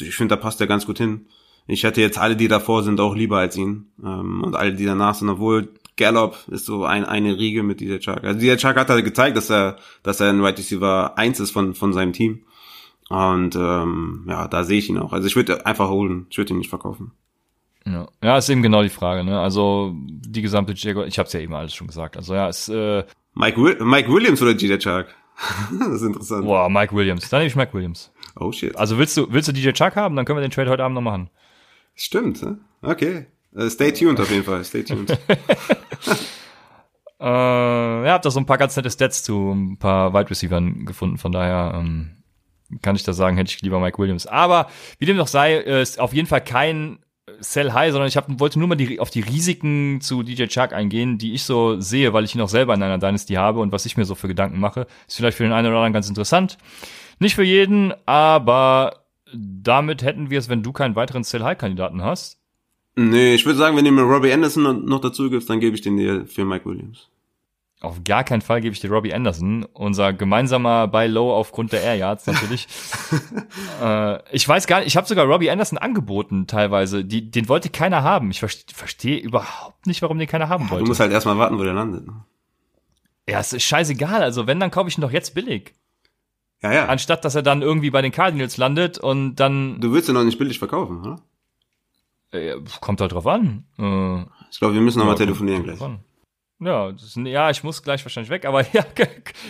Ich 0.00 0.16
finde, 0.16 0.34
da 0.34 0.40
passt 0.40 0.62
er 0.62 0.66
ganz 0.66 0.86
gut 0.86 0.96
hin. 0.96 1.26
Ich 1.66 1.82
hätte 1.82 2.00
jetzt 2.00 2.16
alle, 2.16 2.36
die 2.36 2.48
davor 2.48 2.82
sind, 2.82 3.00
auch 3.00 3.14
lieber 3.14 3.36
als 3.36 3.54
ihn. 3.58 3.92
Ähm, 4.02 4.42
und 4.42 4.56
alle, 4.56 4.72
die 4.72 4.86
danach 4.86 5.14
sind, 5.14 5.28
obwohl 5.28 5.74
Gallop 5.98 6.36
ist 6.48 6.64
so 6.64 6.84
ein, 6.84 7.04
eine 7.04 7.36
Riege 7.36 7.62
mit 7.62 7.80
DJ 7.80 7.98
Chark. 7.98 8.24
Also 8.24 8.40
DJ 8.40 8.56
Chark 8.56 8.76
hat 8.78 8.88
halt 8.88 9.04
gezeigt, 9.04 9.36
dass 9.36 9.50
er, 9.50 9.76
dass 10.02 10.20
er 10.20 10.30
ein 10.30 10.40
Right 10.40 10.58
Receiver 10.58 11.18
1 11.18 11.40
ist 11.40 11.50
von, 11.50 11.74
von 11.74 11.92
seinem 11.92 12.14
Team. 12.14 12.44
Und 13.10 13.56
ähm, 13.56 14.24
ja, 14.28 14.48
da 14.48 14.64
sehe 14.64 14.78
ich 14.78 14.88
ihn 14.88 14.98
auch. 14.98 15.12
Also 15.12 15.26
ich 15.26 15.36
würde 15.36 15.66
einfach 15.66 15.88
holen, 15.88 16.26
ich 16.30 16.38
würde 16.38 16.54
ihn 16.54 16.58
nicht 16.58 16.70
verkaufen. 16.70 17.12
Ja. 17.84 18.08
ja, 18.22 18.38
ist 18.38 18.48
eben 18.48 18.62
genau 18.62 18.82
die 18.82 18.90
Frage. 18.90 19.24
Ne? 19.24 19.38
Also 19.40 19.94
die 19.96 20.42
gesamte 20.42 20.74
Jaguar, 20.74 21.06
ich 21.06 21.18
habe 21.18 21.26
es 21.26 21.32
ja 21.32 21.40
eben 21.40 21.54
alles 21.54 21.74
schon 21.74 21.86
gesagt. 21.86 22.16
Also 22.16 22.34
ja, 22.34 22.48
es 22.48 22.68
äh, 22.68 23.04
Mike, 23.34 23.60
Will 23.62 23.78
Mike 23.80 24.12
Williams 24.12 24.42
oder 24.42 24.54
DJ 24.54 24.76
Chuck? 24.76 25.06
das 25.78 25.88
ist 25.88 26.02
interessant. 26.02 26.44
Boah, 26.44 26.68
Mike 26.68 26.94
Williams. 26.94 27.28
Dann 27.30 27.40
nehme 27.40 27.48
ich 27.48 27.56
Mike 27.56 27.72
Williams. 27.72 28.12
Oh 28.38 28.52
shit. 28.52 28.76
Also 28.76 28.98
willst 28.98 29.16
du 29.16 29.32
willst 29.32 29.48
du 29.48 29.52
DJ 29.52 29.70
Chuck 29.70 29.96
haben? 29.96 30.16
Dann 30.16 30.24
können 30.24 30.38
wir 30.38 30.42
den 30.42 30.50
Trade 30.50 30.70
heute 30.70 30.84
Abend 30.84 30.96
noch 30.96 31.02
machen. 31.02 31.30
Stimmt. 31.94 32.44
Okay. 32.82 33.26
Uh, 33.54 33.68
stay 33.70 33.92
tuned 33.92 34.20
auf 34.20 34.30
jeden 34.30 34.44
Fall. 34.44 34.62
Stay 34.64 34.82
tuned. 34.82 35.16
äh, 37.28 38.06
ja, 38.06 38.12
hab 38.12 38.22
da 38.22 38.30
so 38.30 38.40
ein 38.40 38.46
paar 38.46 38.58
ganz 38.58 38.76
nette 38.76 38.90
Stats 38.90 39.22
zu 39.22 39.52
ein 39.52 39.76
paar 39.76 40.14
Wide 40.14 40.30
Receivers 40.30 40.62
gefunden. 40.86 41.18
Von 41.18 41.32
daher 41.32 41.74
ähm, 41.76 42.10
kann 42.82 42.96
ich 42.96 43.02
da 43.02 43.12
sagen, 43.12 43.36
hätte 43.36 43.52
ich 43.54 43.60
lieber 43.60 43.80
Mike 43.80 43.98
Williams. 43.98 44.26
Aber 44.26 44.68
wie 44.98 45.06
dem 45.06 45.16
noch 45.16 45.26
sei, 45.26 45.56
ist 45.56 46.00
auf 46.00 46.14
jeden 46.14 46.28
Fall 46.28 46.42
kein 46.42 46.98
Sell 47.40 47.72
High, 47.72 47.92
sondern 47.92 48.08
ich 48.08 48.16
hab, 48.16 48.26
wollte 48.40 48.58
nur 48.58 48.68
mal 48.68 48.74
die, 48.74 49.00
auf 49.00 49.10
die 49.10 49.20
Risiken 49.20 50.00
zu 50.00 50.22
DJ 50.22 50.46
Chuck 50.46 50.72
eingehen, 50.72 51.18
die 51.18 51.34
ich 51.34 51.42
so 51.44 51.78
sehe, 51.80 52.12
weil 52.12 52.24
ich 52.24 52.34
ihn 52.34 52.40
auch 52.40 52.48
selber 52.48 52.74
in 52.74 52.82
einer 52.82 52.98
Dynasty 52.98 53.34
habe 53.34 53.60
und 53.60 53.70
was 53.70 53.86
ich 53.86 53.96
mir 53.96 54.06
so 54.06 54.14
für 54.14 54.28
Gedanken 54.28 54.58
mache. 54.58 54.86
Ist 55.06 55.16
vielleicht 55.16 55.36
für 55.36 55.44
den 55.44 55.52
einen 55.52 55.68
oder 55.68 55.76
anderen 55.76 55.92
ganz 55.92 56.08
interessant. 56.08 56.56
Nicht 57.18 57.34
für 57.34 57.44
jeden, 57.44 57.92
aber 58.06 59.04
damit 59.34 60.02
hätten 60.02 60.30
wir 60.30 60.38
es, 60.38 60.48
wenn 60.48 60.62
du 60.62 60.72
keinen 60.72 60.96
weiteren 60.96 61.24
Sell 61.24 61.42
High 61.42 61.58
Kandidaten 61.58 62.02
hast. 62.02 62.38
Nee, 62.96 63.34
ich 63.34 63.44
würde 63.44 63.58
sagen, 63.58 63.76
wenn 63.76 63.84
du 63.84 63.92
mir 63.92 64.02
Robbie 64.02 64.32
Anderson 64.32 64.86
noch 64.86 65.00
dazu 65.00 65.30
gibst, 65.30 65.50
dann 65.50 65.60
gebe 65.60 65.76
ich 65.76 65.82
den 65.82 65.96
dir 65.96 66.26
für 66.26 66.44
Mike 66.44 66.64
Williams. 66.64 67.08
Auf 67.80 68.02
gar 68.02 68.24
keinen 68.24 68.40
Fall 68.40 68.60
gebe 68.60 68.72
ich 68.72 68.80
dir 68.80 68.90
Robbie 68.90 69.14
Anderson, 69.14 69.64
unser 69.72 70.12
gemeinsamer 70.12 70.88
Buy 70.88 71.06
Low 71.06 71.32
aufgrund 71.32 71.72
der 71.72 71.82
Air 71.82 71.94
Yards 71.94 72.26
natürlich. 72.26 72.66
äh, 73.82 74.34
ich 74.34 74.48
weiß 74.48 74.66
gar 74.66 74.78
nicht, 74.78 74.88
ich 74.88 74.96
habe 74.96 75.06
sogar 75.06 75.26
Robbie 75.26 75.48
Anderson 75.48 75.78
angeboten 75.78 76.48
teilweise. 76.48 77.04
Die, 77.04 77.30
den 77.30 77.48
wollte 77.48 77.70
keiner 77.70 78.02
haben. 78.02 78.32
Ich 78.32 78.40
verstehe 78.40 78.74
versteh 78.74 79.18
überhaupt 79.18 79.86
nicht, 79.86 80.02
warum 80.02 80.18
den 80.18 80.26
keiner 80.26 80.48
haben 80.48 80.70
wollte. 80.70 80.84
Du 80.84 80.88
musst 80.88 80.98
halt 80.98 81.12
erstmal 81.12 81.38
warten, 81.38 81.56
wo 81.56 81.62
der 81.62 81.72
landet. 81.72 82.04
Ne? 82.04 82.24
Ja, 83.28 83.38
es 83.38 83.52
ist 83.52 83.62
scheißegal. 83.62 84.22
Also 84.22 84.48
wenn, 84.48 84.58
dann 84.58 84.72
kaufe 84.72 84.88
ich 84.88 84.98
ihn 84.98 85.02
doch 85.02 85.12
jetzt 85.12 85.34
billig. 85.34 85.74
Ja, 86.62 86.72
ja. 86.72 86.86
Anstatt, 86.86 87.24
dass 87.24 87.36
er 87.36 87.42
dann 87.42 87.62
irgendwie 87.62 87.90
bei 87.90 88.02
den 88.02 88.10
Cardinals 88.10 88.56
landet 88.56 88.98
und 88.98 89.36
dann. 89.36 89.80
Du 89.80 89.92
willst 89.92 90.08
ihn 90.08 90.16
noch 90.16 90.24
nicht 90.24 90.38
billig 90.38 90.58
verkaufen, 90.58 91.00
oder? 91.02 91.20
Äh, 92.32 92.56
kommt 92.80 93.00
halt 93.00 93.12
drauf 93.12 93.26
an. 93.28 93.64
Äh, 93.78 94.22
ich 94.50 94.58
glaube, 94.58 94.74
wir 94.74 94.80
müssen 94.80 94.98
nochmal 94.98 95.14
ja, 95.14 95.18
telefonieren 95.18 95.62
gleich. 95.62 95.80
An. 95.80 96.00
Ja, 96.60 96.90
das, 96.90 97.14
ja, 97.14 97.50
ich 97.50 97.62
muss 97.62 97.84
gleich 97.84 98.04
wahrscheinlich 98.04 98.30
weg, 98.30 98.44
aber 98.44 98.62
ja, 98.72 98.84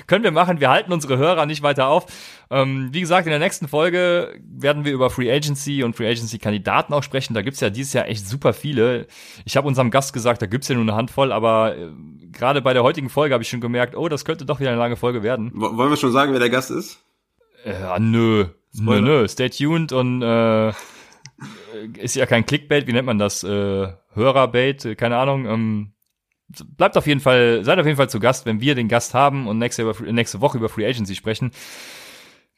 können 0.07 0.25
wir 0.25 0.31
machen. 0.31 0.61
Wir 0.61 0.69
halten 0.69 0.93
unsere 0.93 1.17
Hörer 1.17 1.47
nicht 1.47 1.63
weiter 1.63 1.89
auf. 1.89 2.07
Ähm, 2.51 2.91
wie 2.93 3.01
gesagt, 3.01 3.27
in 3.27 3.31
der 3.31 3.39
nächsten 3.39 3.67
Folge 3.67 4.39
werden 4.43 4.85
wir 4.85 4.93
über 4.93 5.09
Free 5.09 5.33
Agency 5.33 5.83
und 5.83 5.97
Free 5.97 6.09
Agency 6.09 6.39
Kandidaten 6.39 6.93
auch 6.93 7.03
sprechen. 7.03 7.33
Da 7.33 7.43
gibt's 7.43 7.61
ja 7.61 7.71
dieses 7.71 7.95
Jahr 7.95 8.09
echt 8.09 8.29
super 8.29 8.53
viele. 8.53 9.07
Ich 9.47 9.57
habe 9.57 9.67
unserem 9.67 9.91
Gast 9.91 10.13
gesagt, 10.13 10.43
da 10.43 10.47
gibt's 10.47 10.69
ja 10.69 10.75
nur 10.75 10.85
eine 10.85 10.95
Handvoll, 10.95 11.33
aber 11.33 11.77
äh, 11.77 11.89
gerade 12.31 12.61
bei 12.61 12.75
der 12.75 12.83
heutigen 12.83 13.09
Folge 13.09 13.33
habe 13.33 13.43
ich 13.43 13.49
schon 13.49 13.61
gemerkt, 13.61 13.97
oh, 13.97 14.09
das 14.09 14.25
könnte 14.27 14.45
doch 14.45 14.61
wieder 14.61 14.71
eine 14.71 14.79
lange 14.79 14.97
Folge 14.97 15.23
werden. 15.23 15.51
Wollen 15.55 15.91
wir 15.91 15.97
schon 15.97 16.13
sagen, 16.13 16.33
wer 16.33 16.41
der 16.41 16.51
Gast 16.51 16.71
ist? 16.71 17.03
Ja, 17.65 17.99
nö. 17.99 18.47
Spoiler. 18.75 19.01
Nö, 19.01 19.21
nö. 19.21 19.29
Stay 19.29 19.49
tuned 19.49 19.93
und 19.93 20.23
äh, 20.23 20.69
äh, 20.69 20.73
ist 21.99 22.17
ja 22.17 22.27
kein 22.27 22.47
Clickbait, 22.47 22.87
wie 22.87 22.93
nennt 22.93 23.07
man 23.07 23.19
das? 23.19 23.45
Äh, 23.45 23.93
Hörerbait, 24.15 24.85
äh, 24.85 24.95
keine 24.95 25.17
Ahnung. 25.17 25.47
Ähm, 25.47 25.93
bleibt 26.77 26.97
auf 26.97 27.07
jeden 27.07 27.21
Fall, 27.21 27.65
seid 27.65 27.79
auf 27.79 27.87
jeden 27.87 27.97
Fall 27.97 28.11
zu 28.11 28.21
Gast, 28.21 28.47
wenn 28.47 28.61
wir 28.61 28.75
den 28.75 28.89
Gast 28.89 29.15
haben 29.15 29.47
und 29.47 29.59
nächste, 29.59 29.85
nächste 30.13 30.41
Woche 30.41 30.59
über 30.59 30.69
Free 30.69 30.87
Agency 30.87 31.15
sprechen. 31.15 31.51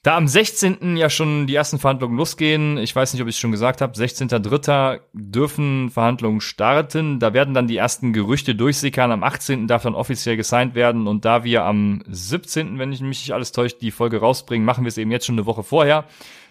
Da 0.02 0.16
am 0.16 0.26
16. 0.26 0.96
ja 0.96 1.10
schon 1.10 1.46
die 1.46 1.54
ersten 1.54 1.78
Verhandlungen 1.78 2.16
losgehen, 2.16 2.78
ich 2.78 2.96
weiß 2.96 3.12
nicht, 3.12 3.20
ob 3.20 3.28
ich 3.28 3.34
es 3.34 3.38
schon 3.38 3.50
gesagt 3.50 3.82
habe, 3.82 3.92
16.3. 3.92 5.00
dürfen 5.12 5.90
Verhandlungen 5.90 6.40
starten. 6.40 7.18
Da 7.18 7.34
werden 7.34 7.52
dann 7.52 7.66
die 7.66 7.76
ersten 7.76 8.14
Gerüchte 8.14 8.54
durchsickern. 8.54 9.12
Am 9.12 9.22
18. 9.22 9.66
darf 9.66 9.82
dann 9.82 9.94
offiziell 9.94 10.38
gesigned 10.38 10.74
werden. 10.74 11.06
Und 11.06 11.26
da 11.26 11.44
wir 11.44 11.64
am 11.64 12.02
17., 12.08 12.78
wenn 12.78 12.94
ich 12.94 13.02
mich 13.02 13.20
nicht 13.20 13.34
alles 13.34 13.52
täuscht, 13.52 13.82
die 13.82 13.90
Folge 13.90 14.20
rausbringen, 14.20 14.64
machen 14.64 14.84
wir 14.84 14.88
es 14.88 14.96
eben 14.96 15.10
jetzt 15.10 15.26
schon 15.26 15.34
eine 15.34 15.44
Woche 15.44 15.64
vorher, 15.64 16.06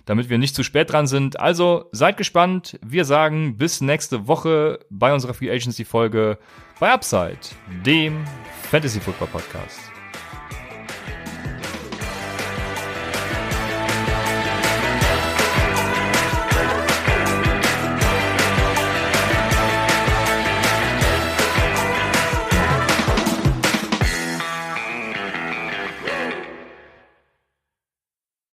damit 0.09 0.27
wir 0.27 0.39
nicht 0.39 0.55
zu 0.55 0.63
spät 0.63 0.91
dran 0.91 1.05
sind. 1.05 1.39
Also 1.39 1.85
seid 1.91 2.17
gespannt. 2.17 2.79
Wir 2.83 3.05
sagen 3.05 3.57
bis 3.57 3.79
nächste 3.79 4.27
Woche 4.27 4.79
bei 4.89 5.13
unserer 5.13 5.35
Free 5.35 5.51
Agency 5.51 5.85
Folge 5.85 6.39
bei 6.79 6.91
Upside, 6.91 7.37
dem 7.85 8.25
Fantasy 8.71 8.99
Football 8.99 9.27
Podcast. 9.27 9.88